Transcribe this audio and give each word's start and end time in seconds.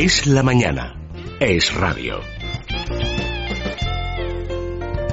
Es 0.00 0.28
la 0.28 0.44
mañana. 0.44 0.94
Es 1.40 1.74
radio. 1.74 2.20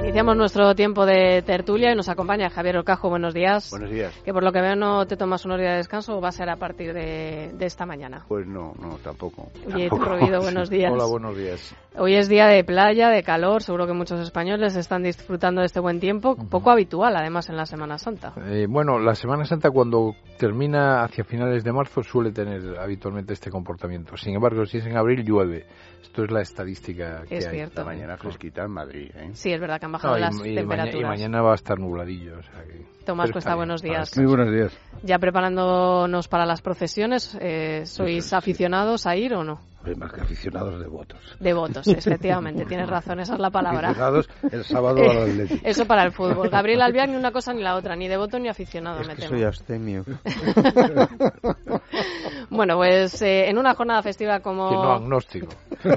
Iniciamos 0.04 0.36
nuestro 0.36 0.76
tiempo 0.76 1.04
de 1.04 1.42
tertulia 1.42 1.90
y 1.90 1.96
nos 1.96 2.08
acompaña 2.08 2.50
Javier 2.50 2.78
Ocajo. 2.78 3.08
Buenos 3.08 3.34
días. 3.34 3.68
Buenos 3.70 3.90
días. 3.90 4.16
Que 4.24 4.32
por 4.32 4.44
lo 4.44 4.52
que 4.52 4.60
veo 4.60 4.76
no 4.76 5.04
te 5.08 5.16
tomas 5.16 5.44
unos 5.44 5.58
días 5.58 5.72
de 5.72 5.76
descanso 5.78 6.16
o 6.16 6.20
va 6.20 6.28
a 6.28 6.32
ser 6.32 6.48
a 6.48 6.54
partir 6.54 6.94
de, 6.94 7.52
esta 7.58 7.84
mañana. 7.84 8.26
Pues 8.28 8.46
no, 8.46 8.74
no, 8.80 8.90
tampoco. 9.02 9.50
Oye, 9.74 9.88
Prohibido, 9.88 10.40
buenos 10.42 10.70
días. 10.70 10.92
Hola, 10.92 11.06
buenos 11.06 11.36
días. 11.36 11.74
Hoy 11.98 12.14
es 12.14 12.28
día 12.28 12.46
de 12.46 12.62
playa, 12.62 13.08
de 13.08 13.22
calor. 13.22 13.62
Seguro 13.62 13.86
que 13.86 13.94
muchos 13.94 14.20
españoles 14.20 14.76
están 14.76 15.02
disfrutando 15.02 15.60
de 15.60 15.66
este 15.66 15.80
buen 15.80 15.98
tiempo. 15.98 16.36
Poco 16.50 16.70
habitual, 16.70 17.16
además, 17.16 17.48
en 17.48 17.56
la 17.56 17.64
Semana 17.64 17.96
Santa. 17.96 18.34
Eh, 18.46 18.66
bueno, 18.68 18.98
la 18.98 19.14
Semana 19.14 19.44
Santa 19.44 19.70
cuando 19.70 20.14
termina 20.38 21.02
hacia 21.02 21.24
finales 21.24 21.64
de 21.64 21.72
marzo 21.72 22.02
suele 22.02 22.32
tener 22.32 22.78
habitualmente 22.78 23.32
este 23.32 23.50
comportamiento. 23.50 24.16
Sin 24.16 24.34
embargo, 24.34 24.66
si 24.66 24.78
es 24.78 24.86
en 24.86 24.96
abril, 24.96 25.24
llueve. 25.24 25.64
Esto 26.02 26.24
es 26.24 26.30
la 26.30 26.42
estadística 26.42 27.22
que 27.26 27.38
es 27.38 27.46
hay. 27.46 27.56
Cierto. 27.56 27.84
mañana 27.84 28.16
fresquita 28.16 28.64
en 28.64 28.70
Madrid. 28.70 29.10
¿eh? 29.14 29.30
Sí, 29.32 29.52
es 29.52 29.60
verdad 29.60 29.80
que 29.80 29.86
han 29.86 29.92
bajado 29.92 30.18
las 30.18 30.36
temperaturas. 30.40 31.00
y 31.00 31.04
mañana 31.04 31.40
va 31.40 31.52
a 31.52 31.56
estar 31.56 31.78
nubladillo. 31.78 32.38
O 32.38 32.42
sea 32.42 32.62
que... 32.64 32.95
Tomás 33.06 33.30
Cuesta, 33.30 33.54
buenos 33.54 33.82
días. 33.82 34.16
Muy 34.16 34.26
buenos 34.26 34.52
días. 34.52 34.76
Ya 35.04 35.20
preparándonos 35.20 36.26
para 36.26 36.44
las 36.44 36.60
procesiones, 36.60 37.38
eh, 37.40 37.82
¿sois 37.86 38.32
aficionados 38.32 39.06
a 39.06 39.16
ir 39.16 39.32
o 39.34 39.44
no? 39.44 39.60
más 39.94 40.12
que 40.12 40.20
aficionados 40.20 40.80
de 40.80 40.88
votos. 40.88 41.20
De 41.38 41.52
votos, 41.52 41.86
efectivamente, 41.86 42.64
tienes 42.64 42.88
razón, 42.88 43.20
esa 43.20 43.34
es 43.34 43.38
la 43.38 43.50
palabra. 43.50 43.90
Aficionados 43.90 44.28
el 44.50 44.64
sábado 44.64 45.00
al 45.08 45.18
Atlético. 45.30 45.60
Eso 45.64 45.86
para 45.86 46.02
el 46.02 46.10
fútbol. 46.10 46.48
Gabriel 46.48 46.82
Albián 46.82 47.12
ni 47.12 47.16
una 47.16 47.30
cosa 47.30 47.52
ni 47.52 47.62
la 47.62 47.76
otra, 47.76 47.94
ni 47.94 48.08
de 48.08 48.16
voto 48.16 48.40
ni 48.40 48.48
aficionado, 48.48 49.00
es 49.00 49.06
me 49.06 49.14
que 49.14 49.22
temo. 49.22 49.36
soy 49.36 49.44
abstemio. 49.44 50.04
bueno, 52.50 52.76
pues 52.76 53.22
eh, 53.22 53.48
en 53.48 53.58
una 53.58 53.74
jornada 53.74 54.02
festiva 54.02 54.40
como... 54.40 54.70
no 54.70 54.92
agnóstico. 54.94 55.48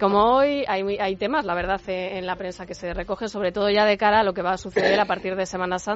como 0.00 0.36
hoy 0.36 0.64
hay, 0.68 0.98
hay 0.98 1.16
temas, 1.16 1.46
la 1.46 1.54
verdad, 1.54 1.80
eh, 1.86 2.18
en 2.18 2.26
la 2.26 2.36
prensa 2.36 2.66
que 2.66 2.74
se 2.74 2.92
recogen, 2.92 3.28
sobre 3.28 3.52
todo 3.52 3.70
ya 3.70 3.86
de 3.86 3.96
cara 3.96 4.20
a 4.20 4.24
lo 4.24 4.34
que 4.34 4.42
va 4.42 4.52
a 4.52 4.58
suceder 4.58 5.00
a 5.00 5.06
partir 5.06 5.36
de 5.36 5.46
Semana 5.46 5.78
Santa 5.78 5.93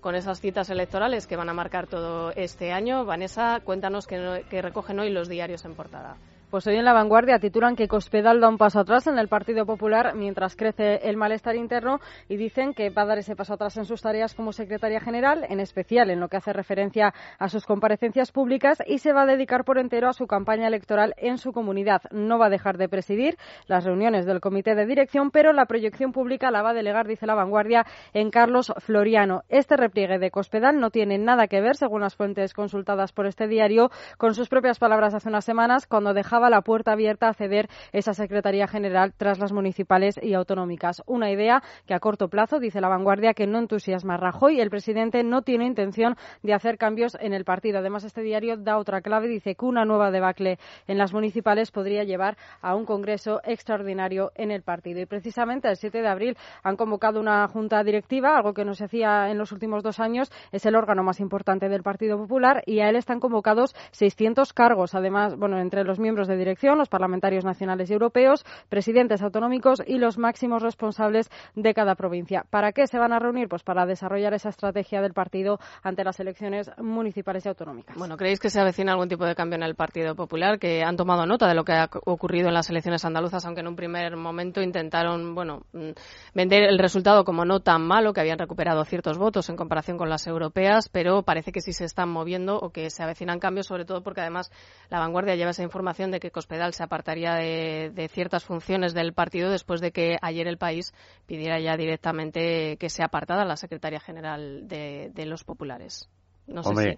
con 0.00 0.14
esas 0.14 0.40
citas 0.40 0.70
electorales 0.70 1.26
que 1.26 1.36
van 1.36 1.48
a 1.48 1.54
marcar 1.54 1.86
todo 1.86 2.30
este 2.32 2.72
año. 2.72 3.04
Vanessa, 3.04 3.60
cuéntanos 3.64 4.06
qué 4.06 4.62
recogen 4.62 5.00
hoy 5.00 5.10
los 5.10 5.28
diarios 5.28 5.64
en 5.64 5.74
portada. 5.74 6.16
Pues 6.52 6.66
hoy 6.66 6.76
en 6.76 6.84
La 6.84 6.92
Vanguardia 6.92 7.38
titulan 7.38 7.76
que 7.76 7.88
Cospedal 7.88 8.38
da 8.38 8.46
un 8.50 8.58
paso 8.58 8.78
atrás 8.78 9.06
en 9.06 9.18
el 9.18 9.26
Partido 9.26 9.64
Popular 9.64 10.14
mientras 10.14 10.54
crece 10.54 10.96
el 11.08 11.16
malestar 11.16 11.56
interno 11.56 11.98
y 12.28 12.36
dicen 12.36 12.74
que 12.74 12.90
va 12.90 13.04
a 13.04 13.06
dar 13.06 13.16
ese 13.16 13.34
paso 13.34 13.54
atrás 13.54 13.78
en 13.78 13.86
sus 13.86 14.02
tareas 14.02 14.34
como 14.34 14.52
secretaria 14.52 15.00
general, 15.00 15.46
en 15.48 15.60
especial 15.60 16.10
en 16.10 16.20
lo 16.20 16.28
que 16.28 16.36
hace 16.36 16.52
referencia 16.52 17.14
a 17.38 17.48
sus 17.48 17.64
comparecencias 17.64 18.32
públicas 18.32 18.82
y 18.86 18.98
se 18.98 19.14
va 19.14 19.22
a 19.22 19.26
dedicar 19.26 19.64
por 19.64 19.78
entero 19.78 20.10
a 20.10 20.12
su 20.12 20.26
campaña 20.26 20.68
electoral 20.68 21.14
en 21.16 21.38
su 21.38 21.54
comunidad. 21.54 22.02
No 22.10 22.38
va 22.38 22.48
a 22.48 22.50
dejar 22.50 22.76
de 22.76 22.90
presidir 22.90 23.38
las 23.66 23.84
reuniones 23.84 24.26
del 24.26 24.42
comité 24.42 24.74
de 24.74 24.84
dirección, 24.84 25.30
pero 25.30 25.54
la 25.54 25.64
proyección 25.64 26.12
pública 26.12 26.50
la 26.50 26.60
va 26.60 26.72
a 26.72 26.74
delegar, 26.74 27.08
dice 27.08 27.24
La 27.24 27.34
Vanguardia, 27.34 27.86
en 28.12 28.30
Carlos 28.30 28.74
Floriano. 28.76 29.44
Este 29.48 29.78
repliegue 29.78 30.18
de 30.18 30.30
Cospedal 30.30 30.78
no 30.80 30.90
tiene 30.90 31.16
nada 31.16 31.48
que 31.48 31.62
ver, 31.62 31.76
según 31.76 32.02
las 32.02 32.14
fuentes 32.14 32.52
consultadas 32.52 33.12
por 33.12 33.24
este 33.24 33.48
diario, 33.48 33.90
con 34.18 34.34
sus 34.34 34.50
propias 34.50 34.78
palabras 34.78 35.14
hace 35.14 35.30
unas 35.30 35.46
semanas 35.46 35.86
cuando 35.86 36.12
dejaba 36.12 36.41
la 36.50 36.62
puerta 36.62 36.92
abierta 36.92 37.28
a 37.28 37.34
ceder 37.34 37.68
esa 37.92 38.14
Secretaría 38.14 38.66
General 38.66 39.12
tras 39.16 39.38
las 39.38 39.52
municipales 39.52 40.18
y 40.22 40.34
autonómicas. 40.34 41.02
Una 41.06 41.30
idea 41.30 41.62
que 41.86 41.94
a 41.94 42.00
corto 42.00 42.28
plazo, 42.28 42.58
dice 42.58 42.80
la 42.80 42.88
vanguardia, 42.88 43.34
que 43.34 43.46
no 43.46 43.58
entusiasma 43.58 44.14
a 44.14 44.16
Rajoy. 44.18 44.60
El 44.60 44.70
presidente 44.70 45.22
no 45.24 45.42
tiene 45.42 45.66
intención 45.66 46.16
de 46.42 46.54
hacer 46.54 46.78
cambios 46.78 47.16
en 47.20 47.32
el 47.32 47.44
partido. 47.44 47.78
Además, 47.78 48.04
este 48.04 48.22
diario 48.22 48.56
da 48.56 48.78
otra 48.78 49.00
clave. 49.00 49.28
Dice 49.28 49.54
que 49.54 49.64
una 49.64 49.84
nueva 49.84 50.10
debacle 50.10 50.58
en 50.86 50.98
las 50.98 51.12
municipales 51.12 51.70
podría 51.70 52.04
llevar 52.04 52.36
a 52.60 52.74
un 52.74 52.84
congreso 52.84 53.40
extraordinario 53.44 54.32
en 54.34 54.50
el 54.50 54.62
partido. 54.62 55.00
Y 55.00 55.06
precisamente 55.06 55.68
el 55.68 55.76
7 55.76 56.02
de 56.02 56.08
abril 56.08 56.36
han 56.62 56.76
convocado 56.76 57.20
una 57.20 57.46
junta 57.48 57.82
directiva, 57.84 58.36
algo 58.36 58.54
que 58.54 58.64
no 58.64 58.74
se 58.74 58.84
hacía 58.84 59.30
en 59.30 59.38
los 59.38 59.52
últimos 59.52 59.82
dos 59.82 60.00
años. 60.00 60.30
Es 60.50 60.66
el 60.66 60.74
órgano 60.74 61.02
más 61.02 61.20
importante 61.20 61.68
del 61.68 61.82
Partido 61.82 62.18
Popular 62.18 62.62
y 62.66 62.80
a 62.80 62.88
él 62.88 62.96
están 62.96 63.20
convocados 63.20 63.74
600 63.92 64.52
cargos. 64.52 64.94
Además, 64.94 65.36
bueno, 65.36 65.58
entre 65.58 65.84
los 65.84 65.98
miembros 65.98 66.28
de 66.28 66.31
de 66.32 66.38
dirección, 66.38 66.78
los 66.78 66.88
parlamentarios 66.88 67.44
nacionales 67.44 67.90
y 67.90 67.92
europeos, 67.92 68.44
presidentes 68.68 69.22
autonómicos 69.22 69.82
y 69.86 69.98
los 69.98 70.18
máximos 70.18 70.62
responsables 70.62 71.30
de 71.54 71.74
cada 71.74 71.94
provincia. 71.94 72.44
¿Para 72.50 72.72
qué 72.72 72.86
se 72.86 72.98
van 72.98 73.12
a 73.12 73.18
reunir? 73.18 73.48
Pues 73.48 73.62
para 73.62 73.86
desarrollar 73.86 74.34
esa 74.34 74.48
estrategia 74.48 75.00
del 75.00 75.12
partido 75.12 75.58
ante 75.82 76.04
las 76.04 76.18
elecciones 76.20 76.70
municipales 76.78 77.44
y 77.44 77.48
autonómicas. 77.48 77.96
Bueno, 77.96 78.16
¿creéis 78.16 78.40
que 78.40 78.50
se 78.50 78.60
avecina 78.60 78.92
algún 78.92 79.08
tipo 79.08 79.24
de 79.24 79.34
cambio 79.34 79.56
en 79.56 79.62
el 79.62 79.74
Partido 79.74 80.14
Popular? 80.14 80.58
Que 80.58 80.82
han 80.82 80.96
tomado 80.96 81.26
nota 81.26 81.46
de 81.48 81.54
lo 81.54 81.64
que 81.64 81.72
ha 81.72 81.88
ocurrido 82.06 82.48
en 82.48 82.54
las 82.54 82.70
elecciones 82.70 83.04
andaluzas, 83.04 83.44
aunque 83.44 83.60
en 83.60 83.68
un 83.68 83.76
primer 83.76 84.16
momento 84.16 84.62
intentaron, 84.62 85.34
bueno, 85.34 85.62
mm, 85.72 85.90
vender 86.34 86.64
el 86.64 86.78
resultado 86.78 87.24
como 87.24 87.44
no 87.44 87.60
tan 87.60 87.82
malo, 87.82 88.12
que 88.12 88.20
habían 88.20 88.38
recuperado 88.38 88.84
ciertos 88.84 89.18
votos 89.18 89.48
en 89.48 89.56
comparación 89.56 89.98
con 89.98 90.08
las 90.08 90.26
europeas, 90.26 90.88
pero 90.88 91.22
parece 91.22 91.52
que 91.52 91.60
sí 91.60 91.72
se 91.72 91.84
están 91.84 92.08
moviendo 92.08 92.58
o 92.58 92.70
que 92.70 92.90
se 92.90 93.02
avecinan 93.02 93.38
cambios, 93.38 93.66
sobre 93.66 93.84
todo 93.84 94.02
porque 94.02 94.20
además 94.20 94.50
la 94.90 94.98
vanguardia 94.98 95.34
lleva 95.34 95.50
esa 95.50 95.62
información 95.62 96.10
de 96.10 96.20
que 96.22 96.30
Cospedal 96.30 96.72
se 96.72 96.84
apartaría 96.84 97.34
de, 97.34 98.08
ciertas 98.12 98.44
funciones 98.44 98.94
del 98.94 99.12
partido 99.12 99.50
después 99.50 99.80
de 99.80 99.90
que 99.90 100.18
ayer 100.22 100.46
el 100.46 100.56
país 100.56 100.94
pidiera 101.26 101.58
ya 101.58 101.76
directamente 101.76 102.76
que 102.76 102.88
sea 102.90 103.06
apartada 103.06 103.44
la 103.44 103.56
secretaria 103.56 103.98
general 103.98 104.68
de, 104.68 105.26
los 105.26 105.42
populares. 105.42 106.08
No 106.46 106.60
Hombre, 106.60 106.96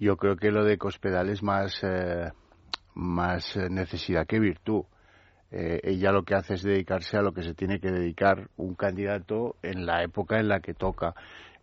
yo 0.00 0.16
creo 0.16 0.34
que 0.34 0.50
lo 0.50 0.64
de 0.64 0.78
Cospedal 0.78 1.28
es 1.28 1.44
más, 1.44 1.78
eh, 1.84 2.32
más 2.94 3.56
eh, 3.56 3.68
necesidad 3.70 4.26
que 4.26 4.40
virtud. 4.40 4.82
Eh, 5.52 5.78
ella 5.84 6.10
lo 6.10 6.24
que 6.24 6.34
hace 6.34 6.54
es 6.54 6.64
dedicarse 6.64 7.16
a 7.16 7.22
lo 7.22 7.32
que 7.32 7.44
se 7.44 7.54
tiene 7.54 7.78
que 7.78 7.92
dedicar 7.92 8.48
un 8.56 8.74
candidato 8.74 9.54
en 9.62 9.86
la 9.86 10.02
época 10.02 10.40
en 10.40 10.48
la 10.48 10.58
que 10.58 10.74
toca. 10.74 11.14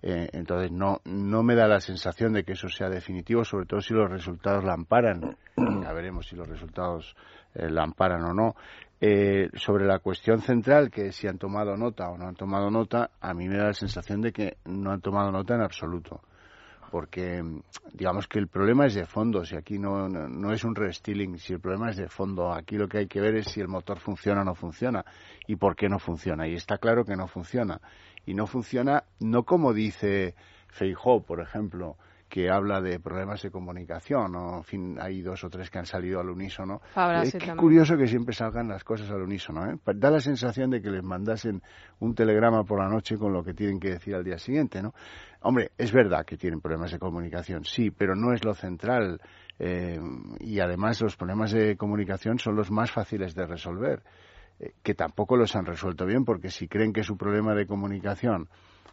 Eh, 0.05 0.29
entonces 0.33 0.69
no, 0.69 0.99
no 1.05 1.43
me 1.43 1.55
da 1.55 1.65
la 1.65 1.79
sensación 1.79 2.33
de 2.33 2.43
que 2.43 2.51
eso 2.51 2.67
sea 2.67 2.89
definitivo, 2.89 3.45
sobre 3.45 3.65
todo 3.65 3.79
si 3.79 3.93
los 3.93 4.11
resultados 4.11 4.61
la 4.65 4.73
amparan. 4.73 5.37
Ya 5.55 5.93
veremos 5.93 6.27
si 6.27 6.35
los 6.35 6.47
resultados 6.47 7.15
eh, 7.55 7.69
la 7.69 7.83
amparan 7.83 8.21
o 8.25 8.33
no. 8.33 8.55
Eh, 8.99 9.49
sobre 9.53 9.85
la 9.85 9.99
cuestión 9.99 10.41
central, 10.41 10.91
que 10.91 11.13
si 11.13 11.27
han 11.27 11.37
tomado 11.37 11.77
nota 11.77 12.09
o 12.09 12.17
no 12.17 12.27
han 12.27 12.35
tomado 12.35 12.69
nota, 12.69 13.11
a 13.21 13.33
mí 13.33 13.47
me 13.47 13.57
da 13.57 13.67
la 13.67 13.73
sensación 13.73 14.19
de 14.19 14.33
que 14.33 14.57
no 14.65 14.91
han 14.91 14.99
tomado 14.99 15.31
nota 15.31 15.55
en 15.55 15.61
absoluto. 15.61 16.21
Porque 16.91 17.41
digamos 17.93 18.27
que 18.27 18.39
el 18.39 18.47
problema 18.47 18.85
es 18.85 18.93
de 18.93 19.05
fondo, 19.05 19.43
si 19.45 19.55
aquí 19.55 19.79
no, 19.79 20.07
no, 20.09 20.53
es 20.53 20.63
un 20.63 20.75
restyling, 20.75 21.39
si 21.39 21.53
el 21.53 21.59
problema 21.59 21.89
es 21.89 21.97
de 21.97 22.07
fondo, 22.07 22.53
aquí 22.53 22.77
lo 22.77 22.87
que 22.87 22.99
hay 22.99 23.07
que 23.07 23.19
ver 23.19 23.35
es 23.35 23.47
si 23.47 23.61
el 23.61 23.67
motor 23.67 23.99
funciona 23.99 24.41
o 24.41 24.45
no 24.45 24.53
funciona 24.53 25.03
y 25.47 25.55
por 25.55 25.75
qué 25.75 25.89
no 25.89 25.97
funciona. 25.97 26.47
Y 26.47 26.53
está 26.53 26.77
claro 26.77 27.03
que 27.03 27.15
no 27.15 27.27
funciona 27.27 27.81
y 28.25 28.33
no 28.33 28.47
funciona 28.47 29.03
no 29.19 29.43
como 29.43 29.73
dice 29.73 30.35
Feijó, 30.69 31.21
por 31.21 31.39
ejemplo, 31.39 31.97
que 32.33 32.49
habla 32.49 32.81
de 32.81 32.99
problemas 32.99 33.43
de 33.43 33.51
comunicación, 33.51 34.35
o 34.35 34.57
en 34.57 34.63
fin, 34.63 34.97
hay 34.99 35.21
dos 35.21 35.43
o 35.43 35.51
tres 35.51 35.69
que 35.69 35.77
han 35.77 35.85
salido 35.85 36.19
al 36.19 36.31
unísono. 36.31 36.81
Es 37.21 37.55
curioso 37.55 37.95
que 37.95 38.07
siempre 38.07 38.33
salgan 38.33 38.67
las 38.67 38.83
cosas 38.83 39.07
al 39.11 39.21
unísono, 39.21 39.69
¿eh? 39.69 39.77
Da 39.93 40.09
la 40.09 40.19
sensación 40.19 40.71
de 40.71 40.81
que 40.81 40.89
les 40.89 41.03
mandasen 41.03 41.61
un 41.99 42.15
telegrama 42.15 42.63
por 42.63 42.79
la 42.79 42.89
noche 42.89 43.19
con 43.19 43.33
lo 43.33 43.43
que 43.43 43.53
tienen 43.53 43.79
que 43.79 43.91
decir 43.91 44.15
al 44.15 44.23
día 44.23 44.39
siguiente, 44.39 44.81
¿no? 44.81 44.95
Hombre, 45.41 45.73
es 45.77 45.91
verdad 45.91 46.25
que 46.25 46.35
tienen 46.35 46.59
problemas 46.59 46.91
de 46.91 46.97
comunicación, 46.97 47.65
sí, 47.65 47.91
pero 47.91 48.15
no 48.15 48.33
es 48.33 48.43
lo 48.43 48.55
central. 48.55 49.21
Eh, 49.59 49.99
y 50.39 50.59
además 50.59 50.99
los 51.01 51.15
problemas 51.15 51.51
de 51.51 51.77
comunicación 51.77 52.39
son 52.39 52.55
los 52.55 52.71
más 52.71 52.91
fáciles 52.91 53.35
de 53.35 53.45
resolver. 53.45 54.01
Eh, 54.63 54.73
que 54.81 54.93
tampoco 54.93 55.35
los 55.35 55.55
han 55.55 55.65
resuelto 55.65 56.05
bien, 56.05 56.25
porque 56.25 56.49
si 56.49 56.67
creen 56.67 56.93
que 56.93 57.03
su 57.03 57.17
problema 57.17 57.53
de 57.53 57.65
comunicación 57.65 58.47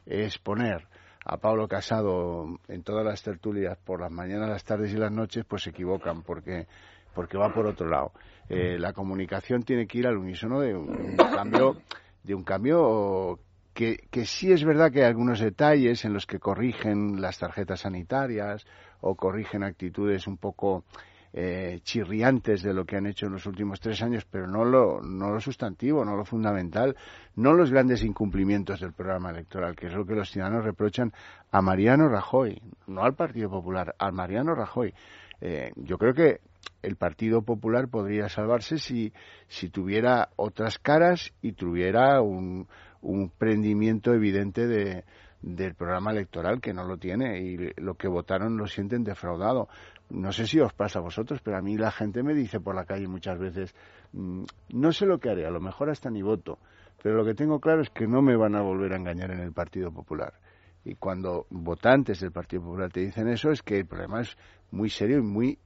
es 0.07 0.39
poner 0.39 0.87
a 1.25 1.37
Pablo 1.37 1.69
Casado 1.69 2.59
en 2.69 2.83
todas 2.83 3.05
las 3.05 3.23
tertulias 3.23 3.79
por 3.79 4.01
las 4.01 4.11
mañanas, 4.11 4.49
las 4.49 4.65
tardes 4.65 4.93
y 4.93 4.97
las 4.97 5.13
noches, 5.13 5.45
pues 5.47 5.63
se 5.63 5.71
equivocan, 5.71 6.23
porque, 6.23 6.67
porque 7.15 7.39
va 7.39 7.53
por 7.53 7.67
otro 7.67 7.89
lado. 7.89 8.13
Eh, 8.49 8.79
la 8.79 8.93
comunicación 8.93 9.63
tiene 9.63 9.87
que 9.87 9.99
ir 9.99 10.07
al 10.07 10.17
unísono 10.17 10.61
de 10.61 10.75
un, 10.75 11.17
cambio, 11.17 11.77
de 12.25 12.35
un 12.35 12.43
cambio 12.43 13.39
que, 13.73 14.09
que 14.11 14.25
sí 14.25 14.51
es 14.51 14.65
verdad 14.65 14.91
que 14.91 15.03
hay 15.03 15.09
algunos 15.09 15.39
detalles 15.39 16.05
en 16.05 16.15
los 16.15 16.27
que 16.27 16.41
corrigen 16.41 17.21
las 17.21 17.39
tarjetas 17.39 17.81
sanitarias 17.81 18.67
o 19.01 19.15
corrigen 19.15 19.63
actitudes 19.63 20.27
un 20.27 20.37
poco 20.37 20.85
eh, 21.33 21.81
chirriantes 21.83 22.63
de 22.63 22.75
lo 22.75 22.85
que 22.85 22.97
han 22.97 23.07
hecho 23.07 23.27
en 23.27 23.33
los 23.33 23.47
últimos 23.47 23.81
tres 23.81 24.03
años, 24.03 24.27
pero 24.31 24.47
no 24.47 24.65
lo, 24.65 25.41
sustantivo, 25.41 26.05
no 26.05 26.17
lo 26.17 26.25
fundamental, 26.25 26.97
no 27.37 27.53
los 27.53 27.71
grandes 27.71 28.03
incumplimientos 28.03 28.81
del 28.81 28.93
programa 28.93 29.31
electoral, 29.31 29.77
que 29.77 29.87
es 29.87 29.93
lo 29.93 30.05
que 30.05 30.15
los 30.15 30.31
ciudadanos 30.31 30.65
reprochan 30.65 31.13
a 31.51 31.63
Mariano 31.63 32.09
Rajoy, 32.09 32.61
no 32.87 33.05
al 33.05 33.15
Partido 33.15 33.49
Popular, 33.49 33.95
a 33.99 34.11
Mariano 34.11 34.55
Rajoy. 34.55 34.93
Eh, 35.41 35.73
yo 35.77 35.99
creo 35.99 36.15
que 36.15 36.41
el 36.83 36.97
Partido 36.97 37.43
Popular 37.43 37.89
podría 37.89 38.29
salvarse 38.29 38.79
si, 38.79 39.13
si 39.49 39.69
tuviera 39.69 40.31
otras 40.37 40.79
caras 40.79 41.33
y 41.41 41.53
tuviera 41.53 42.21
un, 42.21 42.67
un 43.01 43.31
prendimiento 43.31 44.13
evidente 44.13 44.67
de, 44.67 45.05
del 45.43 45.75
programa 45.75 46.11
electoral 46.11 46.61
que 46.61 46.75
no 46.75 46.85
lo 46.85 46.99
tiene 46.99 47.41
y 47.41 47.57
lo 47.77 47.95
que 47.95 48.09
votaron 48.09 48.57
lo 48.57 48.67
sienten 48.67 49.05
defraudado. 49.05 49.69
No 50.11 50.33
sé 50.33 50.47
si 50.47 50.59
os 50.61 50.73
pasa 50.73 50.99
a 50.99 51.03
vosotros, 51.03 51.41
pero 51.43 51.57
a 51.57 51.63
mí 51.63 51.77
la 51.77 51.91
gente 51.91 52.23
me 52.23 52.35
dice 52.35 52.61
por 52.61 52.75
la 52.75 52.85
calle 52.85 53.07
muchas 53.07 53.39
veces, 53.39 53.75
mm, 54.13 54.45
no 54.71 54.93
sé 54.93 55.07
lo 55.07 55.19
que 55.19 55.31
haré, 55.31 55.47
a 55.47 55.51
lo 55.51 55.61
mejor 55.61 55.91
hasta 55.91 56.11
ni 56.11 56.23
voto, 56.23 56.59
pero 57.03 57.17
lo 57.17 57.25
que 57.25 57.35
tengo 57.35 57.61
claro 57.61 57.83
es 57.83 57.91
que 57.91 58.07
no 58.07 58.21
me 58.21 58.37
van 58.37 58.57
a 58.57 58.63
volver 58.63 58.93
a 58.93 58.97
engañar 58.97 59.31
en 59.31 59.41
el 59.41 59.53
Partido 59.53 59.93
Popular. 59.93 60.35
Y 60.85 60.95
cuando 60.95 61.47
votantes 61.51 62.21
del 62.21 62.33
Partido 62.33 62.63
Popular 62.63 62.91
te 62.91 63.01
dicen 63.01 63.29
eso, 63.29 63.51
es 63.51 63.63
que 63.63 63.79
el 63.79 63.87
problema 63.87 64.23
es 64.23 64.37
muy 64.71 64.91
serio 64.91 65.19
y 65.19 65.23
muy 65.23 65.59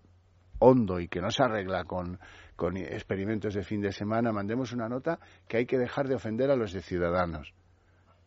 hondo 0.58 1.00
y 1.00 1.08
que 1.08 1.20
no 1.20 1.30
se 1.30 1.42
arregla 1.42 1.84
con, 1.84 2.18
con 2.56 2.76
experimentos 2.76 3.54
de 3.54 3.62
fin 3.62 3.80
de 3.80 3.92
semana. 3.92 4.32
Mandemos 4.32 4.72
una 4.72 4.88
nota 4.88 5.18
que 5.48 5.58
hay 5.58 5.66
que 5.66 5.78
dejar 5.78 6.08
de 6.08 6.16
ofender 6.16 6.50
a 6.50 6.56
los 6.56 6.72
de 6.72 6.82
Ciudadanos. 6.82 7.54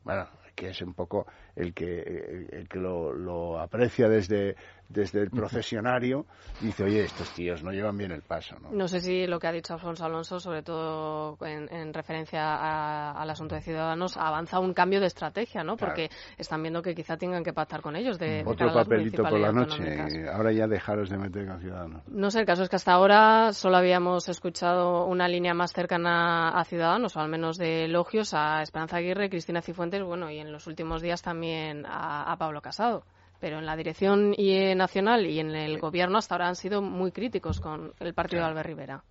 Bueno, 0.04 0.28
que 0.56 0.70
es 0.70 0.82
un 0.82 0.94
poco 0.94 1.28
el 1.56 1.74
que, 1.74 2.48
el 2.52 2.68
que 2.68 2.80
lo, 2.80 3.14
lo 3.14 3.60
aprecia 3.60 4.10
desde, 4.10 4.56
desde 4.90 5.22
el 5.22 5.30
procesionario, 5.30 6.26
dice, 6.62 6.84
oye, 6.84 7.04
estos 7.04 7.30
tíos 7.32 7.64
no 7.64 7.72
llevan 7.72 7.98
bien 7.98 8.12
el 8.12 8.22
paso. 8.22 8.56
¿no? 8.60 8.72
no 8.72 8.88
sé 8.88 9.02
si 9.02 9.28
lo 9.28 9.40
que 9.40 9.48
ha 9.48 9.52
dicho 9.52 9.74
Alfonso 9.74 10.06
Alonso, 10.06 10.40
sobre 10.40 10.64
todo 10.64 11.38
en, 11.46 11.94
referencia 11.94 13.12
al 13.12 13.30
asunto 13.30 13.56
de 13.56 13.62
Ciudadanos, 13.62 14.18
avanza 14.18 14.60
un 14.60 14.74
cambio 14.74 15.00
de 15.00 15.08
estrategia, 15.08 15.64
¿no? 15.64 15.78
Porque 15.78 16.10
están 16.38 16.62
viendo 16.62 16.82
que 16.82 16.96
quizá 16.96 17.18
tengan 17.18 17.44
que 17.44 17.54
pactar 17.54 17.82
con 17.82 17.96
ellos. 17.96 18.18
De, 18.18 18.44
Otro 18.46 18.74
papelito 18.74 19.24
por 19.24 19.40
la 19.40 19.52
noche, 19.52 20.28
ahora 20.32 20.52
ya 20.52 20.68
dejaros 20.68 21.10
de 21.10 21.18
meter 21.18 21.48
con 21.48 21.60
Ciudadanos. 21.60 22.04
No 22.08 22.32
sé, 22.32 22.40
el 22.42 22.46
caso 22.46 22.64
es 22.64 22.70
que 22.70 22.76
hasta 22.76 22.94
ahora 22.94 23.52
solo 23.54 23.78
habíamos 23.78 24.30
escuchado 24.30 25.06
una 25.06 25.28
línea 25.28 25.54
más 25.54 25.74
cercana 25.74 26.50
a 26.50 26.64
Ciudadanos, 26.64 27.16
o 27.16 27.20
al 27.20 27.30
menos 27.30 27.58
de 27.58 27.86
elogios 27.86 28.34
a 28.34 28.62
Esperanza 28.62 28.98
Aguirre, 28.98 29.30
Cristina 29.30 29.62
Cifuentes, 29.62 30.04
bueno, 30.04 30.30
y 30.32 30.40
en 30.40 30.52
los 30.52 30.68
últimos 30.68 31.02
días 31.02 31.22
también 31.22 31.86
a 31.88 32.36
Pablo 32.38 32.62
Casado 32.62 33.04
pero 33.40 33.60
en 33.60 33.66
la 33.66 33.76
dirección 33.76 34.34
y 34.38 34.76
nacional 34.76 35.26
y 35.26 35.40
en 35.40 35.56
el 35.56 35.80
gobierno 35.80 36.18
hasta 36.18 36.36
ahora 36.36 36.48
han 36.48 36.56
sido 36.56 36.82
muy 36.82 37.12
críticos 37.12 37.60
con 37.60 37.94
el 38.00 38.14
partido 38.14 38.42
de 38.42 38.48
Albert 38.50 38.68
Rivera. 38.68 39.04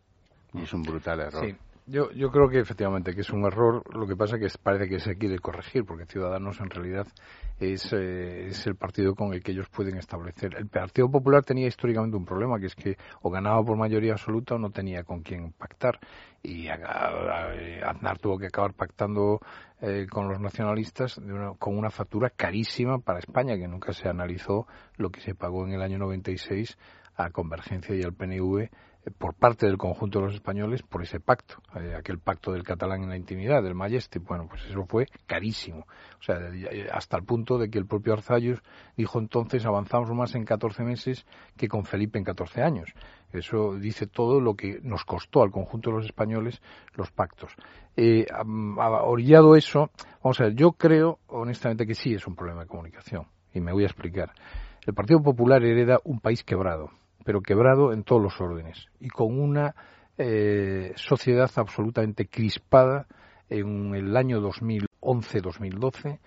Y 0.54 0.62
es 0.62 0.72
un 0.72 0.82
brutal 0.82 1.20
error. 1.20 1.44
Sí. 1.44 1.56
Yo, 1.88 2.10
yo 2.10 2.32
creo 2.32 2.48
que 2.48 2.58
efectivamente 2.58 3.14
que 3.14 3.20
es 3.20 3.30
un 3.30 3.44
error. 3.44 3.84
Lo 3.94 4.08
que 4.08 4.16
pasa 4.16 4.36
es 4.36 4.52
que 4.52 4.58
parece 4.58 4.88
que 4.88 4.98
se 4.98 5.16
quiere 5.16 5.38
corregir, 5.38 5.84
porque 5.84 6.04
Ciudadanos 6.04 6.58
en 6.60 6.68
realidad 6.68 7.06
es, 7.60 7.92
eh, 7.92 8.48
es 8.48 8.66
el 8.66 8.74
partido 8.74 9.14
con 9.14 9.32
el 9.32 9.40
que 9.40 9.52
ellos 9.52 9.68
pueden 9.68 9.96
establecer. 9.96 10.56
El 10.56 10.66
Partido 10.66 11.08
Popular 11.08 11.44
tenía 11.44 11.68
históricamente 11.68 12.16
un 12.16 12.24
problema, 12.24 12.58
que 12.58 12.66
es 12.66 12.74
que 12.74 12.96
o 13.22 13.30
ganaba 13.30 13.62
por 13.62 13.76
mayoría 13.76 14.14
absoluta 14.14 14.56
o 14.56 14.58
no 14.58 14.70
tenía 14.70 15.04
con 15.04 15.22
quién 15.22 15.52
pactar. 15.52 16.00
Y 16.42 16.66
Aznar 16.68 18.18
tuvo 18.18 18.36
que 18.36 18.46
acabar 18.46 18.74
pactando 18.74 19.38
eh, 19.80 20.06
con 20.10 20.28
los 20.28 20.40
nacionalistas 20.40 21.20
con 21.60 21.78
una 21.78 21.90
factura 21.90 22.30
carísima 22.30 22.98
para 22.98 23.20
España, 23.20 23.56
que 23.56 23.68
nunca 23.68 23.92
se 23.92 24.08
analizó 24.08 24.66
lo 24.96 25.10
que 25.10 25.20
se 25.20 25.36
pagó 25.36 25.64
en 25.64 25.74
el 25.74 25.82
año 25.82 25.98
96 25.98 26.76
a 27.14 27.30
Convergencia 27.30 27.94
y 27.94 28.02
al 28.02 28.12
PNV 28.12 28.70
por 29.18 29.34
parte 29.34 29.66
del 29.66 29.78
conjunto 29.78 30.18
de 30.18 30.26
los 30.26 30.34
españoles 30.34 30.82
por 30.82 31.02
ese 31.02 31.20
pacto, 31.20 31.56
eh, 31.78 31.94
aquel 31.96 32.18
pacto 32.18 32.52
del 32.52 32.62
catalán 32.62 33.04
en 33.04 33.10
la 33.10 33.16
intimidad, 33.16 33.62
del 33.62 33.74
Majestic. 33.74 34.22
Bueno, 34.24 34.46
pues 34.48 34.64
eso 34.66 34.84
fue 34.86 35.06
carísimo. 35.26 35.86
O 36.18 36.22
sea, 36.22 36.38
hasta 36.92 37.16
el 37.16 37.24
punto 37.24 37.58
de 37.58 37.70
que 37.70 37.78
el 37.78 37.86
propio 37.86 38.14
Arzayus 38.14 38.60
dijo 38.96 39.18
entonces 39.18 39.64
avanzamos 39.64 40.10
más 40.10 40.34
en 40.34 40.44
14 40.44 40.82
meses 40.82 41.26
que 41.56 41.68
con 41.68 41.84
Felipe 41.84 42.18
en 42.18 42.24
14 42.24 42.62
años. 42.62 42.92
Eso 43.32 43.76
dice 43.76 44.06
todo 44.06 44.40
lo 44.40 44.54
que 44.54 44.80
nos 44.82 45.04
costó 45.04 45.42
al 45.42 45.50
conjunto 45.50 45.90
de 45.90 45.96
los 45.96 46.06
españoles 46.06 46.60
los 46.94 47.10
pactos. 47.10 47.52
Eh, 47.96 48.26
orillado 48.76 49.56
eso, 49.56 49.90
vamos 50.22 50.40
a 50.40 50.44
ver, 50.44 50.54
yo 50.54 50.72
creo 50.72 51.20
honestamente 51.28 51.86
que 51.86 51.94
sí 51.94 52.14
es 52.14 52.26
un 52.26 52.34
problema 52.34 52.62
de 52.62 52.68
comunicación. 52.68 53.26
Y 53.52 53.60
me 53.60 53.72
voy 53.72 53.84
a 53.84 53.86
explicar. 53.86 54.32
El 54.84 54.94
Partido 54.94 55.22
Popular 55.22 55.62
hereda 55.64 56.00
un 56.04 56.20
país 56.20 56.44
quebrado 56.44 56.90
pero 57.26 57.42
quebrado 57.42 57.92
en 57.92 58.04
todos 58.04 58.22
los 58.22 58.40
órdenes 58.40 58.86
y 59.00 59.08
con 59.08 59.36
una 59.40 59.74
eh, 60.16 60.92
sociedad 60.94 61.50
absolutamente 61.56 62.28
crispada 62.28 63.08
en 63.50 63.96
el 63.96 64.16
año 64.16 64.40
2011-2012 64.40 66.20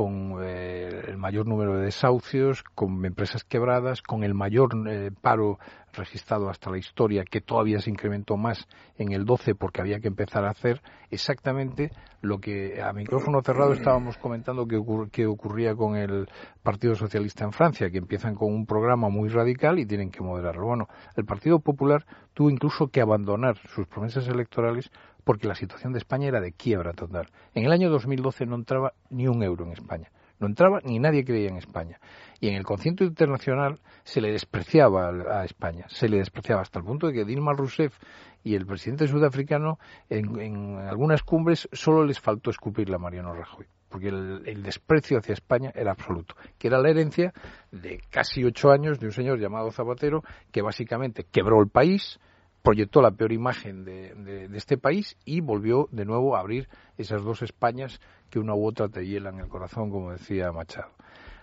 con 0.00 0.38
eh, 0.42 1.02
el 1.08 1.18
mayor 1.18 1.46
número 1.46 1.76
de 1.76 1.84
desahucios, 1.84 2.62
con 2.74 3.04
empresas 3.04 3.44
quebradas, 3.44 4.00
con 4.00 4.24
el 4.24 4.32
mayor 4.32 4.70
eh, 4.88 5.10
paro 5.20 5.58
registrado 5.92 6.48
hasta 6.48 6.70
la 6.70 6.78
historia, 6.78 7.22
que 7.30 7.42
todavía 7.42 7.80
se 7.80 7.90
incrementó 7.90 8.38
más 8.38 8.66
en 8.96 9.12
el 9.12 9.26
12 9.26 9.54
porque 9.56 9.82
había 9.82 10.00
que 10.00 10.08
empezar 10.08 10.46
a 10.46 10.52
hacer 10.52 10.80
exactamente 11.10 11.90
lo 12.22 12.38
que 12.38 12.80
a 12.80 12.94
micrófono 12.94 13.42
cerrado 13.42 13.74
estábamos 13.74 14.16
comentando 14.16 14.66
que, 14.66 14.80
que 15.12 15.26
ocurría 15.26 15.74
con 15.74 15.96
el 15.96 16.28
Partido 16.62 16.94
Socialista 16.94 17.44
en 17.44 17.52
Francia, 17.52 17.90
que 17.90 17.98
empiezan 17.98 18.34
con 18.34 18.54
un 18.54 18.64
programa 18.64 19.10
muy 19.10 19.28
radical 19.28 19.78
y 19.78 19.84
tienen 19.84 20.10
que 20.10 20.22
moderarlo. 20.22 20.64
Bueno, 20.64 20.88
el 21.14 21.26
Partido 21.26 21.60
Popular 21.60 22.06
tuvo 22.32 22.48
incluso 22.48 22.88
que 22.88 23.02
abandonar 23.02 23.58
sus 23.74 23.86
promesas 23.86 24.26
electorales 24.28 24.90
porque 25.24 25.48
la 25.48 25.54
situación 25.54 25.92
de 25.92 25.98
España 25.98 26.28
era 26.28 26.40
de 26.40 26.52
quiebra 26.52 26.92
total. 26.92 27.28
En 27.54 27.64
el 27.64 27.72
año 27.72 27.90
2012 27.90 28.46
no 28.46 28.56
entraba 28.56 28.92
ni 29.10 29.28
un 29.28 29.42
euro 29.42 29.64
en 29.64 29.72
España. 29.72 30.10
No 30.40 30.46
entraba 30.46 30.80
ni 30.82 30.98
nadie 30.98 31.24
creía 31.24 31.50
en 31.50 31.58
España. 31.58 32.00
Y 32.40 32.48
en 32.48 32.54
el 32.54 32.64
concierto 32.64 33.04
internacional 33.04 33.78
se 34.04 34.22
le 34.22 34.32
despreciaba 34.32 35.10
a 35.10 35.44
España. 35.44 35.84
Se 35.88 36.08
le 36.08 36.16
despreciaba 36.16 36.62
hasta 36.62 36.78
el 36.78 36.86
punto 36.86 37.06
de 37.06 37.12
que 37.12 37.24
Dilma 37.26 37.52
Rousseff 37.52 37.98
y 38.42 38.54
el 38.54 38.66
presidente 38.66 39.06
sudafricano 39.06 39.78
en, 40.08 40.78
algunas 40.78 41.22
cumbres 41.22 41.68
solo 41.72 42.04
les 42.04 42.18
faltó 42.18 42.50
escupirle 42.50 42.96
a 42.96 42.98
Mariano 42.98 43.34
Rajoy 43.34 43.66
porque 43.90 44.06
el, 44.06 44.42
el, 44.46 44.62
desprecio 44.62 45.18
hacia 45.18 45.32
España 45.32 45.72
era 45.74 45.90
absoluto, 45.90 46.36
que 46.58 46.68
era 46.68 46.78
la 46.78 46.90
herencia 46.90 47.34
de 47.72 48.00
casi 48.08 48.44
ocho 48.44 48.70
años 48.70 49.00
de 49.00 49.06
un 49.06 49.12
señor 49.12 49.40
llamado 49.40 49.72
Zapatero 49.72 50.22
que 50.52 50.62
básicamente 50.62 51.26
quebró 51.28 51.60
el 51.60 51.68
país, 51.68 52.20
proyectó 52.62 53.00
la 53.00 53.10
peor 53.10 53.32
imagen 53.32 53.84
de, 53.84 54.48
este 54.54 54.76
país 54.76 55.16
y 55.24 55.40
volvió 55.40 55.88
de 55.92 56.04
nuevo 56.04 56.36
a 56.36 56.40
abrir 56.40 56.68
esas 56.98 57.22
dos 57.22 57.42
Españas 57.42 58.00
que 58.28 58.38
una 58.38 58.54
u 58.54 58.66
otra 58.66 58.88
te 58.88 59.06
hielan 59.06 59.38
el 59.38 59.48
corazón, 59.48 59.90
como 59.90 60.12
decía 60.12 60.52
Machado. 60.52 60.90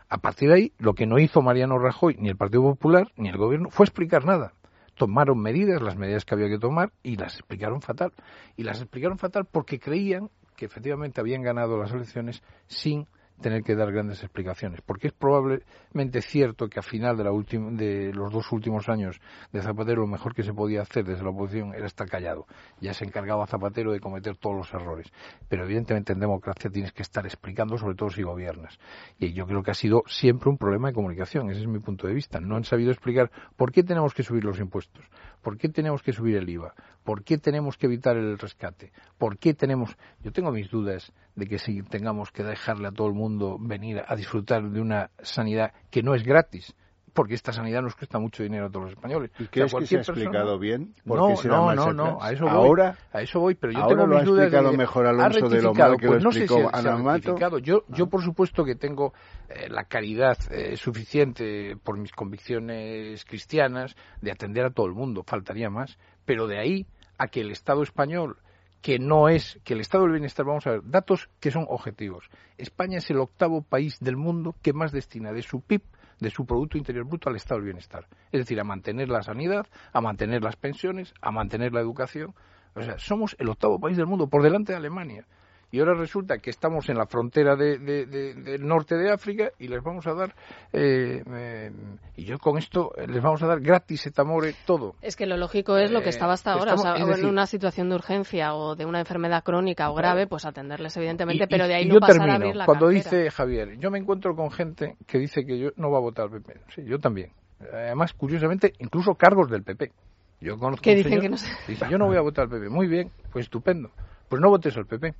A 0.10 0.19
partir 0.19 0.50
de 0.50 0.56
ahí, 0.56 0.74
lo 0.78 0.94
que 0.94 1.06
no 1.06 1.19
hizo 1.19 1.42
Mariano 1.42 1.80
Rajoy, 1.80 2.16
ni 2.19 2.30
el 2.30 2.38
Partido 2.38 2.64
Popular, 2.64 3.12
ni 3.18 3.28
el 3.28 3.38
Gobierno, 3.38 3.69
fue 3.69 3.86
explicar 3.86 4.25
nada. 4.25 4.54
Tomaron 4.96 5.40
medidas, 5.40 5.81
las 5.81 5.98
medidas 5.98 6.24
que 6.24 6.34
había 6.34 6.48
que 6.48 6.60
tomar, 6.60 6.94
y 7.04 7.18
las 7.18 7.36
explicaron 7.36 7.81
fatal. 7.81 8.13
Y 8.56 8.63
las 8.63 8.80
explicaron 8.80 9.18
fatal 9.18 9.46
porque 9.52 9.80
creían 9.80 10.30
que 10.56 10.66
efectivamente 10.66 11.20
habían 11.20 11.42
ganado 11.42 11.78
las 11.78 11.92
elecciones 11.92 12.42
sin 12.68 13.08
tener 13.42 13.63
que 13.63 13.75
dar 13.75 13.92
grandes 13.92 14.24
explicaciones, 14.24 14.81
porque 14.81 15.07
es 15.07 15.13
probablemente 15.13 16.22
cierto 16.22 16.68
que 16.68 16.80
a 16.80 16.81
final 16.81 17.18
de, 17.18 17.24
la 17.24 17.31
de 17.31 18.12
los 18.13 18.32
dos 18.32 18.51
últimos 18.51 18.89
años 18.89 19.20
de 19.51 19.62
Zapatero 19.62 20.01
lo 20.01 20.08
mejor 20.08 20.34
que 20.34 20.44
se 20.44 20.53
podía 20.53 20.82
hacer 20.82 21.06
desde 21.06 21.24
la 21.24 21.29
oposición 21.29 21.74
era 21.74 21.86
estar 21.86 22.10
callado. 22.10 22.48
Ya 22.82 22.94
se 22.94 23.06
encargaba 23.06 23.46
Zapatero 23.48 23.91
de 23.91 24.00
cometer 24.00 24.36
todos 24.38 24.56
los 24.56 24.74
errores, 24.74 25.12
pero 25.48 25.65
evidentemente 25.65 26.13
en 26.13 26.20
democracia 26.20 26.70
tienes 26.70 26.91
que 26.91 27.03
estar 27.03 27.25
explicando, 27.25 27.77
sobre 27.77 27.96
todo 27.96 28.10
si 28.10 28.24
gobiernas. 28.24 28.79
Y 29.20 29.34
yo 29.34 29.46
creo 29.46 29.63
que 29.63 29.72
ha 29.72 29.75
sido 29.75 30.03
siempre 30.08 30.50
un 30.50 30.58
problema 30.58 30.89
de 30.89 30.94
comunicación, 30.94 31.50
ese 31.50 31.62
es 31.62 31.67
mi 31.67 31.79
punto 31.79 32.08
de 32.08 32.13
vista. 32.13 32.39
No 32.39 32.56
han 32.56 32.63
sabido 32.63 32.91
explicar 32.91 33.32
por 33.56 33.72
qué 33.72 33.84
tenemos 33.84 34.13
que 34.13 34.24
subir 34.24 34.44
los 34.44 34.60
impuestos, 34.60 35.06
por 35.41 35.58
qué 35.58 35.70
tenemos 35.70 36.01
que 36.01 36.13
subir 36.13 36.38
el 36.38 36.50
IVA, 36.50 36.74
por 37.03 37.24
qué 37.24 37.38
tenemos 37.38 37.77
que 37.77 37.86
evitar 37.86 38.17
el 38.17 38.38
rescate, 38.38 38.91
por 39.17 39.38
qué 39.38 39.53
tenemos... 39.53 39.96
Yo 40.22 40.32
tengo 40.32 40.51
mis 40.51 40.70
dudas 40.70 41.13
de 41.36 41.48
que 41.48 41.60
si 41.60 41.82
tengamos 41.84 42.32
que 42.32 42.44
dejarle 42.44 42.88
a 42.88 42.91
todo 42.91 43.08
el 43.08 43.13
mundo 43.13 43.58
venir 43.60 44.03
a 44.06 44.15
disfrutar 44.15 44.70
de 44.70 44.82
una 44.82 45.12
sanidad 45.22 45.74
que 45.89 46.03
no 46.03 46.15
es 46.15 46.24
gratis, 46.24 46.75
porque 47.17 47.33
esta 47.33 47.51
sanidad 47.51 47.81
nos 47.81 47.95
cuesta 47.95 48.19
mucho 48.19 48.43
dinero 48.43 48.67
a 48.67 48.69
todos 48.69 48.83
los 48.83 48.93
españoles. 48.93 49.31
¿Y 49.39 49.45
crees 49.47 49.74
que 49.74 49.88
se 49.88 49.97
ha 49.97 50.00
explicado 50.01 50.59
bien? 50.59 50.93
no, 51.03 51.33
no, 51.33 51.74
no, 51.74 51.91
no, 51.91 52.21
a 52.21 52.31
eso 52.31 52.43
voy. 52.43 52.53
Ahora, 52.53 52.95
a 53.12 53.24
eso 53.24 53.39
voy, 53.39 53.55
pero 53.55 53.74
yo 53.74 53.79
ahora 53.79 54.03
tengo 54.03 54.05
lo 54.05 54.19
mis 54.19 54.27
ha 54.27 54.31
explicado 54.33 54.74
mejor 54.74 55.07
Alonso 55.07 55.50
de 55.50 55.62
lo 55.63 55.74
mal 55.74 55.97
que 55.97 56.05
pues 56.05 56.24
lo 56.24 56.29
no 56.29 56.29
explicó 56.29 56.69
sé 56.69 57.59
si 57.59 57.63
Yo, 57.63 57.86
yo 57.88 58.05
ah. 58.05 58.07
por 58.07 58.21
supuesto 58.21 58.63
que 58.63 58.75
tengo 58.75 59.15
eh, 59.50 59.67
la 59.67 59.86
caridad 59.86 60.38
eh, 60.51 60.77
suficiente 60.77 61.75
por 61.83 61.97
mis 61.97 62.12
convicciones 62.12 63.25
cristianas 63.25 63.95
de 64.21 64.31
atender 64.31 64.65
a 64.65 64.69
todo 64.69 64.86
el 64.86 64.93
mundo, 64.93 65.24
faltaría 65.25 65.71
más, 65.71 65.97
pero 66.24 66.45
de 66.45 66.59
ahí 66.59 66.86
a 67.17 67.29
que 67.29 67.41
el 67.41 67.50
Estado 67.50 67.81
español 67.81 68.38
que 68.79 69.00
no 69.00 69.27
es 69.27 69.59
que 69.63 69.74
el 69.74 69.81
estado 69.81 70.03
del 70.03 70.13
bienestar, 70.13 70.45
vamos 70.45 70.67
a 70.67 70.71
ver, 70.71 70.81
datos 70.83 71.31
que 71.39 71.50
son 71.50 71.65
objetivos. 71.67 72.29
España 72.59 73.00
es 73.00 73.09
el 73.09 73.17
octavo 73.17 73.63
país 73.63 73.97
del 74.00 74.17
mundo 74.17 74.55
que 74.62 74.71
más 74.71 74.91
destina 74.91 75.33
de 75.33 75.41
su 75.41 75.62
PIB, 75.62 75.81
de 76.19 76.29
su 76.29 76.45
Producto 76.45 76.77
Interior 76.77 77.05
Bruto 77.05 77.29
al 77.29 77.36
estado 77.36 77.59
del 77.59 77.65
bienestar. 77.65 78.07
Es 78.31 78.41
decir, 78.41 78.59
a 78.59 78.63
mantener 78.63 79.09
la 79.09 79.24
sanidad, 79.24 79.67
a 79.93 80.01
mantener 80.01 80.43
las 80.43 80.55
pensiones, 80.55 81.13
a 81.21 81.31
mantener 81.31 81.74
la 81.74 81.81
educación. 81.81 82.33
O 82.75 82.81
sea, 82.81 82.97
somos 82.97 83.36
el 83.39 83.50
octavo 83.50 83.79
país 83.79 83.97
del 83.97 84.05
mundo 84.05 84.27
por 84.27 84.43
delante 84.43 84.71
de 84.71 84.77
Alemania. 84.77 85.25
Y 85.71 85.79
ahora 85.79 85.93
resulta 85.93 86.38
que 86.38 86.50
estamos 86.50 86.89
en 86.89 86.97
la 86.97 87.05
frontera 87.07 87.55
de, 87.55 87.77
del 87.77 88.65
norte 88.65 88.95
de 88.95 89.12
África 89.12 89.51
y 89.59 89.67
les 89.67 89.83
vamos 89.83 90.07
a 90.07 90.13
dar, 90.13 90.33
eh, 90.71 91.21
eh, 91.25 91.71
y 92.15 92.25
yo 92.25 92.38
con 92.38 92.57
esto 92.57 92.91
les 93.07 93.21
vamos 93.21 93.43
a 93.43 93.47
dar 93.47 93.59
gratis 93.59 94.07
etamore 94.07 94.55
todo. 94.65 94.95
Es 95.01 95.15
que 95.15 95.25
lo 95.25 95.38
lógico 95.38 95.77
es 95.77 95.91
lo 95.91 96.01
que 96.01 96.09
estaba 96.09 96.33
hasta 96.33 96.53
ahora, 96.53 96.75
o 96.75 96.77
sea, 96.77 96.95
en 96.95 97.25
una 97.25 97.45
situación 97.45 97.89
de 97.89 97.95
urgencia 97.95 98.53
o 98.53 98.75
de 98.75 98.86
una 98.86 99.00
enfermedad 99.00 99.43
crónica 99.43 99.89
o 99.89 99.95
grave, 99.95 100.27
pues 100.27 100.45
atenderles 100.45 100.95
evidentemente, 100.97 101.47
pero 101.47 101.67
de 101.67 101.75
ahí 101.75 101.86
no 101.86 102.00
pasar 102.00 102.29
a 102.29 102.36
abrir 102.36 102.55
la 102.55 102.65
Cuando 102.65 102.88
dice 102.88 103.29
Javier, 103.29 103.77
yo 103.77 103.91
me 103.91 104.00
encuentro 104.00 104.36
con 104.36 104.51
gente 104.51 104.95
que 105.05 105.17
dice 105.17 105.45
que 105.45 105.59
yo 105.59 105.69
no 105.75 105.91
va 105.91 105.97
a 105.97 106.01
votar 106.01 106.25
al 106.25 106.41
PP, 106.41 106.62
sí, 106.69 106.83
yo 106.86 107.00
también. 107.00 107.31
Además, 107.59 108.13
curiosamente, 108.13 108.74
incluso 108.79 109.15
cargos 109.15 109.50
del 109.50 109.63
PP. 109.63 109.91
Yo 110.39 110.57
conozco 110.57 110.83
que 110.83 110.95
dicen 110.95 111.19
que 111.19 111.29
no 111.29 111.38
sé. 111.38 111.50
Dice, 111.67 111.86
yo 111.89 111.97
no 111.97 112.05
voy 112.05 112.17
a 112.17 112.21
votar 112.21 112.43
al 112.45 112.51
PP. 112.51 112.69
Muy 112.69 112.88
bien, 112.88 113.09
pues 113.31 113.45
estupendo. 113.45 113.89
Pues 114.29 114.41
no 114.41 114.50
votes 114.50 114.77
al 114.77 114.86
PP. 114.86 115.15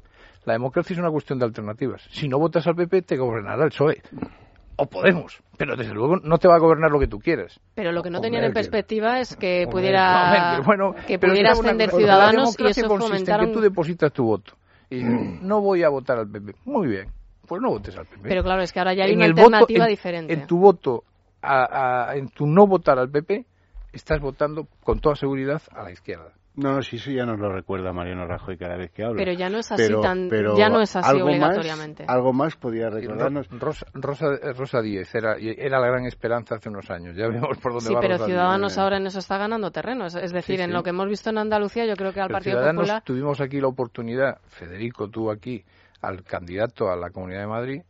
La 0.47 0.53
democracia 0.53 0.93
es 0.93 0.99
una 0.99 1.11
cuestión 1.11 1.39
de 1.39 1.43
alternativas. 1.43 2.07
Si 2.09 2.29
no 2.29 2.39
votas 2.39 2.65
al 2.67 2.75
PP, 2.75 3.01
te 3.01 3.17
gobernará 3.17 3.65
el 3.65 3.69
PSOE. 3.69 4.01
O 4.77 4.85
Podemos. 4.85 5.43
Pero 5.57 5.75
desde 5.75 5.93
luego 5.93 6.21
no 6.23 6.37
te 6.37 6.47
va 6.47 6.55
a 6.55 6.59
gobernar 6.59 6.89
lo 6.89 7.01
que 7.01 7.07
tú 7.07 7.19
quieres. 7.19 7.59
Pero 7.75 7.91
lo 7.91 8.01
que 8.01 8.09
no 8.09 8.21
tenían 8.21 8.45
en 8.45 8.53
perspectiva 8.53 9.19
es 9.19 9.35
que 9.35 9.67
pudiera, 9.69 10.61
bueno, 10.65 10.95
que 11.05 11.19
pudiera 11.19 11.51
ascender 11.51 11.89
ciudadanos 11.89 12.55
y 12.57 12.65
eso 12.65 12.87
consiste 12.87 13.29
que 13.37 13.47
tú 13.47 13.59
depositas 13.59 14.13
tu 14.13 14.23
voto. 14.23 14.53
Y 14.89 15.03
no 15.03 15.59
voy 15.59 15.83
a 15.83 15.89
votar 15.89 16.17
al 16.17 16.29
PP. 16.29 16.55
Muy 16.63 16.87
bien. 16.87 17.11
Pues 17.45 17.61
no 17.61 17.67
votes 17.71 17.97
al 17.97 18.05
PP. 18.05 18.29
Pero 18.29 18.41
claro, 18.41 18.61
es 18.61 18.71
que 18.71 18.79
ahora 18.79 18.93
ya 18.93 19.03
hay 19.03 19.15
una 19.15 19.25
alternativa 19.25 19.85
diferente. 19.85 20.31
En 20.31 20.47
tu 20.47 20.59
voto, 20.59 21.03
en 21.43 22.29
tu 22.29 22.47
no 22.47 22.67
votar 22.67 22.97
al 22.99 23.09
PP, 23.09 23.45
estás 23.91 24.21
votando 24.21 24.65
con 24.81 25.01
toda 25.01 25.15
seguridad 25.15 25.61
a 25.75 25.83
la 25.83 25.91
izquierda. 25.91 26.31
No, 26.57 26.73
no, 26.73 26.81
sí, 26.81 26.95
eso 26.95 27.11
ya 27.11 27.23
nos 27.23 27.39
lo 27.39 27.51
recuerda 27.51 27.93
Mariano 27.93 28.25
Rajoy 28.25 28.57
cada 28.57 28.75
vez 28.75 28.89
que 28.91 29.03
habla. 29.03 29.17
Pero 29.17 29.31
ya 29.33 29.47
no 29.47 29.59
es 29.59 29.71
así 29.71 29.93
tan, 30.01 30.27
ya 30.57 30.69
no 30.69 30.81
es 30.81 30.95
así 30.95 31.21
obligatoriamente. 31.21 32.05
algo 32.07 32.33
más 32.33 32.55
podía 32.55 32.89
recordarnos. 32.89 33.47
Rosa, 33.51 33.85
Rosa, 33.93 34.81
Díez 34.81 35.13
era, 35.13 35.35
era 35.37 35.79
la 35.79 35.85
gran 35.85 36.05
esperanza 36.05 36.55
hace 36.55 36.69
unos 36.69 36.89
años. 36.89 37.15
Ya 37.15 37.27
vemos 37.27 37.59
por 37.59 37.73
dónde 37.73 37.87
sí, 37.87 37.93
va. 37.93 38.01
Sí, 38.01 38.07
pero 38.07 38.25
Ciudadanos 38.25 38.75
ahora 38.79 38.97
en 38.97 39.05
eso 39.05 39.19
está 39.19 39.37
ganando 39.37 39.69
terreno. 39.69 40.07
Es, 40.07 40.33
decir, 40.33 40.59
en 40.59 40.73
lo 40.73 40.81
que 40.81 40.89
hemos 40.89 41.07
visto 41.07 41.29
en 41.29 41.37
Andalucía, 41.37 41.85
yo 41.85 41.95
creo 41.95 42.11
que 42.11 42.21
al 42.21 42.29
Partido 42.29 42.57
Ciudadanos 42.57 42.81
Popular. 42.81 43.03
Tuvimos 43.03 43.39
aquí 43.39 43.61
la 43.61 43.67
oportunidad, 43.67 44.39
Federico 44.47 45.09
tuvo 45.09 45.29
aquí 45.29 45.63
al 46.01 46.23
candidato 46.23 46.89
a 46.89 46.95
la 46.95 47.11
Comunidad 47.11 47.41
de 47.41 47.47
Madrid 47.47 47.81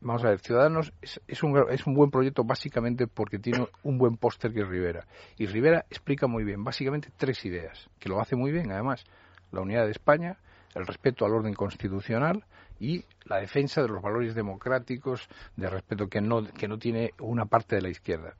Vamos 0.00 0.24
a 0.24 0.28
ver, 0.28 0.38
Ciudadanos 0.38 0.92
es, 1.02 1.42
un, 1.42 1.60
es 1.70 1.86
un 1.86 1.94
buen 1.94 2.10
proyecto 2.10 2.44
básicamente 2.44 3.08
porque 3.08 3.38
tiene 3.38 3.66
un 3.82 3.98
buen 3.98 4.16
póster 4.16 4.52
que 4.52 4.60
es 4.60 4.68
Rivera. 4.68 5.06
Y 5.36 5.46
Rivera 5.46 5.84
explica 5.90 6.28
muy 6.28 6.44
bien, 6.44 6.62
básicamente 6.62 7.08
tres 7.16 7.44
ideas, 7.44 7.90
que 7.98 8.08
lo 8.08 8.20
hace 8.20 8.36
muy 8.36 8.52
bien 8.52 8.70
además. 8.70 9.04
La 9.50 9.60
unidad 9.60 9.86
de 9.86 9.90
España, 9.90 10.38
el 10.74 10.86
respeto 10.86 11.24
al 11.24 11.34
orden 11.34 11.54
constitucional 11.54 12.44
y 12.78 13.04
la 13.24 13.38
defensa 13.38 13.82
de 13.82 13.88
los 13.88 14.00
valores 14.00 14.36
democráticos, 14.36 15.28
de 15.56 15.68
respeto 15.68 16.06
que 16.06 16.20
no, 16.20 16.44
que 16.44 16.68
no 16.68 16.78
tiene 16.78 17.12
una 17.18 17.46
parte 17.46 17.74
de 17.74 17.82
la 17.82 17.88
izquierda. 17.88 18.34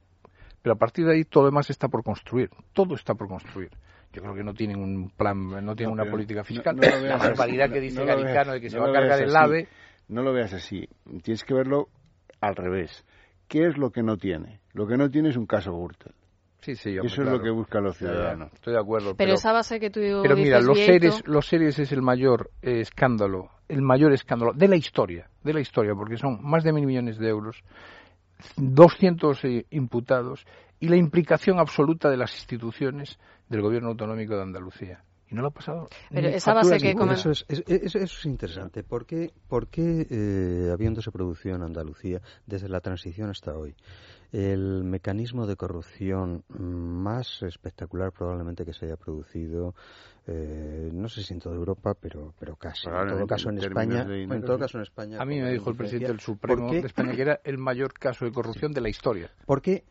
Pero 0.61 0.75
a 0.75 0.77
partir 0.77 1.05
de 1.05 1.15
ahí 1.15 1.25
todo 1.25 1.43
lo 1.43 1.49
demás 1.49 1.69
está 1.69 1.89
por 1.89 2.03
construir, 2.03 2.49
todo 2.71 2.95
está 2.95 3.15
por 3.15 3.27
construir. 3.27 3.71
Yo 4.13 4.21
creo 4.21 4.33
que 4.33 4.43
no 4.43 4.53
tienen 4.53 4.79
un 4.79 5.09
plan, 5.09 5.63
no 5.63 5.75
tienen 5.75 5.93
una 5.93 6.09
política 6.09 6.43
fiscal. 6.43 6.77
la 7.03 7.17
barbaridad 7.17 7.69
que 7.69 7.79
dice 7.79 8.03
Garicano 8.05 8.53
de 8.53 8.61
que 8.61 8.69
se 8.69 8.79
va 8.79 8.89
a 8.89 8.93
cargar 8.93 9.21
el 9.21 9.35
AVE 9.35 9.67
no 10.09 10.23
lo 10.23 10.33
veas 10.33 10.53
así. 10.53 10.87
Tienes 11.23 11.43
que 11.43 11.53
verlo 11.53 11.87
al 12.41 12.55
revés. 12.55 13.05
¿Qué 13.47 13.65
es 13.67 13.77
lo 13.77 13.91
que 13.91 14.03
no 14.03 14.17
tiene? 14.17 14.59
Lo 14.73 14.85
que 14.85 14.97
no 14.97 15.09
tiene 15.09 15.29
es 15.29 15.37
un 15.37 15.45
caso 15.45 15.71
Gürtel. 15.71 16.13
Sí, 16.61 16.75
sí, 16.75 16.97
Eso 17.01 17.21
es 17.21 17.29
lo 17.29 17.41
que 17.41 17.49
buscan 17.51 17.85
los 17.85 17.97
ciudadanos. 17.97 18.51
Estoy 18.53 18.73
de 18.73 18.79
acuerdo. 18.79 19.15
Pero, 19.15 19.33
esa 19.33 19.53
base 19.53 19.79
que 19.79 19.89
tú 19.89 20.01
Pero 20.21 20.35
mira, 20.35 20.59
los 20.59 20.77
seres, 20.77 21.23
los 21.25 21.47
seres 21.47 21.79
es 21.79 21.93
el 21.93 22.01
mayor 22.01 22.51
eh, 22.61 22.81
escándalo, 22.81 23.49
el 23.69 23.81
mayor 23.81 24.11
escándalo 24.11 24.51
de 24.53 24.67
la 24.67 24.75
historia, 24.75 25.29
de 25.41 25.53
la 25.53 25.61
historia, 25.61 25.93
porque 25.95 26.17
son 26.17 26.39
más 26.43 26.65
de 26.65 26.73
mil 26.73 26.85
millones 26.85 27.17
de 27.17 27.29
euros, 27.29 27.63
200 28.57 29.45
eh, 29.45 29.65
imputados 29.69 30.45
y 30.81 30.89
la 30.89 30.97
implicación 30.97 31.59
absoluta 31.59 32.09
de 32.09 32.17
las 32.17 32.35
instituciones 32.35 33.17
del 33.47 33.61
gobierno 33.61 33.89
autonómico 33.89 34.35
de 34.35 34.41
Andalucía 34.41 35.03
y 35.29 35.35
no 35.35 35.41
lo 35.41 35.49
ha 35.49 35.51
pasado. 35.51 35.87
Pero 36.09 36.27
esa 36.27 36.53
base 36.53 36.77
que 36.77 36.91
eso, 36.91 37.31
es, 37.31 37.45
eso, 37.47 37.99
es 37.99 38.25
interesante. 38.25 38.83
¿Por 38.83 39.05
qué, 39.05 39.31
por 39.47 39.67
qué 39.67 40.07
eh, 40.09 40.69
habiéndose 40.71 41.11
producido 41.11 41.55
en 41.55 41.63
Andalucía 41.63 42.21
desde 42.45 42.69
la 42.69 42.79
transición 42.79 43.29
hasta 43.29 43.55
hoy 43.55 43.75
el 44.31 44.83
mecanismo 44.83 45.47
de 45.47 45.55
corrupción 45.55 46.43
más 46.49 47.41
espectacular 47.41 48.11
probablemente 48.11 48.63
que 48.63 48.73
se 48.73 48.85
haya 48.85 48.95
producido 48.95 49.73
eh, 50.27 50.91
no 50.93 51.09
sé 51.09 51.23
si 51.23 51.33
en 51.33 51.39
toda 51.39 51.55
Europa 51.55 51.95
pero 51.99 52.35
pero 52.39 52.55
casi 52.55 52.87
en 52.87 53.07
todo 53.07 53.25
caso 53.25 53.49
en 53.49 53.57
España 53.57 54.05
en 54.07 54.41
todo 54.43 54.59
caso 54.59 54.77
en 54.77 54.83
España 54.83 55.19
a 55.19 55.25
mí 55.25 55.41
me 55.41 55.51
dijo 55.51 55.71
el 55.71 55.75
presidente 55.75 56.09
del 56.09 56.19
Supremo 56.19 56.71
de 56.71 56.79
España 56.79 57.15
que 57.15 57.21
era 57.23 57.41
el 57.43 57.57
mayor 57.57 57.93
caso 57.93 58.25
de 58.25 58.31
corrupción 58.31 58.71
de 58.71 58.81
la 58.81 58.89
historia. 58.89 59.31
¿por 59.47 59.63
qué 59.63 59.83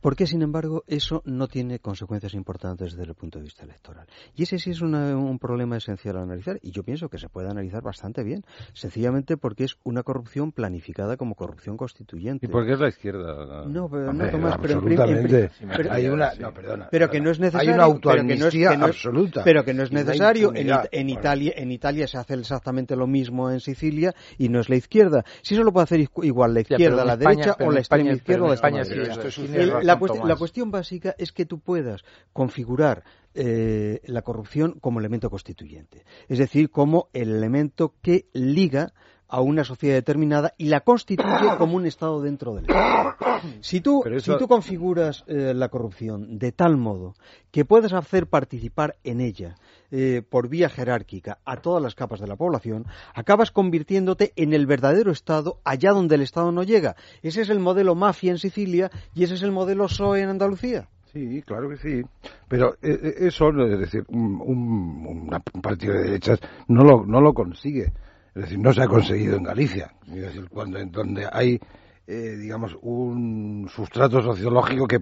porque, 0.00 0.26
sin 0.26 0.42
embargo, 0.42 0.84
eso 0.86 1.22
no 1.24 1.48
tiene 1.48 1.80
consecuencias 1.80 2.34
importantes 2.34 2.92
desde 2.92 3.10
el 3.10 3.16
punto 3.16 3.38
de 3.38 3.44
vista 3.44 3.64
electoral. 3.64 4.06
Y 4.36 4.44
ese 4.44 4.58
sí 4.58 4.70
es 4.70 4.80
un 4.80 5.38
problema 5.40 5.76
esencial 5.78 6.16
a 6.18 6.22
analizar, 6.22 6.60
y 6.62 6.70
yo 6.70 6.84
pienso 6.84 7.08
que 7.08 7.18
se 7.18 7.28
puede 7.28 7.50
analizar 7.50 7.82
bastante 7.82 8.22
bien, 8.22 8.44
sencillamente 8.72 9.36
porque 9.36 9.64
es 9.64 9.76
una 9.82 10.02
corrupción 10.02 10.52
planificada 10.52 11.16
como 11.16 11.34
corrupción 11.34 11.76
constituyente. 11.76 12.46
¿Y 12.46 12.48
por 12.48 12.64
qué 12.64 12.74
es 12.74 12.78
la 12.78 12.88
izquierda? 12.88 13.64
No, 13.66 13.88
pero, 13.88 14.12
no, 14.12 14.30
Tomás, 14.30 14.58
pero, 14.62 14.80
pero, 14.80 15.92
hay 15.92 16.06
una, 16.08 16.34
no, 16.34 16.52
perdona, 16.52 16.88
pero 16.90 17.10
que 17.10 17.20
no 17.20 17.30
es 17.30 17.40
necesario. 17.40 17.70
Hay 17.70 17.74
una 17.74 17.84
autoamnistía 17.84 18.70
absoluta. 18.70 19.42
Pero 19.44 19.64
que 19.64 19.74
no 19.74 19.82
es 19.82 19.92
necesario. 19.92 20.52
En, 20.54 20.70
en, 20.92 21.10
Italia, 21.10 21.52
en 21.56 21.72
Italia 21.72 22.06
se 22.06 22.18
hace 22.18 22.34
exactamente 22.34 22.94
lo 22.94 23.06
mismo 23.06 23.50
en 23.50 23.60
Sicilia 23.60 24.14
y 24.38 24.48
no 24.48 24.60
es 24.60 24.68
la 24.68 24.76
izquierda. 24.76 25.24
Si 25.42 25.54
eso 25.54 25.64
lo 25.64 25.72
puede 25.72 25.84
hacer 25.84 26.08
igual 26.22 26.54
la 26.54 26.60
izquierda, 26.60 27.04
la 27.04 27.16
derecha 27.16 27.56
o 27.58 27.70
la 27.70 27.80
extrema 27.80 28.12
izquierda 28.12 28.44
o 28.44 28.48
la 28.48 28.54
extrema 28.54 28.84
derecha 28.84 29.65
la, 29.66 30.36
cuestión 30.36 30.70
básica 30.70 31.14
es 31.18 31.32
que 31.32 31.46
tú 31.46 31.60
puedas 31.60 32.04
configurar 32.32 33.04
eh, 33.34 34.00
la 34.06 34.22
corrupción 34.22 34.78
como 34.80 35.00
elemento 35.00 35.30
constituyente, 35.30 36.04
es 36.28 36.38
decir, 36.38 36.70
como 36.70 37.08
el 37.12 37.30
elemento 37.30 37.94
que 38.02 38.28
liga 38.32 38.92
a 39.28 39.40
una 39.40 39.64
sociedad 39.64 39.94
determinada 39.94 40.54
y 40.56 40.66
la 40.66 40.80
constituye 40.80 41.56
como 41.58 41.76
un 41.76 41.86
Estado 41.86 42.20
dentro 42.20 42.54
del 42.54 42.66
Estado. 42.66 43.14
Si 43.60 43.80
tú, 43.80 44.02
si 44.20 44.36
tú 44.38 44.48
configuras 44.48 45.24
eh, 45.26 45.52
la 45.54 45.68
corrupción 45.68 46.38
de 46.38 46.52
tal 46.52 46.76
modo 46.76 47.14
que 47.50 47.64
puedes 47.64 47.92
hacer 47.92 48.26
participar 48.26 48.96
en 49.04 49.20
ella 49.20 49.56
eh, 49.90 50.22
por 50.28 50.48
vía 50.48 50.68
jerárquica 50.68 51.38
a 51.44 51.56
todas 51.56 51.82
las 51.82 51.94
capas 51.94 52.20
de 52.20 52.26
la 52.26 52.36
población, 52.36 52.86
acabas 53.14 53.50
convirtiéndote 53.50 54.32
en 54.36 54.52
el 54.52 54.66
verdadero 54.66 55.10
Estado 55.10 55.60
allá 55.64 55.92
donde 55.92 56.16
el 56.16 56.22
Estado 56.22 56.52
no 56.52 56.62
llega. 56.62 56.96
Ese 57.22 57.42
es 57.42 57.50
el 57.50 57.58
modelo 57.58 57.94
mafia 57.94 58.30
en 58.30 58.38
Sicilia 58.38 58.90
y 59.14 59.24
ese 59.24 59.34
es 59.34 59.42
el 59.42 59.52
modelo 59.52 59.86
PSOE 59.86 60.22
en 60.22 60.30
Andalucía. 60.30 60.88
Sí, 61.12 61.42
claro 61.46 61.70
que 61.70 61.76
sí. 61.78 62.02
Pero 62.48 62.74
eh, 62.82 63.14
eso, 63.20 63.48
es 63.48 63.78
decir, 63.78 64.04
un, 64.08 64.40
un, 64.40 65.62
partido 65.62 65.94
de 65.94 66.02
derechas 66.02 66.40
no 66.68 66.84
lo, 66.84 67.06
no 67.06 67.20
lo 67.20 67.32
consigue. 67.32 67.92
Es 68.36 68.42
decir, 68.42 68.58
no 68.58 68.70
se 68.70 68.82
ha 68.82 68.86
conseguido 68.86 69.38
en 69.38 69.44
Galicia. 69.44 69.94
Es 70.08 70.20
decir, 70.20 70.46
cuando, 70.50 70.78
en 70.78 70.92
donde 70.92 71.26
hay, 71.32 71.58
eh, 72.06 72.36
digamos, 72.38 72.76
un 72.82 73.66
sustrato 73.74 74.22
sociológico 74.22 74.86
que, 74.86 75.00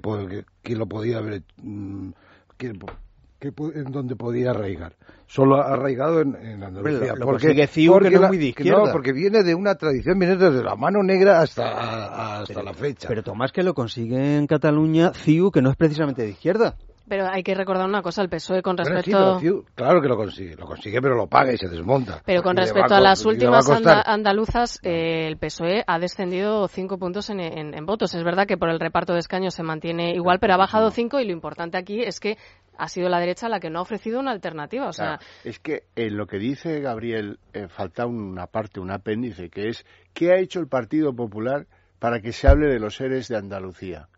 que, 0.63 0.77
lo 0.77 0.87
podía 0.87 1.19
haber, 1.19 1.43
mm, 1.61 2.11
que, 2.57 2.69
en 2.69 3.91
donde 3.91 4.15
podía 4.15 4.51
arraigar. 4.51 4.95
Solo 5.27 5.57
ha 5.57 5.73
arraigado 5.73 6.21
en, 6.21 6.37
en 6.37 6.63
Andalucía. 6.63 7.17
Lo, 7.17 7.27
porque, 7.27 7.69
porque, 7.89 8.09
que 8.09 8.19
no 8.21 8.29
muy 8.29 8.39
de 8.39 8.47
izquierda. 8.47 8.85
no, 8.85 8.93
porque 8.93 9.13
viene 9.13 9.43
de 9.43 9.57
una 9.57 9.75
tradición, 9.75 10.17
viene 10.17 10.37
desde 10.37 10.63
la 10.63 10.77
mano 10.77 11.03
negra 11.03 11.41
hasta, 11.41 12.43
hasta 12.43 12.63
la 12.63 12.73
fecha. 12.73 13.09
Pero 13.09 13.25
Tomás 13.25 13.51
que 13.51 13.65
lo 13.65 13.75
consigue 13.75 14.37
en 14.37 14.47
Cataluña, 14.47 15.13
CIU, 15.13 15.51
que 15.51 15.61
no 15.61 15.71
es 15.71 15.77
precisamente 15.77 16.23
de 16.23 16.31
izquierda. 16.31 16.77
Pero 17.07 17.29
hay 17.31 17.43
que 17.43 17.55
recordar 17.55 17.87
una 17.87 18.01
cosa, 18.01 18.23
el 18.23 18.31
PSOE 18.31 18.63
con 18.63 18.79
respecto... 18.79 19.39
claro 19.75 20.01
que 20.01 20.09
lo 20.09 20.17
consigue, 20.17 20.57
lo 20.57 20.65
consigue, 20.65 21.03
pero 21.03 21.15
lo 21.15 21.27
paga 21.27 21.53
y 21.53 21.59
se 21.59 21.69
desmonta. 21.69 22.23
Pero 22.25 22.43
con 22.43 22.57
respecto 22.57 22.95
a, 22.95 23.01
las 23.01 23.25
últimas 23.27 23.69
andaluzas, 24.07 24.81
eh, 24.83 25.27
el 25.27 25.37
PSOE 25.37 25.85
ha 25.87 25.99
descendido 25.99 26.67
cinco 26.69 26.99
puntos 26.99 27.29
en, 27.29 27.87
votos. 27.87 28.15
Es 28.15 28.25
verdad 28.25 28.47
que 28.47 28.57
por 28.57 28.71
el 28.71 28.81
reparto 28.81 29.13
de 29.13 29.19
escaños 29.19 29.55
se 29.55 29.63
mantiene 29.63 30.15
igual, 30.15 30.39
pero 30.39 30.55
ha 30.55 30.57
bajado 30.57 30.91
cinco 30.91 31.21
y 31.21 31.27
lo 31.27 31.33
importante 31.33 31.77
aquí 31.77 32.03
es 32.03 32.21
que 32.21 32.39
ha 32.79 32.89
sido 32.89 33.09
la 33.09 33.21
derecha 33.21 33.49
la 33.49 33.61
que 33.61 33.71
no 33.71 33.81
ha 33.81 33.83
ofrecido 33.83 34.19
una 34.19 34.31
alternativa. 34.31 34.89
O 34.89 34.93
sea, 34.93 35.19
es 35.45 35.59
que 35.59 35.85
en 35.97 36.17
lo 36.17 36.27
que 36.27 36.39
dice 36.39 36.81
Gabriel 36.81 37.39
eh, 37.53 37.69
falta 37.69 38.07
una 38.07 38.47
parte, 38.47 38.81
un 38.81 38.91
apéndice, 38.91 39.51
que 39.51 39.69
es 39.69 39.85
¿qué 40.15 40.33
ha 40.33 40.39
hecho 40.39 40.61
el 40.61 40.69
Partido 40.69 41.15
Popular 41.15 41.67
para 41.99 42.21
que 42.21 42.33
se 42.33 42.49
hable 42.49 42.69
de 42.69 42.81
los 42.81 42.97
seres 42.97 43.29
de 43.29 43.37
Andalucía? 43.37 44.09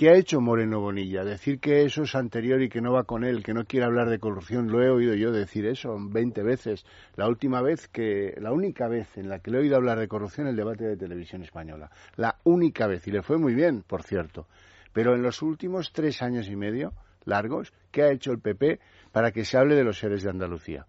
¿Qué 0.00 0.08
ha 0.08 0.16
hecho 0.16 0.40
Moreno 0.40 0.80
Bonilla? 0.80 1.24
Decir 1.24 1.60
que 1.60 1.82
eso 1.82 2.04
es 2.04 2.14
anterior 2.14 2.62
y 2.62 2.70
que 2.70 2.80
no 2.80 2.90
va 2.90 3.04
con 3.04 3.22
él, 3.22 3.42
que 3.42 3.52
no 3.52 3.66
quiere 3.66 3.84
hablar 3.84 4.08
de 4.08 4.18
corrupción. 4.18 4.68
Lo 4.68 4.82
he 4.82 4.88
oído 4.88 5.14
yo 5.14 5.30
decir 5.30 5.66
eso 5.66 5.94
20 6.00 6.42
veces. 6.42 6.86
La 7.16 7.28
última 7.28 7.60
vez 7.60 7.86
que, 7.86 8.32
la 8.40 8.50
única 8.50 8.88
vez 8.88 9.18
en 9.18 9.28
la 9.28 9.40
que 9.40 9.50
le 9.50 9.58
he 9.58 9.60
oído 9.60 9.76
hablar 9.76 9.98
de 9.98 10.08
corrupción, 10.08 10.46
el 10.46 10.56
debate 10.56 10.84
de 10.84 10.96
televisión 10.96 11.42
española. 11.42 11.90
La 12.16 12.38
única 12.44 12.86
vez. 12.86 13.06
Y 13.08 13.10
le 13.10 13.20
fue 13.20 13.36
muy 13.36 13.52
bien, 13.52 13.82
por 13.82 14.02
cierto. 14.02 14.46
Pero 14.94 15.14
en 15.14 15.20
los 15.20 15.42
últimos 15.42 15.92
tres 15.92 16.22
años 16.22 16.48
y 16.48 16.56
medio, 16.56 16.94
largos, 17.26 17.74
¿qué 17.90 18.04
ha 18.04 18.10
hecho 18.10 18.32
el 18.32 18.40
PP 18.40 18.80
para 19.12 19.32
que 19.32 19.44
se 19.44 19.58
hable 19.58 19.74
de 19.74 19.84
los 19.84 19.98
seres 19.98 20.22
de 20.22 20.30
Andalucía? 20.30 20.86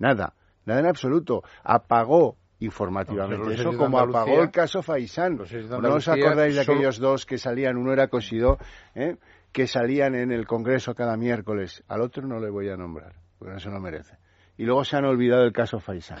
Nada 0.00 0.34
nada 0.68 0.80
en 0.80 0.86
absoluto. 0.86 1.42
Apagó 1.64 2.36
informativamente 2.60 3.54
eso, 3.54 3.76
como 3.76 3.98
apagó 3.98 4.42
el 4.42 4.50
caso 4.50 4.82
Faisán. 4.82 5.38
¿No 5.80 5.94
os 5.94 6.08
acordáis 6.08 6.54
de 6.54 6.60
aquellos 6.62 6.98
dos 6.98 7.26
que 7.26 7.38
salían? 7.38 7.76
Uno 7.76 7.92
era 7.92 8.08
Cosidó, 8.08 8.58
¿eh? 8.94 9.16
que 9.52 9.66
salían 9.66 10.14
en 10.14 10.32
el 10.32 10.46
Congreso 10.46 10.94
cada 10.94 11.16
miércoles. 11.16 11.84
Al 11.88 12.00
otro 12.00 12.26
no 12.26 12.40
le 12.40 12.50
voy 12.50 12.68
a 12.68 12.76
nombrar, 12.76 13.14
porque 13.38 13.54
no 13.54 13.60
se 13.60 13.70
lo 13.70 13.80
merece. 13.80 14.16
Y 14.56 14.64
luego 14.64 14.84
se 14.84 14.96
han 14.96 15.04
olvidado 15.04 15.42
del 15.42 15.52
caso 15.52 15.78
Faisán. 15.78 16.18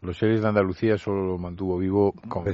Los 0.00 0.18
seres 0.18 0.42
de 0.42 0.48
Andalucía 0.48 0.98
solo 0.98 1.24
lo 1.24 1.38
mantuvo 1.38 1.78
vivo 1.78 2.12
con, 2.28 2.44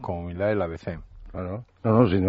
con, 0.00 0.18
humildad 0.18 0.50
el 0.50 0.62
ABC. 0.62 0.98
Claro. 1.34 1.64
No, 1.82 2.02
no, 2.02 2.08
sin. 2.08 2.22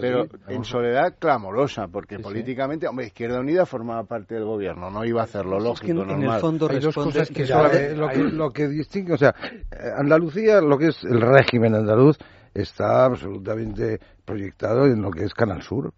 Pero 0.00 0.24
en 0.48 0.64
soledad 0.64 1.14
clamorosa, 1.18 1.88
porque 1.88 2.18
políticamente, 2.18 2.88
hombre, 2.88 3.08
Izquierda 3.08 3.38
Unida 3.38 3.66
formaba 3.66 4.04
parte 4.04 4.34
del 4.34 4.46
gobierno, 4.46 4.90
no 4.90 5.04
iba 5.04 5.20
a 5.20 5.24
hacerlo 5.24 5.60
lógico, 5.60 5.92
normal. 5.92 6.22
En 6.22 6.30
el 6.30 6.40
fondo 6.40 6.68
Hay 6.70 6.80
dos 6.80 6.94
cosas 6.94 7.28
que, 7.28 7.44
lo, 7.94 8.08
que, 8.08 8.18
lo 8.18 8.50
que 8.50 8.68
distingue, 8.68 9.12
o 9.12 9.18
sea, 9.18 9.34
Andalucía, 9.98 10.62
lo 10.62 10.78
que 10.78 10.86
es 10.86 11.04
el 11.04 11.20
régimen 11.20 11.74
andaluz, 11.74 12.16
está 12.54 13.04
absolutamente 13.04 14.00
proyectado 14.24 14.86
en 14.86 15.02
lo 15.02 15.10
que 15.10 15.24
es 15.24 15.34
Canal 15.34 15.60
Sur. 15.60 15.92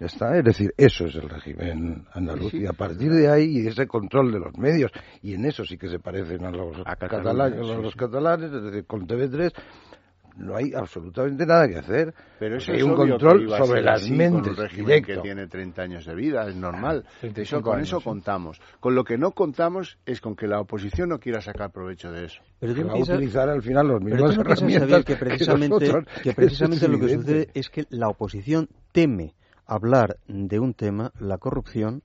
Ya 0.00 0.06
está, 0.06 0.36
es 0.36 0.42
decir, 0.42 0.74
eso 0.76 1.04
es 1.04 1.14
el 1.14 1.28
régimen 1.28 2.04
andaluz. 2.12 2.52
Y 2.52 2.66
a 2.66 2.72
partir 2.72 3.12
de 3.12 3.30
ahí, 3.30 3.64
ese 3.68 3.86
control 3.86 4.32
de 4.32 4.40
los 4.40 4.58
medios, 4.58 4.90
y 5.22 5.34
en 5.34 5.44
eso 5.44 5.64
sí 5.64 5.78
que 5.78 5.88
se 5.88 6.00
parecen 6.00 6.44
a 6.44 6.50
los, 6.50 6.82
catalanes, 6.82 7.60
a 7.60 7.74
los 7.76 7.94
catalanes, 7.94 8.52
es 8.52 8.62
decir, 8.64 8.86
con 8.86 9.06
TV3, 9.06 9.52
no 10.36 10.56
hay 10.56 10.72
absolutamente 10.74 11.46
nada 11.46 11.68
que 11.68 11.76
hacer. 11.76 12.14
Pero 12.38 12.56
eso 12.56 12.72
hay 12.72 12.82
un 12.82 12.94
control 12.94 13.48
sobre 13.50 13.82
las 13.82 14.08
mentes 14.10 14.56
con 14.56 14.80
un 14.80 15.02
que 15.02 15.18
tiene 15.18 15.46
30 15.46 15.82
años 15.82 16.06
de 16.06 16.14
vida, 16.14 16.46
es 16.48 16.56
normal. 16.56 17.04
Eso, 17.22 17.62
con 17.62 17.80
eso 17.80 18.00
contamos. 18.00 18.60
Con 18.80 18.94
lo 18.94 19.04
que 19.04 19.16
no 19.16 19.32
contamos 19.32 19.98
es 20.04 20.20
con 20.20 20.34
que 20.34 20.46
la 20.46 20.60
oposición 20.60 21.08
no 21.08 21.18
quiera 21.18 21.40
sacar 21.40 21.70
provecho 21.70 22.10
de 22.10 22.26
eso. 22.26 22.42
Pero 22.58 22.74
que 22.74 22.84
va 22.84 22.94
a 22.94 22.98
utilizar 22.98 23.48
al 23.48 23.62
final 23.62 23.88
los 23.88 24.00
mismos 24.00 24.36
herramientas 24.36 25.04
que 25.04 25.16
precisamente, 25.16 25.92
que, 26.22 26.32
precisamente 26.32 26.88
lo 26.88 26.98
que 26.98 27.08
sucede 27.14 27.48
es 27.54 27.70
que 27.70 27.84
la 27.90 28.08
oposición 28.08 28.68
teme 28.92 29.34
hablar 29.66 30.18
de 30.26 30.58
un 30.58 30.74
tema, 30.74 31.12
la 31.18 31.38
corrupción, 31.38 32.02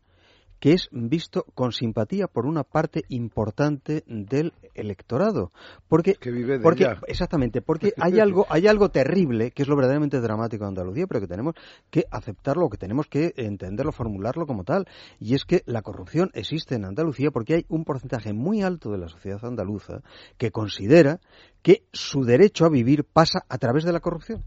que 0.60 0.74
es 0.74 0.90
visto 0.92 1.46
con 1.56 1.72
simpatía 1.72 2.28
por 2.28 2.46
una 2.46 2.64
parte 2.64 3.04
importante 3.10 4.04
del 4.08 4.54
electorado, 4.74 5.52
porque, 5.88 6.16
porque 6.62 6.88
exactamente, 7.08 7.62
porque 7.62 7.94
hay 7.98 8.20
algo 8.20 8.46
hay 8.50 8.68
algo 8.68 8.90
terrible 8.90 9.52
que 9.52 9.64
es 9.64 9.68
lo 9.68 9.76
verdaderamente 9.76 10.20
dramático 10.20 10.64
de 10.64 10.70
Andalucía, 10.70 11.08
pero 11.08 11.22
que 11.22 11.28
tenemos 11.28 11.56
que 11.90 12.06
aceptarlo, 12.12 12.70
que 12.70 12.78
tenemos 12.78 13.08
que 13.08 13.34
entenderlo, 13.38 13.92
formularlo 13.92 14.46
como 14.46 14.64
tal, 14.64 14.88
y 15.20 15.34
es 15.34 15.46
que 15.46 15.64
la 15.66 15.82
corrupción 15.82 16.30
existe 16.34 16.76
en 16.76 16.86
Andalucía 16.86 17.32
porque 17.32 17.56
hay 17.56 17.66
un 17.70 17.86
porcentaje 17.86 18.34
muy 18.34 18.62
alto 18.62 18.92
de 18.92 18.98
la 18.98 19.08
sociedad 19.08 19.44
andaluza 19.44 20.02
que 20.38 20.52
considera 20.52 21.20
que 21.62 21.84
su 21.92 22.24
derecho 22.24 22.66
a 22.66 22.70
vivir 22.70 23.04
pasa 23.04 23.46
a 23.48 23.58
través 23.58 23.84
de 23.84 23.94
la 23.94 24.00
corrupción. 24.00 24.44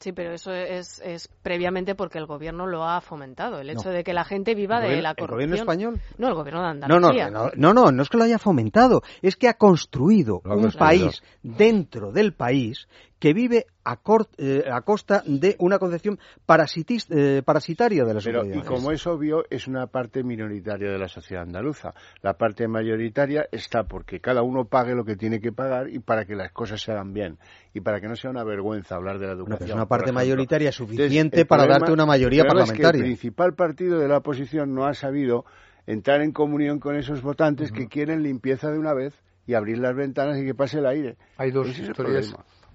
Sí, 0.00 0.12
pero 0.12 0.32
eso 0.32 0.50
es, 0.52 0.98
es, 1.04 1.28
previamente 1.42 1.94
porque 1.94 2.16
el 2.16 2.24
gobierno 2.24 2.66
lo 2.66 2.84
ha 2.84 3.02
fomentado. 3.02 3.60
El 3.60 3.68
hecho 3.68 3.90
de 3.90 4.02
que 4.02 4.14
la 4.14 4.24
gente 4.24 4.54
viva 4.54 4.80
de 4.80 5.02
la 5.02 5.14
corrupción. 5.14 5.28
¿El 5.28 5.28
gobierno 5.28 5.56
español? 5.56 6.00
No, 6.16 6.28
el 6.28 6.34
gobierno 6.34 6.62
de 6.62 6.68
Andalucía. 6.68 7.30
No, 7.30 7.50
no, 7.54 7.74
no, 7.74 7.92
no, 7.92 8.02
es 8.02 8.08
que 8.08 8.16
lo 8.16 8.24
haya 8.24 8.38
fomentado. 8.38 9.02
Es 9.20 9.36
que 9.36 9.46
ha 9.46 9.54
construido 9.54 10.40
un 10.42 10.72
país 10.72 11.22
dentro 11.42 12.12
del 12.12 12.32
país 12.32 12.88
que 13.20 13.34
vive 13.34 13.66
a, 13.84 13.98
eh, 14.38 14.64
a 14.72 14.80
costa 14.80 15.22
de 15.26 15.54
una 15.58 15.78
concepción 15.78 16.18
eh, 16.18 17.42
parasitaria 17.44 18.04
de 18.04 18.14
la 18.14 18.20
sociedad. 18.20 18.44
y 18.44 18.62
como 18.62 18.90
es 18.92 19.06
obvio, 19.06 19.44
es 19.50 19.68
una 19.68 19.86
parte 19.88 20.24
minoritaria 20.24 20.90
de 20.90 20.98
la 20.98 21.06
sociedad 21.06 21.42
andaluza. 21.42 21.92
La 22.22 22.38
parte 22.38 22.66
mayoritaria 22.66 23.46
está 23.52 23.84
porque 23.84 24.20
cada 24.20 24.42
uno 24.42 24.64
pague 24.64 24.94
lo 24.94 25.04
que 25.04 25.16
tiene 25.16 25.38
que 25.38 25.52
pagar 25.52 25.90
y 25.90 25.98
para 25.98 26.24
que 26.24 26.34
las 26.34 26.50
cosas 26.50 26.80
se 26.80 26.92
hagan 26.92 27.12
bien 27.12 27.38
y 27.74 27.80
para 27.80 28.00
que 28.00 28.08
no 28.08 28.16
sea 28.16 28.30
una 28.30 28.42
vergüenza 28.42 28.96
hablar 28.96 29.18
de 29.18 29.26
la 29.26 29.32
educación. 29.34 29.68
es 29.68 29.74
una 29.74 29.86
parte 29.86 30.12
mayoritaria 30.12 30.72
suficiente 30.72 31.44
para 31.44 31.66
darte 31.66 31.92
una 31.92 32.06
mayoría 32.06 32.44
parlamentaria. 32.44 32.86
Es 32.86 32.92
que 32.92 32.96
el 32.96 33.04
principal 33.04 33.54
partido 33.54 33.98
de 33.98 34.08
la 34.08 34.16
oposición 34.16 34.74
no 34.74 34.86
ha 34.86 34.94
sabido 34.94 35.44
entrar 35.86 36.22
en 36.22 36.32
comunión 36.32 36.80
con 36.80 36.96
esos 36.96 37.20
votantes 37.20 37.70
que 37.70 37.86
quieren 37.86 38.22
limpieza 38.22 38.70
de 38.70 38.78
una 38.78 38.94
vez 38.94 39.12
y 39.46 39.52
abrir 39.54 39.78
las 39.78 39.94
ventanas 39.94 40.38
y 40.38 40.46
que 40.46 40.54
pase 40.54 40.78
el 40.78 40.86
aire. 40.86 41.16
Hay 41.36 41.50
dos 41.50 41.68
historias 41.78 42.34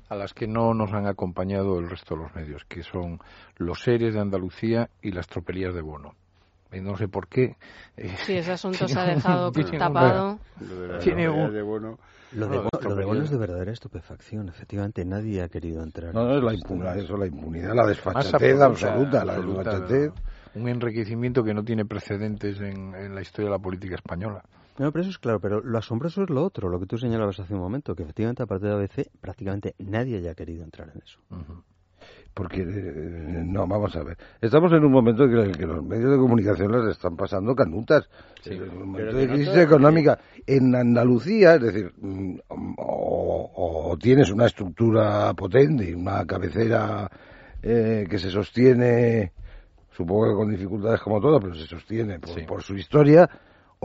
a 0.10 0.16
las 0.16 0.34
que 0.34 0.48
no 0.48 0.74
nos 0.74 0.94
han 0.94 1.08
acompañado 1.08 1.80
el 1.80 1.90
resto 1.90 2.16
de 2.16 2.22
los 2.22 2.36
medios, 2.36 2.66
que 2.66 2.84
son 2.84 3.20
los 3.58 3.82
seres 3.82 4.14
de 4.14 4.20
Andalucía 4.20 4.90
y 5.02 5.12
las 5.12 5.28
tropelías 5.28 5.74
de 5.74 5.82
Bono. 5.82 6.14
Y 6.72 6.82
no 6.82 6.98
sé 6.98 7.08
por 7.08 7.28
qué. 7.28 7.56
Eh, 7.96 8.14
sí, 8.26 8.34
ese 8.34 8.52
asunto 8.52 8.88
se 8.88 9.00
ha 9.00 9.06
dejado 9.06 9.52
tapado. 9.80 10.40
Lo 10.60 10.76
de, 10.76 11.52
de 11.52 11.62
Bono. 11.62 11.98
Lo 12.34 12.48
de, 12.48 13.06
Bono 13.06 13.24
es 13.24 13.30
de 13.30 13.38
verdadera 13.38 13.72
estupefacción. 13.72 14.50
Efectivamente, 14.50 15.06
nadie 15.06 15.42
ha 15.42 15.48
querido 15.48 15.82
entrar. 15.84 16.14
No, 16.14 16.26
no 16.26 16.38
es 16.38 16.44
la 16.44 16.54
impunidad, 16.54 16.98
eso, 16.98 17.16
la 17.16 17.28
impunidad, 17.28 17.74
la 17.74 17.86
desfachatez 17.86 18.60
absoluta, 18.60 19.24
la 19.24 19.40
desfachatez. 19.40 20.12
Un 20.56 20.68
enriquecimiento 20.70 21.44
que 21.44 21.54
no 21.54 21.64
tiene 21.64 21.86
precedentes 21.86 22.60
en, 22.60 22.96
en 22.96 23.14
la 23.14 23.22
historia 23.22 23.50
de 23.50 23.58
la 23.58 23.62
política 23.62 23.96
española. 23.96 24.44
No, 24.78 24.92
pero 24.92 25.04
eso 25.04 25.12
es 25.12 25.18
claro, 25.18 25.40
pero 25.40 25.62
lo 25.62 25.78
asombroso 25.78 26.24
es 26.24 26.30
lo 26.30 26.44
otro, 26.44 26.70
lo 26.70 26.80
que 26.80 26.86
tú 26.86 26.98
señalabas 26.98 27.40
hace 27.40 27.54
un 27.54 27.62
momento, 27.62 27.96
que 27.96 28.04
efectivamente 28.04 28.44
a 28.44 28.46
partir 28.46 28.70
de 28.70 28.76
ABC 28.76 29.10
prácticamente 29.22 29.76
nadie 29.80 30.18
haya 30.18 30.36
querido 30.36 30.64
entrar 30.64 30.90
en 30.94 31.02
eso. 31.02 31.20
Porque, 32.34 32.64
eh, 32.64 33.44
no, 33.46 33.66
vamos 33.66 33.96
a 33.96 34.04
ver. 34.04 34.18
Estamos 34.42 34.70
en 34.74 34.84
un 34.84 34.92
momento 34.92 35.24
en 35.24 35.38
el 35.38 35.58
que 35.58 35.66
los 35.66 35.82
medios 35.82 36.12
de 36.12 36.18
comunicación 36.18 36.70
les 36.74 36.92
están 36.92 37.16
pasando 37.16 37.56
canutas. 37.56 38.10
en 38.44 38.62
un 38.64 38.80
momento 38.90 39.16
de 39.16 39.28
crisis 39.30 39.56
económica. 39.56 40.20
En 40.46 40.76
Andalucía, 40.76 41.56
es 41.56 41.62
decir, 41.62 41.94
mm, 41.98 42.40
o, 42.78 43.98
tienes 44.02 44.30
una 44.30 44.48
estructura 44.48 45.34
potente 45.34 45.90
y 45.90 45.94
una 45.94 46.26
cabecera 46.26 47.10
eh, 47.64 48.06
que 48.10 48.20
se 48.20 48.30
sostiene, 48.30 49.32
supongo 49.92 50.28
que 50.28 50.36
con 50.36 50.50
dificultades 50.52 51.00
como 51.00 51.22
todo, 51.22 51.40
pero 51.40 51.56
se 51.56 51.66
sostiene 51.66 52.20
por 52.20 52.62
su 52.62 52.76
historia 52.76 53.30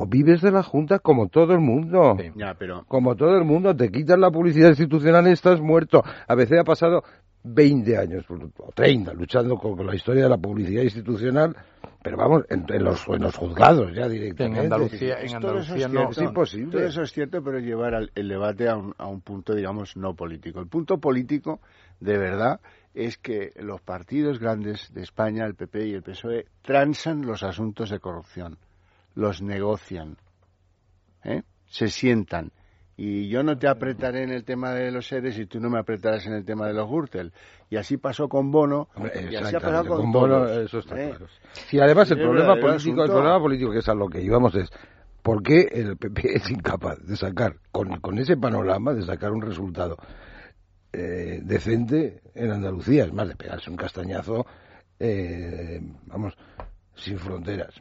o 0.00 0.06
vives 0.06 0.40
de 0.40 0.50
la 0.50 0.62
Junta 0.62 0.98
como 0.98 1.28
todo 1.28 1.52
el 1.52 1.60
mundo. 1.60 2.16
pero... 2.58 2.84
Como 2.88 3.16
todo 3.16 3.36
el 3.36 3.44
mundo, 3.44 3.76
te 3.76 3.90
quitan 3.90 4.22
la 4.22 4.30
publicidad 4.30 4.70
institucional 4.70 5.28
y 5.28 5.32
estás 5.32 5.60
muerto. 5.60 6.02
A 6.26 6.34
veces 6.34 6.58
ha 6.58 6.64
pasado 6.64 7.04
20 7.42 7.98
años, 7.98 8.24
o 8.30 8.72
30, 8.74 9.12
luchando 9.12 9.56
con, 9.56 9.86
la 9.86 9.94
historia 9.94 10.22
de 10.22 10.30
la 10.30 10.38
publicidad 10.38 10.82
institucional, 10.82 11.54
pero 12.02 12.16
vamos, 12.16 12.44
en, 12.48 12.64
los, 12.82 13.06
en 13.08 13.22
los 13.22 13.36
juzgados 13.36 13.92
ya 13.94 14.08
directamente. 14.08 14.58
En 14.58 14.64
Andalucía, 14.64 15.20
en 15.20 15.36
Andalucía 15.36 15.88
no 15.88 16.10
es 16.10 16.18
imposible. 16.18 16.72
Todo 16.72 16.86
eso 16.86 17.02
es 17.02 17.12
cierto, 17.12 17.42
pero 17.44 17.58
llevar 17.58 18.08
el 18.14 18.28
debate 18.28 18.70
a 18.70 18.76
un, 18.76 18.94
a 18.96 19.06
un 19.06 19.20
punto, 19.20 19.54
digamos, 19.54 19.98
no 19.98 20.14
político. 20.14 20.60
El 20.60 20.68
punto 20.68 20.98
político, 20.98 21.60
de 22.00 22.16
verdad, 22.16 22.60
es 22.94 23.18
que 23.18 23.50
los 23.56 23.82
partidos 23.82 24.38
grandes 24.38 24.90
de 24.94 25.02
España, 25.02 25.44
el 25.44 25.56
PP 25.56 25.88
y 25.88 25.92
el 25.92 26.02
PSOE, 26.02 26.46
transan 26.62 27.26
los 27.26 27.42
asuntos 27.42 27.90
de 27.90 27.98
corrupción 27.98 28.56
los 29.14 29.42
negocian, 29.42 30.16
¿eh? 31.24 31.42
se 31.66 31.88
sientan. 31.88 32.52
Y 32.96 33.30
yo 33.30 33.42
no 33.42 33.56
te 33.56 33.66
apretaré 33.66 34.24
en 34.24 34.30
el 34.30 34.44
tema 34.44 34.74
de 34.74 34.90
los 34.90 35.08
seres 35.08 35.38
y 35.38 35.46
tú 35.46 35.58
no 35.58 35.70
me 35.70 35.78
apretarás 35.78 36.26
en 36.26 36.34
el 36.34 36.44
tema 36.44 36.66
de 36.66 36.74
los 36.74 36.86
Gürtel. 36.86 37.32
Y 37.70 37.76
así 37.76 37.96
pasó 37.96 38.28
con 38.28 38.50
Bono 38.50 38.88
y 39.30 39.36
así 39.36 39.56
ha 39.56 39.60
pasado 39.60 39.96
con, 39.96 40.12
Bono. 40.12 40.46
Eso 40.46 40.80
está 40.80 41.02
¿eh? 41.02 41.08
claro. 41.08 41.26
Si 41.50 41.80
además 41.80 42.10
el 42.10 42.18
problema 42.18 42.56
político, 42.56 43.02
el 43.02 43.10
problema 43.10 43.40
político 43.40 43.72
que 43.72 43.78
es 43.78 43.88
a 43.88 43.94
lo 43.94 44.06
que 44.06 44.20
íbamos 44.20 44.54
es 44.54 44.68
¿por 45.22 45.42
qué 45.42 45.68
el 45.72 45.96
PP 45.96 46.36
es 46.36 46.50
incapaz 46.50 46.98
de 47.02 47.16
sacar 47.16 47.56
con, 47.72 48.00
con 48.00 48.18
ese 48.18 48.36
panorama 48.36 48.92
de 48.92 49.02
sacar 49.02 49.32
un 49.32 49.40
resultado 49.40 49.96
eh, 50.92 51.40
decente 51.42 52.20
en 52.34 52.50
Andalucía? 52.50 53.04
Es 53.04 53.12
más 53.14 53.28
de 53.28 53.36
pegarse 53.36 53.70
un 53.70 53.76
castañazo, 53.76 54.44
eh, 54.98 55.80
vamos, 56.06 56.36
sin 56.94 57.18
fronteras. 57.18 57.80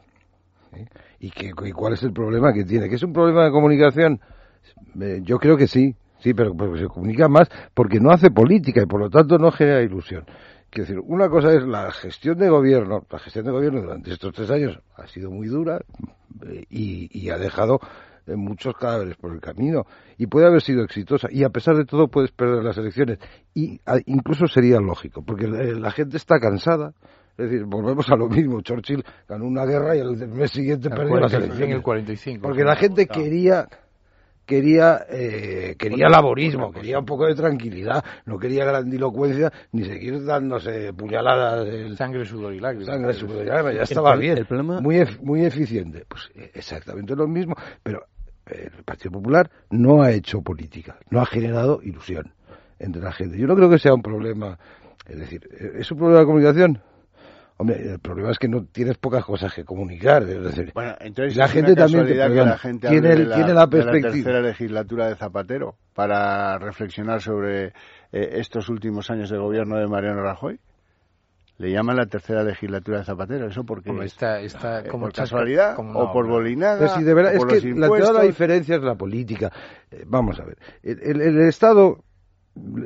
¿Y, 1.18 1.30
que, 1.30 1.52
cuál 1.72 1.94
es 1.94 2.02
el 2.02 2.12
problema 2.12 2.52
que 2.52 2.64
tiene? 2.64 2.88
¿Que 2.88 2.94
es 2.94 3.02
un 3.02 3.12
problema 3.12 3.44
de 3.44 3.50
comunicación? 3.50 4.20
Eh, 5.00 5.20
yo 5.22 5.38
creo 5.38 5.56
que 5.56 5.66
sí, 5.66 5.94
sí, 6.18 6.34
pero, 6.34 6.54
se 6.76 6.86
comunica 6.86 7.28
más 7.28 7.48
porque 7.74 8.00
no 8.00 8.10
hace 8.10 8.30
política 8.30 8.82
y 8.82 8.86
por 8.86 9.00
lo 9.00 9.10
tanto 9.10 9.38
no 9.38 9.50
genera 9.50 9.82
ilusión. 9.82 10.24
Quiero 10.70 10.88
decir, 10.88 11.04
una 11.04 11.28
cosa 11.28 11.52
es 11.52 11.64
la 11.64 11.90
gestión 11.90 12.38
de 12.38 12.48
gobierno. 12.48 13.04
La 13.10 13.18
gestión 13.18 13.44
de 13.44 13.50
gobierno 13.50 13.82
durante 13.82 14.12
estos 14.12 14.32
tres 14.32 14.50
años 14.50 14.78
ha 14.96 15.06
sido 15.08 15.30
muy 15.30 15.48
dura 15.48 15.80
eh, 16.46 16.64
y, 16.70 17.28
ha 17.30 17.38
dejado 17.38 17.80
eh, 18.26 18.36
muchos 18.36 18.74
cadáveres 18.76 19.16
por 19.16 19.32
el 19.32 19.40
camino 19.40 19.86
y 20.16 20.28
puede 20.28 20.46
haber 20.46 20.62
sido 20.62 20.84
exitosa 20.84 21.28
y 21.30 21.42
a 21.42 21.50
pesar 21.50 21.76
de 21.76 21.84
todo 21.84 22.06
puedes 22.08 22.30
perder 22.30 22.62
las 22.62 22.78
elecciones 22.78 23.18
y 23.52 23.80
incluso 24.06 24.46
sería 24.46 24.78
lógico 24.78 25.22
porque 25.22 25.48
la 25.48 25.90
gente 25.90 26.16
está 26.16 26.38
cansada 26.38 26.92
es 27.40 27.50
decir, 27.50 27.64
volvemos 27.64 28.08
a 28.10 28.16
lo 28.16 28.28
mismo. 28.28 28.60
Churchill 28.60 29.02
ganó 29.26 29.46
una 29.46 29.64
guerra 29.64 29.96
y 29.96 30.00
el 30.00 30.28
mes 30.28 30.50
siguiente 30.50 30.90
perdió 30.90 31.16
las 31.16 31.32
elecciones. 31.32 31.68
En 31.68 31.76
el 31.76 31.82
45. 31.82 32.42
Porque 32.42 32.64
la 32.64 32.76
gente 32.76 33.06
quería 33.06 33.66
quería 34.44 35.06
eh, 35.08 35.76
quería 35.78 36.08
laborismo, 36.08 36.72
quería 36.72 36.98
un 36.98 37.06
poco 37.06 37.24
de 37.26 37.34
tranquilidad, 37.36 38.04
no 38.26 38.36
quería 38.36 38.64
grandilocuencia 38.64 39.52
ni 39.72 39.84
seguir 39.84 40.24
dándose 40.24 40.92
puñaladas. 40.92 41.66
El, 41.66 41.96
sangre, 41.96 42.24
sudor 42.24 42.52
y 42.52 42.60
lágrimas. 42.60 42.88
Sangre, 42.88 43.14
sudor 43.14 43.44
y 43.44 43.48
lágrimas, 43.48 43.74
ya 43.76 43.82
estaba 43.82 44.16
bien. 44.16 44.38
El 44.38 44.46
problema... 44.46 44.80
muy, 44.80 45.02
muy 45.22 45.44
eficiente. 45.44 46.04
Pues 46.06 46.30
eh, 46.34 46.50
exactamente 46.52 47.14
lo 47.14 47.26
mismo, 47.26 47.54
pero 47.82 48.04
el 48.46 48.82
Partido 48.84 49.12
Popular 49.12 49.48
no 49.70 50.02
ha 50.02 50.10
hecho 50.10 50.42
política, 50.42 50.98
no 51.10 51.20
ha 51.20 51.26
generado 51.26 51.80
ilusión 51.82 52.34
entre 52.78 53.00
la 53.00 53.12
gente. 53.12 53.38
Yo 53.38 53.46
no 53.46 53.54
creo 53.54 53.70
que 53.70 53.78
sea 53.78 53.94
un 53.94 54.02
problema, 54.02 54.58
es 55.06 55.18
decir, 55.18 55.48
¿es 55.78 55.90
un 55.92 55.98
problema 55.98 56.20
de 56.20 56.26
comunicación? 56.26 56.82
Hombre, 57.60 57.92
el 57.92 57.98
problema 57.98 58.30
es 58.30 58.38
que 58.38 58.48
no 58.48 58.64
tienes 58.64 58.96
pocas 58.96 59.22
cosas 59.22 59.52
que 59.52 59.66
comunicar. 59.66 60.22
Es 60.22 60.42
decir, 60.42 60.72
bueno, 60.72 60.94
entonces 60.98 61.36
la 61.36 61.46
gente 61.46 61.74
también 61.74 62.06
que 62.06 62.14
la 62.14 62.56
gente 62.56 62.88
tiene, 62.88 63.16
la, 63.16 63.36
tiene 63.36 63.52
la 63.52 63.66
perspectiva. 63.66 64.08
la 64.08 64.14
tercera 64.14 64.40
legislatura 64.40 65.08
de 65.08 65.16
Zapatero 65.16 65.76
para 65.92 66.56
reflexionar 66.56 67.20
sobre 67.20 67.66
eh, 67.66 67.72
estos 68.12 68.70
últimos 68.70 69.10
años 69.10 69.28
de 69.28 69.36
gobierno 69.36 69.76
de 69.76 69.86
Mariano 69.88 70.22
Rajoy. 70.22 70.58
Le 71.58 71.70
llaman 71.70 71.96
la 71.96 72.06
tercera 72.06 72.42
legislatura 72.42 73.00
de 73.00 73.04
Zapatero, 73.04 73.48
eso 73.48 73.62
porque 73.64 73.90
como 73.90 74.04
está, 74.04 74.40
está 74.40 74.80
eh, 74.80 74.88
como 74.88 75.04
por 75.04 75.12
casualidad 75.12 75.78
o 75.78 76.12
por 76.14 76.26
bolinada. 76.26 76.78
Pero 76.78 76.94
si 76.94 77.04
de 77.04 77.12
verdad, 77.12 77.34
es 77.34 77.44
que 77.44 77.74
la, 77.74 77.88
toda 77.88 78.12
la 78.14 78.22
diferencia 78.22 78.76
es 78.76 78.82
la 78.82 78.94
política. 78.94 79.52
Eh, 79.90 80.04
vamos 80.06 80.40
a 80.40 80.46
ver, 80.46 80.56
el 80.82 81.40
Estado 81.42 81.98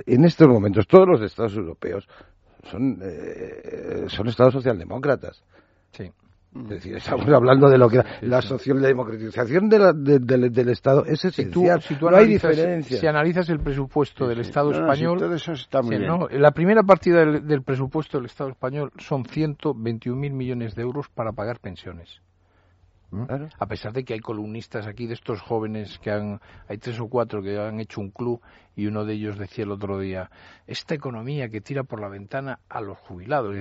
en 0.07 0.25
estos 0.25 0.49
momentos, 0.49 0.87
todos 0.87 1.09
los 1.09 1.23
estados 1.23 1.55
europeos 1.57 2.07
son, 2.65 2.99
eh, 3.03 4.05
son 4.09 4.29
estados 4.29 4.53
socialdemócratas. 4.53 5.43
Sí. 5.93 6.11
Es 6.55 6.69
decir, 6.69 6.97
estamos 6.97 7.29
hablando 7.29 7.69
de 7.69 7.79
lo 7.79 7.89
que 7.89 8.01
la 8.23 8.41
socialdemocratización 8.41 9.69
de 9.69 10.21
del 10.21 10.69
Estado 10.69 11.05
es 11.05 11.25
esencial. 11.25 11.83
Si 11.83 11.97
tú, 11.97 12.09
no 12.09 12.17
hay 12.17 12.29
diferencia. 12.29 12.97
Si 12.97 13.07
analizas 13.09 13.49
el 13.49 13.59
presupuesto 13.59 14.29
del 14.29 14.39
Estado 14.39 14.71
español, 14.71 15.35
eso 15.35 15.53
está 15.53 15.83
muy 15.83 15.99
bien. 15.99 16.13
la 16.31 16.53
primera 16.53 16.85
partida 16.85 17.25
del, 17.25 17.63
presupuesto 17.63 18.19
del 18.19 18.27
Estado 18.27 18.51
español 18.51 18.93
son 18.99 19.25
121.000 19.25 20.15
millones 20.33 20.77
de 20.77 20.83
euros 20.83 21.09
para 21.09 21.33
pagar 21.33 21.59
pensiones. 21.59 22.21
A 23.59 23.67
pesar 23.67 23.93
de 23.93 24.05
que 24.05 24.15
hay 24.15 24.21
columnistas 24.21 24.87
aquí 24.87 25.07
de 25.07 25.15
estos 25.15 25.41
jóvenes 25.41 25.99
que 25.99 26.11
han, 26.11 26.41
hay 26.69 26.79
tres 26.79 26.99
o 27.01 27.09
cuatro 27.09 27.43
que 27.43 27.59
han 27.59 27.81
hecho 27.81 28.01
un 28.01 28.11
club 28.11 28.41
y 28.77 28.87
uno 28.87 29.05
de 29.05 29.15
ellos 29.15 29.39
decía 29.39 29.65
el 29.65 29.71
otro 29.71 29.99
día, 29.99 30.31
esta 30.67 30.95
economía 30.95 31.49
que 31.49 31.61
tira 31.61 31.85
por 31.85 32.01
la 32.01 32.09
ventana 32.09 32.59
a 32.69 32.81
los 32.81 32.99
jubilados. 32.99 33.55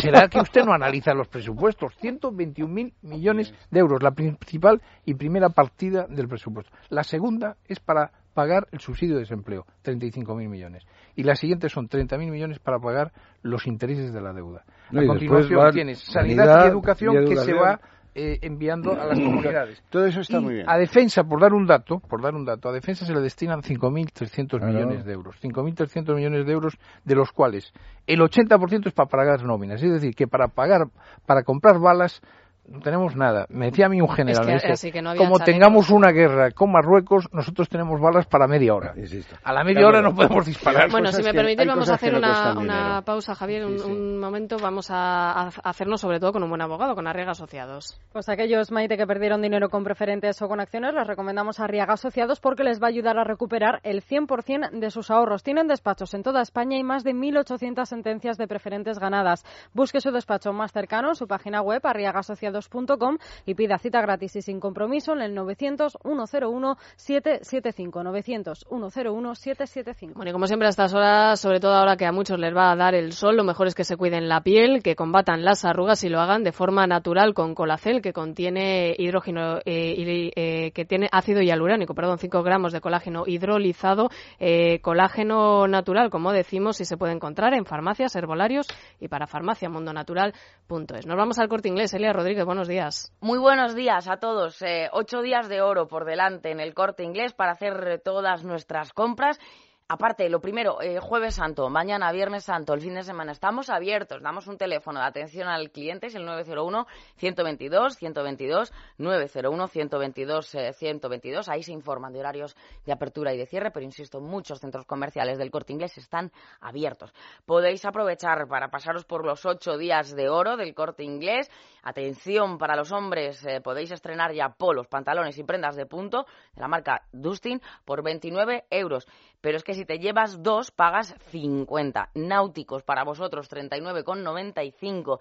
¿Será 0.00 0.28
que 0.28 0.40
usted 0.40 0.64
no 0.64 0.72
analiza 0.72 1.14
los 1.14 1.28
presupuestos? 1.28 1.94
121.000 2.00 2.92
millones 3.02 3.54
de 3.70 3.80
euros, 3.80 4.02
la 4.02 4.10
principal 4.10 4.82
y 5.04 5.14
primera 5.14 5.48
partida 5.48 6.06
del 6.08 6.28
presupuesto. 6.28 6.72
La 6.90 7.04
segunda 7.04 7.56
es 7.66 7.80
para 7.80 8.10
pagar 8.34 8.66
el 8.72 8.80
subsidio 8.80 9.14
de 9.14 9.20
desempleo, 9.20 9.64
35.000 9.84 10.48
millones. 10.48 10.84
Y 11.14 11.22
la 11.22 11.36
siguiente 11.36 11.68
son 11.68 11.88
30.000 11.88 12.30
millones 12.30 12.58
para 12.58 12.78
pagar 12.78 13.12
los 13.42 13.66
intereses 13.66 14.12
de 14.12 14.20
la 14.20 14.32
deuda. 14.32 14.64
A 14.88 15.06
continuación 15.06 15.70
tienes 15.72 16.00
sanidad 16.00 16.66
y 16.66 16.68
educación 16.68 17.24
que 17.24 17.36
se 17.36 17.54
va 17.54 17.80
eh, 18.14 18.38
enviando 18.42 18.92
a 18.92 19.06
las 19.06 19.18
comunidades. 19.20 19.82
Todo 19.90 20.06
eso 20.06 20.20
está 20.20 20.40
muy 20.40 20.54
bien. 20.54 20.68
A 20.68 20.76
defensa, 20.76 21.24
por 21.24 21.40
dar 21.40 21.52
un 21.52 21.66
dato, 21.66 22.00
por 22.00 22.22
dar 22.22 22.34
un 22.34 22.44
dato, 22.44 22.68
a 22.68 22.72
defensa 22.72 23.04
se 23.04 23.12
le 23.12 23.20
destinan 23.20 23.62
5.300 23.62 24.64
millones 24.64 25.04
de 25.04 25.12
euros. 25.12 25.36
5.300 25.42 26.14
millones 26.14 26.46
de 26.46 26.52
euros, 26.52 26.78
de 27.04 27.14
los 27.14 27.32
cuales 27.32 27.72
el 28.06 28.20
80% 28.20 28.86
es 28.86 28.92
para 28.92 29.08
pagar 29.08 29.42
nóminas. 29.44 29.82
Es 29.82 29.92
decir, 29.92 30.14
que 30.14 30.26
para 30.26 30.48
pagar, 30.48 30.88
para 31.26 31.42
comprar 31.42 31.78
balas 31.78 32.20
no 32.66 32.80
tenemos 32.80 33.14
nada. 33.14 33.46
Me 33.50 33.66
decía 33.66 33.86
a 33.86 33.88
mí 33.88 34.00
un 34.00 34.08
general, 34.08 34.48
es 34.48 34.80
que, 34.80 34.90
que 34.90 35.02
no 35.02 35.14
como 35.16 35.38
tengamos 35.38 35.90
una 35.90 36.10
guerra 36.12 36.50
con 36.52 36.72
Marruecos, 36.72 37.28
nosotros 37.32 37.68
tenemos 37.68 38.00
balas 38.00 38.26
para 38.26 38.46
media 38.46 38.74
hora. 38.74 38.94
A 39.42 39.52
la 39.52 39.64
media 39.64 39.86
hora 39.86 40.00
no 40.00 40.14
podemos 40.14 40.46
disparar. 40.46 40.90
Bueno, 40.90 41.12
si 41.12 41.22
me 41.22 41.34
permitís, 41.34 41.66
vamos 41.66 41.90
a 41.90 41.94
hacer 41.94 42.14
una, 42.14 42.58
una 42.58 43.02
pausa, 43.02 43.34
Javier, 43.34 43.66
un, 43.66 44.18
momento. 44.18 44.56
Vamos 44.58 44.90
a, 44.90 45.48
hacernos 45.62 46.00
sobre 46.00 46.20
todo 46.20 46.32
con 46.32 46.42
un 46.42 46.48
buen 46.48 46.62
abogado, 46.62 46.94
con 46.94 47.06
Arriaga 47.06 47.32
Asociados. 47.32 48.00
Pues 48.12 48.28
aquellos, 48.28 48.72
Maite, 48.72 48.96
que 48.96 49.06
perdieron 49.06 49.42
dinero 49.42 49.68
con 49.68 49.84
preferentes 49.84 50.40
o 50.40 50.48
con 50.48 50.60
acciones, 50.60 50.94
les 50.94 51.06
recomendamos 51.06 51.60
Arriaga 51.60 51.94
Asociados 51.94 52.40
porque 52.40 52.64
les 52.64 52.80
va 52.80 52.86
a 52.86 52.90
ayudar 52.90 53.18
a 53.18 53.24
recuperar 53.24 53.80
el 53.82 54.02
100% 54.02 54.70
de 54.70 54.90
sus 54.90 55.10
ahorros. 55.10 55.42
Tienen 55.42 55.68
despachos 55.68 56.14
en 56.14 56.22
toda 56.22 56.40
España 56.40 56.78
y 56.78 56.82
más 56.82 57.04
de 57.04 57.12
1.800 57.12 57.84
sentencias 57.84 58.38
de 58.38 58.48
preferentes 58.48 58.98
ganadas. 58.98 59.44
Busque 59.74 60.00
su 60.00 60.10
despacho 60.10 60.52
más 60.52 60.72
cercano 60.72 61.10
en 61.10 61.14
su 61.14 61.26
página 61.26 61.60
web, 61.60 61.80
arriagasociados 61.84 62.53
2.com 62.54 63.18
y 63.46 63.54
pida 63.54 63.78
cita 63.78 64.00
gratis 64.00 64.36
y 64.36 64.42
sin 64.42 64.60
compromiso 64.60 65.12
en 65.12 65.22
el 65.22 65.34
900 65.34 65.98
101 66.02 66.76
775 66.96 68.02
900 68.02 68.66
101 68.68 69.34
775. 69.34 70.14
Bueno, 70.16 70.30
y 70.30 70.32
como 70.32 70.46
siempre 70.46 70.66
a 70.66 70.70
estas 70.70 70.94
horas, 70.94 71.40
sobre 71.40 71.60
todo 71.60 71.74
ahora 71.74 71.96
que 71.96 72.06
a 72.06 72.12
muchos 72.12 72.38
les 72.38 72.54
va 72.54 72.70
a 72.70 72.76
dar 72.76 72.94
el 72.94 73.12
sol, 73.12 73.36
lo 73.36 73.44
mejor 73.44 73.66
es 73.66 73.74
que 73.74 73.84
se 73.84 73.96
cuiden 73.96 74.28
la 74.28 74.42
piel, 74.42 74.82
que 74.82 74.96
combatan 74.96 75.44
las 75.44 75.64
arrugas 75.64 76.04
y 76.04 76.08
lo 76.08 76.20
hagan 76.20 76.44
de 76.44 76.52
forma 76.52 76.86
natural 76.86 77.34
con 77.34 77.54
colacel 77.54 78.00
que 78.00 78.12
contiene 78.12 78.94
hidrógeno 78.96 79.58
eh, 79.64 80.32
eh, 80.36 80.70
que 80.72 80.84
tiene 80.84 81.08
ácido 81.10 81.42
hialurónico, 81.42 81.94
perdón, 81.94 82.18
5 82.18 82.42
gramos 82.42 82.72
de 82.72 82.80
colágeno 82.80 83.24
hidrolizado, 83.26 84.10
eh, 84.38 84.80
colágeno 84.80 85.66
natural, 85.66 86.10
como 86.10 86.32
decimos, 86.32 86.80
y 86.80 86.84
se 86.84 86.96
puede 86.96 87.12
encontrar 87.12 87.54
en 87.54 87.64
farmacias, 87.64 88.14
herbolarios 88.16 88.66
y 89.00 89.08
para 89.08 89.26
farmaciamundoNatural.es. 89.26 91.06
Nos 91.06 91.16
vamos 91.16 91.38
al 91.38 91.48
corte 91.48 91.68
inglés, 91.68 91.92
Elia 91.94 92.12
Rodríguez 92.12 92.43
buenos 92.44 92.68
días. 92.68 93.12
Muy 93.20 93.38
buenos 93.38 93.74
días 93.74 94.08
a 94.08 94.18
todos. 94.18 94.60
Eh, 94.62 94.88
ocho 94.92 95.22
días 95.22 95.48
de 95.48 95.62
oro 95.62 95.88
por 95.88 96.04
delante 96.04 96.50
en 96.50 96.60
el 96.60 96.74
corte 96.74 97.02
inglés 97.02 97.32
para 97.32 97.52
hacer 97.52 98.00
todas 98.04 98.44
nuestras 98.44 98.92
compras 98.92 99.38
Aparte, 99.86 100.30
lo 100.30 100.40
primero, 100.40 100.80
eh, 100.80 100.98
jueves 100.98 101.34
santo, 101.34 101.68
mañana 101.68 102.10
viernes 102.10 102.44
santo, 102.44 102.72
el 102.72 102.80
fin 102.80 102.94
de 102.94 103.02
semana, 103.02 103.32
estamos 103.32 103.68
abiertos, 103.68 104.22
damos 104.22 104.46
un 104.46 104.56
teléfono 104.56 104.98
de 104.98 105.04
atención 105.04 105.46
al 105.46 105.70
cliente, 105.70 106.06
es 106.06 106.14
el 106.14 106.26
901-122-122, 106.26 108.72
901-122-122, 108.98 111.48
ahí 111.48 111.62
se 111.62 111.72
informan 111.72 112.14
de 112.14 112.20
horarios 112.20 112.56
de 112.86 112.92
apertura 112.92 113.34
y 113.34 113.36
de 113.36 113.44
cierre, 113.44 113.72
pero 113.72 113.84
insisto, 113.84 114.22
muchos 114.22 114.58
centros 114.58 114.86
comerciales 114.86 115.36
del 115.36 115.50
corte 115.50 115.74
inglés 115.74 115.98
están 115.98 116.32
abiertos. 116.62 117.12
Podéis 117.44 117.84
aprovechar 117.84 118.48
para 118.48 118.70
pasaros 118.70 119.04
por 119.04 119.26
los 119.26 119.44
ocho 119.44 119.76
días 119.76 120.16
de 120.16 120.30
oro 120.30 120.56
del 120.56 120.74
corte 120.74 121.04
inglés. 121.04 121.50
Atención 121.82 122.56
para 122.56 122.74
los 122.74 122.90
hombres, 122.90 123.44
eh, 123.44 123.60
podéis 123.60 123.90
estrenar 123.90 124.32
ya 124.32 124.48
polos, 124.48 124.86
pantalones 124.86 125.36
y 125.36 125.44
prendas 125.44 125.76
de 125.76 125.84
punto 125.84 126.24
de 126.54 126.62
la 126.62 126.68
marca 126.68 127.02
Dustin 127.12 127.60
por 127.84 128.02
29 128.02 128.64
euros. 128.70 129.06
Pero 129.44 129.58
es 129.58 129.62
que 129.62 129.74
si 129.74 129.84
te 129.84 129.98
llevas 129.98 130.42
dos, 130.42 130.70
pagas 130.70 131.14
50. 131.26 132.12
Náuticos 132.14 132.82
para 132.82 133.04
vosotros, 133.04 133.50
39,95. 133.50 135.18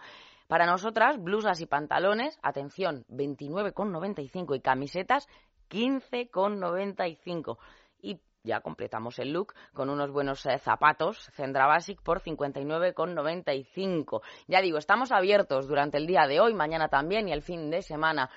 Para 0.47 0.65
nosotras, 0.65 1.21
blusas 1.21 1.59
y 1.59 1.65
pantalones, 1.65 2.39
atención, 2.41 3.03
29,95 3.09 4.55
y 4.55 4.61
camisetas, 4.61 5.27
15,95. 5.69 7.57
Y 8.01 8.21
ya 8.43 8.61
completamos 8.61 9.19
el 9.19 9.33
look 9.33 9.55
con 9.73 9.89
unos 9.89 10.09
buenos 10.09 10.45
eh, 10.45 10.57
zapatos 10.57 11.29
Zendra 11.33 11.67
Basic 11.67 12.01
por 12.01 12.21
59,95. 12.21 14.21
Ya 14.47 14.61
digo, 14.61 14.77
estamos 14.77 15.11
abiertos 15.11 15.67
durante 15.67 15.97
el 15.97 16.07
día 16.07 16.27
de 16.27 16.39
hoy, 16.39 16.53
mañana 16.53 16.87
también 16.87 17.27
y 17.27 17.33
el 17.33 17.41
fin 17.41 17.69
de 17.69 17.81
semana. 17.81 18.29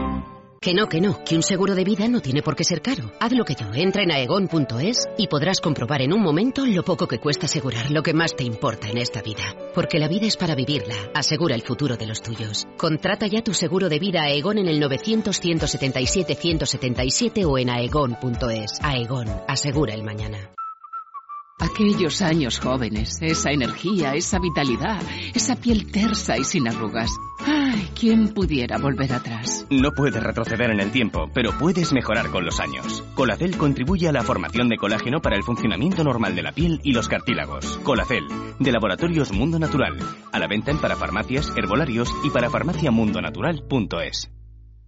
Que 0.61 0.75
no, 0.75 0.88
que 0.88 1.01
no, 1.01 1.23
que 1.25 1.37
un 1.37 1.44
seguro 1.44 1.77
de 1.77 1.85
vida 1.85 2.09
no 2.09 2.21
tiene 2.21 2.42
por 2.42 2.57
qué 2.57 2.64
ser 2.64 2.83
caro. 2.83 3.12
Haz 3.21 3.31
lo 3.31 3.44
que 3.44 3.55
yo, 3.55 3.73
entra 3.75 4.03
en 4.03 4.11
aegon.es 4.11 5.07
y 5.16 5.29
podrás 5.29 5.61
comprobar 5.61 6.03
en 6.03 6.12
un 6.12 6.21
momento 6.21 6.66
lo 6.66 6.83
poco 6.83 7.07
que 7.07 7.21
cuesta 7.21 7.47
asegurar 7.47 7.92
lo 7.92 8.03
que 8.03 8.12
más 8.12 8.35
te 8.35 8.42
importa 8.42 8.88
en 8.88 8.99
esta 8.99 9.23
vida. 9.23 9.55
Porque 9.73 10.01
la 10.01 10.09
vida 10.09 10.27
es 10.27 10.37
para 10.37 10.57
vivirla. 10.57 10.97
Asegura 11.14 11.55
el 11.55 11.62
futuro 11.62 11.97
de 11.97 12.07
los 12.07 12.23
tuyos. 12.23 12.66
Contrata 12.77 13.29
ya 13.29 13.40
tu 13.42 13.55
seguro 13.55 13.88
de 13.88 14.01
vida 14.01 14.25
Aegon 14.25 14.59
en 14.59 14.66
el 14.66 14.83
900-177-177 14.83 17.47
o 17.47 17.57
en 17.57 17.71
aegon.es. 17.71 18.81
Aegon, 18.83 19.29
asegura 19.47 19.94
el 19.94 20.03
mañana. 20.03 20.51
Aquellos 21.61 22.23
años 22.23 22.61
jóvenes, 22.61 23.18
esa 23.21 23.51
energía, 23.51 24.14
esa 24.14 24.38
vitalidad, 24.38 25.03
esa 25.35 25.57
piel 25.57 25.90
tersa 25.90 26.38
y 26.38 26.44
sin 26.44 26.68
arrugas. 26.68 27.11
Ay, 27.44 27.88
¿quién 27.99 28.29
pudiera 28.29 28.79
volver 28.79 29.12
atrás? 29.12 29.66
No 29.68 29.90
puedes 29.90 30.23
retroceder 30.23 30.71
en 30.71 30.81
el 30.81 30.92
tiempo, 30.92 31.29
pero 31.35 31.51
puedes 31.59 31.92
mejorar 31.92 32.31
con 32.31 32.44
los 32.44 32.61
años. 32.61 33.03
Colacel 33.14 33.57
contribuye 33.57 34.09
a 34.09 34.12
la 34.12 34.23
formación 34.23 34.68
de 34.68 34.77
colágeno 34.77 35.21
para 35.21 35.37
el 35.37 35.42
funcionamiento 35.42 36.05
normal 36.05 36.37
de 36.37 36.42
la 36.42 36.53
piel 36.53 36.81
y 36.85 36.92
los 36.92 37.09
cartílagos. 37.09 37.79
Colacel, 37.83 38.25
de 38.61 38.73
Laboratorios 38.73 39.33
Mundo 39.33 39.59
Natural. 39.59 39.97
A 40.33 40.38
la 40.38 40.47
venta 40.47 40.71
en 40.71 40.81
parafarmacias, 40.81 41.53
herbolarios 41.57 42.09
y 42.23 42.31
parafarmaciamundonatural.es. 42.31 44.31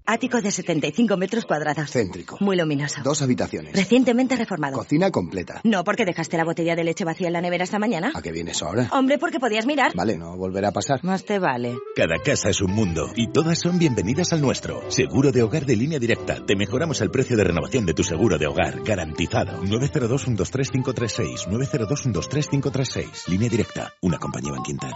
Ático 0.06 0.40
de 0.40 0.50
75 0.50 1.16
metros 1.16 1.44
cuadrados. 1.44 1.90
Céntrico. 1.90 2.36
Muy 2.40 2.56
luminoso. 2.56 3.00
Dos 3.02 3.22
habitaciones. 3.22 3.74
Recientemente 3.74 4.36
reformado. 4.36 4.78
Cocina 4.78 5.10
completa. 5.10 5.60
No, 5.64 5.84
porque 5.84 6.04
dejaste 6.04 6.36
la 6.36 6.44
botella 6.44 6.74
de 6.74 6.84
leche 6.84 7.04
vacía 7.04 7.28
en 7.28 7.34
la 7.34 7.40
nevera 7.40 7.64
esta 7.64 7.78
mañana. 7.78 8.12
¿A 8.14 8.22
qué 8.22 8.32
vienes 8.32 8.62
ahora? 8.62 8.88
Hombre, 8.92 9.18
porque 9.18 9.38
podías 9.38 9.66
mirar. 9.66 9.92
Vale, 9.94 10.18
no 10.18 10.36
volverá 10.36 10.68
a 10.68 10.72
pasar. 10.72 11.04
Más 11.04 11.24
te 11.24 11.38
vale. 11.38 11.76
Cada 11.94 12.18
casa 12.18 12.50
es 12.50 12.60
un 12.60 12.72
mundo 12.72 13.10
y 13.14 13.28
todas 13.28 13.58
son 13.60 13.78
bienvenidas 13.78 14.32
al 14.32 14.40
nuestro. 14.40 14.90
Seguro 14.90 15.32
de 15.32 15.42
hogar 15.42 15.66
de 15.66 15.76
línea 15.76 15.98
directa. 15.98 16.44
Te 16.44 16.56
mejoramos 16.56 17.00
el 17.00 17.10
precio 17.10 17.36
de 17.36 17.44
renovación 17.44 17.86
de 17.86 17.94
tu 17.94 18.02
seguro 18.02 18.38
de 18.38 18.46
hogar. 18.46 18.82
Garantizado. 18.82 19.62
902 19.62 20.22
123 20.22 20.70
536 20.70 21.46
902 21.48 22.00
123 22.02 22.48
536 22.48 23.28
Línea 23.28 23.48
directa. 23.48 23.92
Una 24.02 24.18
compañía 24.18 24.52
Banquinter. 24.52 24.92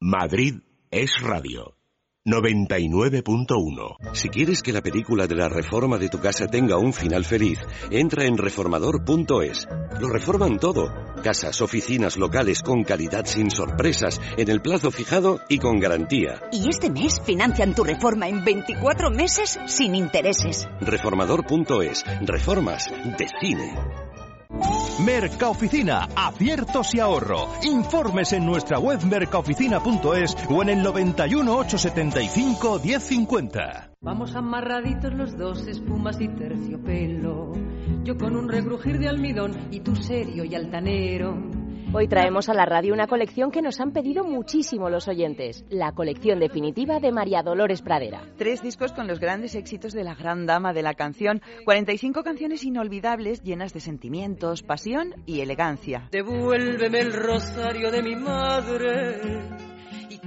Madrid 0.00 0.60
es 0.90 1.20
radio. 1.20 1.79
99.1 2.26 3.96
Si 4.12 4.28
quieres 4.28 4.62
que 4.62 4.74
la 4.74 4.82
película 4.82 5.26
de 5.26 5.34
la 5.34 5.48
reforma 5.48 5.96
de 5.96 6.10
tu 6.10 6.18
casa 6.18 6.46
tenga 6.48 6.76
un 6.76 6.92
final 6.92 7.24
feliz, 7.24 7.58
entra 7.90 8.26
en 8.26 8.36
reformador.es. 8.36 9.66
Lo 9.98 10.08
reforman 10.10 10.58
todo. 10.58 10.92
Casas, 11.22 11.62
oficinas, 11.62 12.18
locales 12.18 12.60
con 12.60 12.84
calidad 12.84 13.24
sin 13.24 13.50
sorpresas, 13.50 14.20
en 14.36 14.50
el 14.50 14.60
plazo 14.60 14.90
fijado 14.90 15.40
y 15.48 15.56
con 15.58 15.80
garantía. 15.80 16.42
Y 16.52 16.68
este 16.68 16.90
mes 16.90 17.22
financian 17.24 17.74
tu 17.74 17.84
reforma 17.84 18.28
en 18.28 18.44
24 18.44 19.10
meses 19.10 19.58
sin 19.66 19.94
intereses. 19.94 20.68
Reformador.es. 20.82 22.04
Reformas 22.26 22.90
de 23.16 23.28
cine. 23.40 23.72
Mercaoficina, 25.04 26.08
aciertos 26.16 26.94
y 26.94 27.00
ahorro. 27.00 27.48
Informes 27.62 28.32
en 28.32 28.44
nuestra 28.44 28.78
web 28.78 29.02
mercaoficina.es 29.04 30.36
o 30.48 30.62
en 30.62 30.68
el 30.68 30.82
91 30.82 31.56
875 31.56 32.80
1050. 32.82 33.92
Vamos 34.02 34.34
amarraditos 34.34 35.14
los 35.14 35.36
dos, 35.36 35.66
espumas 35.66 36.20
y 36.20 36.28
terciopelo. 36.28 37.52
Yo 38.02 38.16
con 38.16 38.36
un 38.36 38.48
regrujir 38.48 38.98
de 38.98 39.08
almidón 39.08 39.68
y 39.70 39.80
tú 39.80 39.94
serio 39.94 40.44
y 40.44 40.54
altanero. 40.54 41.59
Hoy 41.92 42.06
traemos 42.06 42.48
a 42.48 42.54
la 42.54 42.66
radio 42.66 42.94
una 42.94 43.08
colección 43.08 43.50
que 43.50 43.62
nos 43.62 43.80
han 43.80 43.90
pedido 43.90 44.22
muchísimo 44.22 44.88
los 44.88 45.08
oyentes, 45.08 45.64
la 45.70 45.90
colección 45.90 46.38
definitiva 46.38 47.00
de 47.00 47.10
María 47.10 47.42
Dolores 47.42 47.82
Pradera. 47.82 48.22
Tres 48.38 48.62
discos 48.62 48.92
con 48.92 49.08
los 49.08 49.18
grandes 49.18 49.56
éxitos 49.56 49.92
de 49.92 50.04
la 50.04 50.14
gran 50.14 50.46
dama 50.46 50.72
de 50.72 50.82
la 50.82 50.94
canción, 50.94 51.42
45 51.64 52.22
canciones 52.22 52.62
inolvidables 52.62 53.42
llenas 53.42 53.72
de 53.74 53.80
sentimientos, 53.80 54.62
pasión 54.62 55.14
y 55.26 55.40
elegancia. 55.40 56.08
Devuélveme 56.12 57.00
el 57.00 57.12
rosario 57.12 57.90
de 57.90 58.02
mi 58.04 58.14
madre 58.14 59.20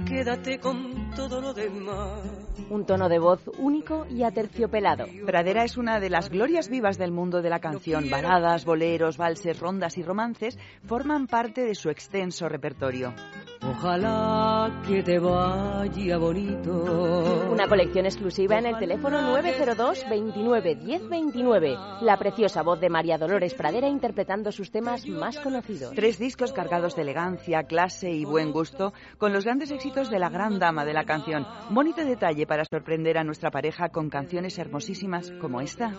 quédate 0.06 0.58
con 0.58 1.10
todo 1.14 1.40
lo 1.40 1.54
demás 1.54 2.44
un 2.70 2.86
tono 2.86 3.08
de 3.08 3.18
voz 3.18 3.40
único 3.58 4.06
y 4.08 4.22
aterciopelado. 4.22 5.04
Pradera 5.26 5.64
es 5.64 5.76
una 5.76 6.00
de 6.00 6.10
las 6.10 6.30
glorias 6.30 6.68
vivas 6.68 6.98
del 6.98 7.12
mundo 7.12 7.42
de 7.42 7.50
la 7.50 7.60
canción. 7.60 8.10
Baladas, 8.10 8.64
boleros, 8.64 9.16
valses, 9.16 9.60
rondas 9.60 9.98
y 9.98 10.02
romances 10.02 10.58
forman 10.84 11.26
parte 11.26 11.62
de 11.64 11.74
su 11.74 11.90
extenso 11.90 12.48
repertorio. 12.48 13.14
Ojalá 13.62 14.82
que 14.86 15.02
te 15.02 15.18
vaya 15.18 16.18
bonito. 16.18 17.48
Una 17.50 17.66
colección 17.66 18.06
exclusiva 18.06 18.58
en 18.58 18.66
el 18.66 18.78
teléfono 18.78 19.22
902 19.22 20.04
29 20.08 20.74
10 20.76 21.08
29. 21.08 21.76
La 22.02 22.18
preciosa 22.18 22.62
voz 22.62 22.80
de 22.80 22.90
María 22.90 23.18
Dolores 23.18 23.54
Pradera 23.54 23.88
interpretando 23.88 24.52
sus 24.52 24.70
temas 24.70 25.06
más 25.06 25.38
conocidos. 25.38 25.94
Tres 25.94 26.18
discos 26.18 26.52
cargados 26.52 26.96
de 26.96 27.02
elegancia, 27.02 27.64
clase 27.64 28.10
y 28.10 28.24
buen 28.24 28.52
gusto 28.52 28.92
con 29.18 29.32
los 29.32 29.44
grandes 29.44 29.70
éxitos 29.84 30.08
de 30.08 30.18
la 30.18 30.30
gran 30.30 30.58
dama 30.58 30.86
de 30.86 30.94
la 30.94 31.04
canción. 31.04 31.46
bonito 31.68 32.02
detalle 32.02 32.46
para 32.46 32.64
sorprender 32.64 33.18
a 33.18 33.24
nuestra 33.24 33.50
pareja 33.50 33.90
con 33.90 34.08
canciones 34.08 34.58
hermosísimas 34.58 35.30
como 35.42 35.60
esta. 35.60 35.92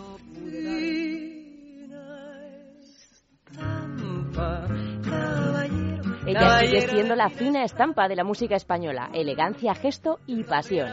Ella 6.26 6.60
sigue 6.62 6.82
siendo 6.82 7.16
la 7.16 7.30
fina 7.30 7.64
estampa 7.64 8.08
de 8.08 8.16
la 8.16 8.24
música 8.24 8.56
española, 8.56 9.12
elegancia, 9.14 9.76
gesto 9.76 10.20
y 10.26 10.44
pasión. 10.44 10.90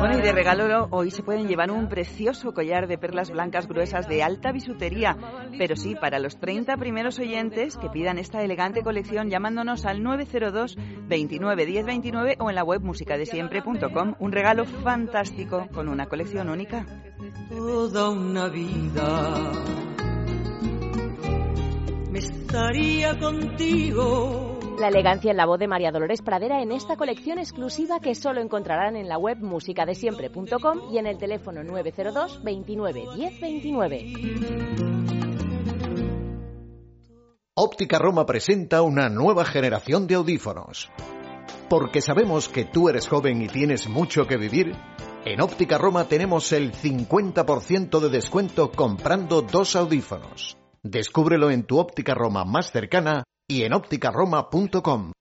Bueno, 0.00 0.18
y 0.18 0.20
de 0.20 0.32
regalo 0.32 0.88
hoy 0.90 1.12
se 1.12 1.22
pueden 1.22 1.46
llevar 1.46 1.70
un 1.70 1.88
precioso 1.88 2.52
collar 2.52 2.88
de 2.88 2.98
perlas 2.98 3.30
blancas 3.30 3.68
gruesas 3.68 4.08
de 4.08 4.20
alta 4.20 4.50
bisutería. 4.50 5.16
Pero 5.56 5.76
sí, 5.76 5.94
para 5.94 6.18
los 6.18 6.40
30 6.40 6.76
primeros 6.76 7.20
oyentes 7.20 7.76
que 7.76 7.88
pidan 7.88 8.18
esta 8.18 8.42
elegante 8.42 8.82
colección 8.82 9.30
llamándonos 9.30 9.86
al 9.86 10.02
902 10.02 10.76
29 11.06 11.66
10 11.66 11.86
29 11.86 12.36
o 12.40 12.50
en 12.50 12.56
la 12.56 12.64
web 12.64 12.80
musicadesiempre.com. 12.82 14.16
Un 14.18 14.32
regalo 14.32 14.64
fantástico 14.64 15.68
con 15.72 15.88
una 15.88 16.06
colección 16.06 16.48
única. 16.48 16.84
Toda 17.48 18.10
una 18.10 18.48
vida 18.48 19.52
me 22.10 22.18
estaría 22.18 23.16
contigo. 23.20 24.51
La 24.78 24.88
elegancia 24.88 25.30
en 25.30 25.36
la 25.36 25.46
voz 25.46 25.58
de 25.58 25.68
María 25.68 25.92
Dolores 25.92 26.22
Pradera 26.22 26.62
en 26.62 26.72
esta 26.72 26.96
colección 26.96 27.38
exclusiva 27.38 28.00
que 28.00 28.14
solo 28.14 28.40
encontrarán 28.40 28.96
en 28.96 29.08
la 29.08 29.18
web 29.18 29.38
musicadesiempre.com 29.38 30.92
y 30.92 30.98
en 30.98 31.06
el 31.06 31.18
teléfono 31.18 31.62
902 31.62 32.42
29 32.42 33.04
10 33.14 33.40
29. 33.40 34.12
Óptica 37.54 37.98
Roma 37.98 38.24
presenta 38.24 38.82
una 38.82 39.08
nueva 39.08 39.44
generación 39.44 40.06
de 40.06 40.14
audífonos. 40.14 40.90
Porque 41.68 42.00
sabemos 42.00 42.48
que 42.48 42.64
tú 42.64 42.88
eres 42.88 43.08
joven 43.08 43.42
y 43.42 43.48
tienes 43.48 43.88
mucho 43.88 44.26
que 44.26 44.36
vivir, 44.36 44.74
en 45.24 45.40
Óptica 45.40 45.78
Roma 45.78 46.08
tenemos 46.08 46.50
el 46.52 46.72
50% 46.72 48.00
de 48.00 48.08
descuento 48.08 48.72
comprando 48.72 49.42
dos 49.42 49.76
audífonos. 49.76 50.56
Descúbrelo 50.82 51.50
en 51.50 51.62
tu 51.64 51.78
óptica 51.78 52.14
Roma 52.14 52.44
más 52.44 52.72
cercana 52.72 53.22
y 53.52 53.64
en 53.64 53.74
ópticaroma.com. 53.74 55.12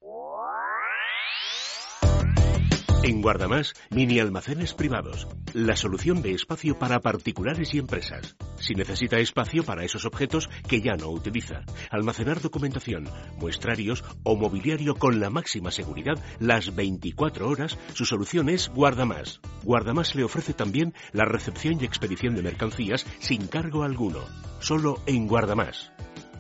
En 3.04 3.22
Guardamás, 3.22 3.74
mini 3.90 4.20
almacenes 4.20 4.74
privados. 4.74 5.28
La 5.54 5.76
solución 5.76 6.22
de 6.22 6.34
espacio 6.34 6.80
para 6.80 7.02
particulares 7.02 7.74
y 7.74 7.80
empresas. 7.80 8.38
Si 8.58 8.74
necesita 8.74 9.18
espacio 9.18 9.64
para 9.64 9.84
esos 9.84 10.06
objetos 10.06 10.50
que 10.70 10.82
ya 10.82 10.94
no 10.96 11.10
utiliza. 11.10 11.64
Almacenar 11.90 12.40
documentación, 12.40 13.10
muestrarios 13.38 14.06
o 14.24 14.38
mobiliario 14.38 14.96
con 14.96 15.20
la 15.20 15.30
máxima 15.30 15.72
seguridad 15.72 16.18
las 16.40 16.74
24 16.74 17.50
horas, 17.50 17.78
su 17.94 18.06
solución 18.06 18.48
es 18.48 18.70
Guardamás. 18.70 19.42
Guardamás 19.64 20.16
le 20.16 20.24
ofrece 20.24 20.54
también 20.54 20.94
la 21.12 21.26
recepción 21.26 21.80
y 21.82 21.86
expedición 21.86 22.36
de 22.36 22.44
mercancías 22.44 23.06
sin 23.20 23.48
cargo 23.48 23.84
alguno. 23.84 24.20
Solo 24.60 25.02
en 25.06 25.28
Guardamás. 25.28 25.92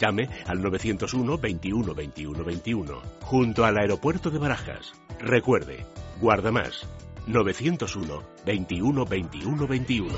Llame 0.02 0.28
al 0.48 0.62
901 0.62 1.38
21 1.38 1.94
21 1.94 2.44
21, 2.44 3.02
junto 3.22 3.64
al 3.64 3.78
aeropuerto 3.78 4.32
de 4.32 4.40
Barajas. 4.40 4.94
Recuerde, 5.20 5.86
Guarda 6.22 6.52
más. 6.52 6.88
901 7.26 8.24
21 8.46 9.06
21 9.06 9.68
21. 9.68 10.14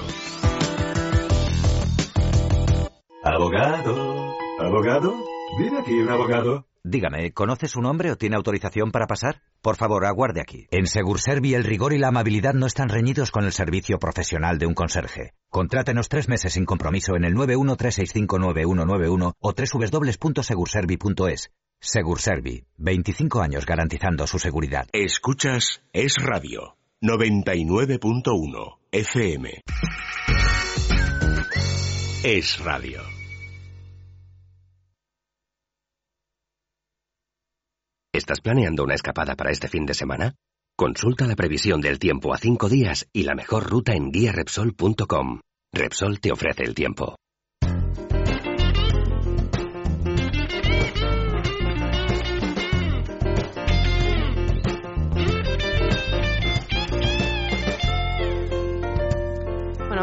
Abogado. 3.23 4.33
Abogado. 4.59 5.13
Viene 5.57 5.79
aquí 5.79 5.93
un 5.93 6.09
abogado. 6.09 6.65
Dígame, 6.85 7.31
¿conoce 7.31 7.67
su 7.67 7.81
nombre 7.81 8.11
o 8.11 8.17
tiene 8.17 8.35
autorización 8.35 8.91
para 8.91 9.07
pasar? 9.07 9.41
Por 9.61 9.77
favor, 9.77 10.05
aguarde 10.05 10.41
aquí. 10.41 10.67
En 10.69 10.85
Segurservi 10.85 11.53
el 11.53 11.63
rigor 11.63 11.93
y 11.93 11.97
la 11.97 12.09
amabilidad 12.09 12.53
no 12.53 12.65
están 12.65 12.89
reñidos 12.89 13.31
con 13.31 13.45
el 13.45 13.53
servicio 13.53 13.99
profesional 13.99 14.59
de 14.59 14.65
un 14.65 14.73
conserje. 14.73 15.31
Contrátenos 15.49 16.09
tres 16.09 16.27
meses 16.27 16.51
sin 16.53 16.65
compromiso 16.65 17.15
en 17.15 17.23
el 17.23 17.35
913659191 17.35 19.33
o 19.39 19.53
www.segurservi.es. 19.53 21.51
Segurservi, 21.79 22.65
25 22.77 23.41
años 23.41 23.65
garantizando 23.65 24.27
su 24.27 24.39
seguridad. 24.39 24.87
Escuchas 24.91 25.83
Es 25.93 26.15
Radio 26.17 26.75
99.1 27.01 28.77
FM. 28.91 29.61
Es 32.23 32.59
Radio. 32.63 33.12
¿Estás 38.13 38.41
planeando 38.41 38.83
una 38.83 38.93
escapada 38.93 39.35
para 39.35 39.49
este 39.49 39.67
fin 39.67 39.87
de 39.87 39.95
semana? 39.95 40.35
Consulta 40.77 41.25
la 41.25 41.35
previsión 41.35 41.81
del 41.81 41.97
tiempo 41.97 42.31
a 42.31 42.37
cinco 42.37 42.69
días 42.69 43.07
y 43.11 43.23
la 43.23 43.33
mejor 43.33 43.67
ruta 43.67 43.93
en 43.93 44.11
guiarepsol.com. 44.11 45.39
Repsol 45.73 46.19
te 46.19 46.31
ofrece 46.31 46.61
el 46.63 46.75
tiempo. 46.75 47.15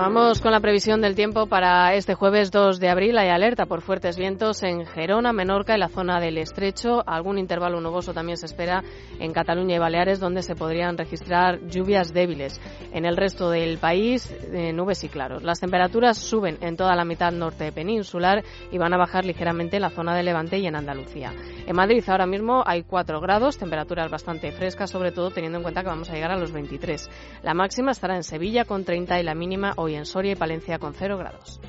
Vamos 0.01 0.41
con 0.41 0.51
la 0.51 0.61
previsión 0.61 1.03
del 1.03 1.15
tiempo 1.15 1.47
para 1.47 1.93
este 1.93 2.15
jueves 2.15 2.51
2 2.51 2.81
de 2.81 2.89
abril. 2.89 3.19
Hay 3.19 3.29
alerta 3.29 3.67
por 3.67 3.83
fuertes 3.83 4.17
vientos 4.17 4.63
en 4.63 4.87
Gerona, 4.87 5.35
Menorca 5.35 5.77
y 5.77 5.79
la 5.79 5.91
zona 5.91 6.19
del 6.21 6.39
Estrecho. 6.39 7.03
Algún 7.07 7.37
intervalo 7.37 7.83
nuboso 7.83 8.15
también 8.15 8.39
se 8.39 8.47
espera 8.47 8.83
en 9.19 9.35
Cataluña 9.35 9.77
y 9.77 9.79
Baleares, 9.79 10.19
donde 10.19 10.43
se 10.43 10.55
podrían 10.55 10.97
registrar 10.97 11.61
lluvias 11.67 12.15
débiles. 12.15 12.59
En 12.95 13.05
el 13.05 13.15
resto 13.15 13.51
del 13.51 13.77
país, 13.77 14.35
eh, 14.55 14.73
nubes 14.73 15.05
y 15.05 15.11
claros. 15.11 15.43
Las 15.43 15.61
temperaturas 15.61 16.17
suben 16.17 16.57
en 16.63 16.79
toda 16.79 16.97
la 16.97 17.05
mitad 17.05 17.31
norte 17.31 17.71
peninsular 17.71 18.43
y 18.73 18.79
van 18.79 18.95
a 18.95 18.97
bajar 18.97 19.27
ligeramente 19.27 19.77
en 19.77 19.83
la 19.83 19.91
zona 19.91 20.17
de 20.17 20.23
Levante 20.23 20.57
y 20.57 20.67
en 20.67 20.77
Andalucía. 20.77 21.35
En 21.67 21.77
Madrid 21.77 22.03
ahora 22.09 22.25
mismo 22.25 22.63
hay 22.65 22.85
4 22.85 23.21
grados, 23.21 23.59
temperaturas 23.59 24.11
bastante 24.11 24.51
frescas, 24.51 24.89
sobre 24.89 25.13
todo 25.13 25.31
teniendo 25.31 25.59
en 25.59 25.63
cuenta 25.63 25.83
que 25.83 25.91
vamos 25.91 26.09
a 26.09 26.15
llegar 26.15 26.31
a 26.31 26.39
los 26.39 26.53
23. 26.53 27.11
La 27.43 27.53
máxima 27.53 27.91
estará 27.91 28.17
en 28.17 28.23
Sevilla 28.23 28.65
con 28.65 28.87
30 28.87 29.21
y 29.21 29.23
la 29.25 29.35
mínima 29.35 29.75
hoy 29.77 29.90
en 29.95 30.07
Soria 30.07 30.33
y 30.33 30.37
Palencia 30.37 30.79
con 30.79 30.95
0 30.95 31.19
grados. 31.19 31.61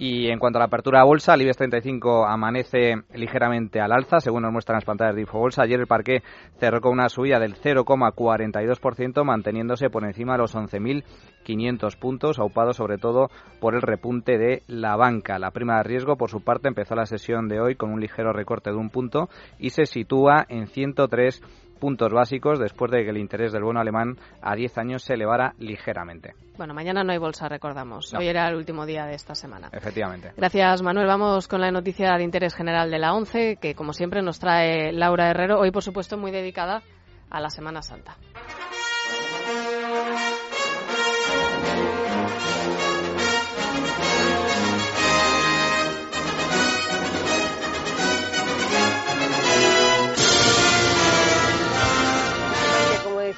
Y 0.00 0.28
en 0.28 0.38
cuanto 0.38 0.58
a 0.58 0.60
la 0.60 0.66
apertura 0.66 1.00
a 1.00 1.04
bolsa, 1.04 1.34
el 1.34 1.42
IBEX 1.42 1.56
35 1.56 2.24
amanece 2.24 2.94
ligeramente 3.14 3.80
al 3.80 3.90
alza, 3.90 4.20
según 4.20 4.42
nos 4.42 4.52
muestran 4.52 4.76
las 4.76 4.84
pantallas 4.84 5.16
de 5.16 5.22
Infobolsa. 5.22 5.62
Ayer 5.62 5.80
el 5.80 5.88
parque 5.88 6.22
cerró 6.60 6.80
con 6.80 6.92
una 6.92 7.08
subida 7.08 7.40
del 7.40 7.56
0,42%, 7.56 9.24
manteniéndose 9.24 9.90
por 9.90 10.04
encima 10.04 10.34
de 10.34 10.38
los 10.38 10.54
11.500 10.54 11.98
puntos, 11.98 12.38
aupado 12.38 12.72
sobre 12.74 12.98
todo 12.98 13.28
por 13.60 13.74
el 13.74 13.82
repunte 13.82 14.38
de 14.38 14.62
la 14.68 14.94
banca. 14.94 15.40
La 15.40 15.50
prima 15.50 15.78
de 15.78 15.82
riesgo, 15.82 16.16
por 16.16 16.30
su 16.30 16.42
parte, 16.42 16.68
empezó 16.68 16.94
la 16.94 17.06
sesión 17.06 17.48
de 17.48 17.60
hoy 17.60 17.74
con 17.74 17.90
un 17.90 18.00
ligero 18.00 18.32
recorte 18.32 18.70
de 18.70 18.76
un 18.76 18.90
punto 18.90 19.28
y 19.58 19.70
se 19.70 19.84
sitúa 19.84 20.46
en 20.48 20.68
103 20.68 21.42
puntos 21.78 22.12
básicos 22.12 22.58
después 22.58 22.90
de 22.90 23.04
que 23.04 23.10
el 23.10 23.18
interés 23.18 23.52
del 23.52 23.62
bono 23.62 23.80
alemán 23.80 24.16
a 24.42 24.54
10 24.54 24.78
años 24.78 25.02
se 25.02 25.14
elevara 25.14 25.54
ligeramente. 25.58 26.34
Bueno, 26.56 26.74
mañana 26.74 27.04
no 27.04 27.12
hay 27.12 27.18
bolsa, 27.18 27.48
recordamos. 27.48 28.12
No. 28.12 28.18
Hoy 28.18 28.28
era 28.28 28.48
el 28.48 28.56
último 28.56 28.84
día 28.84 29.06
de 29.06 29.14
esta 29.14 29.34
semana. 29.34 29.70
Efectivamente. 29.72 30.32
Gracias, 30.36 30.82
Manuel. 30.82 31.06
Vamos 31.06 31.46
con 31.46 31.60
la 31.60 31.70
noticia 31.70 32.16
de 32.16 32.24
interés 32.24 32.54
general 32.54 32.90
de 32.90 32.98
la 32.98 33.14
ONCE, 33.14 33.58
que 33.60 33.74
como 33.74 33.92
siempre 33.92 34.22
nos 34.22 34.38
trae 34.40 34.92
Laura 34.92 35.30
Herrero, 35.30 35.58
hoy 35.58 35.70
por 35.70 35.82
supuesto 35.82 36.18
muy 36.18 36.32
dedicada 36.32 36.82
a 37.30 37.40
la 37.40 37.50
Semana 37.50 37.82
Santa. 37.82 38.16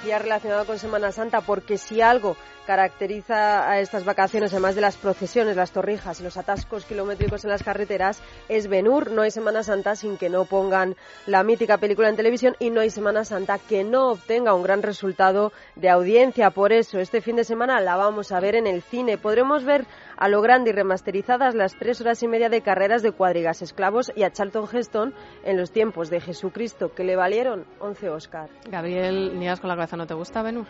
Decía, 0.00 0.18
relacionado 0.18 0.64
con 0.64 0.78
Semana 0.78 1.12
Santa, 1.12 1.42
porque 1.42 1.76
si 1.76 2.00
algo 2.00 2.36
caracteriza 2.66 3.68
a 3.68 3.80
estas 3.80 4.04
vacaciones, 4.04 4.52
además 4.52 4.74
de 4.74 4.80
las 4.80 4.96
procesiones, 4.96 5.56
las 5.56 5.72
torrijas 5.72 6.20
y 6.20 6.22
los 6.22 6.36
atascos 6.36 6.84
kilométricos 6.84 7.44
en 7.44 7.50
las 7.50 7.62
carreteras, 7.62 8.22
es 8.48 8.68
Benur. 8.68 9.10
No 9.10 9.22
hay 9.22 9.30
Semana 9.30 9.62
Santa 9.62 9.96
sin 9.96 10.16
que 10.16 10.30
no 10.30 10.44
pongan 10.44 10.94
la 11.26 11.42
mítica 11.42 11.78
película 11.78 12.08
en 12.08 12.16
televisión 12.16 12.54
y 12.60 12.70
no 12.70 12.80
hay 12.80 12.90
Semana 12.90 13.24
Santa 13.24 13.58
que 13.58 13.82
no 13.82 14.10
obtenga 14.12 14.54
un 14.54 14.62
gran 14.62 14.82
resultado 14.82 15.52
de 15.74 15.90
audiencia. 15.90 16.50
Por 16.50 16.72
eso, 16.72 16.98
este 16.98 17.20
fin 17.20 17.36
de 17.36 17.44
semana 17.44 17.80
la 17.80 17.96
vamos 17.96 18.30
a 18.30 18.40
ver 18.40 18.54
en 18.54 18.66
el 18.66 18.82
cine. 18.82 19.18
Podremos 19.18 19.64
ver 19.64 19.84
a 20.16 20.28
lo 20.28 20.40
grande 20.42 20.70
y 20.70 20.72
remasterizadas 20.72 21.54
las 21.54 21.74
tres 21.74 22.00
horas 22.00 22.22
y 22.22 22.28
media 22.28 22.50
de 22.50 22.60
carreras 22.60 23.02
de 23.02 23.10
cuadrigas 23.10 23.62
esclavos 23.62 24.12
y 24.14 24.22
a 24.22 24.30
Charlton 24.30 24.68
Heston 24.70 25.14
en 25.44 25.56
los 25.56 25.72
tiempos 25.72 26.10
de 26.10 26.20
Jesucristo, 26.20 26.94
que 26.94 27.04
le 27.04 27.16
valieron 27.16 27.64
11 27.80 28.10
Oscar. 28.10 28.50
Gabriel, 28.70 29.38
niegas 29.38 29.60
con 29.60 29.68
la 29.68 29.76
cabeza, 29.90 29.96
¿no 29.96 30.06
te 30.06 30.14
gusta 30.14 30.42
Benur? 30.42 30.66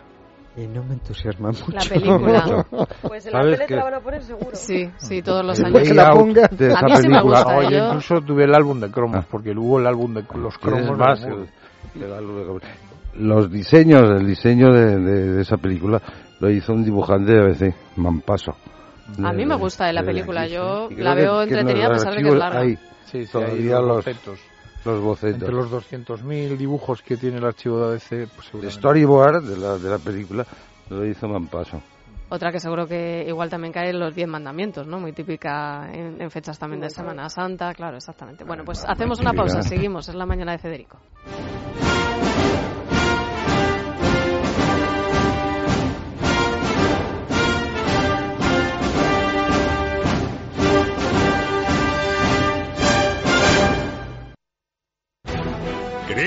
Y 0.57 0.67
no 0.67 0.83
me 0.83 0.95
entusiasma 0.95 1.49
mucho. 1.49 1.65
La 1.71 1.81
película. 1.81 2.65
Pues 3.07 3.25
en 3.25 3.33
la 3.33 3.39
¿Sabes 3.41 3.55
tele 3.55 3.67
te 3.67 3.75
la 3.75 3.83
van 3.85 3.93
a 3.93 3.99
poner 4.01 4.21
seguro. 4.23 4.51
Sí, 4.53 4.89
sí, 4.97 5.21
todos 5.21 5.45
los 5.45 5.59
años. 5.61 5.73
way 5.73 5.97
out 5.99 6.51
de 6.51 6.65
A 6.65 6.69
esa 6.69 6.81
mí 6.85 6.95
sí 6.97 7.07
me 7.07 7.19
película. 7.19 7.21
gusta. 7.43 7.57
Oye, 7.57 7.71
yo- 7.77 7.85
incluso 7.87 8.21
tuve 8.21 8.43
el 8.43 8.53
álbum 8.55 8.79
de 8.81 8.91
cromos, 8.91 9.25
porque 9.27 9.51
hubo 9.51 9.79
el 9.79 9.87
álbum 9.87 10.13
de 10.13 10.25
los 10.35 10.57
cromos. 10.57 10.85
De 10.87 10.91
más, 10.95 11.23
el- 11.23 12.03
el 12.03 12.13
álbum 12.13 12.59
de- 12.59 12.61
los 13.15 13.49
diseños, 13.51 14.01
el 14.09 14.25
diseño 14.27 14.73
de, 14.73 14.97
de- 14.99 15.31
de 15.33 15.41
esa 15.41 15.57
película 15.57 16.01
lo 16.39 16.49
hizo 16.49 16.73
un 16.73 16.83
dibujante 16.83 17.31
de 17.33 17.39
ABC, 17.39 17.75
Mampaso. 17.95 18.51
A 19.23 19.31
mí 19.33 19.45
me 19.45 19.55
gusta 19.55 19.85
de 19.87 19.93
la 19.93 20.01
de 20.01 20.07
película, 20.07 20.41
aquí, 20.43 20.53
yo 20.53 20.89
la 20.97 21.13
veo 21.15 21.41
entretenida 21.43 21.87
a 21.87 21.91
pesar 21.91 22.15
de 22.15 22.23
que 22.23 22.29
es 22.29 22.35
larga. 22.35 22.59
hay 22.61 22.75
Sí, 23.05 23.25
sí, 23.25 23.31
todavía 23.31 23.77
hay 23.77 23.83
los 23.85 24.05
los. 24.05 24.39
Los 24.85 25.01
bocetos. 25.01 25.41
Entre 25.41 25.53
los 25.53 25.71
200.000 25.71 26.57
dibujos 26.57 27.01
que 27.01 27.17
tiene 27.17 27.37
el 27.37 27.45
archivo 27.45 27.79
de 27.79 27.93
ABC, 27.93 28.29
pues 28.35 28.53
El 28.53 28.71
storyboard 28.71 29.43
de 29.43 29.57
la, 29.57 29.77
de 29.77 29.89
la 29.89 29.97
película 29.97 30.45
lo 30.89 31.05
hizo 31.05 31.27
Mampaso. 31.27 31.81
Otra 32.29 32.51
que 32.51 32.59
seguro 32.59 32.87
que 32.87 33.25
igual 33.27 33.49
también 33.49 33.73
cae 33.73 33.89
en 33.89 33.99
los 33.99 34.15
Diez 34.15 34.27
Mandamientos, 34.27 34.87
¿no? 34.87 34.99
Muy 34.99 35.11
típica 35.11 35.91
en, 35.91 36.21
en 36.21 36.31
fechas 36.31 36.57
también 36.57 36.79
de 36.79 36.89
Semana 36.89 37.27
Santa, 37.27 37.73
claro, 37.73 37.97
exactamente. 37.97 38.45
Bueno, 38.45 38.63
pues 38.63 38.85
hacemos 38.87 39.19
una 39.19 39.33
pausa, 39.33 39.61
seguimos, 39.61 40.07
es 40.07 40.15
la 40.15 40.25
mañana 40.25 40.53
de 40.53 40.57
Federico. 40.57 40.97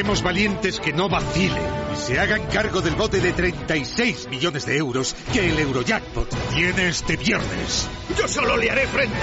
Valientes 0.05 0.80
que 0.80 0.92
no 0.92 1.09
vacilen, 1.09 1.62
se 1.96 2.18
hagan 2.18 2.46
cargo 2.46 2.82
del 2.82 2.94
bote 2.94 3.20
de 3.20 3.32
36 3.32 4.28
millones 4.28 4.66
de 4.66 4.76
euros 4.76 5.16
que 5.32 5.48
el 5.48 5.59
Eurojackpot 5.59 6.28
tiene 6.55 6.88
este 6.88 7.16
viernes. 7.16 7.88
Yo 8.16 8.28
solo 8.28 8.57
le 8.57 8.70
haré 8.70 8.86
frente. 8.86 9.16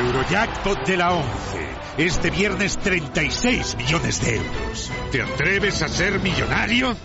Eurojackpot 0.00 0.86
de 0.86 0.96
la 0.96 1.12
11. 1.12 1.28
Este 1.98 2.30
viernes 2.30 2.76
36 2.78 3.76
millones 3.76 4.24
de 4.24 4.36
euros. 4.36 4.90
¿Te 5.12 5.22
atreves 5.22 5.82
a 5.82 5.88
ser 5.88 6.18
millonario? 6.20 6.96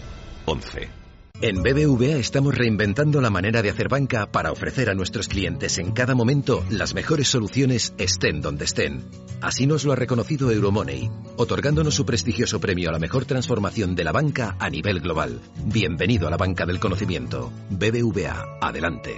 11. 0.46 0.99
En 1.42 1.64
BBVA 1.64 2.18
estamos 2.18 2.54
reinventando 2.54 3.22
la 3.22 3.30
manera 3.30 3.62
de 3.62 3.70
hacer 3.70 3.88
banca 3.88 4.30
para 4.30 4.52
ofrecer 4.52 4.90
a 4.90 4.94
nuestros 4.94 5.30
clientes 5.30 5.78
en 5.78 5.94
cada 5.94 6.14
momento 6.14 6.66
las 6.70 6.94
mejores 6.94 7.30
soluciones 7.30 7.94
estén 7.98 8.42
donde 8.42 8.66
estén. 8.66 9.06
Así 9.40 9.66
nos 9.66 9.86
lo 9.86 9.94
ha 9.94 9.96
reconocido 9.96 10.52
Euromoney, 10.52 11.10
otorgándonos 11.38 11.96
su 11.96 12.06
prestigioso 12.06 12.60
premio 12.60 12.90
a 12.90 12.92
la 12.92 13.00
mejor 13.00 13.24
transformación 13.24 13.96
de 13.96 14.04
la 14.04 14.12
banca 14.12 14.58
a 14.60 14.70
nivel 14.70 15.00
global. 15.00 15.40
Bienvenido 15.64 16.28
a 16.28 16.30
la 16.30 16.36
banca 16.36 16.66
del 16.66 16.82
conocimiento. 16.82 17.54
BBVA, 17.70 18.58
adelante. 18.60 19.16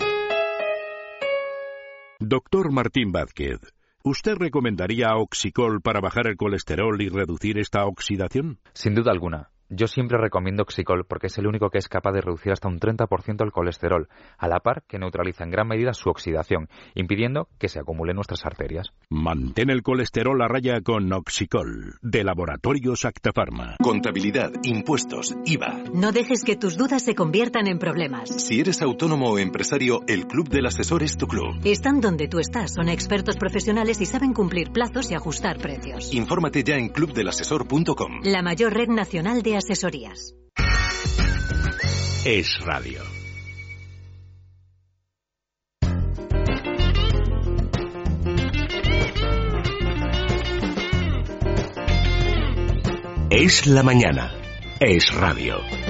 Doctor 2.19 2.71
Martín 2.71 3.11
Vázquez, 3.11 3.61
¿usted 4.03 4.35
recomendaría 4.35 5.15
Oxicol 5.15 5.81
para 5.81 6.01
bajar 6.01 6.27
el 6.27 6.37
colesterol 6.37 7.01
y 7.01 7.09
reducir 7.09 7.57
esta 7.57 7.85
oxidación? 7.85 8.59
Sin 8.73 8.93
duda 8.93 9.11
alguna. 9.11 9.49
Yo 9.73 9.87
siempre 9.87 10.17
recomiendo 10.17 10.63
Oxicol 10.63 11.05
porque 11.05 11.27
es 11.27 11.37
el 11.37 11.47
único 11.47 11.69
que 11.69 11.77
es 11.77 11.87
capaz 11.87 12.11
de 12.11 12.19
reducir 12.19 12.51
hasta 12.51 12.67
un 12.67 12.77
30% 12.77 13.41
el 13.41 13.53
colesterol, 13.53 14.09
a 14.37 14.49
la 14.49 14.59
par 14.59 14.83
que 14.85 14.99
neutraliza 14.99 15.45
en 15.45 15.49
gran 15.49 15.65
medida 15.65 15.93
su 15.93 16.09
oxidación, 16.09 16.67
impidiendo 16.93 17.47
que 17.57 17.69
se 17.69 17.79
acumule 17.79 18.11
en 18.11 18.17
nuestras 18.17 18.45
arterias. 18.45 18.91
Mantén 19.09 19.69
el 19.69 19.81
colesterol 19.81 20.41
a 20.41 20.49
raya 20.49 20.81
con 20.81 21.13
Oxicol, 21.13 21.95
de 22.01 22.21
Laboratorios 22.25 23.05
Actafarma. 23.05 23.77
Contabilidad, 23.81 24.51
impuestos, 24.63 25.37
IVA. 25.45 25.83
No 25.93 26.11
dejes 26.11 26.43
que 26.43 26.57
tus 26.57 26.75
dudas 26.75 27.05
se 27.05 27.15
conviertan 27.15 27.67
en 27.67 27.79
problemas. 27.79 28.29
Si 28.43 28.59
eres 28.59 28.81
autónomo 28.81 29.31
o 29.31 29.39
empresario, 29.39 30.01
el 30.05 30.27
Club 30.27 30.49
del 30.49 30.65
Asesor 30.65 31.01
es 31.01 31.15
tu 31.15 31.27
club. 31.27 31.61
Están 31.63 32.01
donde 32.01 32.27
tú 32.27 32.39
estás, 32.39 32.73
son 32.73 32.89
expertos 32.89 33.37
profesionales 33.37 34.01
y 34.01 34.05
saben 34.05 34.33
cumplir 34.33 34.73
plazos 34.73 35.09
y 35.11 35.15
ajustar 35.15 35.59
precios. 35.59 36.13
Infórmate 36.13 36.61
ya 36.61 36.75
en 36.75 36.89
clubdelasesor.com. 36.89 38.19
La 38.23 38.41
mayor 38.41 38.73
red 38.73 38.89
nacional 38.89 39.41
de 39.41 39.60
asesorías. 39.61 40.33
Es 42.25 42.59
Radio. 42.65 43.01
Es 53.29 53.67
la 53.67 53.83
mañana. 53.83 54.33
Es 54.79 55.13
Radio. 55.13 55.80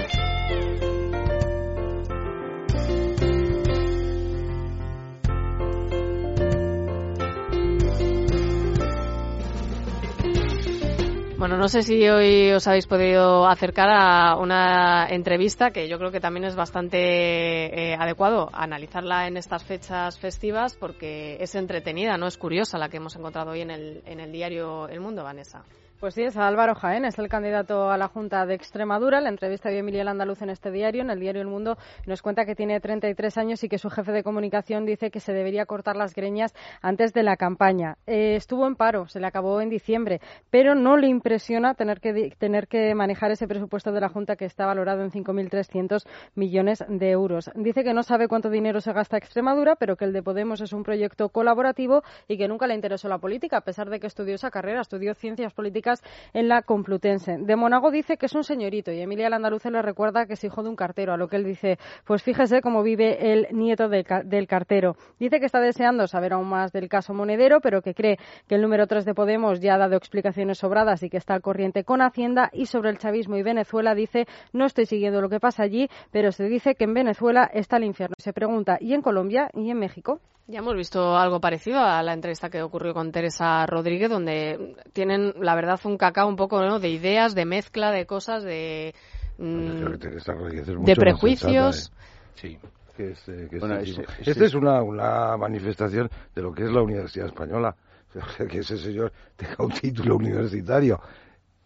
Bueno, 11.42 11.58
no 11.58 11.70
sé 11.70 11.82
si 11.82 12.08
hoy 12.08 12.52
os 12.52 12.68
habéis 12.68 12.86
podido 12.86 13.48
acercar 13.48 13.90
a 13.90 14.36
una 14.38 15.08
entrevista 15.10 15.72
que 15.72 15.90
yo 15.90 15.98
creo 15.98 16.12
que 16.12 16.20
también 16.20 16.44
es 16.44 16.56
bastante 16.56 17.00
eh, 17.00 17.96
adecuado 18.00 18.52
analizarla 18.54 19.26
en 19.26 19.38
estas 19.38 19.64
fechas 19.64 20.20
festivas 20.20 20.76
porque 20.76 21.38
es 21.40 21.56
entretenida, 21.56 22.16
no 22.16 22.28
es 22.28 22.38
curiosa 22.38 22.78
la 22.78 22.90
que 22.90 22.98
hemos 22.98 23.16
encontrado 23.16 23.50
hoy 23.50 23.62
en 23.62 23.72
el, 23.72 24.04
en 24.06 24.20
el 24.20 24.32
diario 24.32 24.88
El 24.88 25.00
Mundo, 25.00 25.24
Vanessa. 25.24 25.64
Pues 26.02 26.16
sí, 26.16 26.24
es 26.24 26.36
Álvaro 26.36 26.74
Jaén, 26.74 27.06
es 27.06 27.20
el 27.20 27.30
candidato 27.30 27.92
a 27.92 27.96
la 27.96 28.08
Junta 28.08 28.48
de 28.48 28.56
Extremadura. 28.56 29.22
La 29.22 29.30
entrevista 29.30 29.70
de 29.70 29.78
Emilio 29.78 30.02
Andaluz 30.10 30.42
en 30.42 30.50
este 30.50 30.72
diario, 30.72 31.04
en 31.04 31.12
el 31.12 31.20
diario 31.20 31.44
El 31.44 31.48
Mundo, 31.48 31.78
nos 32.08 32.24
cuenta 32.24 32.44
que 32.44 32.56
tiene 32.56 32.80
33 32.80 33.38
años 33.38 33.64
y 33.64 33.70
que 33.70 33.78
su 33.78 33.88
jefe 33.92 34.12
de 34.12 34.24
comunicación 34.24 34.88
dice 34.88 35.12
que 35.12 35.20
se 35.20 35.32
debería 35.32 35.68
cortar 35.68 35.96
las 35.96 36.16
greñas 36.16 36.56
antes 36.82 37.14
de 37.14 37.22
la 37.22 37.38
campaña. 37.38 38.00
Eh, 38.08 38.34
estuvo 38.36 38.66
en 38.66 38.76
paro, 38.76 39.08
se 39.10 39.20
le 39.20 39.28
acabó 39.28 39.62
en 39.62 39.70
diciembre, 39.70 40.22
pero 40.50 40.74
no 40.74 40.98
le 40.98 41.06
impresiona 41.06 41.76
tener 41.76 42.00
que, 42.00 42.34
tener 42.36 42.68
que 42.68 42.96
manejar 42.96 43.30
ese 43.30 43.48
presupuesto 43.48 43.92
de 43.92 44.02
la 44.02 44.10
Junta 44.10 44.36
que 44.36 44.46
está 44.46 44.66
valorado 44.66 45.04
en 45.04 45.12
5.300 45.12 46.04
millones 46.34 46.84
de 46.90 47.12
euros. 47.12 47.52
Dice 47.54 47.84
que 47.84 47.94
no 47.94 48.02
sabe 48.02 48.28
cuánto 48.28 48.50
dinero 48.50 48.82
se 48.82 48.92
gasta 48.92 49.18
Extremadura, 49.18 49.76
pero 49.76 49.98
que 49.98 50.06
el 50.06 50.14
de 50.14 50.24
Podemos 50.24 50.62
es 50.62 50.74
un 50.74 50.82
proyecto 50.82 51.30
colaborativo 51.30 52.02
y 52.28 52.40
que 52.40 52.48
nunca 52.48 52.66
le 52.66 52.74
interesó 52.74 53.08
la 53.08 53.20
política, 53.20 53.58
a 53.58 53.62
pesar 53.62 53.92
de 53.92 54.00
que 54.00 54.08
estudió 54.08 54.34
esa 54.34 54.50
carrera, 54.50 54.82
estudió 54.82 55.14
ciencias 55.14 55.54
políticas 55.54 55.91
en 56.34 56.48
la 56.48 56.62
Complutense. 56.62 57.38
De 57.40 57.56
Monago 57.56 57.92
dice 57.92 58.18
que 58.18 58.28
es 58.28 58.36
un 58.36 58.44
señorito 58.44 58.92
y 58.92 59.02
Emilia 59.02 59.30
Landaluce 59.30 59.72
le 59.72 59.82
recuerda 59.82 60.26
que 60.26 60.34
es 60.34 60.44
hijo 60.44 60.64
de 60.64 60.70
un 60.70 60.76
cartero, 60.76 61.14
a 61.14 61.18
lo 61.18 61.28
que 61.28 61.36
él 61.36 61.44
dice, 61.44 61.78
pues 62.06 62.24
fíjese 62.24 62.62
cómo 62.62 62.84
vive 62.84 63.34
el 63.34 63.48
nieto 63.52 63.90
del 63.90 64.48
cartero. 64.48 64.96
Dice 65.20 65.40
que 65.40 65.46
está 65.46 65.60
deseando 65.60 66.08
saber 66.08 66.34
aún 66.34 66.48
más 66.48 66.72
del 66.72 66.90
caso 66.90 67.14
Monedero, 67.14 67.62
pero 67.62 67.82
que 67.82 67.94
cree 67.94 68.18
que 68.48 68.56
el 68.56 68.62
número 68.62 68.88
3 68.88 69.06
de 69.06 69.14
Podemos 69.14 69.60
ya 69.60 69.76
ha 69.76 69.78
dado 69.78 69.96
explicaciones 69.96 70.60
sobradas 70.60 71.04
y 71.04 71.10
que 71.10 71.18
está 71.18 71.34
al 71.34 71.42
corriente 71.42 71.84
con 71.84 72.02
Hacienda. 72.02 72.50
Y 72.54 72.66
sobre 72.66 72.90
el 72.90 72.98
chavismo 72.98 73.38
y 73.38 73.44
Venezuela 73.44 73.96
dice, 73.96 74.28
no 74.54 74.66
estoy 74.66 74.86
siguiendo 74.86 75.22
lo 75.22 75.30
que 75.30 75.40
pasa 75.40 75.64
allí, 75.64 75.90
pero 76.12 76.32
se 76.32 76.46
dice 76.46 76.76
que 76.76 76.86
en 76.86 76.94
Venezuela 76.94 77.50
está 77.54 77.78
el 77.78 77.86
infierno. 77.86 78.16
Se 78.18 78.34
pregunta, 78.34 78.78
¿y 78.80 78.94
en 78.94 79.02
Colombia 79.02 79.50
y 79.54 79.70
en 79.70 79.80
México? 79.80 80.20
Ya 80.48 80.60
hemos 80.60 80.76
visto 80.76 81.16
algo 81.18 81.40
parecido 81.40 81.80
a 81.80 82.02
la 82.04 82.14
entrevista 82.14 82.50
que 82.50 82.62
ocurrió 82.62 82.94
con 82.94 83.12
Teresa 83.12 83.66
Rodríguez, 83.66 84.10
donde 84.10 84.76
tienen, 84.92 85.34
la 85.40 85.56
verdad, 85.56 85.80
un 85.86 85.98
cacao 85.98 86.28
un 86.28 86.36
poco 86.36 86.62
¿no? 86.62 86.80
de 86.80 86.90
ideas, 86.90 87.36
de 87.36 87.46
mezcla, 87.46 87.92
de 87.92 88.06
cosas, 88.06 88.44
de, 88.44 88.94
mm, 89.38 90.84
de 90.84 90.96
prejuicios. 90.96 91.92
Sí. 92.36 92.58
Que 92.98 93.12
es, 93.12 93.30
eh, 93.30 93.48
que 93.50 93.58
es 93.58 94.28
Esta 94.28 94.46
es 94.46 94.54
una, 94.54 94.82
una 94.84 95.38
manifestación 95.38 96.10
de 96.36 96.42
lo 96.42 96.52
que 96.54 96.64
es 96.64 96.72
la 96.72 96.82
Universidad 96.82 97.28
Española. 97.28 97.76
Que 98.50 98.60
ese 98.60 98.76
señor 98.78 99.14
tenga 99.38 99.56
un 99.60 99.72
título 99.72 100.18
universitario. 100.18 101.00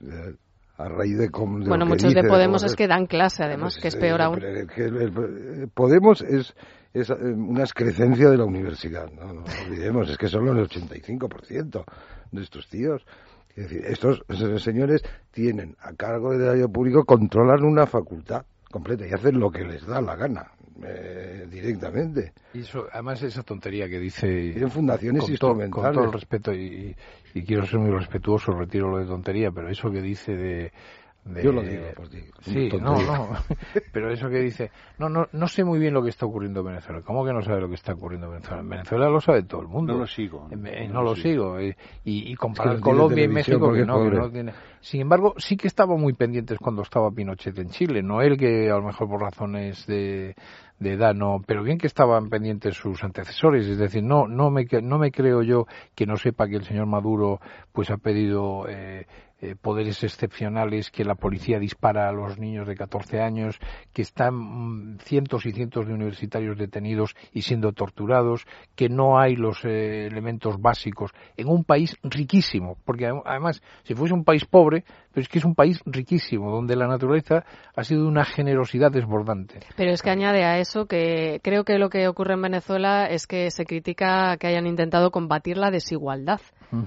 Eh, 0.01 0.35
a 0.77 0.89
raíz 0.89 1.17
de, 1.17 1.29
cómo, 1.31 1.57
de 1.59 1.69
bueno 1.69 1.85
lo 1.85 1.89
que 1.89 1.89
muchos 1.93 2.09
dice, 2.09 2.15
de 2.17 2.23
de 2.23 2.29
Podemos 2.29 2.61
cómo 2.61 2.67
es 2.69 2.75
que 2.75 2.87
dan 2.87 3.05
clase 3.05 3.43
además 3.45 3.75
Pues, 3.75 3.81
que 3.81 3.87
es 3.87 3.95
eh, 3.95 3.99
peor 3.99 4.21
aún 4.21 4.39
que 4.39 4.83
el- 4.83 5.01
el- 5.01 5.69
Podemos 5.73 6.21
es, 6.21 6.53
es 6.95 7.09
eh, 7.09 7.13
una 7.13 7.61
excrecencia 7.61 8.29
de 8.29 8.37
la 8.37 8.45
universidad, 8.45 9.11
no, 9.11 9.33
no 9.33 9.43
olvidemos, 9.67 10.09
es 10.09 10.17
que 10.17 10.27
son 10.27 10.47
el 10.47 10.65
85% 10.65 11.83
de 12.31 12.41
estos 12.41 12.67
tíos. 12.69 13.05
Es 13.49 13.69
decir, 13.69 13.85
estos 13.85 14.23
señores 14.63 15.01
tienen 15.31 15.75
a 15.79 15.93
cargo 15.93 16.31
del 16.31 16.41
erario 16.41 16.69
público, 16.69 17.05
controlan 17.05 17.63
una 17.63 17.85
facultad 17.85 18.45
completa 18.69 19.07
y 19.07 19.13
hacen 19.13 19.39
lo 19.39 19.49
que 19.49 19.63
les 19.63 19.85
da 19.85 20.01
la 20.01 20.15
gana, 20.15 20.51
eh, 20.83 21.47
directamente. 21.49 22.33
Y 22.53 22.59
eso, 22.59 22.85
además 22.91 23.23
esa 23.23 23.43
tontería 23.43 23.87
que 23.87 23.99
dice... 23.99 24.27
Tienen 24.27 24.71
fundaciones 24.71 25.21
con 25.21 25.31
instrumentales. 25.31 25.71
con 25.71 25.93
todo 25.93 26.03
el 26.05 26.13
respeto, 26.13 26.53
y, 26.53 26.95
y 27.33 27.43
quiero 27.43 27.65
ser 27.65 27.79
muy 27.79 27.91
respetuoso, 27.91 28.51
retiro 28.51 28.89
lo 28.89 28.99
de 28.99 29.05
tontería, 29.05 29.51
pero 29.51 29.69
eso 29.69 29.89
que 29.91 30.01
dice 30.01 30.33
de... 30.33 30.71
de- 31.25 31.43
Yo 31.43 31.51
lo 31.51 31.61
digo 31.63 31.87
por 31.95 32.07
ti, 32.07 32.19
Sí, 32.41 32.69
no, 32.79 32.95
no. 33.01 33.29
Pero 33.91 34.11
eso 34.11 34.29
que 34.29 34.39
dice... 34.39 34.71
No, 34.99 35.09
no, 35.09 35.27
no 35.31 35.47
sé 35.47 35.63
muy 35.63 35.79
bien 35.79 35.93
lo 35.93 36.03
que 36.03 36.09
está 36.09 36.25
ocurriendo 36.25 36.59
en 36.61 36.67
Venezuela. 36.67 37.01
¿Cómo 37.01 37.25
que 37.25 37.33
no 37.33 37.41
sabe 37.41 37.59
lo 37.61 37.67
que 37.67 37.75
está 37.75 37.93
ocurriendo 37.93 38.27
en 38.27 38.33
Venezuela? 38.33 38.61
En 38.61 38.69
Venezuela 38.69 39.09
lo 39.09 39.19
sabe 39.19 39.43
todo 39.43 39.61
el 39.61 39.67
mundo. 39.67 39.93
No 39.93 39.99
lo 39.99 40.07
sigo, 40.07 40.47
Eh, 40.51 40.55
no 40.55 40.69
eh, 40.69 40.87
lo 40.87 40.93
no 40.93 41.01
lo 41.03 41.15
sigo. 41.15 41.57
sigo. 41.59 41.61
y, 41.61 42.31
y 42.31 42.35
comparar 42.35 42.75
Es 42.75 42.81
que 42.81 42.89
no 42.91 42.93
tiene 42.93 43.01
Colombia 43.03 43.23
y 43.23 43.27
México, 43.27 43.59
porque 43.59 43.79
que 43.81 43.85
no, 43.85 44.03
que 44.09 44.15
no 44.15 44.29
tiene... 44.31 44.53
Sin 44.81 45.01
embargo, 45.01 45.33
sí 45.37 45.57
que 45.57 45.67
estaban 45.67 45.99
muy 45.99 46.13
pendientes 46.13 46.59
cuando 46.59 46.83
estaba 46.83 47.09
Pinochet 47.11 47.57
en 47.57 47.69
Chile. 47.69 48.03
No 48.03 48.21
él 48.21 48.37
que 48.37 48.69
a 48.69 48.75
lo 48.75 48.83
mejor 48.83 49.09
por 49.09 49.19
razones 49.21 49.87
de, 49.87 50.35
de 50.79 50.91
edad 50.93 51.15
no, 51.15 51.41
pero 51.45 51.63
bien 51.63 51.79
que 51.79 51.87
estaban 51.87 52.29
pendientes 52.29 52.75
sus 52.75 53.03
antecesores. 53.03 53.65
Es 53.65 53.79
decir, 53.79 54.03
no, 54.03 54.27
no 54.27 54.51
me, 54.51 54.67
no 54.83 54.99
me 54.99 55.11
creo 55.11 55.41
yo 55.41 55.65
que 55.95 56.05
no 56.05 56.17
sepa 56.17 56.47
que 56.47 56.57
el 56.57 56.65
señor 56.65 56.85
Maduro 56.85 57.39
pues 57.71 57.89
ha 57.89 57.97
pedido 57.97 58.67
eh, 58.69 59.07
eh, 59.41 59.55
poderes 59.61 60.03
excepcionales, 60.03 60.91
que 60.91 61.03
la 61.03 61.15
policía 61.15 61.59
dispara 61.59 62.07
a 62.07 62.11
los 62.13 62.37
niños 62.39 62.67
de 62.67 62.75
14 62.75 63.19
años, 63.21 63.59
que 63.93 64.01
están 64.01 64.33
mm, 64.35 64.97
cientos 64.99 65.45
y 65.45 65.51
cientos 65.51 65.87
de 65.87 65.93
universitarios 65.93 66.57
detenidos 66.57 67.15
y 67.33 67.41
siendo 67.41 67.73
torturados, 67.73 68.45
que 68.75 68.89
no 68.89 69.19
hay 69.19 69.35
los 69.35 69.63
eh, 69.65 70.07
elementos 70.07 70.61
básicos 70.61 71.11
en 71.35 71.47
un 71.49 71.63
país 71.63 71.97
riquísimo, 72.03 72.77
porque 72.85 73.07
adem- 73.09 73.23
además, 73.25 73.61
si 73.83 73.93
fuese 73.93 74.13
un 74.13 74.23
país 74.23 74.45
pobre, 74.45 74.83
pero 75.15 75.21
es 75.23 75.29
que 75.29 75.39
es 75.39 75.45
un 75.45 75.55
país 75.55 75.79
riquísimo, 75.85 76.51
donde 76.51 76.75
la 76.75 76.87
naturaleza 76.87 77.45
ha 77.73 77.83
sido 77.85 78.01
de 78.01 78.09
una 78.09 78.25
generosidad 78.25 78.91
desbordante. 78.91 79.61
Pero 79.77 79.91
es 79.91 80.01
que 80.01 80.09
añade 80.09 80.43
a 80.43 80.59
eso 80.59 80.87
que 80.87 81.39
creo 81.41 81.63
que 81.63 81.79
lo 81.79 81.89
que 81.89 82.05
ocurre 82.09 82.33
en 82.33 82.41
Venezuela 82.41 83.05
es 83.05 83.25
que 83.25 83.49
se 83.49 83.63
critica 83.65 84.35
que 84.37 84.47
hayan 84.47 84.67
intentado 84.67 85.11
combatir 85.11 85.57
la 85.57 85.71
desigualdad. 85.71 86.41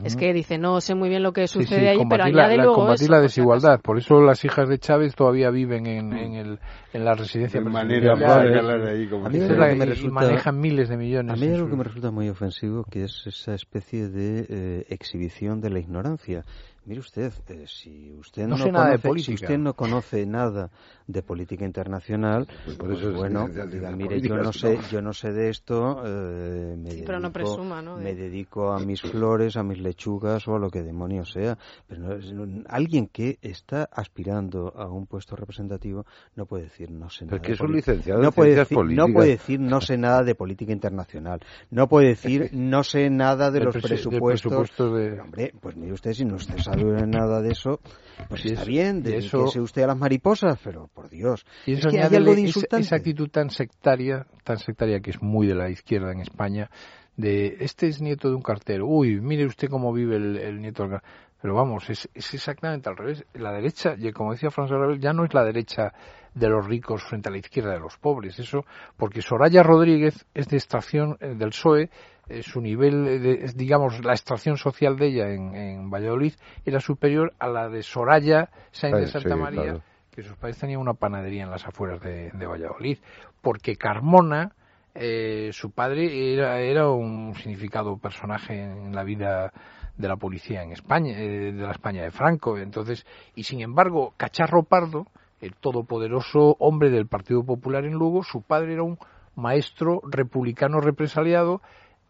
Es 0.04 0.16
que 0.16 0.34
dice, 0.34 0.58
no 0.58 0.82
sé 0.82 0.94
muy 0.94 1.08
bien 1.08 1.22
lo 1.22 1.32
que 1.32 1.46
Sí, 1.46 1.62
sucede 1.62 1.80
sí, 1.80 1.86
allí, 1.86 1.96
pero 2.10 2.24
combatir 2.24 2.34
la, 2.34 2.42
añade 2.42 2.56
la- 2.58 2.62
luego 2.64 2.78
combatir 2.80 3.04
eso. 3.04 3.12
la 3.12 3.20
desigualdad. 3.22 3.80
Por 3.80 3.96
eso 3.96 4.20
las 4.20 4.44
hijas 4.44 4.68
de 4.68 4.78
Chávez 4.78 5.14
todavía 5.14 5.48
viven 5.50 5.86
en, 5.86 6.12
en, 6.12 6.34
el, 6.34 6.58
en 6.92 7.04
la 7.06 7.14
residencia 7.14 7.60
De 7.62 7.70
manera 7.70 8.14
de 8.14 8.90
ahí, 8.90 9.06
como 9.08 9.24
A 9.26 9.30
mí 9.30 9.38
es 9.38 9.48
lo 9.48 9.64
que 9.66 9.74
me 9.76 9.86
y 9.86 9.88
resulta- 9.88 10.14
manejan 10.26 10.60
miles 10.60 10.90
de 10.90 10.96
millones. 10.98 11.32
A 11.32 11.36
mí 11.36 11.46
en 11.46 11.54
es 11.54 11.58
lo 11.60 11.70
que 11.70 11.76
me 11.76 11.84
resulta 11.84 12.10
muy 12.10 12.28
ofensivo, 12.28 12.84
que 12.84 13.04
es 13.04 13.26
esa 13.26 13.54
especie 13.54 14.08
de 14.10 14.46
eh, 14.50 14.84
exhibición 14.90 15.62
de 15.62 15.70
la 15.70 15.78
ignorancia. 15.78 16.42
Mire 16.88 17.00
usted, 17.00 17.32
eh, 17.48 17.66
si 17.66 18.10
usted 18.18 18.46
no, 18.46 18.56
no, 18.56 18.64
sé 18.64 18.72
nada 18.72 18.86
de 18.86 18.92
conoce, 18.92 19.02
si 19.02 19.08
política. 19.08 19.44
usted 19.44 19.58
no 19.58 19.74
conoce 19.74 20.24
nada 20.24 20.70
de 21.08 21.22
política 21.22 21.64
internacional, 21.64 22.46
Pues 22.66 22.76
por 22.76 22.88
pues 22.88 22.98
eso 23.00 23.10
es 23.10 23.16
bueno, 23.16 23.48
diga, 23.48 23.90
mire, 23.90 24.20
yo 24.20 24.36
no 24.36 24.52
sé, 24.52 24.76
¿no? 24.76 24.88
yo 24.90 25.00
no 25.02 25.12
sé 25.14 25.32
de 25.32 25.48
esto, 25.48 26.02
eh, 26.04 26.76
me, 26.76 26.90
Sí, 26.90 27.02
pero 27.04 27.18
no 27.18 27.30
dedico, 27.30 27.32
presuma, 27.32 27.80
¿no? 27.82 27.96
de- 27.96 28.04
me 28.04 28.14
dedico 28.14 28.70
a 28.72 28.78
mis 28.78 29.00
flores, 29.00 29.56
a 29.56 29.62
mis 29.62 29.78
lechugas 29.78 30.46
o 30.46 30.56
a 30.56 30.58
lo 30.58 30.70
que 30.70 30.82
demonios 30.82 31.32
sea. 31.32 31.56
Pero 31.88 32.02
no 32.02 32.12
es- 32.14 32.32
no- 32.32 32.62
alguien 32.68 33.08
que 33.08 33.38
está 33.40 33.84
aspirando 33.90 34.72
a 34.76 34.86
un 34.86 35.06
puesto 35.06 35.34
representativo 35.34 36.04
no 36.36 36.44
puede 36.44 36.64
decir 36.64 36.90
no 36.90 37.08
sé 37.08 37.24
Pero 37.24 37.36
nada. 37.38 37.42
que 37.42 37.48
de 37.48 37.54
es 37.54 37.60
un 37.62 37.72
licenciado 37.72 38.20
en 38.20 38.24
no 38.26 38.32
puede 38.32 38.50
ciencias 38.50 38.68
decir, 38.68 38.76
no 38.78 38.82
políticas. 38.84 39.12
puede 39.14 39.28
decir 39.30 39.60
no 39.60 39.80
sé 39.80 39.96
nada 39.96 40.22
de 40.22 40.34
política 40.34 40.72
internacional. 40.72 41.40
No 41.70 41.88
puede 41.88 42.08
decir 42.08 42.50
no 42.52 42.82
sé 42.84 43.08
nada 43.08 43.50
de 43.50 43.60
los 43.60 43.74
presupuestos. 43.76 44.50
presupuesto 44.52 44.94
de- 44.94 45.18
hombre, 45.20 45.54
pues 45.58 45.74
mire 45.74 45.94
usted, 45.94 46.12
si 46.12 46.26
no 46.26 46.36
usted 46.36 46.58
sabe 46.58 47.06
nada 47.06 47.40
de 47.40 47.52
eso, 47.52 47.80
pues 48.28 48.44
Y 48.44 48.50
está 48.50 48.64
bien, 48.64 49.02
y 49.06 49.12
eso- 49.14 49.44
usted 49.62 49.82
a 49.82 49.86
las 49.86 49.96
mariposas, 49.98 50.58
pero 50.62 50.88
por 50.98 51.08
Dios. 51.08 51.46
Y 51.64 51.74
es 51.74 51.78
eso 51.78 51.90
que 51.90 51.96
hay 51.96 52.02
añádele 52.02 52.30
algo 52.30 52.34
de 52.34 52.40
esa- 52.40 52.46
insultante. 52.48 52.86
esa 52.86 52.96
actitud 52.96 53.28
tan 53.30 53.50
sectaria, 53.50 54.26
tan 54.42 54.58
sectaria 54.58 54.98
que 55.00 55.10
es 55.10 55.22
muy 55.22 55.46
de 55.46 55.54
la 55.54 55.70
izquierda 55.70 56.10
en 56.10 56.20
España, 56.20 56.70
de 57.16 57.56
este 57.60 57.86
es 57.86 58.00
nieto 58.00 58.28
de 58.28 58.34
un 58.34 58.42
cartero, 58.42 58.86
uy, 58.86 59.20
mire 59.20 59.46
usted 59.46 59.68
cómo 59.68 59.92
vive 59.92 60.16
el, 60.16 60.36
el 60.36 60.60
nieto 60.60 60.82
del 60.82 60.92
cartero. 60.92 61.12
Pero 61.40 61.54
vamos, 61.54 61.88
es, 61.88 62.08
es 62.14 62.34
exactamente 62.34 62.88
al 62.88 62.96
revés. 62.96 63.24
La 63.34 63.52
derecha, 63.52 63.94
y 63.96 64.10
como 64.10 64.32
decía 64.32 64.50
François 64.50 64.80
Rabel, 64.80 64.98
ya 64.98 65.12
no 65.12 65.24
es 65.24 65.32
la 65.32 65.44
derecha 65.44 65.92
de 66.34 66.48
los 66.48 66.66
ricos 66.66 67.04
frente 67.04 67.28
a 67.28 67.32
la 67.32 67.38
izquierda 67.38 67.74
de 67.74 67.78
los 67.78 67.96
pobres. 67.96 68.36
Eso, 68.40 68.64
porque 68.96 69.22
Soraya 69.22 69.62
Rodríguez 69.62 70.26
es 70.34 70.48
de 70.48 70.56
extracción 70.56 71.16
eh, 71.20 71.34
del 71.36 71.50
PSOE, 71.50 71.90
eh, 72.28 72.42
su 72.42 72.60
nivel, 72.60 73.04
de, 73.22 73.44
es, 73.44 73.56
digamos, 73.56 74.04
la 74.04 74.14
extracción 74.14 74.56
social 74.56 74.96
de 74.96 75.06
ella 75.06 75.30
en, 75.30 75.54
en 75.54 75.90
Valladolid 75.90 76.32
era 76.66 76.80
superior 76.80 77.32
a 77.38 77.46
la 77.46 77.68
de 77.68 77.84
Soraya 77.84 78.50
Sáenz 78.72 78.98
de 78.98 79.06
Santa 79.06 79.34
sí, 79.36 79.40
María, 79.40 79.62
claro. 79.62 79.82
Que 80.18 80.24
sus 80.24 80.36
padres 80.36 80.58
tenían 80.58 80.80
una 80.80 80.94
panadería 80.94 81.44
en 81.44 81.50
las 81.52 81.64
afueras 81.64 82.00
de, 82.00 82.32
Valladolid. 82.44 82.98
Porque 83.40 83.76
Carmona, 83.76 84.50
eh, 84.92 85.50
su 85.52 85.70
padre 85.70 86.34
era, 86.34 86.58
era 86.58 86.90
un 86.90 87.36
significado 87.36 87.98
personaje 87.98 88.64
en 88.64 88.92
la 88.96 89.04
vida 89.04 89.52
de 89.96 90.08
la 90.08 90.16
policía 90.16 90.64
en 90.64 90.72
España, 90.72 91.12
eh, 91.16 91.52
de 91.52 91.62
la 91.62 91.70
España 91.70 92.02
de 92.02 92.10
Franco. 92.10 92.58
Entonces, 92.58 93.06
y 93.36 93.44
sin 93.44 93.60
embargo, 93.60 94.12
Cacharro 94.16 94.64
Pardo, 94.64 95.06
el 95.40 95.54
todopoderoso 95.54 96.56
hombre 96.58 96.90
del 96.90 97.06
Partido 97.06 97.44
Popular 97.44 97.84
en 97.84 97.92
Lugo, 97.92 98.24
su 98.24 98.42
padre 98.42 98.72
era 98.72 98.82
un 98.82 98.98
maestro 99.36 100.00
republicano 100.04 100.80
represaliado, 100.80 101.62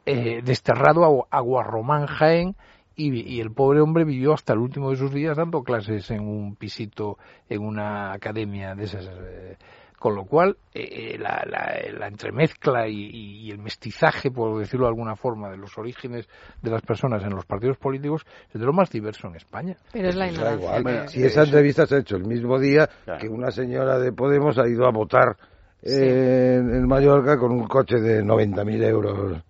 eh, 0.06 0.40
desterrado 0.42 1.04
a, 1.04 1.36
a 1.36 1.40
Guarromán 1.40 2.06
Jaén, 2.06 2.56
y, 2.98 3.36
y 3.36 3.40
el 3.40 3.52
pobre 3.52 3.80
hombre 3.80 4.04
vivió 4.04 4.34
hasta 4.34 4.52
el 4.52 4.58
último 4.58 4.90
de 4.90 4.96
sus 4.96 5.12
días 5.14 5.36
dando 5.36 5.62
clases 5.62 6.10
en 6.10 6.20
un 6.28 6.56
pisito, 6.56 7.16
en 7.48 7.62
una 7.64 8.12
academia 8.12 8.74
de 8.74 8.84
esas. 8.84 9.06
eh, 9.08 9.56
con 9.98 10.14
lo 10.14 10.26
cual, 10.26 10.56
eh, 10.74 11.14
eh, 11.14 11.18
la, 11.18 11.44
la- 11.44 11.98
la 11.98 12.06
entremezcla 12.06 12.86
y, 12.86 12.94
y- 12.94 13.40
y 13.46 13.50
el 13.50 13.58
mestizaje, 13.58 14.30
por 14.30 14.56
decirlo 14.60 14.86
de 14.86 14.90
alguna 14.90 15.16
forma, 15.16 15.50
de 15.50 15.56
los 15.56 15.76
orígenes 15.76 16.28
de 16.62 16.70
las 16.70 16.82
personas 16.82 17.24
en 17.24 17.30
los 17.30 17.44
partidos 17.46 17.78
políticos 17.78 18.24
es 18.54 18.60
de 18.60 18.64
lo 18.64 18.72
más 18.72 18.90
diverso 18.90 19.26
en 19.26 19.34
España. 19.34 19.76
Pero 19.92 20.08
es 20.08 20.14
la 20.14 20.26
Pues 20.26 20.34
ignorancia. 20.36 20.78
igual. 20.78 21.02
que- 21.02 21.08
Si 21.08 21.24
esa 21.24 21.42
entrevista 21.42 21.84
se 21.86 21.96
ha 21.96 21.98
hecho 21.98 22.14
el 22.16 22.26
mismo 22.26 22.60
día 22.60 22.88
que 23.20 23.28
una 23.28 23.50
señora 23.50 23.98
de 23.98 24.12
Podemos 24.12 24.56
ha 24.58 24.68
ido 24.68 24.86
a 24.86 24.92
votar 24.92 25.36
eh, 25.82 26.58
en, 26.60 26.74
en 26.74 26.86
Mallorca 26.86 27.36
con 27.36 27.50
un 27.50 27.66
coche 27.66 27.96
de 27.96 28.22
90.000 28.22 28.82
euros. 28.84 29.42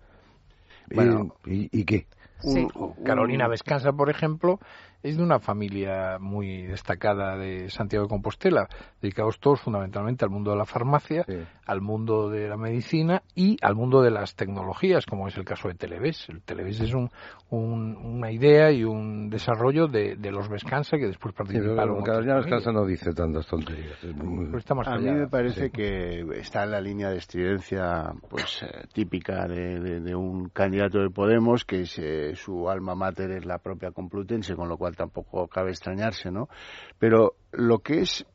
Y- 0.89 0.95
Bueno. 0.95 1.35
¿Y, 1.45 1.69
y 1.79 1.85
qué? 1.85 2.07
Sí. 2.41 2.67
Carolina 3.03 3.47
Vescanza, 3.47 3.91
por 3.93 4.09
ejemplo, 4.09 4.59
es 5.03 5.17
de 5.17 5.23
una 5.23 5.39
familia 5.39 6.17
muy 6.19 6.63
destacada 6.63 7.37
de 7.37 7.69
Santiago 7.69 8.05
de 8.05 8.09
Compostela, 8.09 8.67
dedicados 9.01 9.39
todos 9.39 9.61
fundamentalmente 9.61 10.25
al 10.25 10.31
mundo 10.31 10.51
de 10.51 10.57
la 10.57 10.65
farmacia, 10.65 11.25
al 11.65 11.81
mundo 11.81 12.29
de 12.29 12.49
la 12.49 12.57
medicina 12.57 13.21
y 13.35 13.57
al 13.61 13.75
mundo 13.75 14.01
de 14.01 14.11
las 14.11 14.35
tecnologías, 14.35 15.05
como 15.05 15.27
es 15.27 15.37
el 15.37 15.45
caso 15.45 15.67
de 15.69 15.75
Televes. 15.75 16.27
El 16.29 16.41
Televes 16.41 16.79
es 16.81 16.93
un, 16.93 17.09
un- 17.49 17.95
una 17.95 18.31
idea 18.31 18.71
y 18.71 18.83
un 18.83 19.29
desarrollo 19.29 19.87
de, 19.87 20.15
de 20.17 20.31
los 20.31 20.49
Vescanza 20.49 20.97
que 20.97 21.07
después 21.07 21.33
Sí, 21.33 21.37
participaron. 21.37 21.91
otras 21.99 22.05
Carolina. 22.05 22.35
Descansa 22.37 22.71
no 22.71 22.85
dice 22.85 23.13
tantas 23.13 23.47
tonterías. 23.47 24.03
es 24.03 24.15
muy- 24.15 24.45
Pero 24.47 24.57
está 24.57 24.75
más 24.75 24.87
A 24.87 24.97
mí 24.97 25.09
me 25.11 25.27
parece 25.27 25.65
sí. 25.65 25.71
que 25.71 26.25
está 26.39 26.63
en 26.63 26.71
la 26.71 26.81
línea 26.81 27.09
de 27.09 27.17
estridencia 27.17 28.11
pues 28.29 28.63
eh, 28.63 28.87
típica 28.93 29.47
de, 29.47 29.79
de- 29.79 29.99
de 30.01 30.15
un 30.15 30.49
candidato 30.49 30.99
de 30.99 31.09
Podemos 31.09 31.63
que 31.65 31.81
es, 31.81 31.97
eh, 31.99 32.35
su 32.35 32.69
alma 32.69 32.95
mater 32.95 33.31
es 33.31 33.45
la 33.45 33.59
propia 33.59 33.91
Complutense, 33.91 34.55
con 34.55 34.67
lo 34.69 34.77
cual 34.77 34.88
tampoco 34.95 35.47
cabe 35.47 35.71
extrañarse, 35.71 36.31
¿no? 36.31 36.49
Pero 36.97 37.35
lo 37.51 37.79
que 37.79 38.01
es 38.01 38.25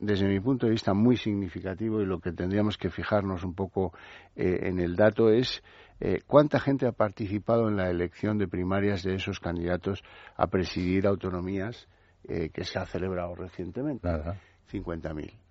desde 0.00 0.28
mi 0.28 0.40
punto 0.40 0.66
de 0.66 0.72
vista 0.72 0.94
muy 0.94 1.16
significativo 1.16 2.00
y 2.00 2.06
lo 2.06 2.20
que 2.20 2.32
tendríamos 2.32 2.76
que 2.76 2.90
fijarnos 2.90 3.44
un 3.44 3.54
poco 3.54 3.92
eh, 4.36 4.60
en 4.62 4.78
el 4.78 4.96
dato 4.96 5.30
es 5.30 5.62
eh, 6.00 6.20
cuánta 6.26 6.60
gente 6.60 6.86
ha 6.86 6.92
participado 6.92 7.68
en 7.68 7.76
la 7.76 7.90
elección 7.90 8.38
de 8.38 8.46
primarias 8.46 9.02
de 9.02 9.14
esos 9.14 9.40
candidatos 9.40 10.02
a 10.36 10.46
presidir 10.46 11.06
autonomías 11.06 11.88
eh, 12.28 12.50
que 12.50 12.64
se 12.64 12.78
ha 12.78 12.86
celebrado 12.86 13.34
recientemente. 13.34 14.06
Nada. 14.06 14.40
50.000 14.70 15.47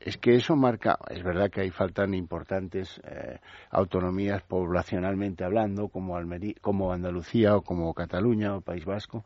es 0.00 0.16
que 0.16 0.36
eso 0.36 0.54
marca, 0.56 0.98
es 1.10 1.22
verdad 1.22 1.50
que 1.50 1.62
ahí 1.62 1.70
faltan 1.70 2.14
importantes 2.14 3.00
eh, 3.04 3.38
autonomías 3.70 4.42
poblacionalmente 4.42 5.44
hablando, 5.44 5.88
como, 5.88 6.16
Andalucía 6.16 7.56
o 7.56 7.62
como 7.62 7.92
Cataluña 7.94 8.54
o 8.56 8.60
País 8.60 8.84
Vasco, 8.84 9.24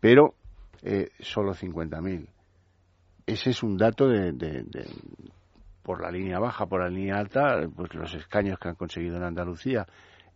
pero 0.00 0.34
eh, 0.82 1.10
solo 1.20 1.54
50.000. 1.54 2.26
Ese 3.26 3.50
es 3.50 3.62
un 3.62 3.76
dato 3.76 4.08
de- 4.08 4.32
de- 4.32 4.64
por 5.82 6.00
la 6.02 6.10
línea 6.10 6.38
baja, 6.38 6.66
por 6.66 6.80
la 6.80 6.88
línea 6.88 7.18
alta, 7.18 7.68
pues 7.76 7.94
los 7.94 8.14
escaños 8.14 8.58
que 8.58 8.68
han 8.68 8.74
conseguido 8.74 9.16
en 9.16 9.22
Andalucía, 9.24 9.86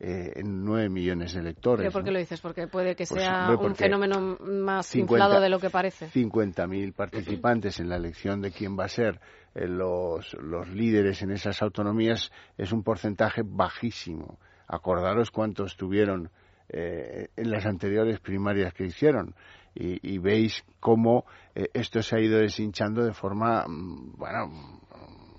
eh, 0.00 0.32
en 0.36 0.64
9 0.64 0.88
millones 0.88 1.34
de 1.34 1.40
electores. 1.40 1.80
¿Pero 1.80 1.92
por 1.92 2.02
qué 2.04 2.10
¿no? 2.10 2.14
lo 2.14 2.18
dices? 2.20 2.40
Porque 2.40 2.66
puede 2.68 2.94
que 2.94 3.04
Pues, 3.06 3.22
sea 3.22 3.50
hombre, 3.50 3.66
un 3.66 3.74
fenómeno 3.74 4.38
más 4.40 4.86
50 4.86 5.12
inflado 5.12 5.40
de 5.40 5.48
lo 5.48 5.58
que 5.58 5.70
parece. 5.70 6.08
50.000 6.08 6.92
participantes 6.94 7.80
en 7.80 7.88
la 7.88 7.96
elección 7.96 8.40
de 8.40 8.52
quién 8.52 8.78
va 8.78 8.84
a 8.84 8.88
ser 8.88 9.20
eh, 9.54 9.66
los, 9.66 10.34
los 10.34 10.68
líderes 10.68 11.22
en 11.22 11.32
esas 11.32 11.62
autonomías 11.62 12.30
es 12.56 12.72
un 12.72 12.82
porcentaje 12.82 13.42
bajísimo. 13.44 14.38
Acordaros 14.68 15.30
cuántos 15.30 15.76
tuvieron 15.76 16.30
eh, 16.68 17.28
en 17.36 17.50
las 17.50 17.66
anteriores 17.66 18.20
primarias 18.20 18.74
que 18.74 18.84
hicieron 18.84 19.34
y, 19.74 20.14
y 20.14 20.18
veis 20.18 20.64
cómo 20.80 21.24
eh, 21.54 21.70
esto 21.72 22.02
se 22.02 22.16
ha 22.16 22.20
ido 22.20 22.38
deshinchando 22.38 23.02
de 23.04 23.12
forma, 23.14 23.64
mm, 23.66 24.16
bueno, 24.16 24.80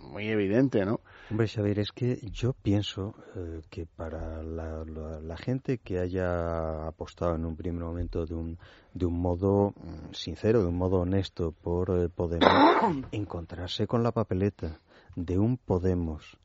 muy 0.02 0.28
evidente, 0.28 0.86
¿no? 0.86 0.99
Hombre, 1.30 1.48
Xavier, 1.48 1.80
es 1.80 1.92
que 1.92 2.18
yo 2.32 2.54
pienso 2.54 3.14
eh, 3.36 3.62
que 3.70 3.86
para 3.86 4.42
la, 4.42 4.84
la- 4.84 5.20
la 5.22 5.38
gente 5.38 5.78
que 5.78 6.00
haya 6.00 6.88
apostado 6.88 7.36
en 7.36 7.46
un 7.46 7.56
primer 7.56 7.84
momento 7.84 8.26
de 8.26 8.34
un, 8.34 8.58
de 8.96 9.06
un 9.06 9.20
modo 9.22 9.74
mm, 9.78 10.14
sincero, 10.14 10.62
de 10.64 10.68
un 10.70 10.78
modo 10.78 11.02
honesto 11.02 11.52
por 11.52 11.92
eh, 11.92 12.10
Podemos, 12.10 12.48
encontrarse 13.12 13.86
con 13.86 14.02
la 14.02 14.12
papeleta 14.12 14.80
de 15.16 15.38
un 15.38 15.58
Podemos 15.58 16.38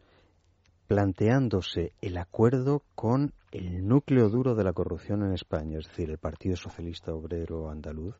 planteándose 0.86 1.92
el 2.00 2.16
acuerdo 2.18 2.82
con 2.94 3.32
el 3.52 3.86
núcleo 3.86 4.28
duro 4.28 4.54
de 4.54 4.64
la 4.64 4.72
corrupción 4.72 5.22
en 5.24 5.32
España, 5.32 5.78
es 5.78 5.86
decir, 5.88 6.10
el 6.10 6.18
Partido 6.18 6.56
Socialista 6.56 7.12
Obrero 7.14 7.70
Andaluz, 7.70 8.16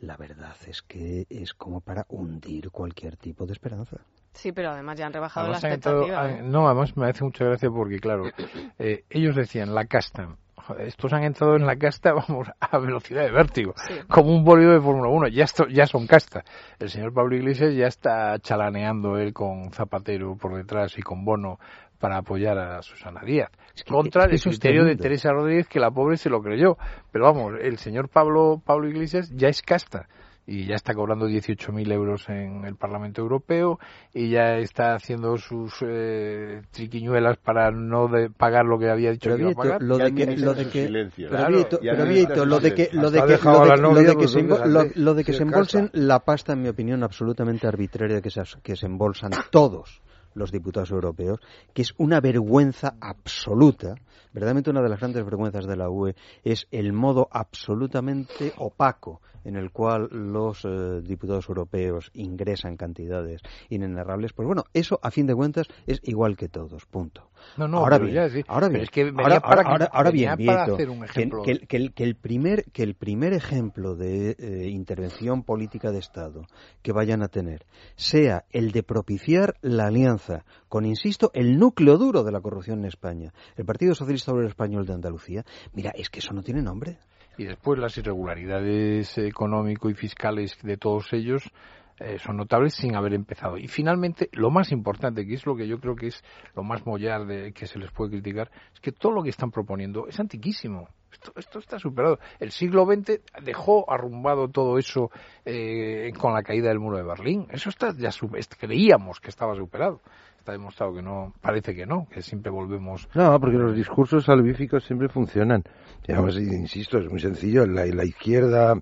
la 0.00 0.16
verdad 0.16 0.54
es 0.66 0.82
que 0.82 1.26
es 1.30 1.54
como 1.54 1.80
para 1.80 2.04
hundir 2.08 2.70
cualquier 2.70 3.16
tipo 3.16 3.46
de 3.46 3.52
esperanza. 3.52 3.96
Sí, 4.34 4.52
pero 4.52 4.70
además 4.70 4.98
ya 4.98 5.06
han 5.06 5.12
rebajado 5.14 5.46
Además 5.46 5.62
la 5.62 5.68
han 5.68 5.74
entrado- 5.74 6.00
expectativa. 6.02 6.38
¿eh? 6.38 6.42
no, 6.42 6.66
además 6.68 6.96
me 6.96 7.08
hace 7.08 7.24
mucha 7.24 7.44
gracia 7.46 7.70
porque, 7.70 7.98
claro, 7.98 8.24
eh, 8.78 9.04
ellos 9.08 9.34
decían 9.34 9.74
la 9.74 9.86
casta. 9.86 10.36
Joder, 10.56 10.88
Estos 10.88 11.12
han 11.12 11.22
entrado 11.22 11.54
en 11.56 11.64
la 11.64 11.76
casta, 11.76 12.12
vamos, 12.28 12.48
a 12.60 12.78
velocidad 12.78 13.22
de 13.22 13.30
vértigo, 13.30 13.74
como 14.08 14.34
un 14.36 14.44
bólido 14.44 14.72
de 14.72 14.80
Fórmula 14.80 15.08
1. 15.08 15.28
Ya, 15.28 15.44
esto, 15.44 15.66
ya 15.68 15.86
son 15.86 16.06
casta. 16.06 16.44
El 16.78 16.90
señor 16.90 17.14
Pablo 17.14 17.36
Iglesias 17.36 17.72
ya 17.74 17.86
está 17.86 18.38
chalaneando 18.40 19.16
él 19.16 19.32
con 19.32 19.70
Zapatero 19.72 20.36
por 20.36 20.54
detrás 20.56 20.98
y 20.98 21.02
con 21.02 21.24
Bono 21.24 21.58
para 21.98 22.18
apoyar 22.18 22.58
a 22.58 22.82
Susana 22.82 23.22
Díaz. 23.24 23.50
Contra 23.88 24.24
es 24.24 24.42
que 24.42 24.48
el 24.50 24.54
criterio 24.54 24.84
de. 24.84 24.96
Teresa 24.96 25.32
Rodríguez, 25.32 25.68
que 25.68 25.80
la 25.80 25.90
pobre 25.90 26.16
se 26.16 26.30
lo 26.30 26.40
creyó. 26.42 26.76
Pero 27.12 27.24
vamos, 27.26 27.54
el 27.60 27.78
señor 27.78 28.08
Pablo, 28.08 28.60
Pablo 28.64 28.88
Iglesias 28.88 29.30
ya 29.34 29.48
es 29.48 29.62
casta 29.62 30.08
y 30.48 30.64
ya 30.66 30.76
está 30.76 30.94
cobrando 30.94 31.26
18.000 31.28 31.92
euros 31.92 32.28
en 32.28 32.64
el 32.64 32.76
Parlamento 32.76 33.20
Europeo 33.20 33.80
y 34.14 34.30
ya 34.30 34.58
está 34.58 34.94
haciendo 34.94 35.36
sus 35.38 35.74
eh, 35.84 36.62
triquiñuelas 36.70 37.36
para 37.38 37.72
no 37.72 38.06
de 38.06 38.30
pagar 38.30 38.64
lo 38.64 38.78
que 38.78 38.88
había 38.88 39.10
dicho 39.10 39.28
Pero 39.30 39.36
que 39.36 39.42
iba 39.42 39.50
a 39.50 39.54
Vieto, 39.54 39.62
pagar. 39.62 39.82
lo 39.82 39.98
de 39.98 40.14
que 40.14 40.36
lo 40.36 40.54
de 40.54 40.68
que 40.70 40.88
lo 40.88 42.60
de 42.60 42.74
que 42.74 42.90
lo 42.92 43.10
de 43.10 43.24
que 43.24 43.36
lo 43.76 43.92
de, 44.04 44.16
que 44.16 44.28
se 44.28 44.38
embo- 44.38 44.54
fíjate, 44.62 44.68
lo, 44.68 44.84
lo 44.94 45.14
de 45.14 45.24
que 45.24 45.32
si 45.32 45.38
se 45.38 45.42
es 45.42 45.48
embolsen 45.48 45.90
la 45.94 46.20
pasta 46.20 46.52
en 46.52 46.62
mi 46.62 46.68
opinión 46.68 47.02
absolutamente 47.02 47.66
arbitraria 47.66 48.20
que 48.20 48.30
se, 48.30 48.42
que 48.62 48.76
se 48.76 48.86
embolsan 48.86 49.32
todos 49.50 50.00
los 50.36 50.52
diputados 50.52 50.90
europeos, 50.92 51.40
que 51.74 51.82
es 51.82 51.94
una 51.98 52.20
vergüenza 52.20 52.94
absoluta. 53.00 53.96
Verdaderamente 54.32 54.70
una 54.70 54.82
de 54.82 54.90
las 54.90 55.00
grandes 55.00 55.24
vergüenzas 55.24 55.66
de 55.66 55.76
la 55.76 55.88
UE 55.90 56.14
es 56.44 56.68
el 56.70 56.92
modo 56.92 57.28
absolutamente 57.32 58.52
opaco 58.58 59.20
en 59.46 59.56
el 59.56 59.70
cual 59.70 60.08
los 60.10 60.64
eh, 60.64 61.00
diputados 61.02 61.48
europeos 61.48 62.10
ingresan 62.14 62.76
cantidades 62.76 63.40
inenarrables. 63.70 64.32
Pues 64.32 64.46
bueno, 64.46 64.64
eso 64.74 64.98
a 65.02 65.10
fin 65.10 65.26
de 65.26 65.34
cuentas 65.34 65.66
es 65.86 66.00
igual 66.02 66.36
que 66.36 66.48
todos, 66.48 66.84
punto. 66.86 67.30
No, 67.56 67.68
no, 67.68 67.78
ahora, 67.78 67.98
bien, 67.98 68.14
ya, 68.14 68.28
sí. 68.28 68.42
ahora 68.48 68.68
bien, 68.68 68.82
es 68.82 68.90
que 68.90 69.02
ahora, 69.02 69.40
para 69.40 69.62
ahora- 69.62 69.86
que- 69.86 69.96
ahora 69.96 70.10
venía 70.10 70.34
bien, 70.36 70.46
para 70.48 70.64
Vieto, 70.64 70.74
hacer 70.74 70.90
un 70.90 70.98
que- 71.00 71.04
ejemplo. 71.06 71.42
que, 71.42 71.50
el- 71.52 71.66
que 71.68 71.76
el, 71.76 71.92
que 71.94 72.04
el 72.04 72.16
primer 72.16 72.64
que 72.72 72.82
el 72.82 72.94
primer 72.94 73.32
ejemplo 73.32 73.94
de 73.94 74.36
eh, 74.38 74.68
intervención 74.68 75.42
política 75.44 75.90
de 75.92 75.98
Estado 75.98 76.42
que 76.82 76.92
vayan 76.92 77.22
a 77.22 77.28
tener 77.28 77.64
sea 77.94 78.44
el 78.50 78.72
de 78.72 78.82
propiciar 78.82 79.54
la 79.62 79.86
alianza 79.86 80.44
con, 80.68 80.84
insisto, 80.84 81.30
el 81.34 81.56
núcleo 81.58 81.96
duro 81.98 82.24
de 82.24 82.32
la 82.32 82.40
corrupción 82.40 82.80
en 82.80 82.86
España, 82.86 83.32
el 83.56 83.64
Partido 83.64 83.94
Socialista 83.94 84.32
Obrero 84.32 84.48
Español 84.48 84.84
de 84.86 84.94
Andalucía, 84.94 85.44
mira, 85.72 85.92
es 85.94 86.10
que 86.10 86.18
eso 86.18 86.32
no 86.34 86.42
tiene 86.42 86.62
nombre. 86.62 86.98
Y 87.38 87.44
después 87.44 87.78
las 87.78 87.96
irregularidades 87.98 89.18
económico 89.18 89.90
y 89.90 89.94
fiscales 89.94 90.58
de 90.62 90.76
todos 90.76 91.12
ellos 91.12 91.50
eh, 91.98 92.18
son 92.18 92.36
notables 92.36 92.74
sin 92.74 92.94
haber 92.94 93.14
empezado. 93.14 93.56
Y 93.56 93.68
finalmente, 93.68 94.28
lo 94.32 94.50
más 94.50 94.70
importante, 94.70 95.26
que 95.26 95.34
es 95.34 95.46
lo 95.46 95.56
que 95.56 95.66
yo 95.66 95.80
creo 95.80 95.96
que 95.96 96.08
es 96.08 96.22
lo 96.54 96.62
más 96.62 96.84
mollar 96.84 97.26
de, 97.26 97.52
que 97.52 97.66
se 97.66 97.78
les 97.78 97.90
puede 97.90 98.10
criticar, 98.10 98.50
es 98.74 98.80
que 98.80 98.92
todo 98.92 99.12
lo 99.12 99.22
que 99.22 99.30
están 99.30 99.50
proponiendo 99.50 100.06
es 100.06 100.20
antiquísimo. 100.20 100.88
Esto, 101.10 101.32
esto 101.36 101.58
está 101.58 101.78
superado. 101.78 102.18
El 102.38 102.50
siglo 102.50 102.84
XX 102.84 103.22
dejó 103.42 103.90
arrumbado 103.90 104.48
todo 104.48 104.76
eso 104.76 105.10
eh, 105.46 106.12
con 106.18 106.34
la 106.34 106.42
caída 106.42 106.68
del 106.68 106.80
muro 106.80 106.98
de 106.98 107.04
Berlín. 107.04 107.46
Eso 107.50 107.70
está 107.70 107.94
ya 107.96 108.10
creíamos 108.58 109.18
que 109.18 109.30
estaba 109.30 109.54
superado. 109.54 110.02
Está 110.46 110.52
demostrado 110.52 110.94
que 110.94 111.02
no, 111.02 111.34
parece 111.40 111.74
que 111.74 111.86
no, 111.86 112.06
que 112.08 112.22
siempre 112.22 112.52
volvemos 112.52 113.08
No, 113.14 113.40
porque 113.40 113.58
los 113.58 113.74
discursos 113.74 114.26
salvíficos 114.26 114.84
siempre 114.84 115.08
funcionan. 115.08 115.64
Y 116.06 116.12
además, 116.12 116.36
insisto, 116.36 116.98
es 116.98 117.10
muy 117.10 117.18
sencillo. 117.18 117.66
La, 117.66 117.84
la 117.84 118.04
izquierda, 118.04 118.80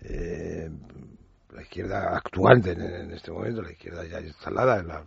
eh, 0.00 0.70
la 1.52 1.62
izquierda 1.62 2.16
actuante 2.16 2.70
en, 2.70 3.10
este 3.10 3.32
momento, 3.32 3.62
la 3.62 3.72
izquierda 3.72 4.06
ya 4.06 4.20
instalada, 4.20 4.80
la, 4.84 5.02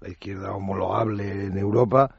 la 0.00 0.08
izquierda 0.08 0.54
homologable 0.54 1.30
en 1.30 1.58
Europa, 1.58 2.16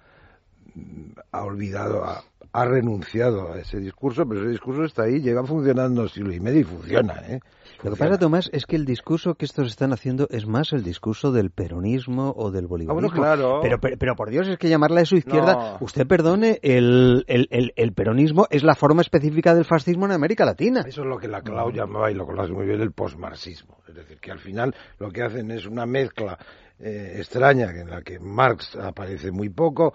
mm, 0.76 1.14
ha 1.32 1.44
olvidado, 1.44 2.06
ha, 2.06 2.24
ha 2.58 2.66
renunciado 2.66 3.54
a 3.54 3.60
ese 3.60 3.78
discurso, 3.80 4.28
pero 4.28 4.42
ese 4.42 4.50
discurso 4.50 4.84
está 4.84 5.04
ahí, 5.04 5.20
lleva 5.22 5.44
funcionando 5.44 6.08
siglo 6.08 6.34
y 6.34 6.40
medio 6.40 6.62
y 6.62 6.64
funciona, 6.64 7.14
¿eh? 7.28 7.40
Lo 7.84 7.92
que 7.92 7.98
pasa, 7.98 8.18
Tomás, 8.18 8.50
es 8.52 8.66
que 8.66 8.76
el 8.76 8.86
discurso 8.86 9.36
que 9.36 9.46
estos 9.46 9.68
están 9.68 9.94
haciendo 9.94 10.28
es 10.32 10.48
más 10.48 10.74
el 10.74 10.84
discurso 10.84 11.32
del 11.32 11.52
peronismo 11.52 12.34
o 12.36 12.50
del 12.50 12.66
bolivarismo. 12.66 13.10
Ah, 13.12 13.16
claro. 13.16 13.60
pero, 13.62 13.80
pero, 13.80 13.98
pero, 14.00 14.16
por 14.16 14.32
Dios, 14.32 14.48
es 14.48 14.58
que 14.58 14.70
llamarla 14.70 15.02
eso 15.02 15.16
izquierda, 15.16 15.54
No. 15.54 15.78
usted 15.82 16.08
perdone, 16.08 16.58
el, 16.64 17.24
el, 17.28 17.48
el, 17.52 17.74
el 17.76 17.94
peronismo 17.94 18.48
es 18.50 18.64
la 18.64 18.74
forma 18.74 19.02
específica 19.04 19.54
del 19.54 19.66
fascismo 19.66 20.08
en 20.08 20.14
América 20.14 20.44
Latina. 20.44 20.84
Eso 20.88 21.02
es 21.02 21.08
lo 21.08 21.20
que 21.20 21.28
la 21.28 21.44
Clau 21.44 21.70
llamaba, 21.72 22.10
y 22.10 22.16
lo 22.16 22.26
conoce 22.26 22.52
muy 22.52 22.66
bien, 22.66 22.82
el 22.82 22.92
posmarxismo. 22.92 23.78
Es 23.88 23.94
decir, 23.94 24.18
que 24.20 24.32
al 24.32 24.40
final 24.40 24.74
lo 24.98 25.12
que 25.12 25.22
hacen 25.22 25.52
es 25.52 25.68
una 25.68 25.86
mezcla 25.86 26.40
eh, 26.80 27.14
extraña 27.18 27.70
en 27.70 27.92
la 27.92 28.02
que 28.02 28.18
Marx 28.20 28.76
aparece 28.76 29.30
muy 29.32 29.50
poco. 29.50 29.94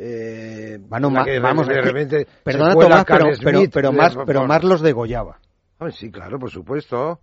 Eh, 0.00 0.78
Bueno, 0.88 1.08
en 1.08 1.14
la 1.14 1.20
ma- 1.20 1.24
que 1.26 1.38
vamos, 1.40 1.66
de 1.66 1.74
que- 1.74 1.80
repente 1.82 2.26
perdona, 2.44 2.74
Tomás, 2.74 3.04
pero, 3.72 3.92
más, 3.92 4.16
pero 4.24 4.46
más 4.46 4.62
los 4.62 4.80
degollaba. 4.80 5.40
Ah, 5.80 5.90
sí, 5.90 6.10
claro, 6.10 6.38
por 6.38 6.50
supuesto. 6.50 7.18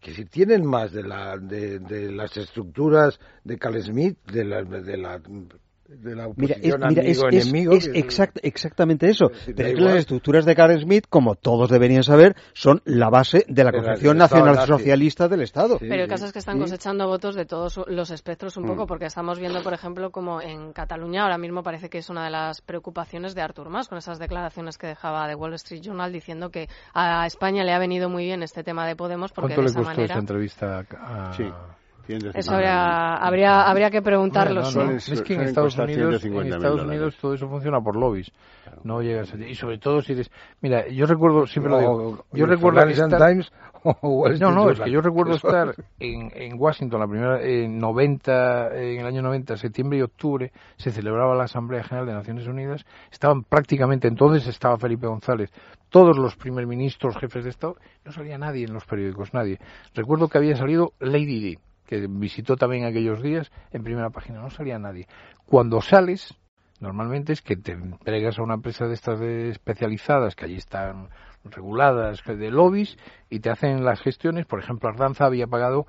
Que 0.00 0.12
si 0.12 0.24
tienen 0.24 0.64
más 0.64 0.92
de, 0.92 1.02
la, 1.04 1.36
de, 1.38 1.78
de 1.80 2.10
las 2.12 2.36
estructuras 2.36 3.18
de 3.44 3.56
Carl 3.58 3.80
Smith, 3.82 4.16
de 4.32 4.44
la, 4.44 4.62
de 4.62 4.96
la, 4.96 5.20
de 5.88 6.14
la 6.14 6.28
Mira, 6.36 6.54
es, 6.60 6.74
oposición 6.74 6.80
mira, 6.90 7.02
es, 7.02 7.08
es- 7.18 7.22
amigo-enemigo. 7.24 7.72
es 7.72 7.88
que- 7.88 7.98
exact- 7.98 8.40
exactamente 8.42 9.08
eso. 9.08 9.28
decir, 9.28 9.54
Pero 9.54 9.68
es 9.70 9.74
que 9.74 9.80
las 9.80 9.94
estructuras 9.96 10.44
de 10.44 10.54
Karen 10.54 10.80
Smith, 10.82 11.06
como 11.08 11.34
todos 11.34 11.70
deberían 11.70 12.02
saber, 12.02 12.36
son 12.52 12.82
la 12.84 13.08
base 13.08 13.44
de 13.48 13.64
la 13.64 13.72
concepción 13.72 14.18
nacional 14.18 14.66
socialista 14.66 15.28
del 15.28 15.40
Estado. 15.42 15.78
Pero 15.80 16.02
el 16.02 16.08
caso 16.08 16.26
es 16.26 16.32
que 16.32 16.38
están 16.40 16.58
cosechando 16.58 17.06
votos 17.06 17.34
de 17.34 17.46
todos 17.46 17.80
los 17.88 18.10
espectros 18.10 18.56
un 18.58 18.64
Mm. 18.64 18.68
poco, 18.68 18.86
porque 18.86 19.06
estamos 19.06 19.38
viendo, 19.38 19.62
por 19.62 19.72
ejemplo, 19.72 20.10
como 20.10 20.42
en 20.42 20.72
Cataluña 20.74 21.22
ahora 21.22 21.38
mismo 21.38 21.62
parece 21.62 21.88
que 21.88 21.98
es 21.98 22.10
una 22.10 22.24
de 22.24 22.30
las 22.30 22.60
preocupaciones 22.60 23.34
de 23.34 23.40
Artur 23.40 23.70
Mas, 23.70 23.88
con 23.88 23.96
esas 23.96 24.18
declaraciones 24.18 24.76
que 24.76 24.88
dejaba 24.88 25.26
de 25.26 25.34
Wall 25.34 25.54
Street 25.54 25.80
Journal 25.82 26.12
diciendo 26.12 26.50
que 26.50 26.68
a 26.92 27.26
España 27.26 27.64
le 27.64 27.72
ha 27.72 27.78
venido 27.78 28.10
muy 28.10 28.24
bien 28.24 28.42
este 28.42 28.62
tema 28.62 28.86
de 28.86 28.94
Podemos, 28.94 29.32
porque 29.32 29.54
¿Cuánto 29.54 29.60
de 29.62 29.64
le 29.64 29.70
esa 29.70 29.78
costó 29.78 29.88
manera... 29.90 30.04
esta 30.14 30.18
entrevista 30.20 30.84
a... 31.00 31.32
Eso 32.34 32.52
habría, 32.54 33.14
habría, 33.16 33.62
habría 33.62 33.90
que 33.90 34.02
preguntarlo. 34.02 34.62
No, 34.62 34.90
es 35.12 35.22
que 35.22 35.34
en 35.34 35.40
Estados 35.48 35.74
Unidos, 35.96 36.24
en 36.24 36.32
150.000 36.32 36.54
Estados. 36.56 36.80
Unidos 36.88 37.16
todo 37.20 37.34
eso 37.34 37.48
funciona 37.48 37.80
por 37.80 37.96
lobbies. 37.96 38.30
No 38.84 39.00
llegas 39.02 39.32
a- 39.34 39.36
y 39.38 39.54
sobre 39.54 39.78
todo 39.78 40.00
si 40.02 40.12
eres, 40.12 40.30
mira, 40.60 40.86
yo 40.88 41.06
recuerdo 41.06 41.46
siempre 41.46 41.70
lo 41.72 41.78
digo, 41.80 42.24
yo 42.32 42.46
recuerdo 42.46 42.80
estar- 43.16 43.28
Times 43.30 43.52
o 43.82 44.08
Wall 44.08 44.38
no, 44.40 44.50
no, 44.52 44.70
es 44.70 44.80
que 44.80 44.90
yo 44.90 45.00
recuerdo 45.00 45.32
estar 45.36 45.84
en, 46.00 46.30
en 46.34 46.60
Washington 46.60 47.00
la 47.00 47.06
primera 47.06 47.40
en 47.42 47.78
90 47.78 48.76
en 48.76 49.00
el 49.00 49.06
año 49.06 49.22
90, 49.22 49.56
septiembre 49.56 49.98
y 49.98 50.02
octubre 50.02 50.52
se 50.76 50.90
celebraba 50.90 51.34
la 51.36 51.44
Asamblea 51.44 51.82
General 51.84 52.06
de 52.06 52.12
Naciones 52.14 52.46
Unidas, 52.46 52.84
estaban 53.12 53.44
prácticamente 53.44 54.08
entonces 54.08 54.46
estaba 54.48 54.76
Felipe 54.78 55.06
González, 55.06 55.50
todos 55.90 56.18
los 56.18 56.36
primer 56.36 56.66
ministros, 56.66 57.16
jefes 57.16 57.44
de 57.44 57.50
Estado, 57.50 57.76
no 58.04 58.12
salía 58.12 58.36
nadie 58.36 58.64
en 58.66 58.74
los 58.74 58.84
periódicos, 58.84 59.32
nadie. 59.32 59.58
Recuerdo 59.94 60.28
que 60.28 60.38
había 60.38 60.56
salido 60.56 60.92
Lady 61.00 61.40
Di, 61.40 61.58
que 61.88 62.06
visitó 62.06 62.56
también 62.56 62.84
aquellos 62.84 63.22
días 63.22 63.50
en 63.72 63.82
primera 63.82 64.10
página, 64.10 64.40
no 64.40 64.50
salía 64.50 64.78
nadie. 64.78 65.08
Cuando 65.46 65.80
sales, 65.80 66.34
normalmente 66.80 67.32
es 67.32 67.40
que 67.40 67.56
te 67.56 67.72
entregas 67.72 68.38
a 68.38 68.42
una 68.42 68.54
empresa 68.54 68.86
de 68.86 68.94
estas 68.94 69.18
de 69.18 69.48
especializadas 69.48 70.36
que 70.36 70.44
allí 70.44 70.56
están 70.56 71.08
reguladas 71.44 72.22
de 72.26 72.50
lobbies 72.50 72.98
y 73.30 73.40
te 73.40 73.48
hacen 73.48 73.84
las 73.84 74.02
gestiones. 74.02 74.44
Por 74.44 74.60
ejemplo, 74.60 74.90
Ardanza 74.90 75.24
había 75.24 75.46
pagado 75.46 75.86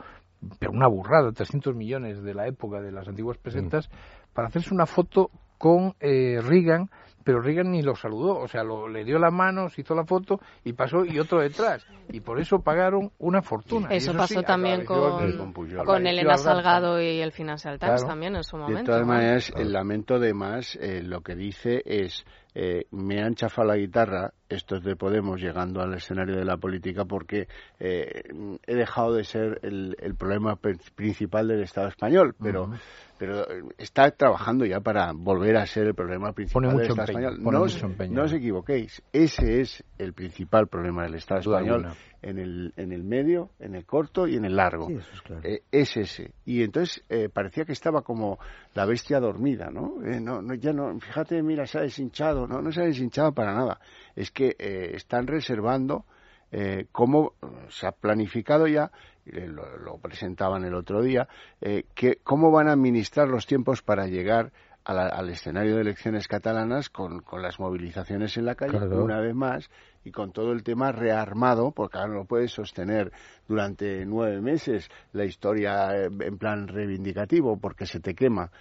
pero 0.57 0.71
una 0.71 0.87
burrada, 0.87 1.33
300 1.33 1.75
millones 1.75 2.23
de 2.23 2.33
la 2.33 2.47
época 2.47 2.79
de 2.79 2.93
las 2.93 3.09
antiguas 3.09 3.37
pesetas 3.37 3.89
para 4.33 4.47
hacerse 4.47 4.73
una 4.73 4.85
foto 4.85 5.31
con 5.57 5.95
eh, 5.99 6.39
Reagan, 6.41 6.89
pero 7.23 7.41
Reagan 7.41 7.71
ni 7.71 7.81
lo 7.81 7.95
saludó, 7.95 8.37
o 8.39 8.47
sea, 8.47 8.63
lo, 8.63 8.87
le 8.87 9.03
dio 9.03 9.19
la 9.19 9.29
mano, 9.31 9.69
se 9.69 9.81
hizo 9.81 9.93
la 9.95 10.05
foto 10.05 10.39
y 10.63 10.73
pasó 10.73 11.05
y 11.05 11.19
otro 11.19 11.39
detrás. 11.41 11.85
Y 12.11 12.21
por 12.21 12.39
eso 12.39 12.59
pagaron 12.59 13.11
una 13.19 13.41
fortuna. 13.41 13.87
Eso 13.91 14.11
sí, 14.13 14.17
pasó 14.17 14.41
también 14.43 14.83
con, 14.85 15.37
con 15.37 15.49
apareció 15.79 16.09
Elena. 16.09 16.37
Salgado 16.37 16.99
y 17.01 17.19
el 17.21 17.31
Financial 17.31 17.77
Times 17.77 17.95
Claro. 18.01 18.07
también 18.07 18.35
en 18.35 18.43
su 18.43 18.57
De 18.57 18.63
momento. 18.63 18.85
todas 18.91 19.01
¿no? 19.01 19.07
maneras, 19.13 19.51
el 19.55 19.71
lamento 19.71 20.17
de 20.19 20.33
más 20.33 20.75
eh, 20.81 21.01
lo 21.03 21.21
que 21.21 21.35
dice 21.35 21.81
es 21.85 22.25
eh, 22.55 22.85
me 22.91 23.21
han 23.21 23.35
chafado 23.35 23.67
la 23.67 23.75
guitarra 23.77 24.33
estos 24.49 24.83
de 24.83 24.95
Podemos 24.95 25.39
llegando 25.39 25.81
al 25.81 25.93
escenario 25.93 26.35
de 26.35 26.45
la 26.45 26.57
política 26.57 27.05
porque 27.05 27.47
eh, 27.79 28.23
he 28.65 28.75
dejado 28.75 29.13
de 29.13 29.23
ser 29.23 29.59
el, 29.61 29.95
el 29.99 30.15
problema 30.15 30.55
pr- 30.59 30.79
principal 30.95 31.47
del 31.47 31.61
Estado 31.61 31.89
español, 31.89 32.33
pero 32.41 32.71
pero 33.19 33.45
está 33.77 34.09
trabajando 34.11 34.65
ya 34.65 34.79
para 34.79 35.11
volver 35.13 35.57
a 35.57 35.65
ser 35.67 35.87
el 35.87 35.93
problema 35.93 36.31
principal 36.31 36.63
Pone 36.63 36.67
del 36.69 36.75
mucho 36.77 36.93
Estado 36.93 37.05
español. 37.09 37.37
no, 37.41 37.61
os, 37.61 37.83
no 38.09 38.23
os 38.23 38.33
equivoquéis, 38.33 39.01
ese 39.13 39.61
es 39.61 39.83
el 39.97 40.13
principal 40.13 40.67
problema 40.67 41.03
del 41.03 41.15
Estado 41.15 41.41
Duda 41.41 41.57
español 41.59 41.85
alguna. 41.85 41.95
en 42.21 42.37
el, 42.39 42.73
en 42.77 42.91
el 42.91 43.03
medio, 43.03 43.51
en 43.59 43.75
el 43.75 43.85
corto 43.85 44.27
y 44.27 44.35
en 44.35 44.45
el 44.45 44.55
largo. 44.55 44.87
Sí, 44.87 44.93
es 44.95 45.21
claro. 45.21 45.41
Eh, 45.43 45.63
es 45.71 45.97
ese. 45.97 46.33
Y 46.45 46.63
entonces 46.63 47.03
eh, 47.09 47.29
parecía 47.29 47.65
que 47.65 47.73
estaba 47.73 48.01
como 48.01 48.39
la 48.73 48.85
bestia 48.85 49.19
dormida, 49.19 49.69
¿no? 49.71 50.03
Eh, 50.05 50.19
no, 50.19 50.41
no 50.41 50.53
ya 50.53 50.73
no, 50.73 50.99
fíjate, 50.99 51.41
mira, 51.43 51.65
se 51.65 51.79
ha 51.79 51.81
deshinchado. 51.81 52.47
No, 52.47 52.61
no 52.61 52.71
se 52.71 52.81
ha 52.81 52.85
deshinchado 52.85 53.33
para 53.33 53.53
nada. 53.53 53.79
Es 54.15 54.31
que 54.31 54.55
eh, 54.57 54.91
están 54.95 55.27
reservando 55.27 56.05
eh, 56.51 56.87
cómo 56.91 57.33
se 57.69 57.85
ha 57.85 57.91
planificado 57.91 58.67
ya, 58.67 58.91
lo, 59.25 59.77
lo 59.77 59.97
presentaban 59.97 60.65
el 60.65 60.73
otro 60.73 61.01
día, 61.01 61.27
eh, 61.61 61.83
que 61.93 62.19
cómo 62.23 62.51
van 62.51 62.67
a 62.67 62.73
administrar 62.73 63.27
los 63.27 63.45
tiempos 63.45 63.81
para 63.81 64.07
llegar 64.07 64.51
la- 64.93 65.07
al 65.07 65.29
escenario 65.29 65.75
de 65.75 65.81
elecciones 65.81 66.27
catalanas 66.27 66.89
con, 66.89 67.21
con 67.21 67.41
las 67.41 67.59
movilizaciones 67.59 68.37
en 68.37 68.45
la 68.45 68.55
calle 68.55 68.77
Claro. 68.77 69.03
una 69.03 69.19
vez 69.19 69.35
más 69.35 69.69
y 70.03 70.11
con 70.11 70.31
todo 70.31 70.51
el 70.51 70.63
tema 70.63 70.91
rearmado, 70.91 71.71
porque 71.71 71.97
ahora 71.97 72.13
no 72.13 72.25
puedes 72.25 72.51
sostener 72.51 73.11
durante 73.47 74.05
nueve 74.05 74.41
meses 74.41 74.89
la 75.13 75.25
historia 75.25 75.95
eh, 75.95 76.09
en 76.21 76.37
plan 76.37 76.67
reivindicativo 76.67 77.57
porque 77.57 77.85
se 77.85 77.99
te 77.99 78.13
quema. 78.15 78.51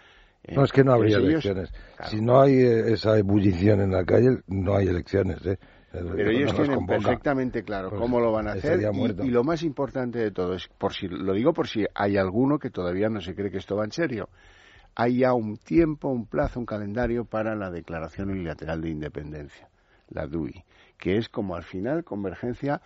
Eh, 0.45 0.55
No, 0.55 0.65
es 0.65 0.73
que 0.73 0.85
no 0.85 0.93
habría 0.93 1.17
elecciones. 1.19 1.71
Claro. 1.97 2.11
Si 2.11 2.21
no 2.21 2.41
hay 2.41 2.55
eh, 2.55 2.93
esa 2.93 3.19
ebullición 3.19 3.81
en 3.81 3.91
la 3.93 4.05
calle, 4.05 4.39
no 4.47 4.77
hay 4.77 4.87
elecciones. 4.89 5.45
¿eh? 5.47 5.59
Pero 5.91 6.31
ellos 6.31 6.55
tienen 6.55 6.87
perfectamente 6.87 7.63
claro 7.63 7.89
Pues 7.89 8.01
cómo 8.01 8.21
lo 8.21 8.31
van 8.31 8.47
a 8.49 8.53
hacer 8.53 8.81
y, 8.81 9.27
y 9.27 9.31
lo 9.31 9.43
más 9.43 9.63
importante 9.63 10.19
de 10.19 10.31
todo 10.31 10.55
es, 10.55 10.69
por 10.79 10.93
si 10.93 11.09
lo 11.09 11.33
digo 11.33 11.53
por 11.55 11.67
si 11.67 11.87
hay 11.95 12.17
alguno 12.19 12.59
que 12.59 12.71
todavía 12.71 13.09
no 13.09 13.21
se 13.21 13.35
cree 13.35 13.51
que 13.51 13.57
esto 13.59 13.75
va 13.75 13.85
en 13.85 13.93
serio, 13.93 14.29
hay 14.99 15.19
ya 15.19 15.33
un 15.33 15.57
tiempo, 15.57 16.09
un 16.09 16.27
plazo, 16.27 16.59
un 16.59 16.67
calendario 16.67 17.25
para 17.25 17.55
la 17.55 17.71
Declaración 17.71 18.31
Unilateral 18.31 18.83
de 18.83 18.91
Independencia, 18.91 19.69
la 20.09 20.27
DUI, 20.27 20.65
que 20.99 21.17
es 21.17 21.29
como 21.29 21.55
al 21.55 21.63
final 21.63 22.03
Convergencia 22.03 22.83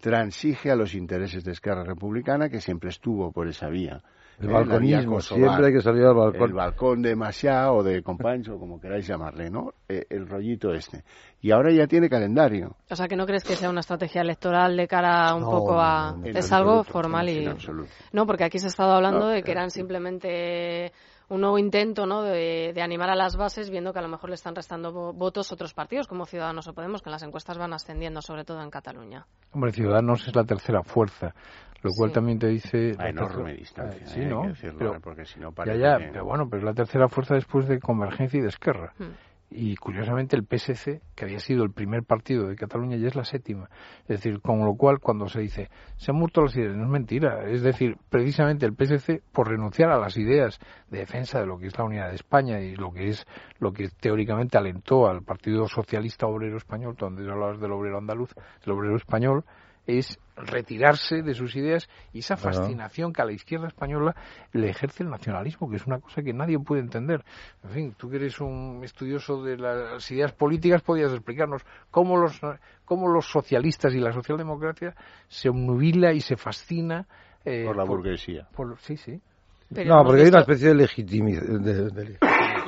transige 0.00 0.70
a 0.70 0.76
los 0.76 0.94
intereses 0.94 1.42
de 1.42 1.50
Esquerra 1.50 1.82
Republicana, 1.82 2.48
que 2.48 2.60
siempre 2.60 2.90
estuvo 2.90 3.32
por 3.32 3.48
esa 3.48 3.68
vía 3.68 4.00
El 4.38 4.50
balconismo, 4.50 5.20
siempre 5.20 5.66
hay 5.66 5.72
que 5.72 5.80
salir 5.80 6.04
al 6.04 6.14
balcón. 6.14 6.50
El 6.50 6.54
balcón 6.54 7.02
de 7.02 7.16
Masiá 7.16 7.72
o 7.72 7.82
de 7.82 8.00
Compancho, 8.00 8.60
como 8.60 8.80
queráis 8.80 9.04
llamarle, 9.04 9.50
¿no? 9.50 9.72
Eh, 9.88 10.06
el 10.08 10.28
rollito 10.28 10.72
este. 10.72 11.02
Y 11.40 11.50
ahora 11.50 11.72
ya 11.72 11.88
tiene 11.88 12.08
calendario. 12.08 12.76
O 12.88 12.94
sea, 12.94 13.08
que 13.08 13.16
no 13.16 13.26
crees 13.26 13.42
que 13.42 13.56
sea 13.56 13.70
una 13.70 13.80
estrategia 13.80 14.20
electoral 14.20 14.76
de 14.76 14.86
cara 14.86 15.34
un 15.34 15.42
poco 15.42 15.80
a... 15.80 16.16
es 16.24 16.52
algo 16.52 16.84
formal 16.84 17.28
y... 17.28 17.48
No, 18.12 18.24
porque 18.24 18.44
aquí 18.44 18.60
se 18.60 18.66
ha 18.66 18.68
estado 18.68 18.92
hablando 18.92 19.26
de 19.26 19.42
que 19.42 19.50
eran 19.50 19.70
simplemente 19.70 20.92
un 21.28 21.40
nuevo 21.40 21.58
intento 21.58 22.06
¿no? 22.06 22.22
de, 22.22 22.72
animar 22.80 23.10
a 23.10 23.16
las 23.16 23.36
bases, 23.36 23.70
viendo 23.70 23.92
que 23.92 23.98
a 23.98 24.02
lo 24.02 24.08
mejor 24.08 24.30
le 24.30 24.34
están 24.34 24.54
restando 24.54 25.12
votos 25.12 25.52
otros 25.52 25.74
partidos 25.74 26.06
como 26.06 26.26
Ciudadanos 26.26 26.68
o 26.68 26.74
Podemos, 26.74 27.02
que 27.02 27.08
en 27.08 27.12
las 27.12 27.22
encuestas 27.22 27.58
van 27.58 27.72
ascendiendo, 27.72 28.22
sobre 28.22 28.44
todo 28.44 28.62
en 28.62 28.70
Cataluña. 28.70 29.26
Hombre, 29.52 29.72
Ciudadanos 29.72 30.26
es 30.26 30.34
la 30.34 30.44
tercera 30.44 30.82
fuerza, 30.82 31.34
lo 31.82 31.90
cual 31.96 32.12
también 32.12 32.38
te 32.38 32.48
dice... 32.48 32.94
A 32.98 33.08
enorme 33.08 33.54
distancia, 33.54 34.02
eh, 34.02 34.06
sí, 34.06 34.20
¿no? 34.24 34.42
pero, 34.78 34.94
¿eh? 34.94 35.00
porque 35.02 35.24
si 35.24 35.40
no 35.40 35.52
ya, 35.66 35.98
pero 35.98 36.24
bueno, 36.24 36.48
pero 36.48 36.60
es 36.60 36.64
la 36.64 36.74
tercera 36.74 37.08
fuerza 37.08 37.34
después 37.34 37.66
de 37.66 37.80
Convergencia 37.80 38.38
y 38.38 38.42
de 38.42 38.48
Esquerra. 38.48 38.92
Hmm 38.98 39.14
y 39.56 39.74
curiosamente 39.76 40.36
el 40.36 40.44
PSC, 40.44 41.00
que 41.14 41.24
había 41.24 41.38
sido 41.38 41.64
el 41.64 41.72
primer 41.72 42.04
partido 42.04 42.46
de 42.46 42.56
Cataluña, 42.56 42.96
ya 42.98 43.08
es 43.08 43.16
la 43.16 43.24
séptima. 43.24 43.70
Es 44.02 44.20
decir, 44.20 44.40
con 44.42 44.64
lo 44.64 44.74
cual 44.74 44.98
cuando 45.00 45.28
se 45.28 45.40
dice 45.40 45.70
se 45.96 46.10
han 46.10 46.18
muerto 46.18 46.42
las 46.42 46.54
ideas, 46.54 46.76
no 46.76 46.84
es 46.84 46.90
mentira. 46.90 47.48
Es 47.48 47.62
decir, 47.62 47.96
precisamente 48.10 48.66
el 48.66 48.74
PSC, 48.74 49.22
por 49.32 49.48
renunciar 49.48 49.90
a 49.90 49.98
las 49.98 50.16
ideas 50.18 50.60
de 50.90 50.98
defensa 50.98 51.40
de 51.40 51.46
lo 51.46 51.58
que 51.58 51.68
es 51.68 51.78
la 51.78 51.84
unidad 51.84 52.10
de 52.10 52.16
España 52.16 52.60
y 52.60 52.76
lo 52.76 52.92
que 52.92 53.08
es 53.08 53.26
lo 53.58 53.72
que 53.72 53.88
teóricamente 53.88 54.58
alentó 54.58 55.08
al 55.08 55.22
Partido 55.22 55.66
Socialista 55.68 56.26
Obrero 56.26 56.58
Español, 56.58 56.94
donde 56.98 57.22
hablabas 57.30 57.58
del 57.58 57.72
obrero 57.72 57.96
andaluz, 57.96 58.34
el 58.64 58.72
obrero 58.72 58.96
español, 58.96 59.44
es 59.86 60.18
retirarse 60.36 61.22
de 61.22 61.34
sus 61.34 61.56
ideas 61.56 61.88
y 62.12 62.18
esa 62.18 62.36
fascinación 62.36 63.12
que 63.12 63.22
a 63.22 63.24
la 63.24 63.32
izquierda 63.32 63.68
española 63.68 64.14
le 64.52 64.68
ejerce 64.68 65.02
el 65.02 65.08
nacionalismo, 65.08 65.70
que 65.70 65.76
es 65.76 65.86
una 65.86 65.98
cosa 65.98 66.22
que 66.22 66.34
nadie 66.34 66.58
puede 66.58 66.82
entender. 66.82 67.24
En 67.64 67.70
fin, 67.70 67.94
tú 67.96 68.10
que 68.10 68.16
eres 68.16 68.38
un 68.40 68.82
estudioso 68.84 69.42
de 69.42 69.56
las 69.56 70.10
ideas 70.10 70.32
políticas, 70.32 70.82
podías 70.82 71.12
explicarnos 71.12 71.62
cómo 71.90 72.18
los, 72.18 72.38
cómo 72.84 73.08
los 73.08 73.26
socialistas 73.26 73.94
y 73.94 74.00
la 74.00 74.12
socialdemocracia 74.12 74.94
se 75.28 75.48
obnubila 75.48 76.12
y 76.12 76.20
se 76.20 76.36
fascina 76.36 77.06
eh, 77.44 77.64
por 77.64 77.76
la 77.76 77.84
burguesía. 77.84 78.48
sí, 78.80 78.96
sí. 78.96 79.20
no, 79.70 80.04
porque 80.04 80.22
hay 80.22 80.28
una 80.28 80.40
especie 80.40 80.68
de, 80.68 80.74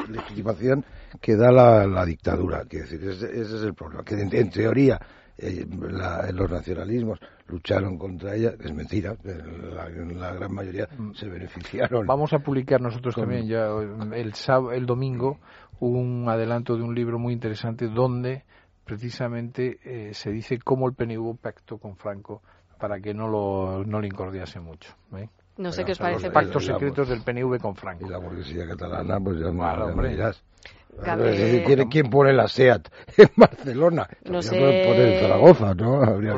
legitimación 0.08 0.84
que 1.20 1.36
da 1.36 1.50
la, 1.50 2.04
dictadura. 2.06 2.64
decir, 2.64 3.02
ese, 3.04 3.40
es 3.40 3.62
el 3.62 3.74
problema. 3.74 4.04
Que 4.04 4.14
en 4.14 4.50
teoría 4.50 4.98
eh, 5.38 5.66
los 6.32 6.50
nacionalismos 6.50 7.20
lucharon 7.46 7.96
contra 7.96 8.34
ella, 8.34 8.54
es 8.58 8.74
mentira, 8.74 9.16
la, 9.22 9.88
la 9.88 10.32
gran 10.34 10.52
mayoría 10.52 10.88
mm. 10.96 11.12
se 11.14 11.28
beneficiaron. 11.28 12.06
Vamos 12.06 12.32
a 12.32 12.40
publicar 12.40 12.80
nosotros 12.80 13.14
también 13.14 13.46
ya 13.46 13.66
el, 14.12 14.32
el 14.72 14.86
domingo 14.86 15.38
un 15.80 16.28
adelanto 16.28 16.76
de 16.76 16.82
un 16.82 16.94
libro 16.94 17.18
muy 17.18 17.32
interesante 17.32 17.88
donde 17.88 18.44
precisamente 18.84 19.78
eh, 19.84 20.14
se 20.14 20.30
dice 20.30 20.58
cómo 20.58 20.88
el 20.88 20.94
PNV 20.94 21.36
pactó 21.38 21.78
con 21.78 21.96
Franco 21.96 22.42
para 22.78 23.00
que 23.00 23.14
no 23.14 23.28
lo 23.28 23.84
no 23.84 24.00
le 24.00 24.06
incordiase 24.06 24.60
mucho. 24.60 24.94
¿eh? 25.16 25.28
No 25.58 25.72
sé 25.72 25.84
qué 25.84 25.92
os 25.92 25.98
parece. 25.98 26.30
Pactos 26.30 26.64
secretos 26.64 27.08
del 27.08 27.22
PNV 27.22 27.58
con 27.60 27.74
Franco. 27.74 28.06
Y 28.06 28.08
la 28.08 28.18
burguesía 28.18 28.66
catalana, 28.66 29.20
pues 29.20 29.38
ya, 29.38 29.50
no, 29.50 30.32
¿Quién, 31.90 32.10
pone 32.10 32.32
la 32.32 32.48
SEAT 32.48 32.88
en 33.16 33.30
Barcelona? 33.36 34.08
No 34.24 34.42
sé... 34.42 34.56
Poner 34.58 35.12
en 35.12 35.20
Zaragoza, 35.20 35.74
¿no? 35.74 36.02
Habría 36.02 36.34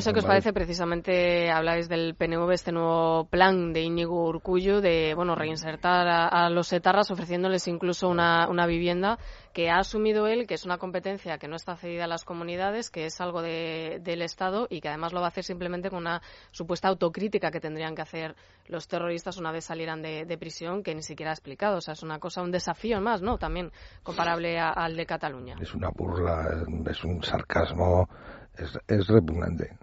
sé 0.00 0.12
qué 0.12 0.18
os 0.18 0.24
parece, 0.24 0.52
precisamente 0.52 1.50
habláis 1.50 1.88
del 1.88 2.14
PNV, 2.14 2.50
este 2.52 2.72
nuevo 2.72 3.26
plan 3.30 3.72
de 3.72 3.82
Íñigo 3.82 4.28
Urcullo 4.28 4.80
de, 4.80 5.14
bueno, 5.14 5.34
reinsertar 5.34 6.06
a, 6.08 6.50
los 6.50 6.72
etarras 6.72 7.10
ofreciéndoles 7.10 7.66
incluso 7.68 8.08
una, 8.08 8.48
una 8.48 8.66
vivienda 8.66 9.18
que 9.54 9.70
ha 9.70 9.78
asumido 9.78 10.26
él 10.26 10.46
que 10.46 10.54
es 10.54 10.64
una 10.64 10.78
competencia 10.78 11.38
que 11.38 11.46
no 11.46 11.54
está 11.54 11.76
cedida 11.76 12.04
a 12.04 12.08
las 12.08 12.24
comunidades, 12.24 12.90
que 12.90 13.06
es 13.06 13.20
algo 13.20 13.40
de, 13.40 14.00
del 14.02 14.20
Estado 14.20 14.66
y 14.68 14.80
que 14.80 14.88
además 14.88 15.12
lo 15.12 15.20
va 15.20 15.26
a 15.26 15.28
hacer 15.28 15.44
simplemente 15.44 15.88
con 15.90 16.00
una 16.00 16.20
supuesta 16.50 16.88
autocrítica 16.88 17.52
que 17.52 17.60
tendrían 17.60 17.94
que 17.94 18.02
hacer 18.02 18.34
los 18.66 18.88
terroristas 18.88 19.38
una 19.38 19.52
vez 19.52 19.64
salieran 19.64 20.02
de, 20.02 20.36
prisión, 20.38 20.82
que 20.82 20.94
ni 20.94 21.02
siquiera 21.02 21.30
ha 21.30 21.34
explicado. 21.34 21.78
O 21.78 21.80
sea, 21.80 21.94
es 21.94 22.02
una 22.02 22.18
cosa, 22.18 22.42
un 22.42 22.50
desafío 22.50 23.00
más, 23.00 23.22
¿no? 23.22 23.38
También 23.38 23.70
comparable 24.02 24.58
al 24.58 24.96
de 24.96 25.06
Cataluña. 25.06 25.56
Es 25.60 25.72
una 25.72 25.90
burla, 25.90 26.64
es 26.90 27.04
un 27.04 27.22
sarcasmo, 27.22 28.08
es, 28.56 28.78
es 28.88 29.06
repugnante 29.08 29.78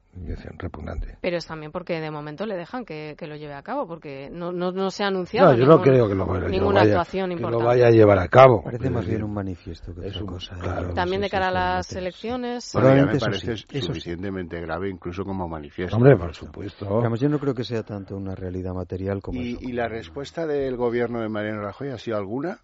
repugnante. 0.57 1.17
Pero 1.21 1.37
es 1.37 1.45
también 1.45 1.71
porque 1.71 1.99
de 1.99 2.11
momento 2.11 2.45
le 2.45 2.55
dejan 2.55 2.85
que, 2.85 3.15
lo 3.21 3.35
lleve 3.35 3.53
a 3.53 3.61
cabo, 3.61 3.87
porque 3.87 4.29
no, 4.31 4.51
no, 4.51 4.89
se 4.89 5.03
ha 5.03 5.07
anunciado 5.07 5.51
no, 5.51 5.57
yo 5.57 5.65
no 5.65 5.81
creo 5.81 6.07
que 6.07 6.15
lo, 6.15 6.25
ninguna 6.49 6.81
vaya, 6.81 6.91
actuación 6.91 7.29
que 7.29 7.35
importante. 7.35 7.63
lo 7.63 7.67
vaya 7.67 7.87
a 7.87 7.91
llevar 7.91 8.19
a 8.19 8.27
cabo. 8.27 8.63
Parece 8.63 8.89
más 8.89 9.05
bien 9.05 9.23
un 9.23 9.33
manifiesto 9.33 9.93
que 9.93 10.07
otra 10.07 10.21
cosa. 10.25 10.55
¿eh? 10.55 10.93
también 10.93 11.21
de 11.21 11.29
cara 11.29 11.47
a 11.47 11.51
las 11.51 11.91
elecciones. 11.93 12.71
Bueno, 12.73 13.07
me 13.07 13.19
parece 13.19 13.55
suficientemente 13.55 14.59
grave 14.59 14.89
incluso 14.89 15.23
como 15.23 15.47
manifiesto. 15.47 15.95
Hombre, 15.95 16.17
por 16.17 16.35
supuesto. 16.35 17.01
yo 17.15 17.29
no 17.29 17.39
creo 17.39 17.53
que 17.53 17.63
sea 17.63 17.83
tanto 17.83 18.15
una 18.15 18.35
realidad 18.35 18.73
material 18.73 19.21
como... 19.21 19.39
¿Y, 19.39 19.57
¿y 19.61 19.71
la 19.71 19.87
respuesta 19.87 20.45
del 20.45 20.75
gobierno 20.75 21.21
de 21.21 21.29
Mariano 21.29 21.61
Rajoy 21.61 21.89
ha 21.89 21.97
sido 21.97 22.17
alguna? 22.17 22.59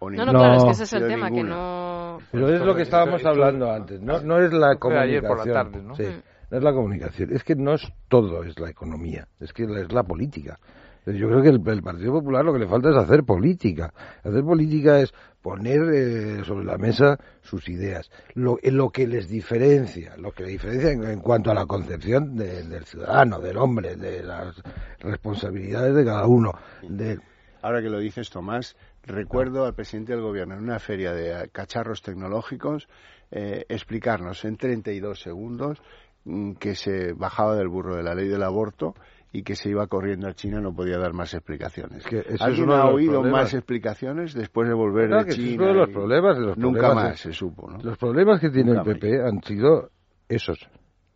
No, 0.00 0.24
no, 0.26 0.32
claro, 0.32 0.56
es 0.56 0.64
que 0.64 0.70
ese 0.70 0.84
es 0.84 0.92
el 0.92 1.08
tema, 1.08 1.30
que 1.30 1.42
no... 1.42 2.18
Pero 2.30 2.48
es 2.48 2.60
lo 2.60 2.74
que 2.74 2.82
estábamos 2.82 3.24
hablando 3.24 3.70
antes, 3.70 4.00
no, 4.00 4.20
no 4.20 4.38
es 4.40 4.52
la 4.52 4.76
comunicación. 4.76 5.24
por 5.26 5.46
la 5.46 5.52
tarde, 5.52 5.82
¿no? 5.82 5.94
Sí. 5.94 6.04
Mm 6.04 6.36
no 6.50 6.58
es 6.58 6.62
la 6.62 6.72
comunicación, 6.72 7.32
es 7.32 7.44
que 7.44 7.54
no 7.54 7.74
es 7.74 7.92
todo 8.08 8.44
es 8.44 8.58
la 8.58 8.70
economía, 8.70 9.28
es 9.40 9.52
que 9.52 9.64
es 9.64 9.92
la 9.92 10.02
política. 10.02 10.58
Yo 11.06 11.28
creo 11.28 11.40
que 11.40 11.50
el, 11.50 11.82
Partido 11.82 12.14
Popular 12.14 12.44
lo 12.44 12.52
que 12.52 12.58
le 12.58 12.66
falta 12.66 12.90
es 12.90 12.96
hacer 12.96 13.22
política. 13.22 13.94
Hacer 14.24 14.42
política 14.42 14.98
es 14.98 15.14
poner 15.40 15.82
eh, 15.94 16.44
sobre 16.44 16.64
la 16.64 16.78
mesa 16.78 17.16
sus 17.42 17.68
ideas, 17.68 18.10
lo, 18.34 18.58
lo 18.60 18.90
que 18.90 19.06
les 19.06 19.28
diferencia, 19.28 20.16
lo 20.16 20.32
que 20.32 20.42
le 20.42 20.48
diferencia 20.50 20.90
en, 20.90 21.20
cuanto 21.20 21.52
a 21.52 21.54
la 21.54 21.64
concepción 21.64 22.34
del 22.34 22.84
ciudadano, 22.84 23.38
del 23.38 23.56
hombre, 23.56 23.94
de 23.94 24.24
las 24.24 24.60
responsabilidades 24.98 25.94
de 25.94 26.04
cada 26.04 26.26
uno. 26.26 26.52
De... 26.82 27.20
Ahora 27.62 27.80
que 27.80 27.88
lo 27.88 28.00
dices, 28.00 28.28
Tomás, 28.28 28.76
recuerdo 29.06 29.64
al 29.64 29.74
presidente 29.74 30.12
del 30.12 30.22
gobierno 30.22 30.54
en 30.54 30.62
una 30.62 30.78
feria 30.78 31.12
de 31.12 31.48
cacharros 31.50 32.02
tecnológicos 32.02 32.88
eh, 33.30 33.64
explicarnos 33.68 34.44
en 34.44 34.56
32 34.56 35.20
segundos 35.20 35.80
Mm, 36.26 36.54
que 36.54 36.74
se 36.74 37.12
bajaba 37.12 37.54
del 37.54 37.68
burro 37.68 37.94
de 37.94 38.02
la 38.02 38.12
ley 38.12 38.26
del 38.26 38.42
aborto 38.42 38.96
y 39.30 39.44
que 39.44 39.54
se 39.54 39.70
iba 39.70 39.86
corriendo 39.86 40.26
a 40.26 40.34
China 40.34 40.60
no 40.60 40.74
podía 40.74 40.98
dar 40.98 41.12
más 41.12 41.32
explicaciones. 41.34 42.04
¿Alguien 42.40 42.70
ha 42.70 42.86
oído 42.86 43.22
más 43.22 43.54
explicaciones 43.54 44.34
después 44.34 44.66
de 44.66 44.74
volver 44.74 45.08
de 45.08 45.32
China? 45.32 45.72
los 45.72 45.88
problemas, 45.90 46.36
los 46.38 46.58
nunca 46.58 46.92
más 46.94 47.20
se 47.20 47.32
supo. 47.32 47.70
¿no? 47.70 47.78
Los 47.78 47.96
problemas 47.96 48.40
que 48.40 48.50
tiene 48.50 48.72
el 48.72 48.82
PP 48.82 49.22
han 49.22 49.40
sido 49.44 49.90
esos. 50.28 50.58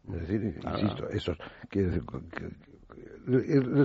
Es 0.06 0.28
decir, 0.28 0.60
insisto, 0.62 1.08
esos. 1.08 1.36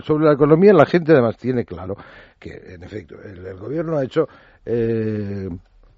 Sobre 0.03 0.25
la 0.25 0.33
economía 0.33 0.73
la 0.73 0.85
gente 0.85 1.11
además 1.11 1.37
tiene 1.37 1.65
claro 1.65 1.95
que, 2.39 2.51
en 2.73 2.83
efecto, 2.83 3.15
el, 3.21 3.57
gobierno 3.57 3.97
ha 3.97 4.03
hecho 4.03 4.27
eh, 4.65 5.49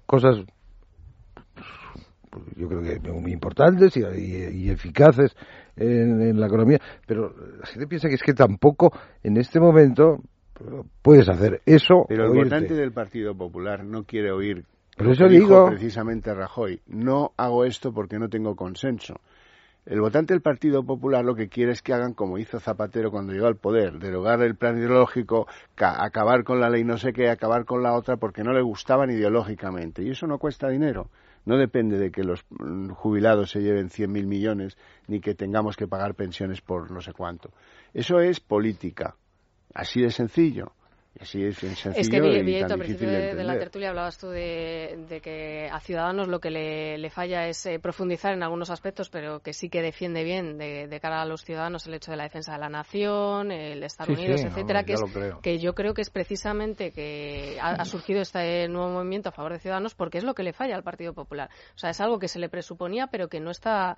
cosas 0.06 0.44
yo 2.56 2.68
creo 2.68 2.82
que 2.82 3.12
muy 3.12 3.32
importantes 3.32 3.96
y, 3.96 4.70
eficaces 4.70 5.34
en, 5.76 6.38
la 6.38 6.46
economía, 6.46 6.78
pero 7.06 7.34
la 7.58 7.66
gente 7.66 7.86
piensa 7.86 8.08
que 8.08 8.14
es 8.14 8.22
que 8.22 8.34
tampoco 8.34 8.92
en 9.22 9.36
este 9.36 9.60
momento 9.60 10.18
puedes 11.02 11.28
hacer 11.28 11.62
eso. 11.64 12.04
Pero 12.08 12.26
el 12.26 12.44
votante 12.44 12.74
del 12.74 12.92
Partido 12.92 13.34
Popular 13.34 13.84
no 13.84 14.04
quiere 14.04 14.30
oír. 14.30 14.64
Pero 14.96 15.12
eso 15.12 15.28
digo. 15.28 15.68
precisamente 15.68 16.34
Rajoy. 16.34 16.80
No 16.88 17.32
hago 17.36 17.64
esto 17.64 17.92
porque 17.92 18.18
no 18.18 18.28
tengo 18.28 18.56
consenso. 18.56 19.14
El 19.88 20.02
votante 20.02 20.34
del 20.34 20.42
Partido 20.42 20.84
Popular 20.84 21.24
lo 21.24 21.34
que 21.34 21.48
quiere 21.48 21.72
es 21.72 21.80
que 21.80 21.94
hagan 21.94 22.12
como 22.12 22.36
hizo 22.36 22.60
Zapatero 22.60 23.10
cuando 23.10 23.32
llegó 23.32 23.46
al 23.46 23.56
poder, 23.56 23.98
derogar 23.98 24.42
el 24.42 24.54
plan 24.54 24.76
ideológico, 24.76 25.46
acabar 25.78 26.44
con 26.44 26.60
la 26.60 26.68
ley 26.68 26.84
no 26.84 26.98
sé 26.98 27.14
qué, 27.14 27.30
acabar 27.30 27.64
con 27.64 27.82
la 27.82 27.94
otra 27.94 28.18
porque 28.18 28.44
no 28.44 28.52
le 28.52 28.60
gustaban 28.60 29.10
ideológicamente. 29.10 30.02
Y 30.02 30.10
eso 30.10 30.26
no 30.26 30.36
cuesta 30.36 30.68
dinero. 30.68 31.08
No 31.46 31.56
depende 31.56 31.96
de 31.96 32.10
que 32.10 32.22
los 32.22 32.44
mm, 32.50 32.90
jubilados 32.90 33.50
se 33.50 33.62
lleven 33.62 33.88
100.000 33.88 34.26
millones 34.26 34.76
ni 35.06 35.20
que 35.20 35.34
tengamos 35.34 35.74
que 35.74 35.88
pagar 35.88 36.14
pensiones 36.14 36.60
por 36.60 36.90
no 36.90 37.00
sé 37.00 37.14
cuánto. 37.14 37.50
Eso 37.94 38.20
es 38.20 38.40
política. 38.40 39.16
Así 39.72 40.02
de 40.02 40.10
sencillo. 40.10 40.72
Así 41.20 41.44
es, 41.44 41.56
sencillo 41.58 41.92
es 41.96 42.08
que, 42.08 42.16
y 42.16 42.62
al 42.62 42.78
principio 42.78 43.10
de 43.10 43.18
de, 43.18 43.34
de 43.34 43.44
la 43.44 43.58
tertulia 43.58 43.88
hablabas 43.88 44.18
tú 44.18 44.28
de, 44.28 45.04
de 45.08 45.20
que 45.20 45.68
a 45.70 45.80
Ciudadanos 45.80 46.28
lo 46.28 46.40
que 46.40 46.50
le, 46.50 46.98
le 46.98 47.10
falla 47.10 47.48
es 47.48 47.66
eh, 47.66 47.78
profundizar 47.80 48.32
en 48.32 48.42
algunos 48.42 48.70
aspectos, 48.70 49.10
pero 49.10 49.40
que 49.40 49.52
sí 49.52 49.68
que 49.68 49.82
defiende 49.82 50.22
bien 50.22 50.58
de, 50.58 50.98
cara 51.00 51.22
a 51.22 51.26
los 51.26 51.44
ciudadanos 51.44 51.86
el 51.86 51.94
hecho 51.94 52.10
de 52.10 52.16
la 52.16 52.24
defensa 52.24 52.52
de 52.52 52.58
la 52.58 52.68
nación, 52.68 53.50
el 53.50 53.82
estar 53.82 54.06
Sí, 54.06 54.12
unidos, 54.12 54.40
sí, 54.40 54.46
etcétera, 54.46 54.84
que, 54.84 54.94
es, 54.94 55.62
yo 55.62 55.74
creo 55.74 55.94
que 55.94 56.02
es 56.02 56.10
precisamente 56.10 56.92
que 56.92 57.58
ha, 57.60 57.70
ha 57.70 57.84
surgido 57.84 58.20
este 58.20 58.68
nuevo 58.68 58.88
movimiento 58.90 59.28
a 59.28 59.32
favor 59.32 59.52
de 59.52 59.58
Ciudadanos 59.58 59.94
porque 59.94 60.18
es 60.18 60.24
lo 60.24 60.34
que 60.34 60.42
le 60.42 60.52
falla 60.52 60.76
al 60.76 60.82
Partido 60.82 61.14
Popular. 61.14 61.50
O 61.74 61.78
sea, 61.78 61.90
es 61.90 62.00
algo 62.00 62.18
que 62.18 62.28
se 62.28 62.38
le 62.38 62.48
presuponía, 62.48 63.08
pero 63.08 63.28
que 63.28 63.40
no 63.40 63.50
está 63.50 63.96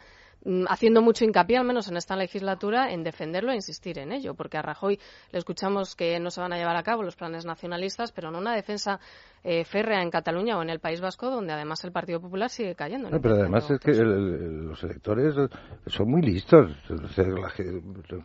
haciendo 0.69 1.03
mucho 1.03 1.25
hincapié, 1.25 1.59
al 1.59 1.65
menos 1.67 1.89
en 1.89 1.97
esta 1.97 2.17
legislatura, 2.17 2.93
en 2.93 3.03
defenderlo 3.05 3.53
e 3.53 3.57
insistir 3.57 3.99
en 3.99 4.11
ello, 4.13 4.35
porque 4.35 4.57
a 4.57 4.63
Rajoy 4.63 4.99
le 5.33 5.39
escuchamos 5.39 5.95
que 5.95 6.19
no 6.19 6.31
se 6.31 6.41
van 6.41 6.53
a 6.53 6.57
llevar 6.57 6.77
a 6.77 6.83
cabo 6.83 7.03
los 7.03 7.17
planes 7.17 7.45
nacionalistas, 7.45 8.13
pero 8.13 8.31
no 8.31 8.39
una 8.39 8.55
defensa 8.55 9.01
eh, 9.45 9.65
férrea 9.65 10.03
en 10.03 10.11
Cataluña 10.11 10.57
o 10.59 10.63
en 10.63 10.71
el 10.71 10.81
País 10.81 11.01
Vasco, 11.01 11.31
donde 11.31 11.53
además 11.53 11.83
el 11.85 11.93
Partido 11.93 12.21
Popular 12.21 12.51
sigue 12.51 12.75
cayendo. 12.75 13.09
en 13.09 13.15
No, 13.15 13.21
pero 13.21 13.35
además 13.37 13.71
es 13.71 13.81
que 13.81 13.91
el- 13.93 14.01
el- 14.01 14.65
los 14.67 14.83
electores 14.83 15.35
son 15.87 16.11
muy 16.11 16.23
listos. 16.23 16.71
O 16.91 17.09
sea, 17.09 17.25
la 17.27 17.51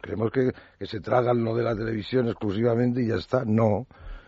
creemos 0.02 0.32
que, 0.32 0.52
que 0.80 0.86
se 0.86 1.00
tragan 1.00 1.44
lo 1.44 1.56
de 1.56 1.64
la 1.64 1.76
televisión 1.76 2.28
exclusivamente 2.28 3.02
y 3.02 3.08
ya 3.08 3.16
está. 3.16 3.44
No. 3.46 3.88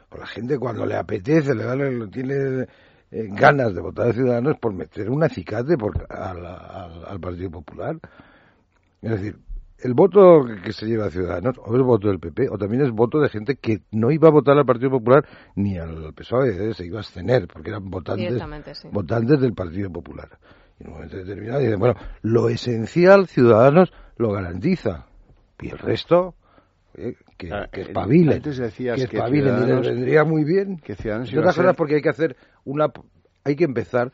O 0.10 0.18
la 0.18 0.28
gente 0.28 0.58
cuando 0.58 0.86
le 0.86 0.96
apetece, 0.96 1.54
le 1.54 1.66
da, 1.66 1.76
le- 1.76 2.08
tiene 2.08 2.66
eh, 3.12 3.28
ganas 3.30 3.74
de 3.74 3.82
votar 3.82 4.10
a 4.10 4.14
Ciudadanos 4.14 4.58
por 4.60 4.74
meter 4.74 5.10
un 5.10 5.24
acicate 5.24 5.78
por, 5.78 6.06
al, 6.12 6.46
al- 6.46 7.06
al 7.06 7.20
Partido 7.20 7.50
Popular. 7.52 7.98
Es 9.02 9.12
decir, 9.12 9.38
el 9.80 9.94
voto 9.94 10.44
que 10.64 10.74
se 10.74 10.88
lleva 10.88 11.06
a 11.06 11.10
Ciudadanos, 11.12 11.56
o 11.64 11.76
es 11.76 11.84
voto 11.84 12.08
del 12.08 12.20
PP, 12.20 12.50
o 12.50 12.58
también 12.58 12.82
es 12.84 12.92
voto 12.92 13.20
de 13.20 13.30
gente 13.30 13.58
que 13.58 13.82
no 13.92 14.10
iba 14.12 14.28
a 14.28 14.32
votar 14.32 14.58
al 14.58 14.66
Partido 14.66 14.90
Popular 14.92 15.24
ni 15.56 15.78
al 15.78 16.14
PSOE, 16.14 16.70
eh, 16.70 16.74
se 16.74 16.86
iba 16.86 16.98
a 16.98 17.02
abstener, 17.02 17.48
porque 17.48 17.70
eran 17.70 17.90
votantes, 17.90 18.42
sí. 18.74 18.88
votantes 18.92 19.40
del 19.40 19.54
Partido 19.54 19.92
Popular. 19.92 20.30
Y 20.80 20.84
en 20.84 20.90
un 20.90 20.94
momento 20.96 21.18
determinado 21.18 21.60
dicen, 21.60 21.80
bueno, 21.80 21.96
lo 22.24 22.50
esencial 22.50 23.28
Ciudadanos 23.28 23.92
lo 24.18 24.32
garantiza. 24.32 25.06
Y 25.62 25.70
el 25.70 25.78
resto, 25.80 26.36
oye, 26.98 27.16
que, 27.38 27.54
Ah, 27.54 27.68
que 27.72 27.82
eh, 27.82 27.84
espabilen. 27.84 28.34
antes 28.38 28.58
decías 28.58 29.00
que 29.00 29.08
que 29.08 29.18
espabilen, 29.18 29.56
les 29.56 29.64
Ciudadanos- 29.66 29.86
vendría 29.88 30.24
muy 30.24 30.44
bien. 30.44 30.78
que 30.78 30.96
Ciudadanos 30.96 31.32
iba 31.32 31.40
a 31.40 31.42
otras 31.44 31.56
cosas 31.56 31.70
ser- 31.72 31.76
porque 31.78 31.96
hay 31.96 32.02
que 32.02 32.10
hacer 32.10 32.36
una... 32.66 32.88
Hay 33.46 33.56
que 33.56 33.64
empezar, 33.64 34.12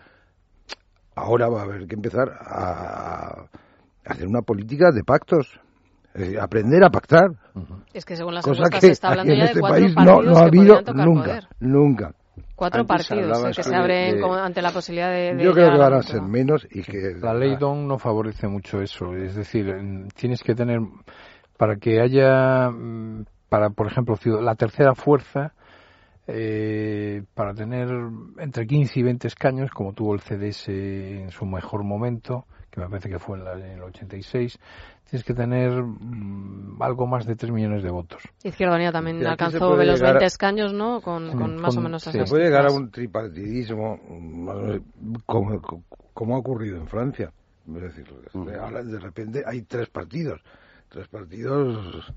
ahora 1.16 1.48
va 1.50 1.62
a 1.62 1.64
haber 1.64 1.88
que 1.88 1.96
empezar 1.96 2.30
a, 2.30 3.46
a 3.46 3.48
hacer 4.06 4.28
una 4.28 4.42
política 4.42 4.92
de 4.92 5.04
pactos. 5.04 5.60
Aprender 6.40 6.84
a 6.84 6.92
pactar. 6.92 7.32
Es 7.92 8.06
que 8.06 8.16
según 8.16 8.36
las 8.36 8.46
Cosa 8.46 8.70
que 8.70 8.80
se 8.82 8.92
está 8.92 9.10
hablando 9.10 9.34
ya 9.34 9.46
este 9.46 9.56
de 9.56 9.60
cuatro 9.62 9.80
país 9.82 9.96
no, 9.96 10.06
partidos 10.06 10.26
no 10.26 10.38
ha 10.38 10.42
que 10.42 10.46
habido 10.60 10.82
nunca, 10.94 11.24
poder. 11.24 11.48
nunca. 11.60 12.14
Cuatro 12.56 12.82
Antes 12.82 13.08
partidos 13.08 13.44
eh, 13.46 13.52
que 13.56 13.64
se 13.64 13.76
abren 13.76 14.16
de- 14.16 14.22
como 14.22 14.36
ante 14.36 14.62
la 14.62 14.72
posibilidad 14.72 15.10
de... 15.10 15.34
de 15.36 15.44
Yo 15.44 15.54
creo 15.54 15.72
que 15.72 15.78
van 15.80 15.94
a 15.94 16.04
ser 16.04 16.22
menos 16.22 16.68
y 16.70 16.84
que... 16.84 17.16
La 17.20 17.34
ley 17.34 17.56
DON 17.56 17.88
no 17.88 17.98
favorece 17.98 18.48
mucho 18.48 18.80
eso. 18.82 19.16
Es 19.16 19.34
decir, 19.36 19.68
en- 19.70 20.08
tienes 20.10 20.44
que 20.44 20.54
tener, 20.54 20.80
para 21.58 21.78
que 21.78 22.02
haya, 22.02 22.70
mm, 22.70 23.26
para 23.50 23.70
por 23.70 23.88
ejemplo, 23.88 24.16
la 24.42 24.56
tercera 24.56 24.96
fuerza, 24.96 25.54
eh, 26.28 27.24
para 27.34 27.54
tener 27.54 27.90
entre 28.38 28.66
15 28.66 29.00
y 29.00 29.04
20 29.04 29.28
escaños, 29.28 29.72
como 29.72 29.94
tuvo 29.94 30.14
el 30.14 30.22
CDS 30.22 30.70
en 30.72 31.30
su 31.32 31.46
mejor 31.46 31.84
momento, 31.84 32.46
que 32.72 32.80
me 32.80 32.88
parece 32.88 33.10
que 33.10 33.20
fue 33.20 33.38
en, 33.38 33.44
la- 33.44 33.54
en 33.54 33.72
el 33.74 33.82
86, 33.84 34.58
tienes 35.10 35.26
que 35.26 35.34
tener 35.34 35.84
mm, 35.84 36.82
algo 36.82 37.08
más 37.08 37.26
de 37.26 37.36
3 37.36 37.52
millones 37.52 37.84
de 37.84 37.92
votos. 37.92 38.24
Izquierda 38.44 38.76
Unida 38.76 38.92
también 38.92 39.18
aquí 39.18 39.24
se 39.26 39.30
alcanzó 39.30 39.76
los 39.76 39.86
llegar 39.86 40.10
a- 40.10 40.12
20 40.14 40.26
escaños, 40.26 40.74
¿no? 40.74 41.02
Con, 41.02 41.30
con 41.38 41.58
más 41.62 41.78
o 41.78 41.82
menos 41.82 42.04
se 42.04 42.10
esas 42.18 42.30
puede 42.30 42.46
llegar 42.46 42.66
a 42.66 42.72
un 42.72 42.90
tripartidismo 42.90 44.00
mm, 44.10 45.16
como, 45.26 45.62
como 46.14 46.36
ha 46.36 46.40
ocurrido 46.40 46.78
en 46.78 46.88
Francia. 46.88 47.32
Es 47.68 47.82
decir, 47.82 48.06
ahora 48.60 48.84
de 48.84 49.00
repente 49.00 49.44
hay 49.46 49.62
tres 49.62 49.90
partidos, 49.90 50.42
tres 50.94 51.08
partidos 51.08 52.14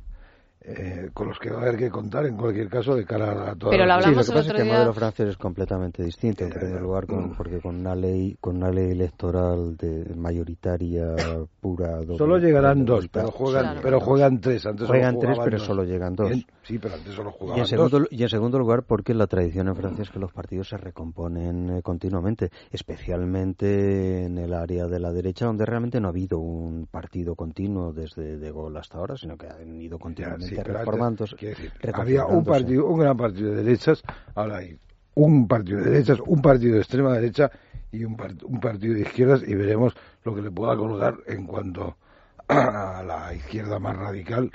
eh, 0.60 1.10
con 1.14 1.28
los 1.28 1.38
que 1.38 1.48
va 1.50 1.58
a 1.60 1.62
haber 1.62 1.76
que 1.76 1.88
contar 1.90 2.26
en 2.26 2.36
cualquier 2.36 2.68
caso 2.68 2.94
de 2.96 3.04
cara 3.06 3.50
a 3.52 3.54
toda 3.54 3.70
Pero 3.70 3.84
lo 3.84 3.88
la 3.88 3.94
Sí, 4.00 4.00
lo 4.00 4.06
hablamos 4.08 4.26
que 4.26 4.32
pasa 4.34 4.48
es 4.48 4.54
que 4.54 4.62
el 4.62 4.68
modelo 4.68 4.92
francés 4.92 5.28
es 5.30 5.36
completamente 5.38 6.02
distinto, 6.02 6.44
en 6.44 6.50
primer 6.50 6.80
lugar, 6.82 7.06
con- 7.06 7.34
porque 7.34 7.60
con 7.60 7.76
una 7.76 7.94
ley 7.94 8.36
con 8.40 8.56
una 8.56 8.70
ley 8.70 8.90
electoral 8.90 9.76
de 9.76 10.12
mayoritaria 10.14 11.14
pura. 11.60 12.00
doble- 12.02 12.18
Solo 12.18 12.38
llegarán 12.38 12.84
doble 12.84 13.02
dos, 13.02 13.08
pero 13.12 13.30
juegan, 13.30 13.62
Claro. 13.64 13.80
pero 13.82 14.00
juegan 14.00 14.40
tres. 14.40 14.66
Antes 14.66 14.86
Juegan 14.88 15.18
tres, 15.18 15.38
pero 15.42 15.56
dos. 15.58 15.66
solo 15.66 15.84
llegan 15.84 16.14
dos. 16.16 16.32
Sí, 16.66 16.78
pero 16.78 16.94
antes 16.94 17.14
solo 17.14 17.30
Y 17.30 17.38
jugaban 17.38 17.60
en, 17.60 17.66
segundo, 17.68 17.98
dos. 18.00 18.08
y 18.10 18.22
en 18.22 18.28
segundo 18.28 18.58
lugar, 18.58 18.82
porque 18.82 19.14
la 19.14 19.26
tradición 19.26 19.68
en 19.68 19.76
Francia 19.76 20.02
es 20.02 20.10
que 20.10 20.18
los 20.18 20.32
partidos 20.32 20.68
se 20.68 20.76
recomponen 20.76 21.70
eh, 21.78 21.82
continuamente, 21.82 22.50
especialmente 22.72 24.24
en 24.24 24.38
el 24.38 24.52
área 24.52 24.86
de 24.86 24.98
la 24.98 25.12
derecha, 25.12 25.46
donde 25.46 25.64
realmente 25.64 26.00
no 26.00 26.08
ha 26.08 26.10
habido 26.10 26.38
un 26.38 26.86
partido 26.90 27.34
continuo 27.34 27.92
desde 27.92 28.38
De 28.38 28.50
Gaulle 28.52 28.78
hasta 28.78 28.98
ahora, 28.98 29.16
sino 29.16 29.36
que 29.36 29.46
han 29.46 29.80
ido 29.80 29.96
Ya, 29.98 30.02
continuamente 30.02 30.48
sí, 30.48 30.54
pero 30.56 30.78
antes, 30.78 30.86
reformándose. 30.86 31.36
decir, 31.46 31.72
había 31.94 32.26
un 32.26 32.44
partido, 32.44 32.86
un 32.86 32.98
gran 32.98 33.16
partido 33.16 33.50
de 33.50 33.62
derechas, 33.62 34.02
ahora 34.34 34.56
hay 34.58 34.78
un 35.14 35.46
partido 35.48 35.78
de 35.80 35.90
derechas, 35.90 36.18
un 36.26 36.42
partido 36.42 36.74
de 36.74 36.80
extrema 36.80 37.12
derecha 37.14 37.50
y 37.92 38.04
un, 38.04 38.16
part- 38.16 38.42
un 38.42 38.60
partido 38.60 38.94
de 38.94 39.00
izquierdas 39.02 39.42
y 39.46 39.54
veremos 39.54 39.94
lo 40.24 40.34
que 40.34 40.42
le 40.42 40.50
pueda 40.50 40.76
colgar 40.76 41.16
en 41.26 41.46
cuanto 41.46 41.96
a 42.48 43.02
la 43.06 43.32
izquierda 43.34 43.78
más 43.78 43.96
radical 43.96 44.50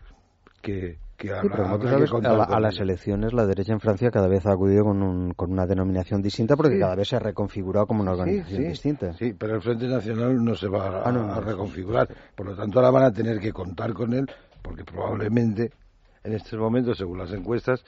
que, 0.61 0.97
que 1.21 1.27
Sí, 1.41 1.49
que 1.49 1.87
sabes, 1.87 2.11
a, 2.11 2.17
la- 2.33 2.45
con 2.45 2.53
a 2.55 2.59
las 2.59 2.79
elecciones 2.79 3.31
la 3.33 3.45
derecha 3.45 3.73
en 3.73 3.79
Francia 3.79 4.09
cada 4.09 4.27
vez 4.27 4.45
ha 4.47 4.53
acudido 4.53 4.83
con, 4.85 5.01
un- 5.03 5.33
con 5.33 5.51
una 5.51 5.67
denominación 5.67 6.21
distinta 6.21 6.55
porque 6.55 6.73
Sí. 6.73 6.79
cada 6.79 6.95
vez 6.95 7.07
se 7.09 7.15
ha 7.15 7.19
reconfigurado 7.19 7.85
como 7.85 8.01
una 8.01 8.11
organización 8.13 8.61
sí, 8.63 8.67
distinta. 8.67 9.13
Sí, 9.13 9.33
pero 9.37 9.55
el 9.55 9.61
Frente 9.61 9.87
Nacional 9.87 10.43
no 10.43 10.55
se 10.55 10.67
va 10.67 10.87
a, 10.87 11.09
Ah, 11.09 11.11
no, 11.11 11.31
a 11.31 11.39
reconfigurar. 11.41 12.07
Por 12.35 12.47
lo 12.47 12.55
tanto, 12.55 12.79
ahora 12.79 12.89
van 12.91 13.03
a 13.03 13.11
tener 13.11 13.39
que 13.39 13.53
contar 13.53 13.93
con 13.93 14.13
él, 14.13 14.25
porque 14.63 14.83
probablemente 14.83 15.71
en 16.23 16.33
estos 16.33 16.59
momentos, 16.59 16.97
según 16.97 17.19
las 17.19 17.31
encuestas 17.31 17.83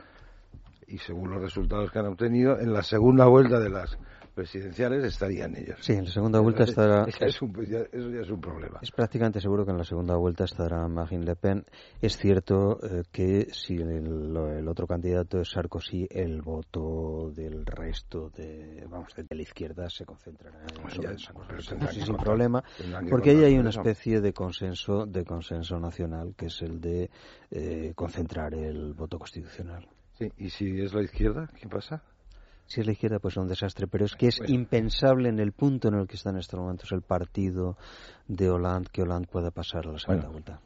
y 0.88 0.98
según 1.00 1.32
los 1.32 1.42
resultados 1.42 1.92
que 1.92 2.00
han 2.00 2.06
obtenido, 2.08 2.60
en 2.60 2.72
la 2.74 2.84
segunda 2.84 3.26
vuelta 3.26 3.60
de 3.60 3.70
las 3.70 3.98
presidenciales 4.34 5.04
estarían 5.04 5.56
ellos. 5.56 5.78
Sí, 5.82 5.94
en 5.94 6.06
la 6.06 6.12
segunda 6.12 6.40
vuelta 6.40 6.64
estará... 6.64 7.06
es 7.20 7.42
un- 7.42 7.54
ya- 7.66 7.86
eso 7.92 8.10
ya 8.10 8.22
es 8.22 8.30
un 8.30 8.42
problema. 8.42 8.80
Es 8.82 8.92
prácticamente 8.92 9.40
seguro 9.40 9.64
que 9.66 9.72
en 9.72 9.78
la 9.78 9.84
segunda 9.84 10.16
vuelta 10.16 10.44
estará 10.46 10.88
Marine 10.88 11.24
Le 11.26 11.36
Pen. 11.36 11.66
Es 12.02 12.18
cierto 12.18 12.80
eh, 12.84 13.04
que 13.12 13.48
si 13.52 13.76
el, 13.76 14.36
el 14.36 14.68
otro 14.68 14.88
candidato 14.88 15.40
es 15.40 15.50
Sarkozy, 15.52 16.08
el 16.10 16.42
voto 16.42 17.32
del 17.36 17.66
resto 17.66 18.30
de, 18.36 18.86
vamos, 18.90 19.14
de 19.16 19.36
la 19.36 19.42
izquierda 19.42 19.90
se 19.90 20.06
concentrará 20.06 20.60
en 20.62 21.20
Sarkozy, 21.20 21.62
sí, 21.62 22.02
sin 22.02 22.06
contar- 22.08 22.24
problema, 22.26 22.64
porque 23.10 23.32
ahí 23.32 23.44
hay 23.44 23.58
una 23.58 23.70
especie 23.70 24.22
de 24.22 24.34
consenso, 24.34 25.06
de 25.06 25.24
consenso 25.24 25.80
nacional, 25.80 26.34
que 26.36 26.48
es 26.48 26.62
el 26.62 26.82
de 26.82 27.10
eh, 27.52 27.94
concentrar 27.96 28.54
el 28.54 28.94
voto 28.94 29.20
constitucional. 29.20 29.88
Sí, 30.18 30.32
¿Y 30.38 30.50
si 30.50 30.80
es 30.82 30.94
la 30.94 31.02
izquierda, 31.02 31.50
qué 31.60 31.68
pasa? 31.68 32.04
Si 32.66 32.82
es 32.82 32.86
la 32.86 32.94
izquierda, 32.94 33.20
pues 33.20 33.34
es 33.34 33.38
un 33.38 33.48
desastre, 33.48 33.88
pero 33.88 34.06
es 34.06 34.16
que 34.16 34.28
es 34.28 34.42
impensable 34.48 35.30
en 35.30 35.40
el 35.40 35.52
punto 35.52 35.90
en 35.90 35.96
el 35.96 36.08
que 36.08 36.16
está 36.16 36.30
en 36.30 36.38
estos 36.38 36.60
momentos 36.60 36.92
el 36.92 37.02
partido 37.02 37.78
de 38.28 38.50
Hollande 38.50 38.90
que 38.92 39.02
Hollande 39.02 39.28
pueda 39.28 39.52
pasar 39.52 39.88
a 39.88 39.92
la 39.92 40.00
segunda 40.00 40.30
vuelta. 40.30 40.60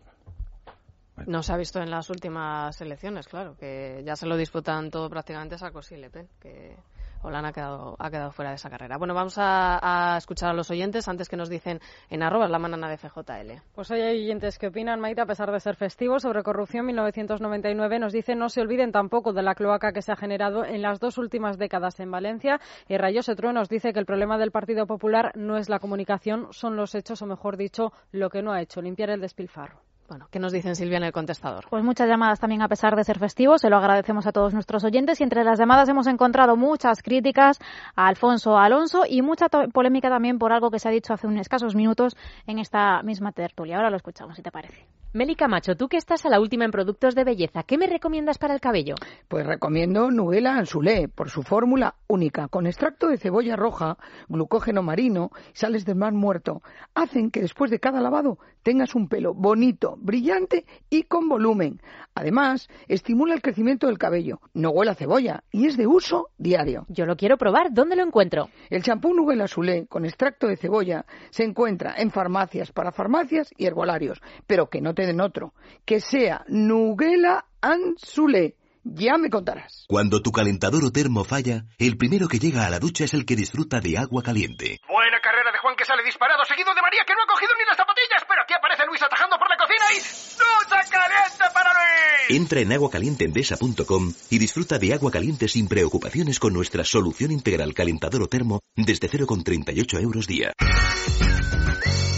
No 1.25 1.41
se 1.41 1.51
ha 1.51 1.57
visto 1.57 1.81
en 1.81 1.89
las 1.89 2.09
últimas 2.09 2.79
elecciones, 2.79 3.27
claro, 3.27 3.57
que 3.57 4.03
ya 4.05 4.15
se 4.15 4.27
lo 4.27 4.37
disputan 4.37 4.91
todo 4.91 5.09
prácticamente 5.09 5.57
Sarkozy 5.57 5.95
y 5.95 5.97
Le 5.97 6.09
Pen, 6.11 6.29
que 6.39 6.77
Hollande 7.22 7.49
ha 7.49 7.53
quedado, 7.53 7.95
ha 7.99 8.09
quedado 8.09 8.32
fuera 8.32 8.51
de 8.51 8.55
esa 8.55 8.70
carrera. 8.70 8.97
Bueno, 8.97 9.13
vamos 9.13 9.36
a, 9.38 10.15
escuchar 10.18 10.49
a 10.49 10.53
los 10.53 10.70
oyentes 10.72 11.07
antes 11.07 11.30
que 11.30 11.38
nos 11.38 11.49
dicen 11.49 11.80
en 12.09 12.24
arroba 12.24 12.47
la 12.47 12.59
manana 12.59 12.89
de 12.89 12.97
FJL. 12.97 13.61
Pues 13.74 13.91
hoy 13.91 14.01
hay 14.01 14.24
oyentes 14.24 14.57
que 14.57 14.68
opinan, 14.68 14.99
Maite, 14.99 15.22
a 15.22 15.26
pesar 15.26 15.51
de 15.51 15.59
ser 15.59 15.76
festivo, 15.76 16.20
sobre 16.20 16.43
corrupción 16.43 16.86
1999. 16.86 17.99
Nos 17.99 18.13
dice 18.13 18.36
no 18.36 18.49
se 18.49 18.61
olviden 18.61 18.91
tampoco 18.91 19.34
de 19.34 19.41
la 19.41 19.55
cloaca 19.55 19.91
que 19.91 20.01
se 20.01 20.11
ha 20.11 20.15
generado 20.15 20.65
en 20.65 20.82
las 20.82 20.99
dos 20.99 21.18
últimas 21.18 21.57
décadas 21.57 21.99
en 21.99 22.11
Valencia. 22.11 22.59
Y 22.88 22.97
Rayos 22.97 23.30
Etruo 23.30 23.53
nos 23.53 23.70
dice 23.70 23.93
que 23.93 23.99
el 23.99 24.05
problema 24.05 24.38
del 24.38 24.51
Partido 24.51 24.86
Popular 24.88 25.32
no 25.36 25.57
es 25.57 25.70
la 25.70 25.80
comunicación, 25.80 26.47
son 26.51 26.76
los 26.76 26.95
hechos, 26.95 27.22
o 27.22 27.26
mejor 27.26 27.57
dicho, 27.57 27.91
lo 28.11 28.30
que 28.30 28.41
no 28.41 28.51
ha 28.51 28.61
hecho, 28.61 28.82
limpiar 28.82 29.09
el 29.09 29.22
despilfarro. 29.22 29.86
Bueno, 30.07 30.29
¿qué 30.31 30.39
nos 30.39 30.53
dicen 30.53 30.77
Silvia 30.77 30.97
en 30.97 31.03
el 31.03 31.11
contestador? 31.11 31.65
Pues 31.69 31.83
muchas 31.83 32.07
llamadas 32.07 32.39
también 32.39 32.61
a 32.61 32.69
pesar 32.69 32.95
de 32.95 33.03
ser 33.03 33.19
festivos, 33.19 33.59
se 33.59 33.69
lo 33.69 33.75
agradecemos 33.75 34.25
a 34.25 34.31
todos 34.31 34.53
nuestros 34.53 34.85
oyentes 34.85 35.19
y 35.19 35.23
entre 35.23 35.43
las 35.43 35.59
llamadas 35.59 35.89
hemos 35.89 36.07
encontrado 36.07 36.55
muchas 36.55 37.01
críticas 37.01 37.59
a 37.93 38.07
Alfonso 38.07 38.57
Alonso 38.57 39.03
y 39.05 39.21
mucha 39.21 39.49
polémica 39.49 40.09
también 40.09 40.39
por 40.39 40.53
algo 40.53 40.71
que 40.71 40.79
se 40.79 40.87
ha 40.87 40.91
dicho 40.91 41.13
hace 41.13 41.27
unos 41.27 41.41
escasos 41.41 41.75
minutos 41.75 42.15
en 42.45 42.59
esta 42.59 43.03
misma 43.03 43.33
tertulia. 43.33 43.75
Ahora 43.75 43.89
lo 43.89 43.97
escuchamos, 43.97 44.37
si 44.37 44.41
te 44.41 44.49
parece. 44.49 44.87
Meli 45.13 45.35
Camacho, 45.35 45.75
tú 45.75 45.87
que 45.87 45.97
estás 45.97 46.25
a 46.25 46.29
la 46.29 46.39
última 46.39 46.63
en 46.65 46.71
productos 46.71 47.15
de 47.15 47.23
belleza, 47.23 47.63
¿qué 47.63 47.77
me 47.77 47.87
recomiendas 47.87 48.37
para 48.37 48.53
el 48.53 48.59
cabello? 48.59 48.95
Pues 49.27 49.45
recomiendo 49.45 50.11
Nuguela 50.11 50.57
Ansulé 50.57 51.07
por 51.07 51.29
su 51.29 51.43
fórmula 51.43 51.95
única, 52.07 52.49
con 52.49 52.67
extracto 52.67 53.07
de 53.07 53.17
cebolla 53.17 53.55
roja, 53.55 53.97
glucógeno 54.27 54.83
marino 54.83 55.31
y 55.53 55.57
sales 55.57 55.85
del 55.85 55.95
mar 55.95 56.13
muerto. 56.13 56.61
Hacen 56.93 57.31
que 57.31 57.41
después 57.41 57.71
de 57.71 57.79
cada 57.79 57.99
lavado 57.99 58.37
tengas 58.68 58.95
un 58.95 59.07
pelo 59.07 59.34
bonito, 59.34 59.95
brillante 59.97 60.65
y 60.89 61.03
con 61.03 61.30
volumen. 61.30 61.82
Además, 62.15 62.68
estimula 62.89 63.34
el 63.34 63.41
crecimiento 63.41 63.88
del 63.88 63.97
cabello, 63.97 64.41
no 64.53 64.72
huele 64.72 64.91
a 64.91 64.95
cebolla 64.95 65.45
y 65.53 65.68
es 65.68 65.78
de 65.78 65.88
uso 65.88 66.32
diario. 66.38 66.86
Yo 66.89 67.05
lo 67.05 67.15
quiero 67.15 67.38
probar, 67.38 67.72
¿dónde 67.72 67.95
lo 67.95 68.03
encuentro? 68.03 68.49
El 68.70 68.84
champú 68.84 69.13
Nuguela 69.13 69.43
Ansulé 69.43 69.88
con 69.88 70.03
extracto 70.03 70.47
de 70.47 70.57
cebolla 70.57 71.05
se 71.30 71.45
encuentra 71.45 71.95
en 71.97 72.11
farmacias, 72.11 72.74
para 72.74 72.91
farmacias 72.91 73.53
y 73.55 73.68
herbolarios, 73.68 74.22
pero 74.45 74.70
que 74.70 74.82
no 74.82 74.93
te 74.93 75.05
den 75.05 75.22
otro, 75.22 75.53
que 75.86 76.01
sea 76.01 76.43
Nuguela 76.49 77.45
Ansulé. 77.61 78.57
Ya 78.93 79.17
me 79.17 79.29
contarás. 79.29 79.85
Cuando 79.88 80.21
tu 80.21 80.31
calentador 80.31 80.83
o 80.85 80.91
termo 80.91 81.23
falla, 81.23 81.65
el 81.77 81.97
primero 81.97 82.27
que 82.27 82.39
llega 82.39 82.65
a 82.65 82.69
la 82.69 82.79
ducha 82.79 83.05
es 83.05 83.13
el 83.13 83.25
que 83.25 83.35
disfruta 83.35 83.79
de 83.79 83.97
agua 83.97 84.23
caliente. 84.23 84.79
Buena 84.88 85.19
carrera 85.21 85.51
de 85.51 85.59
Juan 85.59 85.75
que 85.75 85.85
sale 85.85 86.03
disparado, 86.03 86.43
seguido 86.45 86.73
de 86.73 86.81
María 86.81 87.03
que 87.05 87.13
no 87.13 87.23
ha 87.23 87.27
cogido 87.27 87.51
ni 87.57 87.65
las 87.65 87.77
zapatillas, 87.77 88.23
pero 88.27 88.41
aquí 88.41 88.53
aparece 88.53 88.85
Luis 88.88 89.01
atajando 89.01 89.38
por 89.38 89.49
la 89.49 89.57
cocina 89.57 89.85
y 89.93 89.99
¡Ducha 89.99 90.89
caliente 90.89 91.45
para 91.53 91.73
Luis! 91.73 92.38
Entra 92.38 92.59
en 92.61 92.71
aguacalienteendesa.com 92.73 94.13
y 94.29 94.38
disfruta 94.38 94.77
de 94.79 94.93
agua 94.93 95.11
caliente 95.11 95.47
sin 95.47 95.67
preocupaciones 95.67 96.39
con 96.39 96.53
nuestra 96.53 96.83
solución 96.83 97.31
integral 97.31 97.73
calentador 97.73 98.21
o 98.21 98.27
termo 98.27 98.61
desde 98.75 99.09
0,38 99.09 100.01
euros 100.01 100.27
día. 100.27 100.53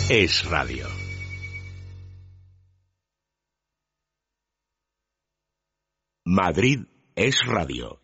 Es 0.10 0.44
radio. 0.46 0.88
Madrid 6.32 6.86
es 7.16 7.44
radio. 7.44 7.99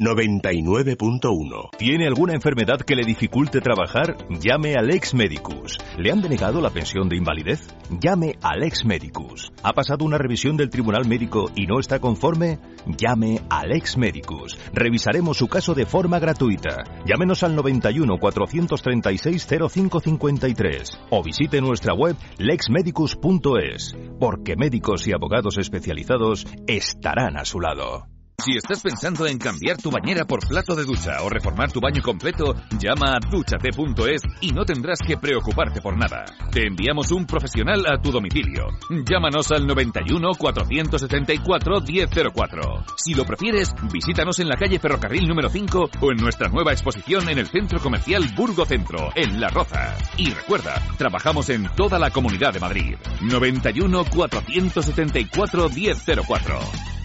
99.1. 0.00 1.70
¿Tiene 1.76 2.06
alguna 2.06 2.32
enfermedad 2.32 2.82
que 2.82 2.94
le 2.94 3.04
dificulte 3.04 3.60
trabajar? 3.60 4.16
Llame 4.30 4.76
al 4.76 4.92
ex 4.92 5.12
Medicus. 5.12 5.76
¿Le 5.98 6.12
han 6.12 6.22
denegado 6.22 6.60
la 6.60 6.70
pensión 6.70 7.08
de 7.08 7.16
invalidez? 7.16 7.66
Llame 8.00 8.38
al 8.40 8.62
ex 8.62 8.84
Medicus. 8.84 9.50
¿Ha 9.64 9.72
pasado 9.72 10.04
una 10.04 10.16
revisión 10.16 10.56
del 10.56 10.70
Tribunal 10.70 11.04
Médico 11.08 11.50
y 11.56 11.66
no 11.66 11.80
está 11.80 11.98
conforme? 11.98 12.60
Llame 12.86 13.40
al 13.50 13.72
ex 13.72 13.98
Medicus. 13.98 14.56
Revisaremos 14.72 15.36
su 15.36 15.48
caso 15.48 15.74
de 15.74 15.84
forma 15.84 16.20
gratuita. 16.20 16.84
Llámenos 17.04 17.42
al 17.42 17.56
91 17.56 18.18
436 18.18 19.48
0553 19.48 21.00
o 21.10 21.24
visite 21.24 21.60
nuestra 21.60 21.92
web 21.94 22.14
lexmedicus.es, 22.38 23.96
porque 24.20 24.54
médicos 24.54 25.08
y 25.08 25.12
abogados 25.12 25.58
especializados 25.58 26.46
estarán 26.68 27.36
a 27.36 27.44
su 27.44 27.58
lado. 27.58 28.06
Si 28.44 28.56
estás 28.56 28.80
pensando 28.80 29.26
en 29.26 29.36
cambiar 29.36 29.78
tu 29.78 29.90
bañera 29.90 30.24
por 30.24 30.46
plato 30.46 30.76
de 30.76 30.84
ducha 30.84 31.22
o 31.24 31.28
reformar 31.28 31.72
tu 31.72 31.80
baño 31.80 32.00
completo, 32.00 32.54
llama 32.78 33.16
a 33.16 33.18
duchate.es 33.18 34.22
y 34.40 34.52
no 34.52 34.64
tendrás 34.64 35.00
que 35.04 35.16
preocuparte 35.16 35.80
por 35.80 35.98
nada. 35.98 36.24
Te 36.52 36.68
enviamos 36.68 37.10
un 37.10 37.26
profesional 37.26 37.84
a 37.86 38.00
tu 38.00 38.12
domicilio. 38.12 38.68
Llámanos 39.10 39.50
al 39.50 39.66
91 39.66 40.30
474 40.38 41.80
1004. 41.80 42.84
Si 42.96 43.14
lo 43.14 43.24
prefieres, 43.24 43.74
visítanos 43.92 44.38
en 44.38 44.48
la 44.48 44.56
calle 44.56 44.78
Ferrocarril 44.78 45.26
número 45.26 45.48
5 45.48 45.90
o 46.00 46.12
en 46.12 46.18
nuestra 46.18 46.48
nueva 46.48 46.70
exposición 46.70 47.28
en 47.28 47.38
el 47.38 47.48
Centro 47.48 47.80
Comercial 47.80 48.24
Burgo 48.36 48.64
Centro, 48.64 49.10
en 49.16 49.40
La 49.40 49.48
Roza. 49.48 49.96
Y 50.16 50.30
recuerda, 50.30 50.80
trabajamos 50.96 51.50
en 51.50 51.68
toda 51.74 51.98
la 51.98 52.12
Comunidad 52.12 52.52
de 52.52 52.60
Madrid. 52.60 52.94
91 53.20 54.04
474 54.04 55.68
1004. 55.70 56.97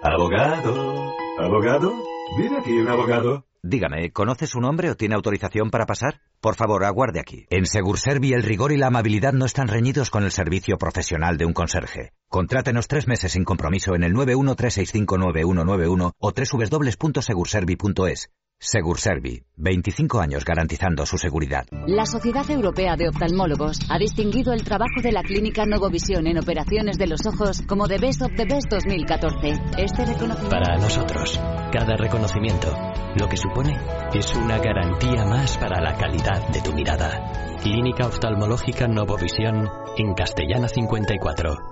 Abogado, 0.04 1.14
abogado, 1.40 1.94
viene 2.38 2.58
aquí 2.58 2.72
un 2.72 2.90
abogado. 2.90 3.46
Dígame, 3.64 4.12
¿conoce 4.12 4.48
su 4.48 4.60
nombre 4.60 4.90
o 4.90 4.96
tiene 4.96 5.14
autorización 5.14 5.70
para 5.70 5.86
pasar? 5.86 6.22
Por 6.40 6.56
favor, 6.56 6.84
aguarde 6.84 7.20
aquí. 7.20 7.46
En 7.52 7.68
Segurservi 7.68 8.34
el 8.34 8.42
rigor 8.42 8.72
y 8.72 8.78
la 8.78 8.88
amabilidad 8.88 9.34
no 9.34 9.46
están 9.46 9.68
reñidos 9.68 10.10
con 10.10 10.24
el 10.24 10.32
servicio 10.32 10.80
profesional 10.80 11.38
de 11.38 11.46
un 11.46 11.54
conserje. 11.54 12.12
Contrátenos 12.28 12.88
tres 12.88 13.08
meses 13.08 13.34
sin 13.34 13.44
compromiso 13.44 13.94
en 13.94 14.04
el 14.04 14.14
913659191 14.14 16.14
o 16.18 16.32
www.segurservi.es. 16.32 18.32
Segurservi, 18.64 19.42
25 19.58 20.22
años 20.22 20.46
garantizando 20.46 21.04
su 21.08 21.18
seguridad. 21.18 21.66
La 21.88 22.06
Sociedad 22.06 22.48
Europea 22.52 22.96
de 22.96 23.10
Oftalmólogos 23.10 23.80
ha 23.90 23.98
distinguido 23.98 24.54
el 24.54 24.64
trabajo 24.64 25.02
de 25.02 25.12
la 25.12 25.24
clínica 25.24 25.66
Novovisión 25.66 26.28
en 26.28 26.38
operaciones 26.38 27.00
de 27.00 27.08
los 27.08 27.26
ojos 27.26 27.64
como 27.68 27.88
The 27.88 27.98
Best 27.98 28.22
of 28.22 28.30
the 28.38 28.46
Best 28.46 28.70
2014. 28.70 29.54
Este 29.80 30.06
reconocimiento... 30.06 30.50
Para 30.52 30.78
nosotros, 30.78 31.40
cada 31.72 31.98
reconocimiento 31.98 32.72
lo 33.20 33.28
que 33.28 33.38
supone 33.38 33.76
es 34.14 34.36
una 34.36 34.60
garantía 34.60 35.26
más 35.26 35.58
para 35.58 35.82
la 35.82 35.98
calidad 35.98 36.48
de 36.50 36.62
tu 36.62 36.72
mirada. 36.72 37.58
Clínica 37.64 38.06
Oftalmológica 38.06 38.88
Novovisión 38.88 39.70
en 39.98 40.14
Castellana 40.14 40.68
54. 40.68 41.71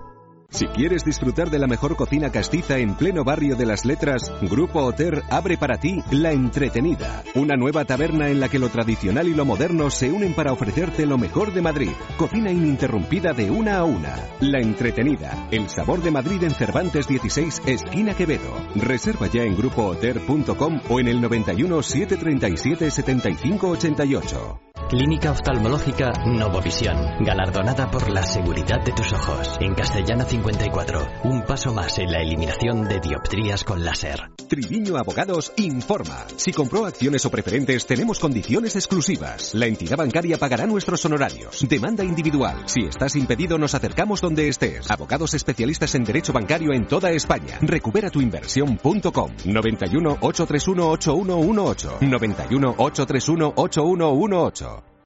Si 0.52 0.66
quieres 0.66 1.06
disfrutar 1.06 1.52
de 1.52 1.60
la 1.60 1.68
mejor 1.68 1.96
cocina 1.96 2.32
castiza 2.32 2.80
en 2.80 2.96
pleno 2.96 3.24
barrio 3.24 3.56
de 3.56 3.68
las 3.68 3.86
letras, 3.86 4.32
Grupo 4.42 4.80
Oter 4.80 5.22
abre 5.30 5.58
para 5.58 5.78
ti 5.78 6.02
La 6.10 6.32
Entretenida, 6.32 7.24
una 7.36 7.56
nueva 7.56 7.86
taberna 7.86 8.30
en 8.30 8.40
la 8.40 8.50
que 8.50 8.58
lo 8.58 8.70
tradicional 8.70 9.28
y 9.28 9.36
lo 9.36 9.46
moderno 9.46 9.92
se 9.92 10.12
unen 10.12 10.34
para 10.34 10.52
ofrecerte 10.52 11.06
lo 11.06 11.20
mejor 11.20 11.54
de 11.54 11.62
Madrid. 11.62 11.92
Cocina 12.18 12.52
ininterrumpida 12.52 13.34
de 13.34 13.52
una 13.52 13.78
a 13.78 13.84
una. 13.84 14.16
La 14.40 14.60
Entretenida, 14.60 15.48
el 15.52 15.70
sabor 15.70 16.02
de 16.02 16.10
Madrid 16.10 16.44
en 16.44 16.56
Cervantes 16.56 17.08
16, 17.08 17.62
esquina 17.68 18.16
Quevedo. 18.16 18.52
Reserva 18.76 19.28
ya 19.28 19.44
en 19.44 19.56
grupooter.com 19.56 20.82
o 20.90 21.00
en 21.00 21.10
el 21.10 21.22
91 21.22 21.84
737 21.84 22.90
75 22.90 23.70
88. 23.70 24.60
Clínica 24.90 25.30
Oftalmológica 25.30 26.12
Novovisión, 26.26 26.98
galardonada 27.20 27.92
por 27.92 28.10
la 28.10 28.24
seguridad 28.24 28.84
de 28.84 28.92
tus 28.92 29.14
ojos. 29.14 29.56
En 29.62 29.76
Castellana 29.76 30.24
54, 30.42 31.08
un 31.26 31.42
paso 31.42 31.74
más 31.74 31.98
en 32.00 32.12
la 32.12 32.22
eliminación 32.22 32.88
de 32.88 33.02
dioptrías 33.02 33.66
con 33.66 33.84
láser. 33.84 34.32
Triviño 34.48 34.98
Abogados 34.98 35.52
informa. 35.58 36.26
Si 36.38 36.54
compró 36.54 36.86
acciones 36.86 37.26
o 37.26 37.30
preferentes, 37.30 37.86
tenemos 37.86 38.20
condiciones 38.20 38.76
exclusivas. 38.76 39.54
La 39.54 39.68
entidad 39.68 39.98
bancaria 39.98 40.38
pagará 40.38 40.66
nuestros 40.66 41.04
honorarios. 41.04 41.68
Demanda 41.68 42.06
individual. 42.06 42.64
Si 42.68 42.86
estás 42.86 43.18
impedido, 43.18 43.58
nos 43.58 43.76
acercamos 43.76 44.22
donde 44.22 44.48
estés. 44.48 44.90
Abogados 44.90 45.34
especialistas 45.34 45.94
en 45.96 46.06
derecho 46.06 46.32
bancario 46.32 46.72
en 46.74 46.88
toda 46.88 47.12
España. 47.12 47.60
Recupera 47.62 48.10
tu 48.10 48.22
inversión.com. 48.22 49.32
91 49.46 50.18
831 50.22 50.90
8118. 50.90 51.98
91 52.02 52.76
831 52.78 53.54
8118. 53.56 54.99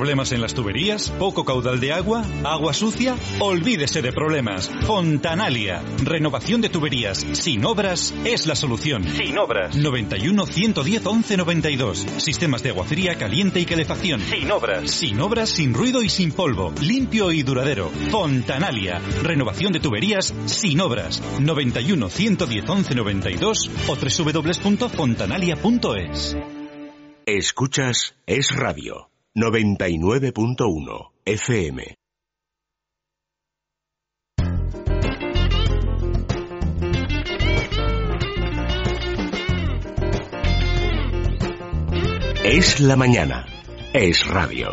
¿Problemas 0.00 0.32
en 0.32 0.40
las 0.40 0.54
tuberías? 0.54 1.10
¿Poco 1.18 1.44
caudal 1.44 1.78
de 1.78 1.92
agua? 1.92 2.24
¿Agua 2.44 2.72
sucia? 2.72 3.16
Olvídese 3.38 4.00
de 4.00 4.12
problemas. 4.12 4.70
Fontanalia. 4.86 5.82
Renovación 6.02 6.60
de 6.60 6.68
tuberías. 6.70 7.18
Sin 7.32 7.64
obras 7.64 8.14
es 8.24 8.46
la 8.46 8.54
solución. 8.54 9.04
Sin 9.04 9.36
obras. 9.36 9.76
91 9.76 10.46
110 10.46 11.04
11 11.04 11.36
92. 11.36 12.06
Sistemas 12.16 12.62
de 12.62 12.70
agua 12.70 12.84
fría, 12.84 13.18
caliente 13.18 13.60
y 13.60 13.66
calefacción. 13.66 14.20
Sin 14.20 14.50
obras. 14.50 14.90
Sin 14.90 15.20
obras, 15.20 15.50
sin 15.50 15.74
ruido 15.74 16.02
y 16.02 16.08
sin 16.08 16.32
polvo. 16.32 16.72
Limpio 16.80 17.30
y 17.30 17.42
duradero. 17.42 17.90
Fontanalia. 18.10 19.02
Renovación 19.22 19.72
de 19.72 19.80
tuberías 19.80 20.32
sin 20.46 20.80
obras. 20.80 21.22
91 21.40 22.08
110 22.08 22.68
11 22.68 22.94
92 22.94 23.70
o 23.88 23.96
www.fontanalia.es. 23.96 26.36
Escuchas 27.26 28.14
Es 28.26 28.56
Radio. 28.56 29.09
99.1 29.36 31.12
FM. 31.24 31.94
Es 42.42 42.80
la 42.80 42.96
mañana. 42.96 43.46
Es 43.92 44.26
radio. 44.26 44.70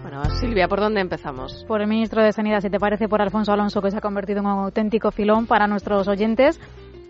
Bueno, 0.00 0.24
Silvia, 0.40 0.66
¿por 0.66 0.80
dónde 0.80 1.02
empezamos? 1.02 1.66
Por 1.68 1.82
el 1.82 1.88
ministro 1.88 2.22
de 2.22 2.32
Sanidad, 2.32 2.62
si 2.62 2.70
te 2.70 2.80
parece, 2.80 3.06
por 3.06 3.20
Alfonso 3.20 3.52
Alonso, 3.52 3.82
que 3.82 3.90
se 3.90 3.98
ha 3.98 4.00
convertido 4.00 4.40
en 4.40 4.46
un 4.46 4.52
auténtico 4.64 5.10
filón 5.10 5.46
para 5.46 5.66
nuestros 5.66 6.08
oyentes. 6.08 6.58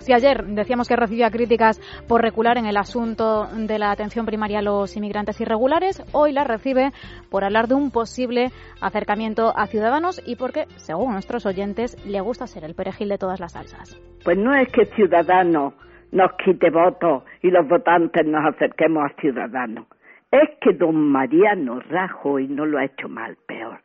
Si 0.05 0.13
ayer 0.13 0.45
decíamos 0.45 0.87
que 0.87 0.97
recibía 0.97 1.31
críticas 1.31 1.81
por 2.07 2.21
recular 2.21 2.59
en 2.59 2.67
el 2.67 2.77
asunto 2.77 3.47
de 3.47 3.79
la 3.79 3.91
atención 3.91 4.27
primaria 4.27 4.59
a 4.59 4.63
los 4.63 4.95
inmigrantes 4.99 5.41
irregulares, 5.41 6.05
hoy 6.13 6.33
la 6.33 6.45
recibe 6.45 6.91
por 7.31 7.43
hablar 7.43 7.69
de 7.69 7.75
un 7.75 7.91
posible 7.91 8.51
acercamiento 8.83 9.57
a 9.57 9.67
ciudadanos 9.67 10.21
y 10.27 10.37
porque, 10.37 10.67
según 10.77 11.13
nuestros 11.13 11.47
oyentes, 11.47 11.97
le 12.07 12.21
gusta 12.21 12.47
ser 12.47 12.65
el 12.65 12.75
perejil 12.75 13.09
de 13.09 13.17
todas 13.17 13.41
las 13.41 13.53
salsas. 13.53 13.99
Pues 14.23 14.37
no 14.37 14.55
es 14.55 14.71
que 14.73 14.85
Ciudadanos 14.95 15.73
nos 16.13 16.33
quite 16.35 16.69
votos 16.69 17.23
y 17.41 17.51
los 17.51 17.67
votantes 17.67 18.27
nos 18.27 18.45
acerquemos 18.45 19.11
a 19.11 19.21
Ciudadanos. 19.23 19.87
Es 20.31 20.51
que 20.61 20.75
don 20.75 20.97
Mariano 20.97 21.81
Rajoy 21.81 22.47
no 22.49 22.67
lo 22.67 22.77
ha 22.77 22.85
hecho 22.85 23.09
mal, 23.09 23.39
peor. 23.47 23.81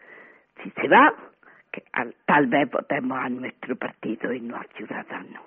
Si 0.61 0.69
se 0.71 0.89
va, 0.89 1.13
que 1.71 1.81
tal 2.25 2.47
vez 2.47 2.69
votemos 2.69 3.17
a 3.17 3.29
nuestro 3.29 3.77
partido 3.77 4.33
y 4.33 4.41
no 4.41 4.57
a 4.57 4.65
Ciudadanos 4.75 5.43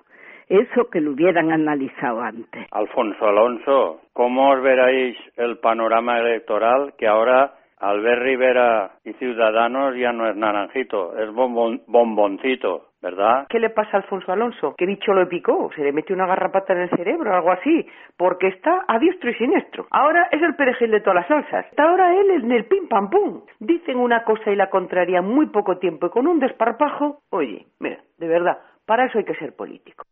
eso 0.53 0.91
que 0.91 1.01
lo 1.01 1.13
hubieran 1.13 1.51
analizado 1.51 2.21
antes. 2.21 2.67
Alfonso 2.71 3.27
Alonso, 3.27 4.01
¿cómo 4.13 4.51
os 4.51 4.63
veréis 4.63 5.17
el 5.37 5.59
panorama 5.59 6.19
electoral 6.19 6.95
que 6.99 7.07
ahora 7.07 7.55
Albert 7.83 8.23
Rivera 8.23 8.93
y 9.05 9.13
Ciudadanos 9.15 9.97
ya 9.97 10.13
no 10.13 10.29
es 10.29 10.37
naranjito, 10.37 11.19
es 11.19 11.33
bomboncito, 11.33 12.91
¿verdad? 13.03 13.47
¿Qué 13.49 13.59
le 13.59 13.71
pasa 13.71 13.97
a 13.97 14.01
Alfonso 14.01 14.31
Alonso? 14.31 14.75
¿Qué 14.79 14.87
bicho 14.87 15.13
lo 15.13 15.29
picó? 15.29 15.69
¿Se 15.75 15.83
le 15.83 15.91
mete 15.91 16.13
una 16.13 16.27
garrapata 16.27 16.75
en 16.75 16.83
el 16.83 16.91
cerebro 16.91 17.33
o 17.33 17.35
algo 17.35 17.51
así? 17.51 17.85
Porque 18.17 18.47
está 18.47 18.85
a 18.87 19.01
diestro 19.01 19.31
y 19.31 19.35
siniestro. 19.35 19.87
Ahora 19.91 20.29
es 20.31 20.41
el 20.41 20.55
perejil 20.55 20.93
de 20.93 21.01
todas 21.01 21.17
las 21.17 21.27
salsas. 21.27 21.67
Está 21.71 21.83
ahora 21.83 22.15
él 22.15 22.31
en 22.31 22.53
el 22.53 22.67
pim 22.67 22.87
pam 22.89 23.11
pum. 23.11 23.43
Dicen 23.59 23.99
una 23.99 24.23
cosa 24.23 24.53
y 24.53 24.57
la 24.57 24.71
contraria 24.71 25.19
en 25.19 25.27
muy 25.27 25.47
poco 25.47 25.79
tiempo 25.79 26.07
y 26.07 26.11
con 26.11 26.29
un 26.29 26.39
desparpajo. 26.39 27.23
Oye, 27.31 27.67
mira, 27.81 27.99
de 28.17 28.29
verdad, 28.29 28.59
para 28.87 29.07
eso 29.07 29.19
hay 29.19 29.25
que 29.25 29.35
ser 29.35 29.57
político. 29.57 30.05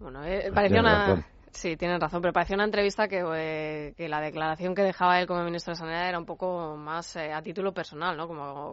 Bueno, 0.00 0.24
eh, 0.24 0.50
parecía 0.52 0.80
una... 0.80 1.24
Sí, 1.52 1.76
tienen 1.76 2.00
razón, 2.00 2.22
pero 2.22 2.32
parecía 2.32 2.54
una 2.54 2.64
entrevista 2.64 3.08
que, 3.08 3.22
eh, 3.34 3.92
que, 3.96 4.08
la 4.08 4.20
declaración 4.20 4.74
que 4.74 4.82
dejaba 4.82 5.20
él 5.20 5.26
como 5.26 5.42
ministro 5.42 5.72
de 5.72 5.78
Sanidad 5.78 6.08
era 6.08 6.18
un 6.18 6.24
poco 6.24 6.76
más 6.76 7.16
eh, 7.16 7.32
a 7.32 7.42
título 7.42 7.72
personal, 7.72 8.16
¿no? 8.16 8.28
Como... 8.28 8.72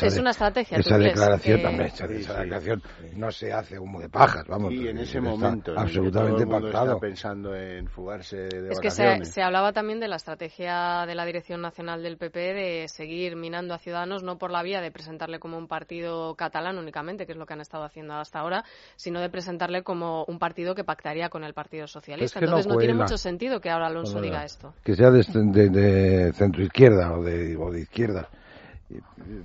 es 0.00 0.18
una 0.18 0.30
estrategia. 0.30 0.78
Esa 0.78 0.96
declaración 0.96 1.62
también, 1.62 1.86
esa, 1.86 2.06
declaración 2.06 2.82
no 3.14 3.30
se 3.32 3.52
hace 3.52 3.78
humo 3.78 4.00
de 4.00 4.08
pajas, 4.08 4.44
vamos. 4.46 4.72
Y 4.72 4.88
en 4.88 4.98
ese 4.98 5.20
momento, 5.20 5.74
absolutamente 5.76 6.46
todo 6.46 6.58
el 6.58 6.70
Está 6.70 6.98
pensando 6.98 7.54
en 7.54 7.88
fugarse 7.88 8.36
de 8.36 8.70
Es 8.70 8.80
que 8.80 8.90
se, 8.90 9.24
se, 9.24 9.42
hablaba 9.42 9.72
también 9.72 9.98
de 9.98 10.08
la 10.08 10.16
estrategia 10.16 11.04
de 11.06 11.14
la 11.14 11.24
Dirección 11.24 11.60
Nacional 11.60 12.02
del 12.02 12.16
PP 12.16 12.38
de 12.54 12.88
seguir 12.88 13.36
minando 13.36 13.74
a 13.74 13.78
Ciudadanos, 13.78 14.22
no 14.22 14.38
por 14.38 14.50
la 14.50 14.62
vía 14.62 14.80
de 14.80 14.90
presentarle 14.92 15.40
como 15.40 15.58
un 15.58 15.66
partido 15.66 16.36
catalán 16.36 16.78
únicamente, 16.78 17.26
que 17.26 17.32
es 17.32 17.38
lo 17.38 17.46
que 17.46 17.54
han 17.54 17.60
estado 17.60 17.84
haciendo 17.84 18.14
hasta 18.14 18.38
ahora, 18.38 18.64
sino 18.96 19.20
de 19.20 19.28
presentarle 19.30 19.82
como 19.82 20.24
un 20.24 20.38
partido 20.38 20.74
que 20.74 20.84
pactaría 20.84 21.28
con 21.28 21.39
el 21.44 21.54
Partido 21.54 21.86
Socialista. 21.86 22.38
Entonces 22.40 22.66
no, 22.66 22.76
tiene 22.76 22.94
mucho 22.94 23.16
sentido 23.16 23.60
que 23.60 23.70
ahora 23.70 23.86
Alonso 23.86 24.20
diga 24.20 24.44
esto. 24.44 24.74
Que 24.84 24.94
sea 24.94 25.10
de, 25.10 25.22
de, 25.70 26.32
centro 26.32 26.62
izquierda 26.62 27.12
o 27.12 27.22
de, 27.22 27.56
o 27.56 27.70
de 27.70 27.80
izquierda. 27.80 28.28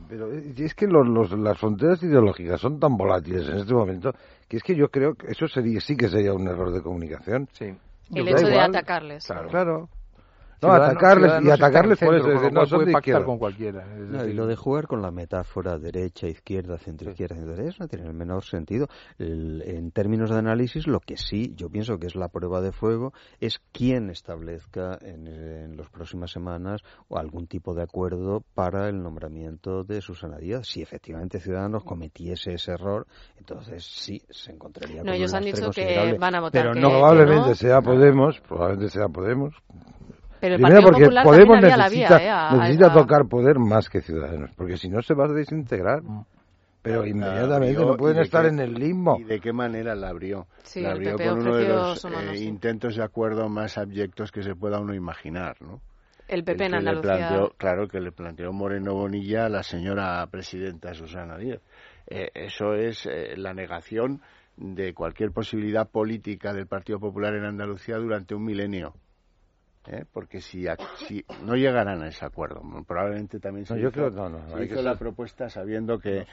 Pero 0.09 0.31
es 0.33 0.73
que 0.73 0.87
los, 0.87 1.31
las 1.37 1.59
fronteras 1.59 2.01
ideológicas 2.01 2.59
son 2.59 2.79
tan 2.79 2.97
volátiles 2.97 3.47
en 3.47 3.57
este 3.57 3.73
momento 3.73 4.11
que 4.47 4.57
es 4.57 4.63
que 4.63 4.75
yo 4.75 4.89
creo 4.89 5.13
que 5.13 5.27
eso 5.27 5.47
sería 5.47 5.79
sí 5.79 5.95
que 5.95 6.07
sería 6.07 6.33
un 6.33 6.47
error 6.47 6.71
de 6.71 6.81
comunicación. 6.81 7.47
Sí. 7.51 7.65
El 8.13 8.27
hecho 8.27 8.47
de 8.47 8.59
atacarles. 8.59 9.25
claro. 9.49 9.89
No, 10.66 10.74
atacarles 10.74 11.43
y 11.43 11.49
atacarles 11.49 11.99
por 11.99 12.16
eso, 12.16 12.28
no 12.51 12.66
puede 12.66 12.91
pactar 12.91 13.24
con 13.24 13.38
cualquiera. 13.38 13.86
y 14.28 14.34
lo 14.34 14.47
de 14.47 14.55
jugar 14.55 14.88
con 14.88 15.01
la 15.01 15.11
metáfora 15.11 15.78
derecha, 15.78 16.28
izquierda, 16.28 16.78
centro 16.78 17.11
izquierda, 17.11 17.36
centro 17.36 17.55
derecha 17.55 17.78
no 17.80 17.88
tiene 17.88 18.05
el 18.05 18.13
menor 18.13 18.43
sentido. 18.43 18.88
en 19.18 19.91
términos 19.91 20.30
de 20.30 20.38
análisis, 20.38 20.88
lo 20.88 20.99
que 20.99 21.18
sí, 21.18 21.53
yo 21.55 21.70
pienso 21.70 21.97
que 21.97 22.07
es 22.07 22.16
la 22.16 22.30
prueba 22.30 22.61
de 22.61 22.72
fuego, 22.72 23.13
es 23.39 23.59
quién 23.72 24.09
establezca 24.09 24.97
en, 25.01 25.28
en 25.28 25.78
las 25.78 25.89
próximas 25.89 26.32
semanas 26.32 26.82
algún 27.18 27.47
tipo 27.47 27.74
de 27.74 27.84
acuerdo 27.84 28.43
para 28.53 28.89
el 28.89 29.01
nombramiento 29.01 29.84
de 29.84 30.01
Susana 30.01 30.38
Díaz. 30.38 30.68
Si 30.68 30.82
efectivamente 30.82 31.39
Ciudadanos 31.39 31.84
cometiese 31.84 32.53
ese 32.53 32.72
error, 32.72 33.07
entonces 33.38 33.84
sí 33.86 34.22
se 34.30 34.51
encontraría. 34.51 35.03
No, 35.03 35.11
ellos 35.11 35.34
han 35.34 35.43
dicho 35.43 35.72
que 35.72 36.16
van 36.20 36.36
a 36.36 36.41
votar. 36.41 36.61
Pero 36.61 36.74
que, 36.74 36.80
probablemente 36.80 37.55
sea 37.55 37.82
Podemos, 37.82 38.39
probablemente 38.41 38.89
sea 38.89 39.07
Podemos, 39.07 39.55
pero 40.39 40.55
el 40.55 40.61
porque 40.61 41.03
Popular 41.03 41.23
Podemos 41.23 41.61
necesita, 41.61 41.77
la 41.77 41.89
vía, 41.89 42.49
¿eh? 42.51 42.57
necesita 42.57 42.93
tocar 42.93 43.27
poder 43.27 43.59
más 43.59 43.89
que 43.89 44.01
Ciudadanos, 44.01 44.51
porque 44.55 44.77
si 44.77 44.89
no 44.89 45.01
se 45.01 45.13
va 45.13 45.25
a 45.25 45.27
desintegrar. 45.29 46.03
Mm. 46.03 46.25
Pero 46.81 47.03
inmediatamente 47.03 47.83
no 47.83 47.97
pueden 47.97 48.19
estar 48.19 48.45
en 48.45 48.59
el 48.59 48.75
limbo. 48.75 49.17
¿Y 49.19 49.23
de 49.23 49.39
qué 49.39 49.51
manera 49.51 49.95
la 49.95 50.09
abrió? 50.09 50.45
la 50.75 50.91
abrió 50.91 51.17
con 51.17 51.39
uno 51.39 51.55
de 51.55 51.67
los 51.67 52.05
eh, 52.05 52.43
intentos 52.43 52.95
de 52.95 53.03
acuerdo 53.03 53.49
más 53.49 53.79
abyectos 53.79 54.31
que 54.31 54.43
se 54.43 54.53
pueda 54.53 54.79
uno 54.79 54.93
imaginar, 54.93 55.59
¿no? 55.61 55.81
El 56.27 56.43
PP 56.43 56.65
en 56.65 56.75
Andalucía. 56.75 57.17
Planteó, 57.17 57.53
claro, 57.57 57.88
que 57.88 57.99
le 57.99 58.11
planteó 58.11 58.53
Moreno 58.53 58.93
Bonilla 58.93 59.47
a 59.47 59.49
la 59.49 59.63
señora 59.63 60.27
presidenta 60.27 60.93
Susana 60.93 61.39
Díaz. 61.39 61.61
Eh, 62.05 62.29
eso 62.36 62.75
es 62.75 63.09
la 63.36 63.55
negación 63.55 64.21
de 64.55 64.93
cualquier 64.93 65.31
posibilidad 65.31 65.89
política 65.89 66.53
del 66.53 66.67
Partido 66.67 66.99
Popular 66.99 67.33
en 67.33 67.45
Andalucía 67.45 67.97
durante 67.97 68.36
un 68.36 68.45
milenio. 68.45 68.93
¿Eh? 69.88 70.05
porque 70.11 70.41
si, 70.41 70.65
si, 71.07 71.25
no 71.43 71.55
llegarán 71.55 72.01
a 72.01 72.07
ese 72.07 72.25
acuerdo, 72.25 72.61
probablemente 72.88 73.39
también 73.39 73.65
se, 73.65 73.79
hizo, 73.79 74.81
la 74.81 74.95
propuesta 74.95 75.49
sabiendo 75.49 75.99
que 75.99 76.25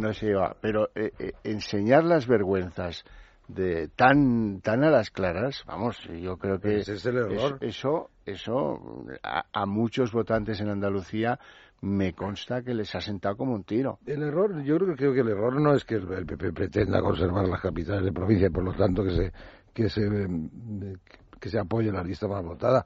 no 0.00 0.12
se, 0.12 0.26
iba. 0.28 0.56
Pero 0.60 0.90
eh, 0.94 1.12
eh, 1.18 1.32
enseñar 1.44 2.04
las 2.04 2.26
vergüenzas 2.26 3.04
de 3.48 3.88
tan 3.88 4.60
tan 4.60 4.84
a 4.84 4.90
las 4.90 5.10
claras, 5.10 5.64
vamos, 5.66 5.98
yo 6.20 6.36
creo 6.36 6.60
que 6.60 6.80
es 6.80 6.88
eso 6.88 8.10
eso 8.26 9.14
a, 9.22 9.66
muchos 9.66 10.12
votantes 10.12 10.60
en 10.60 10.68
Andalucía 10.68 11.38
me 11.80 12.12
consta 12.12 12.62
que 12.62 12.74
les 12.74 12.94
ha 12.94 13.00
sentado 13.00 13.36
como 13.36 13.54
un 13.54 13.64
tiro. 13.64 14.00
El 14.04 14.22
error, 14.22 14.62
yo 14.64 14.76
creo 14.76 14.88
que, 14.88 14.96
creo 14.96 15.14
que 15.14 15.20
el 15.20 15.28
error 15.28 15.60
no 15.60 15.74
es 15.74 15.84
que 15.84 15.94
el 15.94 16.26
PP 16.26 16.52
pretenda 16.52 17.00
conservar 17.00 17.48
las 17.48 17.60
capitales 17.60 18.04
de 18.04 18.12
provincia, 18.12 18.50
por 18.50 18.64
lo 18.64 18.74
tanto 18.74 19.02
que 19.02 19.10
se 19.10 19.32
que 19.72 19.88
se 19.88 20.00
que 20.02 21.18
se 21.44 21.58
apoye 21.58 21.92
la 21.92 22.02
lista 22.02 22.28
más 22.28 22.44
votada. 22.44 22.84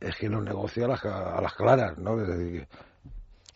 Es 0.00 0.16
que 0.16 0.28
lo 0.28 0.42
negocia 0.42 0.84
a 0.84 0.88
las, 0.88 1.04
a 1.04 1.40
las 1.40 1.54
claras, 1.54 1.96
¿no? 1.98 2.20
Es 2.20 2.28
decir, 2.28 2.68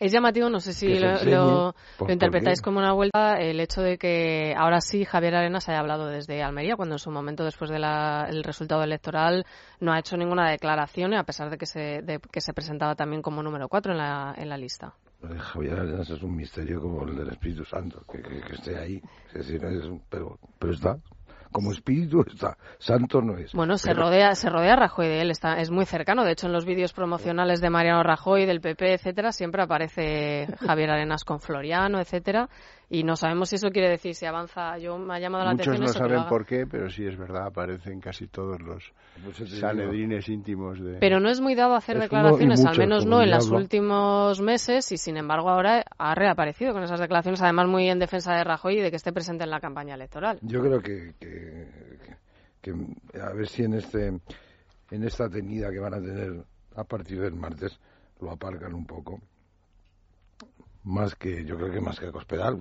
es 0.03 0.11
llamativo, 0.11 0.49
no 0.49 0.59
sé 0.59 0.73
si 0.73 0.87
lo, 0.99 1.73
interpretáis 2.09 2.61
como 2.61 2.79
una 2.79 2.91
vuelta, 2.91 3.35
el 3.35 3.59
hecho 3.61 3.81
de 3.81 3.97
que 3.97 4.53
ahora 4.57 4.81
sí 4.81 5.05
Javier 5.05 5.35
Arenas 5.35 5.69
haya 5.69 5.79
hablado 5.79 6.07
desde 6.07 6.43
Almería, 6.43 6.75
cuando 6.75 6.95
en 6.95 6.99
su 6.99 7.09
momento, 7.09 7.45
después 7.45 7.71
del 7.71 8.43
resultado 8.43 8.83
electoral, 8.83 9.45
no 9.79 9.93
ha 9.93 9.99
hecho 9.99 10.17
ninguna 10.17 10.51
declaración, 10.51 11.13
a 11.13 11.23
pesar 11.23 11.49
de 11.49 11.57
que 11.57 11.65
se, 11.65 12.01
de 12.01 12.19
que 12.19 12.41
se 12.41 12.53
presentaba 12.53 12.95
también 12.95 13.21
como 13.21 13.41
número 13.41 13.69
cuatro 13.69 13.93
en 13.93 13.99
la, 13.99 14.35
en 14.37 14.49
la 14.49 14.57
lista. 14.57 14.93
Javier 15.21 15.79
Arenas 15.79 16.09
es 16.09 16.21
un 16.21 16.35
misterio 16.35 16.81
como 16.81 17.07
el 17.07 17.15
del 17.15 17.29
Espíritu 17.29 17.63
Santo, 17.63 18.03
que, 18.11 18.21
que, 18.21 18.55
esté 18.55 18.77
ahí. 18.77 19.01
Es 19.27 19.47
decir, 19.47 19.63
es 19.63 19.85
un, 19.85 20.01
pero, 20.09 20.37
pero 20.59 20.73
está 20.73 20.97
como 21.53 21.71
espíritu 21.71 22.21
está, 22.27 22.57
santo 22.79 23.21
no 23.21 23.37
es. 23.37 23.53
Bueno, 23.53 23.77
se 23.77 23.93
rodea 23.93 24.35
se 24.35 24.49
rodea 24.49 24.75
Rajoy 24.75 25.07
de 25.07 25.21
él, 25.21 25.31
está, 25.31 25.59
es 25.61 25.71
muy 25.71 25.85
cercano. 25.85 26.25
De 26.25 26.33
hecho, 26.33 26.47
en 26.47 26.53
los 26.53 26.65
vídeos 26.65 26.91
promocionales 26.91 27.61
de 27.61 27.69
Mariano 27.69 28.03
Rajoy, 28.03 28.45
del 28.45 28.59
PP, 28.59 28.95
etcétera, 28.95 29.31
siempre 29.31 29.63
aparece 29.63 30.47
Javier 30.59 30.91
Arenas 30.91 31.23
con 31.23 31.39
Floriano, 31.39 32.01
etcétera 32.01 32.49
y 32.93 33.03
no 33.03 33.15
sabemos 33.15 33.49
si 33.49 33.55
eso 33.55 33.71
quiere 33.71 33.89
decir 33.89 34.13
si 34.13 34.27
avanza. 34.27 34.77
Yo 34.77 34.99
me 34.99 35.15
ha 35.15 35.19
llamado 35.19 35.43
la 35.45 35.51
atención. 35.51 35.79
Muchos 35.79 35.95
no 35.95 36.07
saben 36.07 36.25
por 36.29 36.45
qué, 36.45 36.67
pero 36.67 36.91
sí 36.91 37.03
es 37.03 37.17
verdad, 37.17 37.47
aparecen 37.47 37.99
casi 37.99 38.27
todos 38.27 38.61
los 38.61 38.93
sanedrines 39.59 40.29
íntimos 40.29 40.79
de. 40.79 40.99
Pero 40.99 41.19
no 41.19 41.29
es 41.29 41.41
muy 41.41 41.55
dado 41.55 41.73
hacer 41.73 41.99
declaraciones, 41.99 42.63
al 42.63 42.77
menos 42.77 43.07
no 43.07 43.23
en 43.23 43.31
los 43.31 43.49
últimos 43.49 44.39
meses, 44.41 44.91
y 44.91 44.97
sin 44.97 45.17
embargo 45.17 45.49
ahora 45.49 45.83
ha 45.97 46.13
reaparecido 46.13 46.71
con 46.71 46.83
esas 46.83 46.99
declaraciones, 46.99 47.41
además 47.41 47.67
muy 47.67 47.89
en 47.89 47.97
defensa 47.97 48.35
de 48.35 48.43
Rajoy 48.43 48.77
y 48.77 48.81
de 48.81 48.91
que 48.91 48.97
esté 48.97 49.11
presente 49.11 49.43
en 49.43 49.49
la 49.49 49.59
campaña 49.59 49.95
electoral. 49.95 50.37
Yo 50.43 50.61
creo 50.61 50.79
que, 50.79 51.15
que, 51.19 51.67
que 52.61 52.73
a 53.19 53.33
ver 53.33 53.47
si 53.47 53.63
en 53.63 53.73
este 53.73 54.07
en 54.91 55.03
esta 55.03 55.27
tenida 55.27 55.71
que 55.71 55.79
van 55.79 55.95
a 55.95 55.99
tener 55.99 56.45
a 56.75 56.83
partir 56.83 57.19
del 57.19 57.33
martes 57.33 57.79
lo 58.21 58.29
aparcan 58.29 58.75
un 58.75 58.85
poco 58.85 59.19
más 60.83 61.15
que, 61.15 61.45
yo 61.45 61.55
creo 61.57 61.71
que 61.71 61.81
más 61.81 61.99
que 61.99 62.07
a 62.07 62.11
Cospedal. 62.11 62.59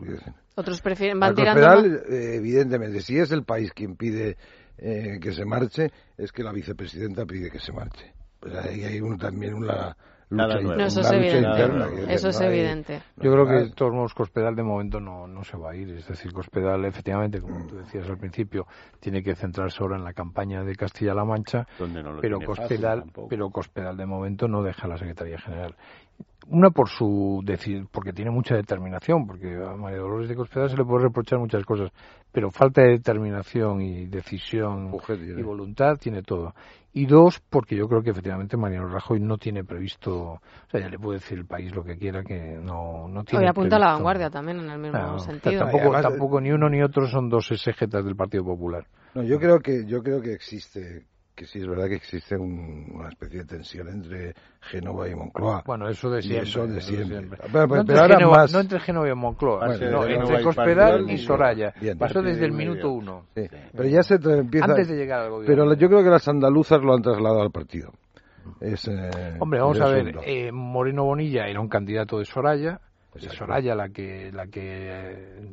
Otros 0.55 0.81
prefieren, 0.81 1.19
van. 1.19 1.35
Cospedal, 1.35 2.05
eh, 2.09 2.37
evidentemente, 2.37 3.01
si 3.01 3.19
es 3.19 3.31
el 3.33 3.45
país 3.45 3.73
quien 3.73 3.97
pide 3.97 4.37
eh, 4.79 5.19
que 5.21 5.33
se 5.33 5.45
marche, 5.45 5.91
es 6.17 6.33
que 6.33 6.43
la 6.43 6.53
vicepresidenta 6.53 7.27
pide 7.27 7.51
que 7.51 7.59
se 7.59 7.73
marche. 7.73 8.15
Pues 8.41 8.55
ahí 8.55 8.85
hay 8.85 9.01
un, 9.01 9.19
también 9.19 9.55
una 9.55 9.97
lucha, 10.33 10.61
No, 10.61 10.85
eso 10.85 11.01
es 11.01 11.07
lucha 11.07 11.17
evidente. 11.17 11.49
interna. 11.49 11.89
Eso 12.09 12.29
es 12.29 12.41
evidente. 12.41 13.03
Yo 13.17 13.33
creo 13.33 13.47
que 13.47 13.53
de 13.53 13.71
todos 13.71 13.93
modos 13.93 14.15
Cospedal 14.15 14.55
de 14.57 14.63
momento 14.63 15.01
no, 15.01 15.27
no 15.27 15.45
se 15.45 15.57
va 15.57 15.71
a 15.73 15.77
ir. 15.77 15.91
Es 15.91 16.09
decir, 16.09 16.33
Cospedal 16.33 16.85
efectivamente, 16.85 17.41
como 17.41 17.67
tú 17.67 17.77
decías 17.77 18.09
al 18.09 18.19
principio, 18.19 18.67
tiene 19.01 19.23
que 19.23 19.35
centrarse 19.35 19.79
ahora 19.83 19.97
en 19.97 20.05
la 20.05 20.13
campaña 20.13 20.65
de 20.65 20.75
Castilla-La 20.75 21.25
Mancha, 21.25 21.67
Donde 21.79 22.03
no 22.03 22.13
lo 22.13 22.21
pero 22.21 22.41
Cospedal, 22.41 23.05
pero 23.29 23.51
Cospedal 23.51 23.97
de 23.97 24.07
momento 24.07 24.49
no 24.49 24.63
deja 24.63 24.89
la 24.89 24.97
Secretaría 24.97 25.39
General. 25.39 25.75
Una 26.49 26.71
por 26.71 26.89
su 26.89 27.41
deci- 27.45 27.87
porque 27.91 28.13
tiene 28.13 28.31
mucha 28.33 28.57
determinación, 28.57 29.27
porque 29.29 29.55
a 29.55 29.77
María 29.77 29.99
Dolores 30.01 30.29
de 30.29 30.35
Cospedal 30.35 30.69
se 30.71 30.77
le 30.77 30.85
puede 30.85 31.05
reprochar 31.05 31.39
muchas 31.39 31.65
cosas, 31.65 31.91
pero 32.33 32.51
falta 32.51 32.83
de 32.83 32.91
determinación 32.91 33.81
y 33.81 34.07
decisión 34.07 34.91
y 35.39 35.43
voluntad 35.43 35.97
tiene 35.99 36.23
todo. 36.23 36.53
Y 36.95 37.07
dos, 37.07 37.41
porque 37.49 37.75
yo 37.75 37.89
creo 37.89 38.03
que 38.03 38.11
efectivamente 38.11 38.59
Mariano 38.59 38.87
Rajoy 38.89 39.19
no 39.19 39.39
tiene 39.39 39.65
previsto, 39.65 40.33
o 40.33 40.41
sea, 40.71 40.81
ya 40.81 40.91
le 40.91 40.99
puede 40.99 41.21
decir 41.21 41.39
el 41.39 41.47
país 41.47 41.75
lo 41.75 41.83
que 41.83 41.97
quiera, 41.97 42.23
que 42.23 42.59
no, 42.61 43.09
no 43.09 43.25
tiene 43.25 43.45
Hoy 43.45 43.49
apunta 43.49 43.77
a 43.77 43.79
la 43.79 43.93
vanguardia 43.95 44.29
también 44.29 44.59
en 44.59 44.71
el 44.71 44.79
mismo 44.79 44.99
Claro, 44.99 45.19
sentido. 45.19 45.61
Tampoco, 45.61 45.85
Además, 45.85 46.03
tampoco 46.03 46.41
ni 46.43 46.51
uno 46.51 46.69
ni 46.69 46.83
otro 46.83 47.07
son 47.07 47.31
dos 47.31 47.51
exégetas 47.51 48.05
del 48.05 48.15
Partido 48.15 48.45
Popular. 48.45 48.87
No, 49.15 49.23
yo 49.23 49.39
creo 49.39 49.61
que 49.61 49.87
yo 49.87 50.03
creo 50.03 50.21
que 50.21 50.35
existe 50.35 51.07
que 51.43 51.49
sí 51.49 51.59
es 51.59 51.67
verdad 51.67 51.89
que 51.89 51.97
existe 51.97 52.37
un- 52.37 52.87
una 52.95 53.09
especie 53.09 53.41
de 53.41 53.45
tensión 53.47 53.89
entre 53.89 54.33
Génova 54.61 55.09
y 55.09 55.15
Moncloa. 55.17 55.65
Bueno, 55.67 55.89
eso 55.89 56.09
de 56.09 56.21
Y 56.21 56.23
siempre. 56.23 56.49
eso 56.49 56.67
de 56.69 56.79
eso 56.79 56.87
siempre. 56.89 57.19
siempre. 57.19 57.39
Pero, 57.53 57.63
no, 57.63 57.69
pero 57.69 57.81
entre 57.81 57.99
ahora 57.99 58.17
Génova, 58.17 58.37
más 58.37 58.53
no 58.53 58.61
entre 58.61 58.81
Génova 58.81 59.09
y 59.09 59.15
Moncloa, 59.15 59.67
Bueno, 59.67 59.91
no, 59.91 60.07
entre 60.07 60.43
Cospedal 60.43 61.11
y 61.11 61.19
Soraya. 61.19 61.75
Bien. 61.81 61.99
Eso 62.01 62.23
desde 62.23 62.45
el 62.45 62.53
minuto 62.53 62.89
bien. 62.91 63.03
uno. 63.03 63.25
Sí, 63.35 63.43
Pero 63.73 63.89
ya 63.89 64.03
se 64.05 64.15
empieza 64.15 64.67
Antes 64.67 64.89
de 64.89 64.97
llegar 64.97 65.21
al 65.23 65.31
gobierno. 65.31 65.65
Pero 65.65 65.75
yo 65.75 65.89
creo 65.89 66.05
que 66.05 66.11
las 66.11 66.29
andaluzas 66.29 66.81
lo 66.81 66.95
han 66.95 67.03
trasladado 67.03 67.43
al 67.43 67.51
partido. 67.51 67.91
Es, 68.61 68.87
eh, 68.87 69.37
Hombre, 69.41 69.61
vamos 69.61 69.81
a 69.81 69.89
ver, 69.89 70.17
eh, 70.25 70.53
Moreno 70.53 71.05
Bonilla 71.05 71.47
era 71.49 71.61
un 71.61 71.69
candidato 71.69 72.19
de 72.19 72.25
Soraya, 72.25 72.81
es 73.17 73.25
Soraya 73.33 73.75
la 73.75 73.89
que 73.89 74.31
la 74.33 74.47
que 74.47 74.61
eh, 74.63 75.53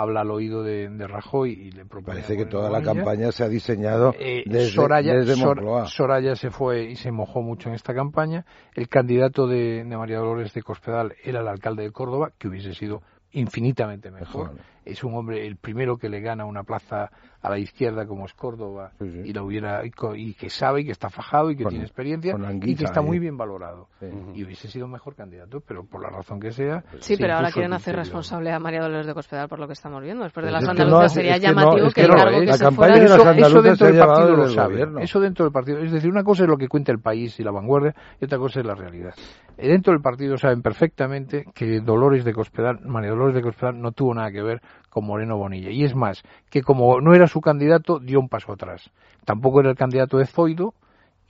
habla 0.00 0.22
al 0.22 0.30
oído 0.30 0.62
de, 0.62 0.88
de 0.88 1.06
Rajoy 1.06 1.50
y 1.52 1.70
le 1.72 1.84
propone 1.84 2.16
Parece 2.16 2.36
que 2.36 2.46
toda 2.46 2.70
la 2.70 2.82
campaña 2.82 3.32
se 3.32 3.44
ha 3.44 3.48
diseñado 3.48 4.14
Eh, 4.18 4.42
desde, 4.46 4.70
Soraya, 4.70 5.14
desde 5.14 5.34
Sor- 5.36 5.56
Moncloa. 5.56 5.86
Soraya 5.86 6.34
se 6.36 6.50
fue 6.50 6.84
y 6.84 6.96
se 6.96 7.10
mojó 7.12 7.42
mucho 7.42 7.68
en 7.68 7.74
esta 7.74 7.94
campaña. 7.94 8.44
El 8.74 8.88
candidato 8.88 9.46
de, 9.46 9.84
de 9.84 9.96
María 9.96 10.18
Dolores 10.18 10.52
de 10.54 10.62
Cospedal 10.62 11.14
era 11.24 11.40
el 11.40 11.48
alcalde 11.48 11.82
de 11.82 11.90
Córdoba, 11.92 12.30
que 12.38 12.48
hubiese 12.48 12.74
sido 12.74 13.02
infinitamente 13.32 14.10
mejor. 14.10 14.52
Es 14.84 15.04
un 15.04 15.14
hombre, 15.14 15.46
el 15.46 15.56
primero 15.56 15.98
que 15.98 16.08
le 16.08 16.20
gana 16.20 16.46
una 16.46 16.62
plaza 16.64 17.10
a 17.40 17.50
la 17.50 17.58
izquierda 17.58 18.06
como 18.06 18.26
es 18.26 18.34
Córdoba 18.34 18.92
y 19.00 19.32
lo 19.32 19.44
hubiera 19.44 19.84
y, 19.86 19.90
co- 19.90 20.14
y 20.16 20.34
que 20.34 20.50
sabe 20.50 20.80
y 20.80 20.84
que 20.86 20.92
está 20.92 21.08
fajado 21.08 21.50
y 21.50 21.56
que 21.56 21.62
Con- 21.62 21.70
tiene 21.70 21.84
experiencia 21.84 22.34
y 22.62 22.74
que 22.74 22.84
está 22.84 23.00
muy 23.00 23.18
bien 23.18 23.36
valorado. 23.36 23.88
Y 24.34 24.44
hubiese 24.44 24.68
sido 24.68 24.88
mejor 24.88 25.14
candidato, 25.14 25.60
pero 25.66 25.84
por 25.84 26.02
la 26.02 26.10
razón 26.10 26.40
que 26.40 26.50
sea. 26.52 26.82
Sí, 27.00 27.14
se 27.16 27.22
pero 27.22 27.34
ahora 27.34 27.50
quieren 27.52 27.72
hacer 27.72 27.94
responsable 27.96 28.52
a 28.52 28.58
María 28.58 28.80
Dolores 28.80 29.06
de 29.06 29.14
Cospedal 29.14 29.48
por 29.48 29.58
lo 29.60 29.66
que 29.66 29.72
estamos 29.74 30.02
viendo. 30.02 30.24
Después 30.24 30.44
de 30.46 30.52
las 30.52 30.62
es 30.62 30.66
no 30.66 30.70
andaluzas 30.72 31.12
sería 31.14 31.36
es 31.36 31.40
que 31.40 31.46
no- 31.48 31.52
llamativo 31.60 31.86
es 31.86 31.94
que, 31.94 32.00
que 32.00 32.06
el 32.06 32.14
cargo 32.14 32.36
es- 32.36 32.40
que 32.40 32.46
la 32.46 32.52
se 32.54 32.64
campaña 32.64 32.92
fuera... 32.94 33.30
andaluces 33.30 33.46
eso 33.48 33.62
dentro 33.62 33.86
del 33.86 33.98
partido 33.98 34.36
lo 34.36 34.48
sabe. 34.48 34.86
Eso 35.04 35.20
dentro 35.20 35.44
del 35.44 35.52
partido. 35.52 35.78
Es 35.78 35.92
decir, 35.92 36.10
una 36.10 36.24
cosa 36.24 36.42
es 36.44 36.48
lo 36.48 36.56
que 36.56 36.68
cuenta 36.68 36.92
el 36.92 36.98
país 37.00 37.38
y 37.38 37.44
la 37.44 37.50
vanguardia 37.52 37.94
y 38.20 38.24
otra 38.24 38.38
cosa 38.38 38.60
es 38.60 38.66
la 38.66 38.74
realidad. 38.74 39.14
Dentro 39.56 39.92
del 39.92 40.02
partido 40.02 40.36
saben 40.36 40.62
perfectamente 40.62 41.44
que 41.54 41.80
Dolores 41.80 42.24
de 42.24 42.32
Cospedal, 42.32 42.80
María 42.84 43.10
Dolores 43.10 43.34
de 43.34 43.42
Cospedal 43.42 43.80
no 43.80 43.90
tuvo 43.92 44.14
nada 44.14 44.30
que 44.30 44.42
ver 44.42 44.60
con 44.90 45.04
Moreno 45.06 45.36
Bonilla. 45.36 45.70
Y 45.70 45.84
es 45.84 45.94
más, 45.94 46.22
que 46.50 46.62
como 46.62 47.00
no 47.00 47.14
era 47.14 47.26
su 47.26 47.40
candidato, 47.40 47.98
dio 47.98 48.20
un 48.20 48.28
paso 48.28 48.52
atrás. 48.52 48.90
Tampoco 49.24 49.60
era 49.60 49.70
el 49.70 49.76
candidato 49.76 50.18
de 50.18 50.26
Zoido 50.26 50.74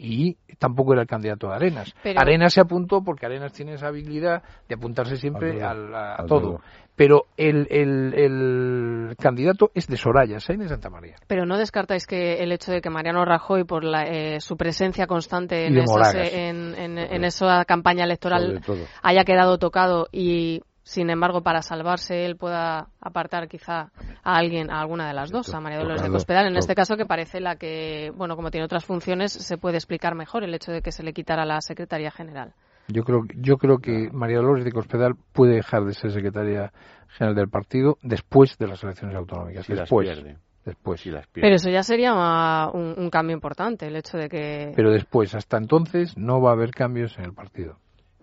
y 0.01 0.37
tampoco 0.59 0.93
era 0.93 1.03
el 1.03 1.09
candidato 1.09 1.49
de 1.49 1.55
Arenas. 1.57 1.93
Pero- 2.03 2.21
Arenas 2.21 2.53
se 2.55 2.61
apuntó 2.61 3.03
porque 3.03 3.27
Arenas 3.27 3.53
tiene 3.53 3.75
esa 3.75 3.89
habilidad 3.89 4.43
de 4.69 4.75
apuntarse 4.77 5.17
siempre 5.17 5.63
A 5.63 5.71
al- 5.71 5.89
todo. 5.89 5.97
a, 5.97 6.27
todo. 6.27 6.61
Pero 6.95 7.27
el, 7.37 7.67
el, 7.71 8.13
el 8.15 9.17
candidato 9.17 9.71
es 9.75 9.87
de 9.87 9.97
Soraya, 9.97 10.41
Sainz 10.41 10.63
de 10.65 10.69
Santa 10.69 10.91
María. 10.91 11.15
Pero 11.29 11.47
no 11.47 11.57
descartáis 11.57 12.07
que 12.07 12.43
el 12.43 12.51
hecho 12.53 12.73
de 12.73 12.81
que 12.81 12.91
Mariano 12.91 13.25
Rajoy, 13.25 13.63
por 13.65 13.85
la, 13.85 14.05
eh, 14.05 14.41
su 14.41 14.57
presencia 14.57 15.07
constante 15.07 15.63
Y 15.63 15.67
en, 15.67 15.79
eh, 15.79 16.49
en, 16.49 16.75
en- 16.75 16.99
en 16.99 17.25
esa 17.25 17.65
campaña 17.67 18.05
electoral, 18.05 18.61
haya 19.03 19.25
quedado 19.25 19.59
tocado 19.59 20.09
y, 20.11 20.63
sin 20.89 21.10
embargo, 21.10 21.43
para 21.43 21.60
salvarse 21.60 22.24
él 22.24 22.36
pueda 22.36 22.89
apartar 22.98 23.47
quizá 23.47 23.90
a 24.24 24.36
alguien, 24.39 24.70
a 24.70 24.81
alguna 24.81 25.06
de 25.06 25.12
las 25.12 25.31
dos, 25.31 25.52
a 25.52 25.60
María 25.60 25.81
Dolores 25.81 26.02
de 26.02 26.09
Cospedal, 26.09 26.47
en 26.47 26.56
este 26.56 26.74
caso 26.74 26.97
que 26.97 27.05
parece 27.05 27.40
la 27.40 27.56
que, 27.56 28.10
bueno, 28.16 28.36
como 28.36 28.51
tiene 28.51 28.65
otras 28.65 28.86
funciones, 28.86 29.31
se 29.31 29.59
puede 29.59 29.77
explicar 29.77 30.15
mejor 30.15 30.44
el 30.44 30.55
hecho 30.55 30.73
de 30.73 30.81
que 30.81 30.90
se 30.90 31.02
le 31.02 31.12
quitara 31.12 31.44
la 31.44 31.60
Secretaría 31.60 32.10
General. 32.10 32.55
Yo 32.86 33.05
creo, 33.05 33.24
yo 33.36 33.59
creo 33.59 33.81
que 33.81 34.09
María 34.15 34.39
Dolores 34.39 34.65
de 34.65 34.73
Cospedal 34.73 35.12
puede 35.35 35.56
dejar 35.56 35.85
de 35.85 35.93
ser 35.93 36.10
secretaria 36.10 36.73
general 37.09 37.36
del 37.36 37.51
partido 37.51 37.98
después 38.01 38.56
de 38.56 38.69
las 38.69 38.82
elecciones 38.82 39.15
autonómicas. 39.15 39.66
Si 39.66 39.73
las 39.73 39.81
después. 39.81 40.09
pierde. 40.09 40.39
Después. 40.65 41.02
Si 41.02 41.10
las 41.10 41.27
pierde. 41.27 41.48
Pero 41.48 41.56
eso 41.56 41.69
ya 41.69 41.82
sería 41.82 42.15
un, 42.73 42.94
un 42.97 43.10
cambio 43.10 43.35
importante, 43.35 43.86
el 43.86 43.97
hecho 43.97 44.16
de 44.16 44.31
que... 44.31 44.73
Pero 44.74 44.90
después, 44.90 45.35
hasta 45.35 45.59
entonces, 45.59 46.16
no 46.16 46.40
va 46.40 46.48
a 46.48 46.55
haber 46.55 46.70
cambios 46.70 47.19
en 47.19 47.27
el 47.27 47.35
partido. 47.35 47.77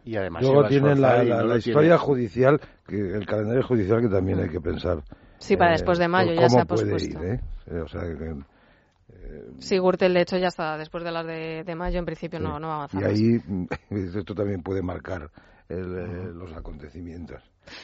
Y 0.06 0.16
además 0.18 0.44
Luego 0.44 0.68
tienen 0.68 1.02
la, 1.02 1.24
la- 1.24 1.42
no 1.42 1.48
la 1.48 1.58
historia 1.58 1.82
tiene. 1.82 1.98
judicial, 1.98 2.62
que 2.88 2.96
el 2.96 3.26
calendario 3.26 3.64
judicial 3.64 4.02
que 4.02 4.08
también 4.08 4.40
hay 4.40 4.50
que 4.50 4.62
pensar. 4.62 5.04
Sí, 5.40 5.58
para 5.58 5.72
eh, 5.72 5.74
después 5.74 5.98
de 5.98 6.08
mayo 6.08 6.32
ya 6.34 6.48
se 6.48 6.60
ha 6.60 6.66
pospuesto. 6.66 7.20
ir, 7.24 7.32
¿eh? 7.34 7.40
Eh, 7.66 7.80
O 7.80 7.88
sea, 7.88 8.02
que- 8.02 8.36
Sí, 9.60 9.78
Gürtel, 9.80 10.14
de 10.14 10.22
hecho, 10.22 10.38
ya 10.38 10.48
está 10.50 10.78
después 10.78 11.04
de 11.04 11.12
las 11.12 11.26
de, 11.26 11.64
de 11.66 11.76
mayo, 11.76 11.98
en 12.00 12.06
principio 12.06 12.40
no, 12.40 12.60
no 12.60 12.68
va 12.68 12.74
a 12.74 12.76
avanzar. 12.78 13.02
y 13.02 13.06
ahí 13.06 13.42
esto 14.20 14.36
también 14.36 14.62
puede 14.62 14.82
marcar 14.82 15.32
el, 15.70 15.96
eh, 15.98 16.32
los 16.34 16.54
acontecimientos. 16.54 17.42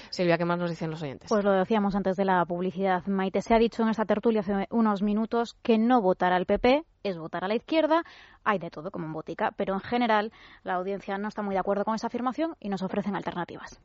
Silvia, 0.09 0.37
¿qué 0.37 0.45
más 0.45 0.57
nos 0.57 0.69
dicen 0.69 0.89
los 0.89 1.01
oyentes? 1.01 1.29
Pues 1.29 1.43
lo 1.43 1.51
decíamos 1.51 1.95
antes 1.95 2.15
de 2.15 2.25
la 2.25 2.43
publicidad. 2.45 3.05
Maite 3.07 3.41
se 3.41 3.53
ha 3.53 3.59
dicho 3.59 3.83
en 3.83 3.89
esta 3.89 4.05
tertulia 4.05 4.41
hace 4.41 4.67
unos 4.69 5.01
minutos 5.01 5.55
que 5.61 5.77
no 5.77 6.01
votar 6.01 6.33
al 6.33 6.45
PP 6.45 6.83
es 7.03 7.17
votar 7.17 7.43
a 7.43 7.47
la 7.47 7.55
izquierda. 7.55 8.03
Hay 8.43 8.59
de 8.59 8.69
todo 8.69 8.91
como 8.91 9.05
en 9.05 9.13
botica, 9.13 9.51
pero 9.55 9.73
en 9.73 9.79
general 9.79 10.31
la 10.63 10.75
audiencia 10.75 11.17
no 11.17 11.27
está 11.27 11.41
muy 11.41 11.55
de 11.55 11.59
acuerdo 11.59 11.85
con 11.85 11.95
esa 11.95 12.07
afirmación 12.07 12.55
y 12.59 12.69
nos 12.69 12.81
ofrecen 12.81 13.15
alternativas. 13.15 13.81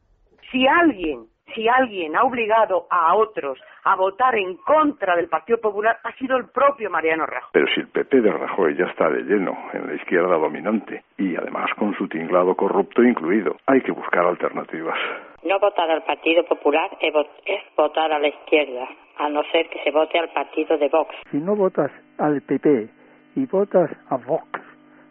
Si 0.50 0.66
alguien, 0.66 1.26
si 1.54 1.68
alguien 1.68 2.16
ha 2.16 2.22
obligado 2.24 2.86
a 2.90 3.14
otros 3.14 3.58
a 3.84 3.94
votar 3.96 4.34
en 4.36 4.56
contra 4.58 5.14
del 5.16 5.28
Partido 5.28 5.58
Popular 5.60 5.98
ha 6.04 6.12
sido 6.12 6.36
el 6.36 6.46
propio 6.48 6.90
Mariano 6.90 7.24
Rajoy. 7.26 7.50
Pero 7.52 7.66
si 7.74 7.80
el 7.80 7.88
PP 7.88 8.20
de 8.20 8.32
Rajoy 8.32 8.76
ya 8.76 8.86
está 8.86 9.08
de 9.10 9.22
lleno 9.22 9.56
en 9.72 9.86
la 9.86 9.94
izquierda 9.94 10.36
dominante 10.36 11.04
y 11.18 11.36
además 11.36 11.70
con 11.78 11.94
su 11.94 12.08
tinglado 12.08 12.54
corrupto 12.56 13.02
incluido, 13.02 13.56
hay 13.66 13.80
que 13.82 13.92
buscar 13.92 14.24
alternativas. 14.26 14.98
No 15.44 15.58
votar 15.60 15.88
al 15.90 16.02
Partido 16.02 16.44
Popular 16.44 16.90
es 17.00 17.14
vo- 17.14 17.28
es 17.44 17.62
votar 17.76 18.12
a 18.12 18.18
la 18.18 18.28
izquierda, 18.28 18.88
a 19.18 19.28
no 19.28 19.42
ser 19.52 19.68
que 19.68 19.78
se 19.84 19.90
vote 19.92 20.18
al 20.18 20.28
partido 20.30 20.76
de 20.76 20.88
Vox. 20.88 21.14
Si 21.30 21.36
no 21.38 21.54
votas 21.54 21.92
al 22.18 22.42
PP 22.42 22.88
y 23.36 23.46
votas 23.46 23.90
a 24.10 24.16
Vox, 24.16 24.48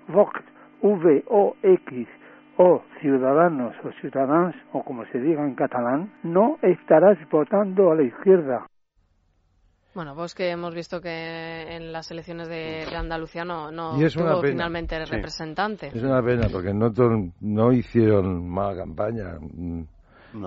Vox, 0.10 0.42
V-O-X, 0.82 2.08
o 2.58 2.82
Ciudadanos 3.02 3.74
o 3.84 3.92
Ciudadans, 4.02 4.56
o 4.74 4.84
como 4.84 5.06
se 5.12 5.20
diga 5.20 5.44
en 5.46 5.56
catalán, 5.56 6.14
no 6.24 6.58
estarás 6.62 7.18
votando 7.30 7.92
a 7.92 7.96
la 7.96 8.04
izquierda. 8.04 8.66
Bueno, 9.94 10.14
pues 10.14 10.36
que 10.36 10.50
hemos 10.50 10.76
visto 10.76 11.00
que 11.00 11.76
en 11.78 11.94
las 11.94 12.12
elecciones 12.12 12.50
de, 12.50 12.86
de 12.90 12.96
Andalucía 12.98 13.46
no, 13.46 13.72
no 13.72 13.92
tuvo 14.14 14.42
finalmente 14.42 14.98
Sí. 15.06 15.12
representante. 15.12 15.88
Es 15.88 16.04
una 16.04 16.22
pena 16.22 16.48
porque 16.52 16.74
no, 16.74 16.92
no 17.40 17.72
hicieron 17.72 18.48
mala 18.50 18.76
campaña. 18.76 19.38
mm, 19.40 19.84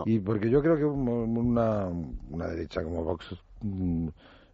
Y 0.05 0.19
porque 0.21 0.51
yo 0.51 0.61
creo 0.61 0.77
que 0.77 0.85
un- 0.85 1.09
una, 1.39 1.87
una 2.31 2.47
derecha 2.47 2.83
como 2.83 3.03
Vox 3.05 3.35
mm, 3.63 4.09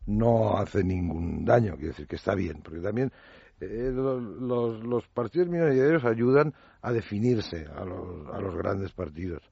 no 0.07 0.57
hace 0.59 0.85
ningún 0.85 1.45
daño, 1.45 1.73
quiero 1.75 1.89
decir 1.89 2.07
que 2.07 2.15
está 2.17 2.37
bien, 2.37 2.61
porque 2.63 2.79
también 2.81 3.11
eh, 3.61 3.91
lo- 3.93 4.21
los, 4.21 4.85
los 4.85 5.09
partidos 5.09 5.49
minoritarios 5.49 6.05
ayudan 6.05 6.53
a 6.85 6.93
definirse 6.93 7.66
a 7.74 7.85
los, 7.85 8.28
a 8.32 8.40
los 8.40 8.55
grandes 8.55 8.93
partidos. 8.93 9.43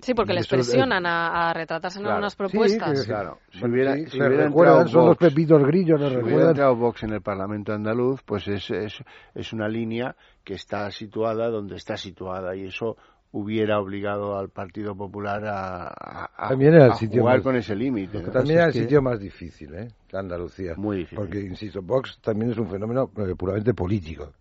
Sí, 0.00 0.14
porque 0.14 0.32
Y 0.32 0.36
les 0.36 0.48
presionan 0.48 1.06
a, 1.06 1.50
a 1.50 1.54
retratarse 1.54 1.98
en 1.98 2.02
Claro. 2.02 2.16
algunas 2.16 2.32
Sí, 2.32 2.36
propuestas. 2.38 3.00
que- 3.02 3.06
Claro, 3.06 3.38
si 3.52 3.64
hubiera, 3.64 3.94
sí, 3.94 4.06
si 4.06 4.18
le 4.18 4.26
hubiera 4.26 4.44
recuerdan, 4.46 4.74
entrado 4.80 4.88
son 4.88 5.08
los 5.10 5.16
pepitos 5.16 5.62
grillos, 5.64 6.00
les 6.00 6.08
si 6.08 6.14
hubiera 6.16 6.26
recuerdan. 6.26 6.50
entrado 6.50 6.76
Vox 6.76 7.02
en 7.04 7.12
el 7.12 7.20
Parlamento 7.22 7.72
andaluz, 7.72 8.20
pues 8.24 8.48
es, 8.48 8.68
es, 8.72 8.94
es 9.34 9.52
una 9.52 9.68
línea 9.68 10.16
que 10.42 10.54
está 10.54 10.90
situada 10.90 11.48
donde 11.50 11.76
está 11.76 11.96
situada 11.96 12.56
y 12.56 12.64
eso 12.66 12.96
hubiera 13.30 13.78
obligado 13.78 14.36
al 14.36 14.48
Partido 14.50 14.96
Popular 14.96 15.44
a, 15.46 15.86
a- 15.86 16.30
a- 16.36 16.48
También 16.48 16.74
era 16.74 16.86
el 16.86 16.90
a 16.92 16.96
sitio 16.96 17.20
jugar 17.22 17.36
más- 17.36 17.44
con 17.44 17.54
ese 17.56 17.76
límite. 17.76 18.22
¿no? 18.22 18.30
También 18.32 18.56
era 18.58 18.66
el 18.66 18.72
sitio 18.72 19.00
más 19.02 19.20
difícil, 19.20 19.72
¿eh? 19.72 19.88
Andalucía. 20.12 20.74
Muy 20.76 20.96
difícil. 20.98 21.16
Porque, 21.18 21.40
insisto, 21.40 21.80
Vox 21.80 22.18
también 22.20 22.50
es 22.50 22.58
un 22.58 22.68
fenómeno 22.68 23.08
eh, 23.18 23.36
puramente 23.36 23.72
político. 23.72 24.32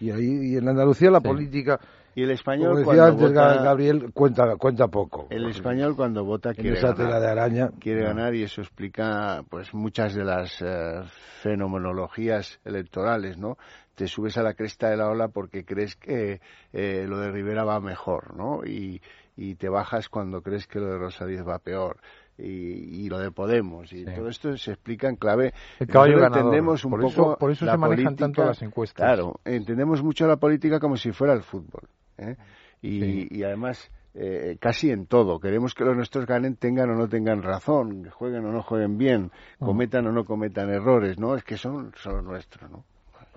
Y 0.00 0.10
ahí 0.10 0.52
y 0.52 0.56
en 0.56 0.68
Andalucía 0.68 1.10
la 1.10 1.20
política 1.20 1.80
y 2.14 2.22
el 2.22 2.30
español 2.30 2.78
como 2.82 2.92
decía 2.92 3.10
cuando 3.10 3.24
antes 3.24 3.28
vota, 3.34 3.62
Gabriel 3.62 4.12
cuenta 4.12 4.56
cuenta 4.56 4.88
poco. 4.88 5.26
el 5.30 5.46
español 5.46 5.96
cuando 5.96 6.24
vota 6.24 6.54
quiere 6.54 6.78
esa 6.78 6.88
ganar. 6.88 6.96
tela 6.96 7.20
de 7.20 7.26
araña 7.30 7.70
quiere 7.78 8.02
no. 8.02 8.08
ganar 8.08 8.34
y 8.34 8.42
eso 8.42 8.60
explica 8.62 9.42
pues 9.50 9.72
muchas 9.74 10.14
de 10.14 10.24
las 10.24 10.60
eh, 10.62 11.02
fenomenologías 11.42 12.58
electorales, 12.64 13.38
¿no? 13.38 13.56
Te 13.94 14.08
subes 14.08 14.36
a 14.38 14.42
la 14.42 14.54
cresta 14.54 14.90
de 14.90 14.96
la 14.96 15.08
ola 15.08 15.28
porque 15.28 15.64
crees 15.64 15.96
que 15.96 16.40
eh, 16.72 17.04
lo 17.08 17.18
de 17.18 17.30
Rivera 17.30 17.64
va 17.64 17.80
mejor, 17.80 18.36
¿no? 18.36 18.64
Y, 18.64 19.00
y 19.36 19.54
te 19.54 19.68
bajas 19.68 20.08
cuando 20.08 20.42
crees 20.42 20.66
que 20.66 20.80
lo 20.80 20.86
de 20.86 20.98
Rosa 20.98 21.26
Díez 21.26 21.46
va 21.46 21.58
peor. 21.58 21.98
Y, 22.38 23.04
y 23.04 23.08
lo 23.08 23.18
de 23.18 23.30
Podemos 23.30 23.92
y 23.92 24.04
todo 24.04 24.28
esto 24.28 24.56
se 24.58 24.72
explica 24.72 25.08
en 25.08 25.16
clave 25.16 25.54
El 25.80 25.86
caballo 25.86 26.18
ganador. 26.20 26.38
entendemos 26.38 26.84
un 26.84 26.90
Por 26.90 27.00
poco 27.00 27.10
eso- 27.12 27.36
por 27.38 27.50
eso 27.50 27.64
la 27.64 27.72
se 27.72 27.78
manejan 27.78 28.04
política- 28.04 28.24
tanto 28.26 28.44
las 28.44 28.62
encuestas. 28.62 29.06
claro 29.06 29.40
entendemos 29.44 30.02
mucho 30.02 30.26
la 30.26 30.36
política 30.36 30.78
como 30.78 30.96
si 30.98 31.12
fuera 31.12 31.32
el 31.32 31.42
fútbol 31.42 31.88
¿eh? 32.18 32.36
y, 32.82 33.34
y 33.38 33.42
además 33.42 33.90
eh, 34.18 34.56
casi 34.58 34.90
en 34.90 35.06
todo. 35.06 35.38
Queremos 35.40 35.74
que 35.74 35.84
los 35.84 35.94
nuestros 35.94 36.24
ganen, 36.24 36.56
tengan 36.56 36.88
o 36.88 36.94
no 36.94 37.06
tengan 37.06 37.42
razón, 37.42 38.08
jueguen 38.08 38.46
o 38.46 38.50
no 38.52 38.62
jueguen 38.62 38.96
bien, 38.96 39.30
Mm. 39.58 39.64
cometan 39.66 40.06
o 40.06 40.12
no 40.12 40.24
cometan 40.24 40.70
errores, 40.70 41.18
¿no? 41.18 41.34
Es 41.36 41.44
que 41.44 41.58
son 41.58 41.92
solo 41.96 42.22
nuestros, 42.22 42.70
¿no? 42.70 42.84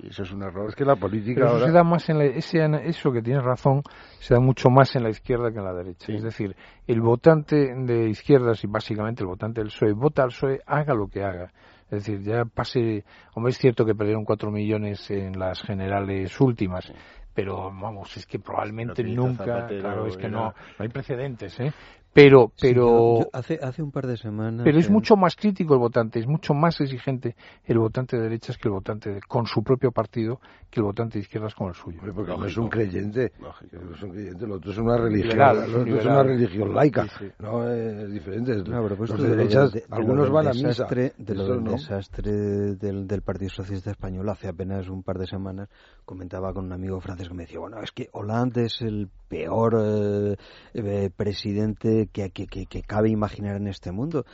Y 0.01 0.07
eso 0.07 0.23
es 0.23 0.31
un 0.31 0.43
error. 0.43 0.69
Es 0.69 0.75
que 0.75 0.85
la 0.85 0.95
política 0.95 1.41
Pero 1.41 1.49
ahora 1.49 1.65
se 1.65 1.71
da 1.71 1.83
más 1.83 2.09
en 2.09 2.17
la, 2.17 2.25
ese, 2.25 2.59
eso 2.83 3.11
que 3.11 3.21
tienes 3.21 3.43
razón, 3.43 3.83
se 4.19 4.33
da 4.33 4.39
mucho 4.39 4.69
más 4.69 4.95
en 4.95 5.03
la 5.03 5.09
izquierda 5.09 5.51
que 5.51 5.59
en 5.59 5.65
la 5.65 5.73
derecha. 5.73 6.11
Es 6.11 6.23
decir, 6.23 6.55
el 6.87 7.01
votante 7.01 7.73
de 7.75 8.09
izquierdas 8.09 8.63
y 8.63 8.67
básicamente 8.67 9.23
el 9.23 9.27
votante 9.27 9.61
del 9.61 9.69
PSOE 9.69 9.93
vota 9.93 10.23
al 10.23 10.29
PSOE 10.29 10.61
haga 10.65 10.93
lo 10.93 11.07
que 11.07 11.23
haga. 11.23 11.51
Es 11.91 12.05
decir, 12.05 12.21
ya 12.21 12.45
pase, 12.45 13.03
hombre, 13.33 13.51
es 13.51 13.57
cierto 13.57 13.83
que 13.83 13.95
perdieron 13.95 14.23
cuatro 14.23 14.51
millones 14.51 15.09
en 15.09 15.39
las 15.39 15.61
generales 15.63 16.39
últimas, 16.39 16.91
pero 17.33 17.71
vamos, 17.71 18.15
es 18.15 18.27
que 18.27 18.37
probablemente 18.37 19.03
nunca, 19.03 19.45
Zapatero 19.45 19.81
claro, 19.81 20.05
es 20.05 20.17
que 20.17 20.29
no, 20.29 20.45
no 20.45 20.53
hay 20.77 20.89
precedentes, 20.89 21.59
¿eh? 21.59 21.73
Pero, 22.11 22.51
Sí, 22.55 22.69
pero, 22.69 22.85
yo- 22.87 23.19
yo 23.21 23.29
hace, 23.33 23.59
hace 23.61 23.83
un 23.83 23.91
par 23.91 24.07
de 24.07 24.17
semanas. 24.17 24.63
pero 24.63 24.79
es 24.79 24.89
mucho 24.89 25.15
más 25.15 25.35
crítico 25.35 25.73
el 25.75 25.79
votante, 25.79 26.19
es 26.19 26.27
mucho 26.27 26.53
más 26.55 26.81
exigente 26.81 27.35
el 27.65 27.77
votante 27.77 28.17
de 28.17 28.23
derechas 28.23 28.57
que 28.57 28.67
el 28.67 28.73
votante 28.73 29.13
de- 29.13 29.21
con 29.21 29.45
su 29.45 29.63
propio 29.63 29.91
partido 29.91 30.39
que 30.71 30.79
el 30.79 30.85
votante 30.85 31.19
de 31.19 31.21
izquierdas 31.21 31.53
con 31.55 31.67
el 31.69 31.75
suyo. 31.75 31.99
porque 32.15 32.31
uno 32.31 32.45
es 32.45 32.57
un 32.57 32.67
creyente, 32.69 33.31
uno 33.39 33.93
es 33.95 34.01
un 34.03 34.09
creyente, 34.11 34.47
lo 34.47 34.55
otro 34.55 34.71
es 34.71 34.77
una 34.79 34.97
religión, 34.97 35.29
Liberal, 35.29 35.71
lo 35.71 35.81
otro 35.81 35.99
es 35.99 36.05
una 36.05 36.23
religión 36.23 36.73
laica, 36.75 37.03
Sí, 37.03 37.09
sí. 37.19 37.31
no 37.39 37.69
es 37.71 38.11
diferente. 38.11 38.55
No, 38.57 38.83
pero 38.83 38.95
pues 38.97 39.09
Los 39.11 39.21
de 39.21 39.23
de 39.25 39.29
lo 39.29 39.35
derechas, 39.37 39.71
de- 39.71 39.79
de 39.81 39.85
lo 39.89 39.95
algunos 39.95 40.31
van 40.31 40.47
a 40.47 40.53
misa. 40.53 40.85
De 40.87 41.35
lo 41.35 41.43
Eso 41.43 41.51
del 41.53 41.63
no. 41.63 41.71
desastre 41.71 42.31
del, 42.31 43.07
del 43.07 43.21
Partido 43.21 43.49
Socialista 43.51 43.91
Español 43.91 44.27
hace 44.29 44.47
apenas 44.47 44.89
un 44.89 45.03
par 45.03 45.17
de 45.19 45.27
semanas 45.27 45.69
comentaba 46.05 46.53
con 46.53 46.65
un 46.65 46.73
amigo 46.73 46.99
francés 46.99 47.27
que 47.27 47.33
me 47.35 47.43
decía, 47.43 47.59
bueno, 47.59 47.81
es 47.81 47.91
que 47.91 48.09
Hollande 48.13 48.65
es 48.65 48.81
el 48.81 49.09
peor 49.27 49.75
eh, 49.79 50.35
eh, 50.73 51.09
presidente 51.15 51.98
que, 52.07 52.29
que, 52.31 52.47
que, 52.47 52.65
que 52.65 52.81
cabe 52.81 53.09
imaginar 53.09 53.55
en 53.57 53.67
este 53.67 53.91
mundo. 53.91 54.25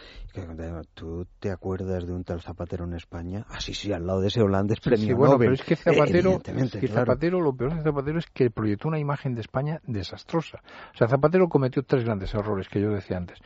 ¿Tú 0.93 1.25
te 1.39 1.51
acuerdas 1.51 2.05
de 2.05 2.13
un 2.13 2.23
tal 2.23 2.41
Zapatero 2.41 2.85
en 2.85 2.93
España? 2.93 3.45
Ah, 3.49 3.59
sí, 3.59 3.73
sí, 3.73 3.91
al 3.93 4.05
lado 4.05 4.21
de 4.21 4.27
ese 4.27 4.41
Hollande 4.41 4.73
es 4.73 4.79
Sí, 4.81 4.89
premio 4.89 5.07
sí, 5.07 5.13
bueno, 5.13 5.33
Nobel. 5.33 5.47
pero 5.49 5.53
es 5.55 5.63
que 5.63 5.75
Zapatero, 5.75 6.17
evidentemente, 6.29 6.77
es 6.77 6.81
que 6.81 6.87
claro. 6.87 7.05
Zapatero, 7.11 7.41
lo 7.41 7.55
peor 7.55 7.75
de 7.75 7.83
Zapatero 7.83 8.19
es 8.19 8.25
que 8.27 8.49
proyectó 8.49 8.87
una 8.87 8.99
imagen 8.99 9.35
de 9.35 9.41
España 9.41 9.79
desastrosa. 9.85 10.61
O 10.93 10.97
sea, 10.97 11.07
Zapatero 11.07 11.47
cometió 11.47 11.83
tres 11.83 12.03
grandes 12.03 12.33
errores 12.33 12.67
que 12.69 12.81
yo 12.81 12.89
decía 12.91 13.17
antes. 13.17 13.39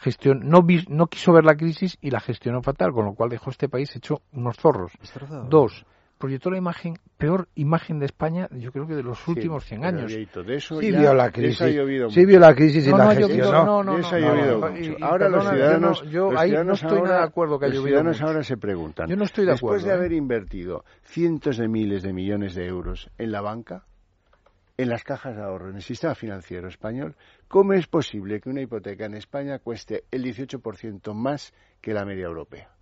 Gestión, 0.00 0.40
no, 0.44 0.62
vi- 0.62 0.84
no 0.88 1.06
quiso 1.06 1.32
ver 1.32 1.44
la 1.44 1.54
crisis 1.54 1.96
y 2.00 2.10
la 2.10 2.20
gestionó 2.20 2.62
fatal, 2.62 2.92
con 2.92 3.04
lo 3.04 3.14
cual 3.14 3.30
dejó 3.30 3.50
este 3.50 3.68
país 3.68 3.94
hecho 3.96 4.22
unos 4.32 4.56
zorros. 4.56 4.92
Destrozado. 5.00 5.44
Dos, 5.48 5.84
proyectó 6.18 6.50
la 6.50 6.58
imagen, 6.58 6.98
peor 7.18 7.48
imagen 7.54 7.98
de 7.98 8.06
España, 8.06 8.48
yo 8.52 8.72
creo 8.72 8.86
que 8.86 8.94
de 8.94 9.02
los 9.02 9.26
últimos 9.28 9.64
100 9.64 9.80
pero, 9.82 9.98
años. 9.98 10.12
De 10.12 10.54
eso 10.56 10.80
Sí 10.80 10.90
ya- 10.90 11.00
vio 11.00 11.14
la 11.14 11.24
de 11.26 11.32
crisis, 11.32 11.54
eso 11.56 11.64
ha 11.64 11.68
llovido 11.68 12.10
sí 12.10 12.24
vio 12.24 12.38
la 12.38 12.54
crisis 12.54 12.86
y 12.86 12.90
No, 12.90 12.98
la 12.98 13.04
no 13.04 13.10
gestionó. 13.10 13.52
no, 13.52 13.64
no, 13.64 13.82
no, 13.82 13.98
eso 13.98 14.14
ha 14.14 14.18
no, 14.20 14.28
llovido 14.34 14.58
no, 14.60 14.70
mucho. 14.70 14.96
ahora 15.04 15.28
los 15.28 15.48
ciudadanos, 15.48 16.04
no- 16.04 16.10
yo 16.10 16.30
los 16.30 16.40
ahí 16.40 16.50
no 16.50 16.54
ciudadanos 16.56 16.82
estoy 16.82 17.02
nada 17.02 17.18
de 17.18 17.24
acuerdo 17.24 17.58
que 17.58 17.64
ha 17.64 17.68
los 17.68 17.76
llovido 17.78 17.88
ciudadanos 17.88 18.16
mucho. 18.20 18.26
ahora 18.26 18.42
se 18.44 18.56
preguntan. 18.56 19.08
Yo 19.08 19.16
no 19.16 19.24
estoy 19.24 19.44
de 19.44 19.50
Después 19.52 19.82
acuerdo, 19.82 19.86
de 19.86 19.92
¿eh? 19.92 19.96
haber 19.96 20.12
invertido 20.12 20.84
cientos 21.02 21.56
de 21.58 21.68
miles 21.68 22.02
de 22.02 22.12
millones 22.12 22.54
de 22.54 22.66
euros 22.66 23.10
en 23.18 23.32
la 23.32 23.40
banca, 23.40 23.84
en 24.76 24.88
las 24.88 25.04
cajas 25.04 25.36
de 25.36 25.42
ahorro, 25.42 25.70
en 25.70 25.76
el 25.76 25.82
sistema 25.82 26.14
financiero 26.14 26.68
español, 26.68 27.14
¿cómo 27.48 27.74
es 27.74 27.86
posible 27.86 28.40
que 28.40 28.48
una 28.50 28.60
hipoteca 28.60 29.04
en 29.06 29.14
España 29.14 29.58
cueste 29.60 30.04
el 30.10 30.24
18% 30.24 31.14
más 31.14 31.52
que 31.80 31.92
la 31.94 32.04
media 32.04 32.24
europea? 32.26 32.73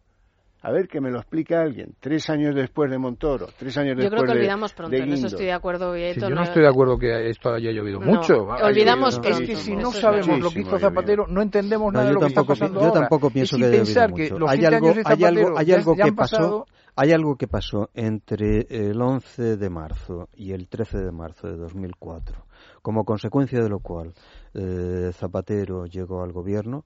A 0.64 0.70
ver, 0.70 0.86
que 0.86 1.00
me 1.00 1.10
lo 1.10 1.18
explique 1.18 1.56
alguien. 1.56 1.94
Tres 1.98 2.30
años 2.30 2.54
después 2.54 2.88
de 2.88 2.96
Montoro, 2.96 3.48
tres 3.58 3.76
años 3.78 3.96
Yo 3.96 4.02
después 4.02 4.22
creo 4.22 4.22
que 4.22 4.32
de- 4.34 4.38
olvidamos 4.42 4.72
pronto, 4.72 4.96
de 4.96 5.02
en 5.02 5.12
eso 5.12 5.26
estoy 5.26 5.46
de 5.46 5.52
acuerdo, 5.52 5.92
Sí, 5.92 5.98
Vieto. 5.98 6.28
yo 6.28 6.34
no 6.36 6.42
estoy 6.44 6.62
de 6.62 6.68
acuerdo 6.68 6.98
que 6.98 7.28
esto 7.30 7.50
haya 7.52 7.72
llovido 7.72 7.98
No, 7.98 8.06
mucho. 8.06 8.44
olvidamos 8.44 9.14
Es 9.14 9.20
pronto, 9.20 9.44
que 9.44 9.56
si 9.56 9.74
no 9.74 9.88
es 9.90 9.96
sabemos 9.98 10.38
lo 10.40 10.50
que 10.50 10.60
hizo 10.60 10.78
Zapatero, 10.78 11.26
no 11.26 11.42
entendemos 11.42 11.92
No, 11.92 11.98
nada 11.98 12.04
de 12.04 12.10
yo 12.10 12.14
lo 12.14 12.20
que 12.20 12.26
está 12.26 12.44
pasando 12.44 12.80
yo 12.80 12.86
ahora. 12.86 13.00
tampoco 13.00 13.26
Es 13.26 13.32
pienso 13.32 13.56
que 13.56 13.64
haya 13.64 13.72
pensar 13.76 14.10
llovido 14.10 14.16
que 14.16 14.22
mucho. 14.34 14.38
los 14.38 14.50
hay 14.50 14.58
100 14.58 14.74
algo, 14.74 14.86
años 14.86 14.94
de 14.94 15.00
hay 15.00 15.16
Zapatero 15.16 15.46
algo, 15.46 15.58
hay 15.58 15.72
algo 15.72 15.96
que 15.96 16.12
pasó, 16.12 16.66
hay 16.94 17.10
algo 17.12 17.36
que 17.36 17.48
pasó 17.48 17.90
entre 17.94 18.66
el 18.70 19.02
11 19.02 19.56
de 19.56 19.68
marzo 19.70 20.28
y 20.36 20.52
el 20.52 20.68
13 20.68 20.98
de 20.98 21.10
marzo 21.10 21.48
de 21.48 21.56
2004, 21.56 22.36
como 22.82 23.04
consecuencia 23.04 23.60
de 23.60 23.68
lo 23.68 23.80
cual 23.80 24.12
eh, 24.54 25.10
Zapatero 25.12 25.86
llegó 25.86 26.22
al 26.22 26.30
gobierno, 26.32 26.84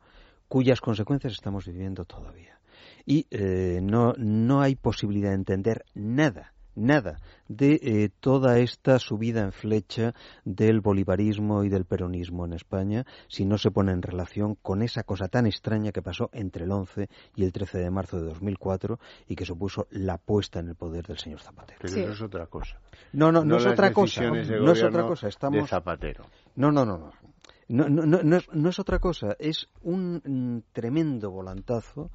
cuyas 0.48 0.80
consecuencias 0.80 1.34
estamos 1.34 1.66
viviendo 1.66 2.06
todavía. 2.06 2.55
Y 3.06 3.26
eh, 3.30 3.80
no, 3.82 4.12
no 4.18 4.60
hay 4.60 4.74
posibilidad 4.74 5.30
de 5.30 5.36
entender 5.36 5.84
nada 5.94 6.52
nada 6.76 7.16
de 7.48 7.80
eh, 7.82 8.10
toda 8.20 8.58
esta 8.58 8.98
subida 8.98 9.40
en 9.40 9.52
flecha 9.52 10.14
del 10.44 10.80
bolivarismo 10.80 11.64
y 11.64 11.68
del 11.68 11.84
peronismo 11.84 12.44
en 12.44 12.52
España 12.52 13.06
si 13.28 13.44
no 13.44 13.58
se 13.58 13.70
pone 13.70 13.92
en 13.92 14.02
relación 14.02 14.54
con 14.56 14.82
esa 14.82 15.02
cosa 15.02 15.28
tan 15.28 15.46
extraña 15.46 15.90
que 15.90 16.02
pasó 16.02 16.28
entre 16.32 16.64
el 16.64 16.72
11 16.72 17.08
y 17.34 17.44
el 17.44 17.52
13 17.52 17.78
de 17.78 17.90
marzo 17.90 18.18
de 18.18 18.24
2004 18.24 18.98
y 19.26 19.34
que 19.34 19.46
supuso 19.46 19.86
la 19.90 20.18
puesta 20.18 20.60
en 20.60 20.68
el 20.68 20.74
poder 20.74 21.06
del 21.06 21.18
señor 21.18 21.40
Zapatero. 21.40 21.78
Pero 21.80 21.94
eso 21.94 22.12
es 22.12 22.20
otra 22.20 22.46
cosa. 22.46 22.78
No, 23.12 23.32
no, 23.32 23.44
no, 23.44 23.56
es 23.56 23.66
otra 23.66 23.92
cosa. 23.92 24.22
de 24.22 24.60
No 24.60 24.72
es 24.72 24.82
otra 24.82 25.06
cosa. 25.06 25.26
de 25.26 25.30
Estamos. 25.30 25.70
Zapatero. 25.70 26.24
No, 26.56 26.70
no, 26.70 26.84
no, 26.84 26.98
no. 26.98 27.12
No, 27.68 27.88
no, 27.88 28.04
no, 28.06 28.36
es, 28.36 28.48
no 28.52 28.68
es 28.68 28.78
otra 28.78 29.00
cosa, 29.00 29.34
es 29.40 29.68
un 29.82 30.22
mm, 30.24 30.72
tremendo 30.72 31.32
volantazo 31.32 32.10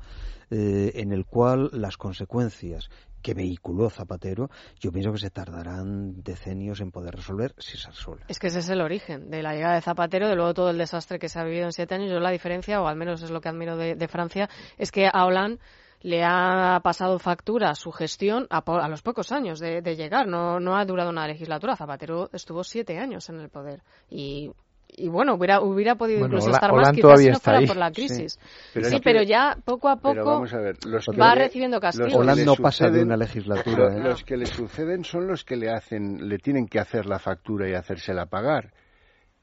eh, 0.50 0.94
en 0.96 1.12
el 1.12 1.26
cual 1.26 1.70
las 1.74 1.98
consecuencias 1.98 2.90
que 3.22 3.34
vehiculó 3.34 3.90
Zapatero, 3.90 4.50
yo 4.80 4.92
pienso 4.92 5.12
que 5.12 5.20
se 5.20 5.30
tardarán 5.30 6.24
decenios 6.24 6.82
en 6.82 6.92
poder 6.92 7.16
resolver 7.16 7.54
si 7.58 7.78
se 7.78 7.90
resuelve. 7.90 8.24
Es 8.28 8.40
que 8.40 8.48
ese 8.48 8.60
es 8.60 8.70
el 8.70 8.82
origen 8.82 9.30
de 9.30 9.44
la 9.44 9.54
llegada 9.54 9.76
de 9.76 9.82
Zapatero, 9.82 10.28
de 10.28 10.36
luego 10.36 10.54
todo 10.54 10.70
el 10.70 10.78
desastre 10.78 11.20
que 11.20 11.30
se 11.30 11.40
ha 11.40 11.44
vivido 11.44 11.66
en 11.66 11.74
siete 11.74 11.96
años. 11.96 12.10
Yo 12.10 12.20
la 12.20 12.32
diferencia, 12.32 12.82
o 12.82 12.88
al 12.88 12.96
menos 12.96 13.22
es 13.22 13.30
lo 13.30 13.42
que 13.42 13.50
admiro 13.50 13.78
de, 13.78 14.08
Francia, 14.08 14.50
es 14.78 14.92
que 14.92 15.08
a 15.12 15.26
Hollande 15.26 15.60
le 16.02 16.24
ha 16.24 16.80
pasado 16.82 17.20
factura 17.20 17.76
su 17.76 17.92
gestión 17.92 18.48
a, 18.50 18.64
a 18.66 18.90
los 18.90 19.04
pocos 19.04 19.32
años 19.32 19.60
de, 19.60 19.82
de 19.82 19.96
llegar. 19.96 20.28
No, 20.28 20.60
no 20.60 20.76
ha 20.76 20.86
durado 20.86 21.12
una 21.12 21.28
legislatura. 21.28 21.76
Zapatero 21.76 22.30
estuvo 22.34 22.64
siete 22.64 22.98
años 22.98 23.30
en 23.30 23.40
el 23.40 23.50
poder. 23.50 23.84
Y, 24.10 24.52
y 24.94 25.08
bueno, 25.08 25.36
hubiera, 25.36 25.62
hubiera 25.62 25.96
podido 25.96 26.20
Bueno, 26.20 26.36
incluso 26.36 26.52
estar 26.54 26.72
más 26.74 26.92
quizás 26.92 27.20
si 27.22 27.30
no 27.30 27.40
fuera 27.40 27.60
ahí. 27.60 27.68
por 27.68 27.78
la 27.78 27.88
Sí. 27.90 27.94
crisis. 27.94 28.40
Pero 28.74 28.90
sí, 28.90 28.96
es 28.96 29.02
que- 29.02 29.04
pero 29.04 29.24
ya 29.24 29.58
poco 29.64 29.90
a 29.90 29.96
Pero 29.98 30.24
poco 30.24 30.34
vamos 30.36 30.54
a 30.54 30.58
ver, 30.60 30.78
los 30.86 31.06
que 31.06 31.18
va 31.18 31.36
le- 31.36 31.44
recibiendo 31.46 31.80
castigos. 31.80 32.46
no 32.46 32.56
pasa 32.56 32.90
de 32.90 33.04
una 33.04 33.18
legislatura, 33.18 33.96
¿eh? 33.96 34.00
Los 34.00 34.24
que 34.24 34.38
le 34.38 34.46
suceden 34.46 35.04
son 35.04 35.28
los 35.28 35.44
que 35.46 35.56
le 35.56 35.70
hacen, 35.70 36.28
le 36.28 36.38
tienen 36.38 36.68
que 36.68 36.80
hacer 36.80 37.06
la 37.06 37.20
factura 37.20 37.70
y 37.70 37.74
hacérsela 37.74 38.26
pagar. 38.26 38.74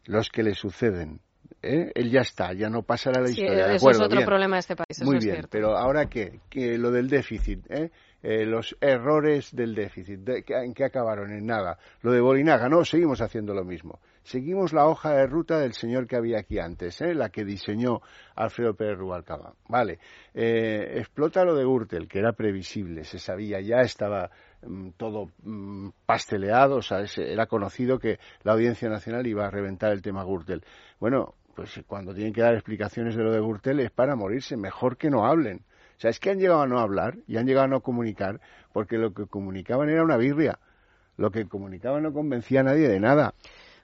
Los 0.06 0.28
que 0.30 0.42
le 0.42 0.54
suceden. 0.54 1.20
¿eh? 1.62 1.90
Él 1.94 2.10
ya 2.10 2.20
está, 2.20 2.52
ya 2.52 2.68
no 2.68 2.82
pasará 2.82 3.20
la 3.20 3.28
Sí, 3.28 3.40
historia. 3.42 3.54
de 3.54 3.62
eso 3.62 3.72
es 3.74 3.82
acuerdo, 3.82 4.04
otro 4.04 4.16
bien. 4.18 4.26
problema 4.26 4.56
de 4.56 4.60
este 4.60 4.76
país, 4.76 4.86
eso 4.90 5.04
Muy 5.04 5.16
es 5.16 5.24
bien, 5.24 5.36
cierto. 5.36 5.48
pero 5.50 5.76
ahora 5.76 6.06
qué, 6.06 6.40
que 6.48 6.78
lo 6.78 6.90
del 6.92 7.08
déficit, 7.08 7.64
¿eh? 7.70 7.90
Eh, 8.22 8.44
los 8.46 8.76
errores 8.80 9.54
del 9.54 9.74
déficit, 9.74 10.20
de- 10.20 10.42
que- 10.44 10.54
¿en 10.54 10.72
qué 10.74 10.84
acabaron? 10.84 11.32
En 11.32 11.46
nada. 11.46 11.78
Lo 12.02 12.12
de 12.12 12.20
Bolinaga, 12.20 12.68
no, 12.68 12.84
seguimos 12.84 13.20
haciendo 13.20 13.54
lo 13.54 13.64
mismo. 13.64 13.98
Seguimos 14.28 14.74
la 14.74 14.86
hoja 14.86 15.14
de 15.14 15.26
ruta 15.26 15.58
del 15.58 15.72
señor 15.72 16.06
que 16.06 16.14
había 16.14 16.40
aquí 16.40 16.58
antes, 16.58 17.00
¿eh? 17.00 17.14
la 17.14 17.30
que 17.30 17.46
diseñó 17.46 18.02
Alfredo 18.34 18.74
Pérez 18.74 18.98
Rubalcaba. 18.98 19.54
Vale, 19.70 19.98
Eh, 20.34 20.98
explota 20.98 21.46
lo 21.46 21.54
de 21.54 21.64
Gürtel, 21.64 22.06
que 22.06 22.18
era 22.18 22.32
previsible, 22.32 23.04
se 23.04 23.18
sabía, 23.18 23.58
ya 23.62 23.78
estaba 23.78 24.30
mm, 24.60 24.90
todo 24.98 25.30
mm, 25.42 25.88
pasteleado, 26.04 26.76
o 26.76 26.82
sea, 26.82 27.04
era 27.16 27.46
conocido 27.46 27.98
que 27.98 28.18
la 28.42 28.52
Audiencia 28.52 28.90
Nacional 28.90 29.26
iba 29.26 29.46
a 29.46 29.50
reventar 29.50 29.92
el 29.92 30.02
tema 30.02 30.24
Gürtel. 30.24 30.62
Bueno, 31.00 31.34
pues 31.56 31.80
cuando 31.86 32.12
tienen 32.12 32.34
que 32.34 32.42
dar 32.42 32.52
explicaciones 32.52 33.16
de 33.16 33.22
lo 33.22 33.32
de 33.32 33.40
Gürtel 33.40 33.80
es 33.80 33.90
para 33.90 34.14
morirse, 34.14 34.58
mejor 34.58 34.98
que 34.98 35.08
no 35.08 35.24
hablen. 35.24 35.64
O 35.96 36.00
sea, 36.00 36.10
es 36.10 36.20
que 36.20 36.28
han 36.28 36.38
llegado 36.38 36.60
a 36.60 36.66
no 36.66 36.80
hablar 36.80 37.16
y 37.26 37.38
han 37.38 37.46
llegado 37.46 37.64
a 37.64 37.68
no 37.68 37.80
comunicar 37.80 38.42
porque 38.74 38.98
lo 38.98 39.14
que 39.14 39.24
comunicaban 39.24 39.88
era 39.88 40.04
una 40.04 40.18
birria. 40.18 40.58
Lo 41.18 41.32
que 41.32 41.46
comunicaban 41.46 42.04
no 42.04 42.12
convencía 42.12 42.60
a 42.60 42.62
nadie 42.62 42.88
de 42.88 43.00
nada. 43.00 43.34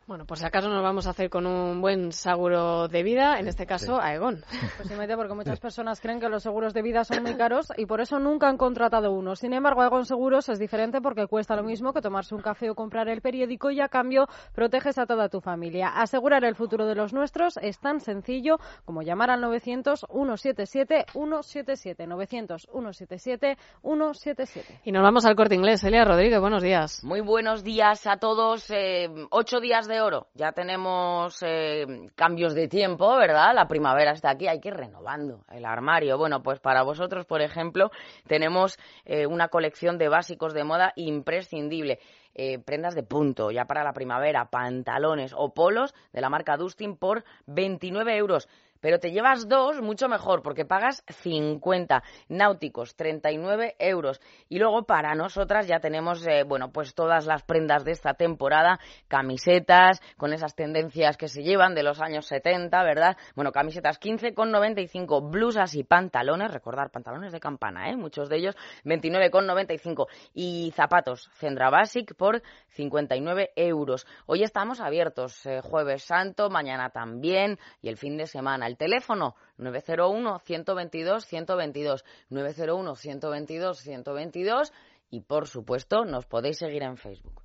Bueno, 0.06 0.26
por 0.26 0.36
si 0.36 0.44
acaso 0.44 0.68
nos 0.68 0.82
vamos 0.82 1.06
a 1.06 1.10
hacer 1.10 1.30
con 1.30 1.46
un 1.46 1.80
buen 1.80 2.12
seguro 2.12 2.88
de 2.88 3.02
vida, 3.02 3.38
en 3.38 3.48
este 3.48 3.64
caso 3.64 3.98
a 3.98 4.12
Egon. 4.12 4.44
Posiblemente 4.76 5.16
porque 5.16 5.32
muchas 5.32 5.58
personas 5.58 5.98
creen 5.98 6.20
que 6.20 6.28
los 6.28 6.42
seguros 6.42 6.74
de 6.74 6.82
vida 6.82 7.04
son 7.04 7.22
muy 7.22 7.36
caros 7.36 7.72
y 7.78 7.86
por 7.86 8.02
eso 8.02 8.18
nunca 8.18 8.48
han 8.48 8.58
contratado 8.58 9.12
uno. 9.12 9.34
Sin 9.34 9.54
embargo, 9.54 9.82
Egon 9.82 10.04
Seguros 10.04 10.50
es 10.50 10.58
diferente 10.58 11.00
porque 11.00 11.26
cuesta 11.26 11.56
lo 11.56 11.62
mismo 11.62 11.94
que 11.94 12.02
tomarse 12.02 12.34
un 12.34 12.42
café 12.42 12.68
o 12.68 12.74
comprar 12.74 13.08
el 13.08 13.22
periódico 13.22 13.70
y 13.70 13.80
a 13.80 13.88
cambio 13.88 14.26
proteges 14.54 14.98
a 14.98 15.06
toda 15.06 15.30
tu 15.30 15.40
familia. 15.40 15.88
Asegurar 15.88 16.44
el 16.44 16.54
futuro 16.54 16.84
de 16.84 16.94
los 16.94 17.14
nuestros 17.14 17.56
es 17.56 17.78
tan 17.78 18.00
sencillo 18.00 18.58
como 18.84 19.00
llamar 19.00 19.30
al 19.30 19.40
900 19.40 20.00
177 20.10 21.06
177 21.12 22.06
900 22.06 22.68
177 22.70 23.56
177. 23.80 24.80
Y 24.84 24.92
nos 24.92 25.02
vamos 25.02 25.24
al 25.24 25.34
corte 25.34 25.54
inglés. 25.54 25.82
Elia 25.82 26.04
Rodríguez, 26.04 26.40
buenos 26.40 26.62
días. 26.62 27.02
Muy 27.02 27.22
buenos 27.22 27.64
días 27.64 28.06
a 28.06 28.18
todos. 28.18 28.70
Eh, 28.70 29.08
ocho 29.30 29.60
días 29.60 29.88
de 29.88 29.93
oro. 30.00 30.28
Ya 30.34 30.52
tenemos 30.52 31.42
eh, 31.42 31.86
cambios 32.14 32.54
de 32.54 32.68
tiempo, 32.68 33.16
¿verdad? 33.16 33.54
La 33.54 33.68
primavera 33.68 34.12
está 34.12 34.30
aquí, 34.30 34.48
hay 34.48 34.60
que 34.60 34.68
ir 34.68 34.74
renovando 34.74 35.44
el 35.50 35.64
armario. 35.64 36.18
Bueno, 36.18 36.42
pues 36.42 36.60
para 36.60 36.82
vosotros, 36.82 37.26
por 37.26 37.40
ejemplo, 37.40 37.90
tenemos 38.26 38.78
eh, 39.04 39.26
una 39.26 39.48
colección 39.48 39.98
de 39.98 40.08
básicos 40.08 40.54
de 40.54 40.64
moda 40.64 40.92
imprescindible. 40.96 41.98
Eh, 42.36 42.58
prendas 42.58 42.96
de 42.96 43.04
punto, 43.04 43.52
ya 43.52 43.64
para 43.66 43.84
la 43.84 43.92
primavera, 43.92 44.46
pantalones 44.46 45.32
o 45.36 45.54
polos 45.54 45.94
de 46.12 46.20
la 46.20 46.30
marca 46.30 46.56
Dustin 46.56 46.96
por 46.96 47.24
29 47.46 48.16
euros 48.16 48.48
pero 48.84 48.98
te 48.98 49.12
llevas 49.12 49.48
dos, 49.48 49.80
mucho 49.80 50.10
mejor, 50.10 50.42
porque 50.42 50.66
pagas 50.66 51.02
50 51.08 52.02
náuticos, 52.28 52.94
39 52.96 53.76
euros. 53.78 54.20
Y 54.50 54.58
luego 54.58 54.82
para 54.82 55.14
nosotras 55.14 55.66
ya 55.66 55.80
tenemos, 55.80 56.26
eh, 56.26 56.42
bueno, 56.42 56.70
pues 56.70 56.94
todas 56.94 57.24
las 57.24 57.42
prendas 57.44 57.86
de 57.86 57.92
esta 57.92 58.12
temporada, 58.12 58.78
camisetas, 59.08 60.02
con 60.18 60.34
esas 60.34 60.54
tendencias 60.54 61.16
que 61.16 61.28
se 61.28 61.42
llevan 61.42 61.74
de 61.74 61.82
los 61.82 62.02
años 62.02 62.26
70, 62.26 62.82
¿verdad? 62.82 63.16
Bueno, 63.34 63.52
camisetas 63.52 63.98
15,95, 63.98 65.30
blusas 65.30 65.74
y 65.76 65.84
pantalones, 65.84 66.52
recordar, 66.52 66.90
pantalones 66.90 67.32
de 67.32 67.40
campana, 67.40 67.88
¿eh? 67.88 67.96
Muchos 67.96 68.28
de 68.28 68.36
ellos, 68.36 68.54
29,95. 68.84 70.08
Y 70.34 70.74
zapatos, 70.76 71.30
Cendra 71.38 71.70
Basic 71.70 72.14
por 72.16 72.42
59 72.74 73.52
euros. 73.56 74.06
Hoy 74.26 74.42
estamos 74.42 74.80
abiertos, 74.80 75.46
eh, 75.46 75.62
jueves 75.62 76.02
santo, 76.02 76.50
mañana 76.50 76.90
también, 76.90 77.58
y 77.80 77.88
el 77.88 77.96
fin 77.96 78.18
de 78.18 78.26
semana 78.26 78.66
el 78.74 78.78
teléfono 78.78 79.36
901-122-122, 79.58 82.02
901-122-122 82.30 84.72
y 85.10 85.20
por 85.20 85.46
supuesto 85.46 86.04
nos 86.04 86.26
podéis 86.26 86.58
seguir 86.58 86.82
en 86.82 86.96
Facebook. 86.96 87.43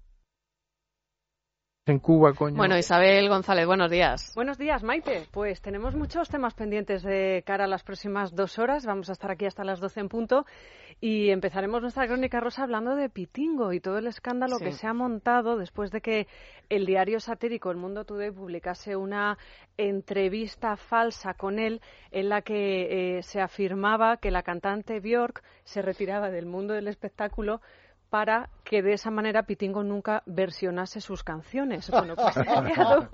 En 1.90 1.99
Cuba, 1.99 2.34
coño. 2.34 2.56
Bueno, 2.56 2.78
Isabel 2.78 3.28
González, 3.30 3.66
buenos 3.66 3.90
días. 3.90 4.32
Buenos 4.36 4.60
días, 4.60 4.84
Maite. 4.84 5.28
Pues 5.32 5.60
tenemos 5.60 5.95
muchos 5.95 6.30
temas 6.30 6.53
pendientes 6.53 7.02
de 7.02 7.44
cara 7.45 7.64
a 7.64 7.68
las 7.68 7.84
próximas 7.84 8.36
dos 8.36 8.60
horas. 8.60 8.86
Vamos 8.86 9.10
a 9.10 9.14
estar 9.14 9.32
aquí 9.32 9.45
hasta 9.45 9.64
las 9.64 9.80
12 9.80 10.02
en 10.02 10.10
punto 10.10 10.45
y 11.02 11.30
empezaremos 11.30 11.82
nuestra 11.82 12.06
crónica 12.06 12.40
rosa 12.41 12.64
hablando 12.64 12.95
de 12.95 13.10
Pitingo 13.10 13.74
y 13.74 13.80
todo 13.80 13.98
el 13.98 14.07
escándalo 14.07 14.60
que 14.60 14.72
se 14.72 14.86
ha 14.86 14.94
montado 14.94 15.57
después 15.57 15.90
de 15.91 16.02
que 16.02 16.28
el 16.70 16.86
diario 16.86 17.20
satírico 17.20 17.72
El 17.72 17.78
Mundo 17.78 18.06
Today 18.06 18.32
publicase 18.32 18.95
una 18.95 19.38
entrevista 19.78 20.76
falsa 20.76 21.34
con 21.34 21.57
él 21.57 21.82
en 22.11 22.30
la 22.30 22.41
que 22.41 23.18
eh, 23.18 23.24
se 23.24 23.41
afirmaba 23.41 24.18
que 24.18 24.30
la 24.30 24.44
cantante 24.44 24.99
Björk 24.99 25.41
se 25.64 25.82
retiraba 25.82 26.30
del 26.30 26.45
mundo 26.45 26.74
del 26.74 26.88
espectáculo 26.88 27.61
para 28.10 28.49
que 28.64 28.81
de 28.81 28.94
esa 28.94 29.11
manera 29.11 29.44
Pitingo 29.44 29.84
nunca 29.84 30.23
versionase 30.26 31.02
sus 31.02 31.23
canciones. 31.23 31.90
Bueno, 31.90 32.15
pues 32.15 32.38
ha 32.48 32.64
creado 32.64 33.10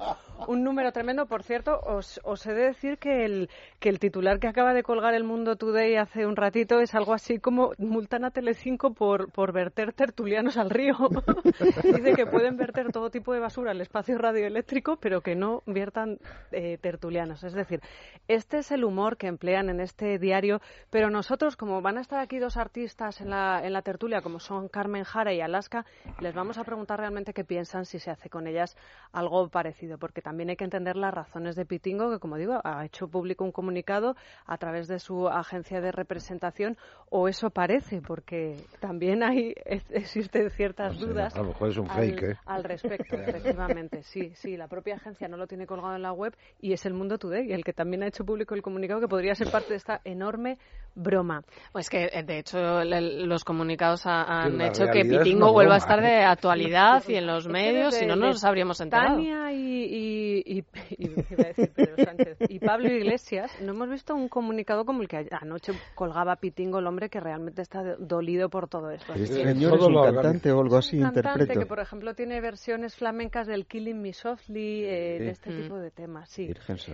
un 0.48 0.64
número 0.64 0.92
tremendo. 0.92 1.26
Por 1.26 1.44
cierto, 1.44 1.80
os, 1.80 2.20
os, 2.24 2.46
he 2.46 2.54
de 2.54 2.66
decir 2.66 2.98
que 2.98 3.26
el, 3.26 3.50
que 3.80 3.90
el 3.90 4.00
titular 4.00 4.40
que 4.40 4.48
acaba 4.48 4.74
de 4.74 4.84
colgar 4.84 5.14
el 5.14 5.24
Mundo 5.24 5.56
Today 5.56 5.96
hace 5.96 6.26
un 6.26 6.36
ratito 6.36 6.80
es 6.80 6.94
algo 6.96 7.14
así 7.14 7.40
como 7.40 7.72
multan 7.78 8.26
a 8.26 8.32
Telecinco 8.32 8.94
por, 8.94 9.32
por 9.32 9.54
verter 9.54 9.94
tertulianos 9.94 10.58
al 10.58 10.70
río. 10.70 10.96
Dice 11.84 12.14
que 12.14 12.26
pueden 12.26 12.58
verter 12.58 12.92
todo 12.92 13.10
tipo 13.10 13.34
de 13.34 13.40
basura 13.40 13.72
al 13.72 13.82
espacio 13.82 14.18
radioeléctrico, 14.18 14.98
pero 14.98 15.22
que 15.22 15.36
no 15.36 15.64
viertan 15.66 16.20
eh, 16.52 16.78
tertulianos. 16.82 17.44
Es 17.44 17.54
decir, 17.54 17.82
este 18.28 18.60
es 18.60 18.72
el 18.72 18.84
humor 18.84 19.18
que 19.18 19.28
emplean 19.28 19.70
en 19.70 19.80
este 19.80 20.20
diario, 20.20 20.62
pero 20.90 21.10
nosotros, 21.10 21.56
como 21.56 21.82
van 21.82 21.98
a 21.98 22.02
estar 22.02 22.20
aquí 22.20 22.40
dos 22.40 22.58
artistas 22.58 23.22
en 23.22 23.30
la, 23.30 23.62
en 23.64 23.74
la 23.74 23.82
tertulia, 23.82 24.22
como 24.22 24.40
son 24.40 24.68
Carmen 24.68 25.04
Jara 25.04 25.34
y 25.34 25.42
Alaska, 25.42 25.86
les 26.20 26.34
vamos 26.34 26.58
a 26.58 26.64
preguntar 26.64 27.00
realmente 27.00 27.34
qué 27.34 27.44
piensan 27.44 27.86
si 27.86 28.00
se 28.00 28.12
hace 28.12 28.30
con 28.30 28.48
ellas 28.48 28.76
algo 29.12 29.48
parecido, 29.50 29.98
porque 29.98 30.22
también 30.26 30.50
hay 30.50 30.56
que 30.56 30.64
entender 30.64 30.96
las 30.96 31.14
razones 31.14 31.56
de 31.56 31.68
Pitingo, 31.68 32.10
que 32.10 32.18
como 32.18 32.36
digo, 32.38 32.60
ha 32.64 32.84
hecho 32.84 33.08
público 33.08 33.44
un 33.44 33.52
comunicado 33.52 34.16
a 34.48 34.58
través 34.58 34.88
de 34.88 34.98
su 34.98 35.28
agencia 35.28 35.82
de 35.82 35.92
representación, 35.92 36.78
o 37.12 37.28
eso 37.28 37.52
parece, 37.52 38.02
porque 38.02 38.58
también 38.80 39.22
hay 39.22 39.54
existen 39.92 40.50
ciertas 40.50 40.98
dudas. 40.98 41.36
A 41.36 41.44
lo 41.44 41.50
mejor 41.50 41.70
es 41.70 41.78
un 41.78 41.88
fake, 41.88 42.24
al, 42.24 42.32
¿eh? 42.32 42.38
al 42.48 42.64
respecto, 42.64 43.16
efectivamente. 43.18 44.02
Sí, 44.02 44.32
sí, 44.34 44.58
la 44.58 44.68
propia 44.68 44.96
agencia 44.96 45.28
no 45.28 45.38
lo 45.38 45.46
tiene 45.46 45.68
colgado 45.68 45.96
en 45.96 46.02
la 46.02 46.12
web 46.12 46.36
y 46.60 46.74
es 46.74 46.88
el 46.88 46.96
Mundo 46.96 47.20
Today 47.20 47.54
el 47.54 47.64
que 47.64 47.74
también 47.74 48.02
ha 48.02 48.08
hecho 48.08 48.26
público 48.26 48.56
el 48.56 48.64
comunicado 48.64 49.02
que 49.02 49.08
podría 49.08 49.36
ser 49.36 49.52
parte 49.52 49.70
de 49.70 49.76
esta 49.76 50.02
enorme 50.06 50.58
broma. 50.96 51.44
Pues 51.72 51.88
que, 51.88 52.10
de 52.26 52.40
hecho, 52.40 52.84
los 52.84 53.44
comunicados 53.44 54.08
han 54.08 54.60
hecho 54.62 54.88
que 54.88 55.06
Pitingo 55.06 55.54
vuelva 55.54 55.76
a 55.76 55.78
estar 55.78 56.02
de 56.02 56.24
actualidad 56.24 57.04
y 57.08 57.14
en 57.14 57.28
los 57.28 57.48
medios, 57.48 57.94
si 57.94 58.08
no, 58.08 58.16
no 58.16 58.28
nos 58.28 58.44
habríamos 58.44 58.82
enterado. 58.82 59.18
Tania 59.18 59.52
y, 59.52 59.84
y, 59.84 60.15
decir 60.16 61.72
Pedro 61.74 61.96
Sánchez, 62.04 62.38
y 62.50 62.60
Pablo 62.60 62.88
Iglesias, 62.88 63.52
no 63.62 63.72
hemos 63.72 63.90
visto 63.90 64.16
un 64.16 64.30
comunicado 64.30 64.86
como 64.86 65.02
el 65.02 65.08
que 65.08 65.28
anoche 65.32 65.74
colgaba 65.96 66.36
Pitingo, 66.38 66.80
el 66.80 66.88
hombre 66.88 67.10
que 67.10 67.20
realmente 67.20 67.62
está 67.62 67.96
dolido 67.98 68.50
por 68.50 68.68
todo 68.68 68.92
esto. 68.92 69.14
¿El 69.14 69.28
señor 69.28 69.78
es 69.78 69.82
un 69.84 70.04
cantante 70.04 70.52
o 70.52 70.62
algo 70.62 70.78
así? 70.78 70.98
Un 70.98 71.04
cantante 71.04 71.30
interpreto. 71.30 71.60
que, 71.60 71.66
por 71.66 71.80
ejemplo, 71.80 72.14
tiene 72.14 72.42
versiones 72.42 72.96
flamencas 72.96 73.48
del 73.48 73.66
Killing 73.66 74.02
Me 74.02 74.14
Softly, 74.14 74.84
eh, 74.86 75.20
de 75.20 75.30
este 75.30 75.52
tipo 75.52 75.78
de 75.78 75.92
temas, 75.92 76.30
sí. 76.30 76.50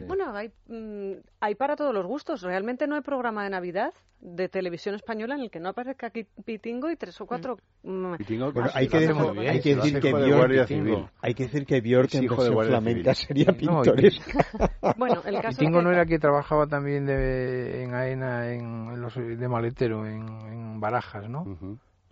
Bueno, 0.08 0.36
hay, 0.36 0.52
mm, 0.68 1.14
hay 1.40 1.56
para 1.56 1.76
todos 1.76 1.94
los 1.94 2.06
gustos. 2.06 2.42
Realmente 2.42 2.88
no 2.88 2.96
hay 2.96 3.02
programa 3.02 3.44
de 3.44 3.50
Navidad 3.50 3.94
de 4.22 4.48
televisión 4.50 4.96
española 4.96 5.36
en 5.36 5.42
el 5.42 5.52
que 5.52 5.60
no 5.60 5.70
aparezca 5.70 6.08
aquí 6.08 6.26
Pitingo 6.46 6.92
y 6.92 6.96
tres 6.96 7.20
o 7.22 7.26
cuatro... 7.26 7.58
mm, 7.84 8.16
Pitingo, 8.18 8.54
hay, 8.74 8.88
que 8.88 9.00
decir, 9.00 9.16
hay 9.50 9.60
que 9.60 9.76
decir 9.76 10.00
que 10.00 10.68
Civil. 10.68 11.06
hay 11.22 11.34
que 11.34 11.44
decir 11.44 11.66
que 11.66 11.78
en 11.78 11.84
versión 11.84 12.28
Guardia 12.28 12.80
flamenca 12.80 13.11
Sería 13.14 13.46
No, 13.48 13.52
y- 13.52 13.56
pintoresca. 13.58 14.46
Bueno, 14.98 15.22
el 15.26 15.36
caso 15.42 15.58
Pitingo 15.60 15.80
es 15.80 15.84
no 15.84 15.92
era 15.92 16.06
que 16.06 16.20
trabajaba 16.20 16.68
también 16.68 17.06
de, 17.06 17.84
en 17.84 17.94
AENA 17.94 18.52
en, 18.52 18.62
en 18.94 19.02
los, 19.02 19.16
de 19.16 19.48
maletero 19.48 20.06
en, 20.06 20.28
en 20.48 20.80
Barajas, 20.80 21.30
¿no? 21.30 21.46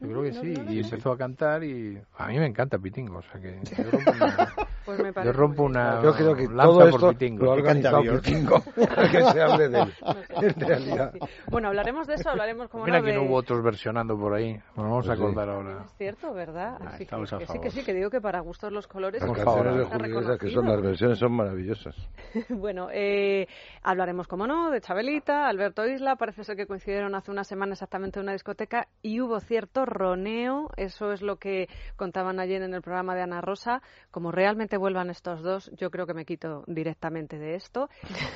Yo 0.01 0.07
creo 0.07 0.23
que 0.23 0.31
sí, 0.33 0.53
no, 0.53 0.63
no, 0.63 0.71
y 0.71 0.79
empezó 0.79 1.11
a 1.11 1.17
cantar 1.17 1.63
y 1.63 1.99
a 2.17 2.27
mí 2.27 2.39
me 2.39 2.45
encanta 2.45 2.77
Pitingo, 2.79 3.17
o 3.17 3.21
sea 3.21 3.41
que 3.41 3.59
Pues 4.97 5.15
me 5.15 5.23
yo 5.25 5.31
rompo 5.33 5.63
una 5.63 6.01
Yo 6.01 6.13
creo 6.13 6.35
que 6.35 6.43
lanza 6.47 6.63
todo 6.63 6.79
por 6.79 6.89
esto 6.89 7.09
Pitingo. 7.09 7.45
lo 7.45 7.51
ha 7.51 7.53
organizado. 7.55 8.01
Pitingo 8.21 8.59
para 8.61 9.09
que 9.11 9.23
se 9.25 9.41
hable 9.41 9.69
de 9.69 9.79
él, 9.81 9.93
en 10.41 10.59
realidad. 10.59 11.13
Bueno, 11.51 11.67
hablaremos 11.69 12.07
de 12.07 12.15
eso, 12.15 12.29
hablaremos 12.29 12.69
como 12.69 12.85
Mira 12.85 12.99
no 12.99 13.05
que 13.05 13.11
de... 13.11 13.17
no 13.17 13.23
hubo 13.23 13.35
otros 13.35 13.63
versionando 13.63 14.17
por 14.17 14.33
ahí, 14.33 14.53
nos 14.75 14.85
vamos 14.85 15.05
a 15.05 15.07
Pues 15.09 15.17
sí. 15.19 15.23
acordar 15.23 15.49
ahora. 15.49 15.83
Es 15.85 15.93
cierto, 15.97 16.33
¿verdad? 16.33 16.77
Ah, 16.81 16.89
Así 16.89 17.03
estamos 17.03 17.29
que, 17.29 17.35
a 17.35 17.39
que 17.39 17.45
sí, 17.45 17.47
favor. 17.53 17.63
que 17.63 17.71
sí, 17.71 17.83
que 17.85 17.93
digo 17.93 18.09
que 18.09 18.21
para 18.21 18.39
gustos 18.39 18.71
los 18.71 18.87
colores... 18.87 19.21
Las 19.21 19.29
Por 19.29 19.37
canciones 19.37 19.63
favor. 19.87 20.01
de 20.01 20.13
Julio 20.13 20.37
que 20.39 20.49
son 20.49 20.65
las 20.67 20.81
versiones 20.81 21.19
son 21.19 21.31
maravillosas. 21.33 21.95
Bueno, 22.49 22.87
eh, 22.91 23.47
hablaremos, 23.83 24.27
como 24.27 24.45
no, 24.47 24.69
de 24.71 24.81
Chabelita, 24.81 25.47
Alberto 25.47 25.85
Isla. 25.87 26.15
Parece 26.15 26.43
ser 26.43 26.55
que 26.55 26.65
coincidieron 26.67 27.15
hace 27.15 27.31
una 27.31 27.43
semana 27.43 27.73
exactamente 27.73 28.19
en 28.19 28.23
una 28.23 28.33
discoteca 28.33 28.87
y 29.01 29.21
hubo 29.21 29.39
cierto 29.39 29.85
roneo. 29.85 30.69
Eso 30.77 31.11
es 31.11 31.21
lo 31.21 31.37
que 31.37 31.67
contaban 31.95 32.39
ayer 32.39 32.61
en 32.61 32.73
el 32.73 32.81
programa 32.81 33.15
de 33.15 33.21
Ana 33.21 33.41
Rosa. 33.41 33.81
Como 34.11 34.31
realmente 34.31 34.77
vuelvan 34.79 35.09
estos 35.11 35.43
dos, 35.43 35.69
yo 35.77 35.91
creo 35.91 36.07
que 36.07 36.13
me 36.15 36.25
quito 36.25 36.63
directamente 36.67 37.37
de 37.37 37.55
esto. 37.55 37.89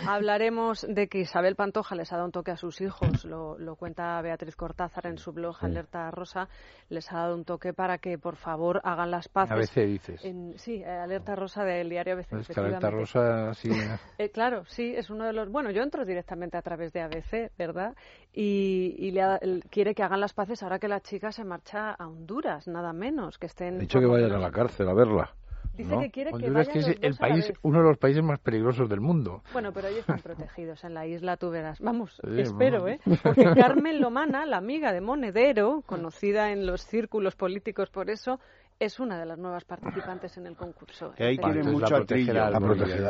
Hablaremos 0.07 0.85
de 0.87 1.07
que 1.07 1.19
Isabel 1.19 1.55
Pantoja 1.55 1.95
les 1.95 2.11
ha 2.11 2.15
dado 2.17 2.25
un 2.27 2.31
toque 2.31 2.51
a 2.51 2.57
sus 2.57 2.81
hijos. 2.81 3.25
Lo, 3.25 3.57
lo 3.57 3.75
cuenta 3.75 4.21
Beatriz 4.21 4.55
Cortázar 4.55 5.07
en 5.07 5.17
su 5.17 5.31
blog 5.31 5.55
Alerta 5.61 6.11
Rosa. 6.11 6.47
Les 6.89 7.11
ha 7.11 7.17
dado 7.17 7.35
un 7.35 7.45
toque 7.45 7.73
para 7.73 7.97
que, 7.97 8.17
por 8.17 8.35
favor, 8.35 8.81
hagan 8.83 9.09
las 9.11 9.27
paces. 9.29 9.51
ABC 9.51 9.85
dices. 9.87 10.23
En- 10.25 10.57
sí, 10.57 10.83
eh, 10.83 10.85
Alerta 10.89 11.35
Rosa 11.35 11.63
del 11.63 11.89
diario 11.89 12.13
ABC. 12.13 12.33
Es 12.33 12.47
que 12.47 12.59
Alerta. 12.59 12.89
Rosa 12.89 13.53
sí. 13.53 13.69
Eh, 14.17 14.29
claro, 14.29 14.63
sí, 14.65 14.93
es 14.95 15.09
uno 15.09 15.25
de 15.25 15.33
los. 15.33 15.49
Bueno, 15.49 15.71
yo 15.71 15.81
entro 15.81 16.05
directamente 16.05 16.57
a 16.57 16.61
través 16.61 16.93
de 16.93 17.01
ABC, 17.01 17.51
¿verdad? 17.57 17.95
Y, 18.33 18.95
y 18.97 19.11
le 19.11 19.21
ha- 19.21 19.39
quiere 19.69 19.95
que 19.95 20.03
hagan 20.03 20.19
las 20.19 20.33
paces 20.33 20.61
ahora 20.63 20.79
que 20.79 20.87
la 20.87 20.99
chica 21.01 21.31
se 21.31 21.43
marcha 21.43 21.91
a 21.91 22.07
Honduras, 22.07 22.67
nada 22.67 22.93
menos, 22.93 23.37
que 23.37 23.47
estén. 23.47 23.79
Dicho 23.79 23.99
que 23.99 24.05
vayan 24.05 24.31
a 24.33 24.37
la 24.39 24.51
cárcel 24.51 24.87
a 24.89 24.93
verla. 24.93 25.33
Dice 25.75 25.89
¿no? 25.95 26.01
que 26.01 26.11
quiere 26.11 26.29
que 26.31 26.35
Honduras, 26.35 26.67
vayan 26.67 26.73
que 26.73 26.79
es 26.79 26.87
los 26.87 26.95
el 27.03 27.11
dos 27.11 27.19
a 27.19 27.23
la 27.23 27.29
país, 27.33 27.47
vez. 27.47 27.57
uno 27.63 27.77
de 27.79 27.83
los 27.85 27.97
países 27.97 28.23
más 28.23 28.39
peligrosos 28.39 28.89
del 28.89 29.01
mundo. 29.01 29.41
Bueno, 29.53 29.71
pero 29.73 29.87
ellos 29.87 30.01
están 30.01 30.19
protegidos 30.19 30.83
en 30.83 30.93
la 30.93 31.07
isla, 31.07 31.37
tú 31.37 31.49
verás. 31.49 31.79
Vamos, 31.79 32.19
Sí, 32.23 32.41
espero. 32.41 32.87
¿eh? 32.87 32.99
Porque 33.23 33.43
Carmen 33.55 33.99
Lomana, 33.99 34.45
la 34.45 34.57
amiga 34.57 34.91
de 34.93 35.01
Monedero, 35.01 35.81
conocida 35.85 36.51
en 36.51 36.65
los 36.67 36.81
círculos 36.81 37.35
políticos 37.35 37.89
por 37.89 38.09
eso, 38.09 38.39
es 38.79 38.99
una 38.99 39.19
de 39.19 39.25
las 39.25 39.37
nuevas 39.37 39.63
participantes 39.65 40.37
en 40.37 40.47
el 40.47 40.55
concurso. 40.55 41.13
Que 41.15 41.25
ahí 41.25 41.37
quiere 41.37 41.63
mucho 41.63 41.95
atrillo, 41.95 42.33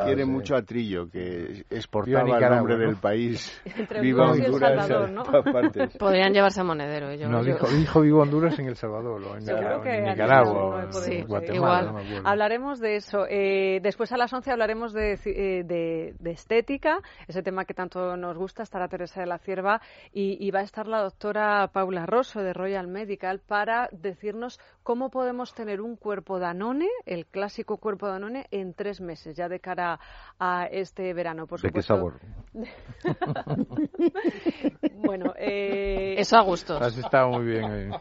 quiere 0.05 0.25
mucho 0.25 0.55
atrillo, 0.55 1.09
que 1.09 1.65
exportaba 1.69 2.37
el 2.37 2.49
nombre 2.49 2.77
del 2.77 2.97
país. 2.97 3.61
Entre 3.65 4.01
Viva 4.01 4.31
Honduras, 4.31 4.87
Salvador, 4.87 5.11
¿no? 5.11 5.23
Podrían 5.99 6.33
llevarse 6.33 6.61
a 6.61 6.63
monedero. 6.63 7.13
Yo, 7.13 7.27
no, 7.27 7.43
dijo, 7.43 7.67
dijo, 7.67 8.01
Viva 8.01 8.21
Honduras 8.23 8.57
en 8.59 8.67
El 8.67 8.75
Salvador, 8.75 9.21
o 9.23 9.37
en, 9.37 9.49
en 9.49 10.03
Nicaragua, 10.05 10.89
en 11.07 11.27
Guatemala. 11.27 12.01
Igual. 12.01 12.21
Hablaremos 12.25 12.79
de 12.79 12.95
eso. 12.95 13.25
Eh, 13.29 13.79
después 13.81 14.11
a 14.11 14.17
las 14.17 14.31
11 14.33 14.51
hablaremos 14.51 14.93
de, 14.93 15.13
eh, 15.13 15.63
de, 15.63 16.15
de, 16.19 16.31
estética, 16.31 16.99
ese 17.27 17.41
tema 17.43 17.65
que 17.65 17.73
tanto 17.73 18.15
nos 18.17 18.37
gusta. 18.37 18.63
Estará 18.63 18.87
Teresa 18.87 19.21
de 19.21 19.27
la 19.27 19.37
Cierva 19.37 19.81
y, 20.11 20.37
y 20.45 20.51
va 20.51 20.59
a 20.59 20.63
estar 20.63 20.87
la 20.87 21.01
doctora 21.01 21.67
Paula 21.71 22.05
Rosso 22.05 22.41
de 22.41 22.53
Royal 22.53 22.87
Medical 22.87 23.39
para 23.39 23.89
decirnos 23.91 24.59
cómo 24.83 25.09
podemos 25.09 25.52
tener 25.53 25.81
un 25.81 25.95
cuerpo 25.95 26.39
Danone, 26.39 26.87
el 27.05 27.25
clásico 27.25 27.77
cuerpo 27.77 28.07
Danone, 28.07 28.47
en 28.51 28.73
tres 28.73 29.01
meses, 29.01 29.35
ya 29.35 29.47
de 29.47 29.59
cara 29.59 29.99
a 30.39 30.65
este 30.65 31.13
verano, 31.13 31.47
por 31.47 31.61
¿De 31.61 31.71
qué 31.71 31.81
sabor? 31.81 32.19
bueno, 35.03 35.33
eh... 35.37 36.15
eso 36.17 36.37
a 36.37 36.41
gusto. 36.41 36.77
Has 36.77 36.97
estado 36.97 37.29
muy 37.29 37.45
bien. 37.45 37.71
Eh. 37.71 37.91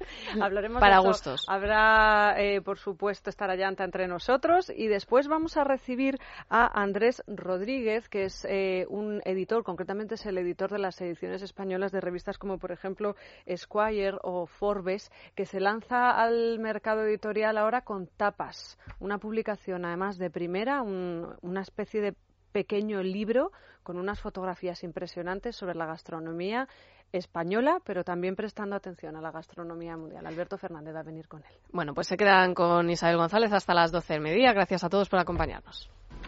Hablaremos 0.40 0.80
para 0.80 1.00
de 1.00 1.06
gustos. 1.06 1.46
Habrá, 1.48 2.34
eh, 2.38 2.60
por 2.60 2.78
supuesto, 2.78 3.30
estar 3.30 3.50
Allanta 3.50 3.84
entre 3.84 4.08
nosotros. 4.08 4.70
Y 4.74 4.88
después 4.88 5.28
vamos 5.28 5.56
a 5.56 5.64
recibir 5.64 6.18
a 6.48 6.80
Andrés 6.80 7.22
Rodríguez, 7.26 8.08
que 8.08 8.24
es 8.24 8.46
eh, 8.48 8.86
un 8.88 9.20
editor, 9.24 9.64
concretamente 9.64 10.14
es 10.14 10.26
el 10.26 10.38
editor 10.38 10.70
de 10.70 10.78
las 10.78 11.00
ediciones 11.00 11.42
españolas 11.42 11.92
de 11.92 12.00
revistas 12.00 12.38
como, 12.38 12.58
por 12.58 12.72
ejemplo, 12.72 13.16
Esquire 13.46 14.18
o 14.22 14.46
Forbes, 14.46 15.10
que 15.34 15.46
se 15.46 15.60
lanza 15.60 16.10
al 16.10 16.58
mercado 16.58 17.04
editorial 17.04 17.58
ahora 17.58 17.82
con 17.82 18.06
Tapas, 18.06 18.78
una 18.98 19.18
publicación 19.18 19.84
además 19.84 20.18
de 20.18 20.30
primera, 20.30 20.82
una 20.82 21.60
especie 21.60 22.00
de 22.00 22.14
pequeño 22.52 23.02
libro 23.02 23.52
con 23.82 23.98
unas 23.98 24.20
fotografías 24.20 24.82
impresionantes 24.82 25.56
sobre 25.56 25.74
la 25.74 25.86
gastronomía 25.86 26.68
española, 27.12 27.80
pero 27.84 28.04
también 28.04 28.36
prestando 28.36 28.76
atención 28.76 29.16
a 29.16 29.20
la 29.20 29.30
gastronomía 29.30 29.96
mundial. 29.96 30.26
Alberto 30.26 30.58
Fernández 30.58 30.94
va 30.94 31.00
a 31.00 31.04
venir 31.04 31.28
con 31.28 31.40
él. 31.40 31.52
Bueno, 31.72 31.94
pues 31.94 32.06
se 32.06 32.16
quedan 32.16 32.54
con 32.54 32.88
Isabel 32.90 33.16
González 33.16 33.52
hasta 33.52 33.74
las 33.74 33.92
12 33.92 34.12
del 34.14 34.22
mediodía. 34.22 34.52
Gracias 34.52 34.84
a 34.84 34.88
todos 34.88 35.08
por 35.08 35.18
acompañarnos. 35.18 35.90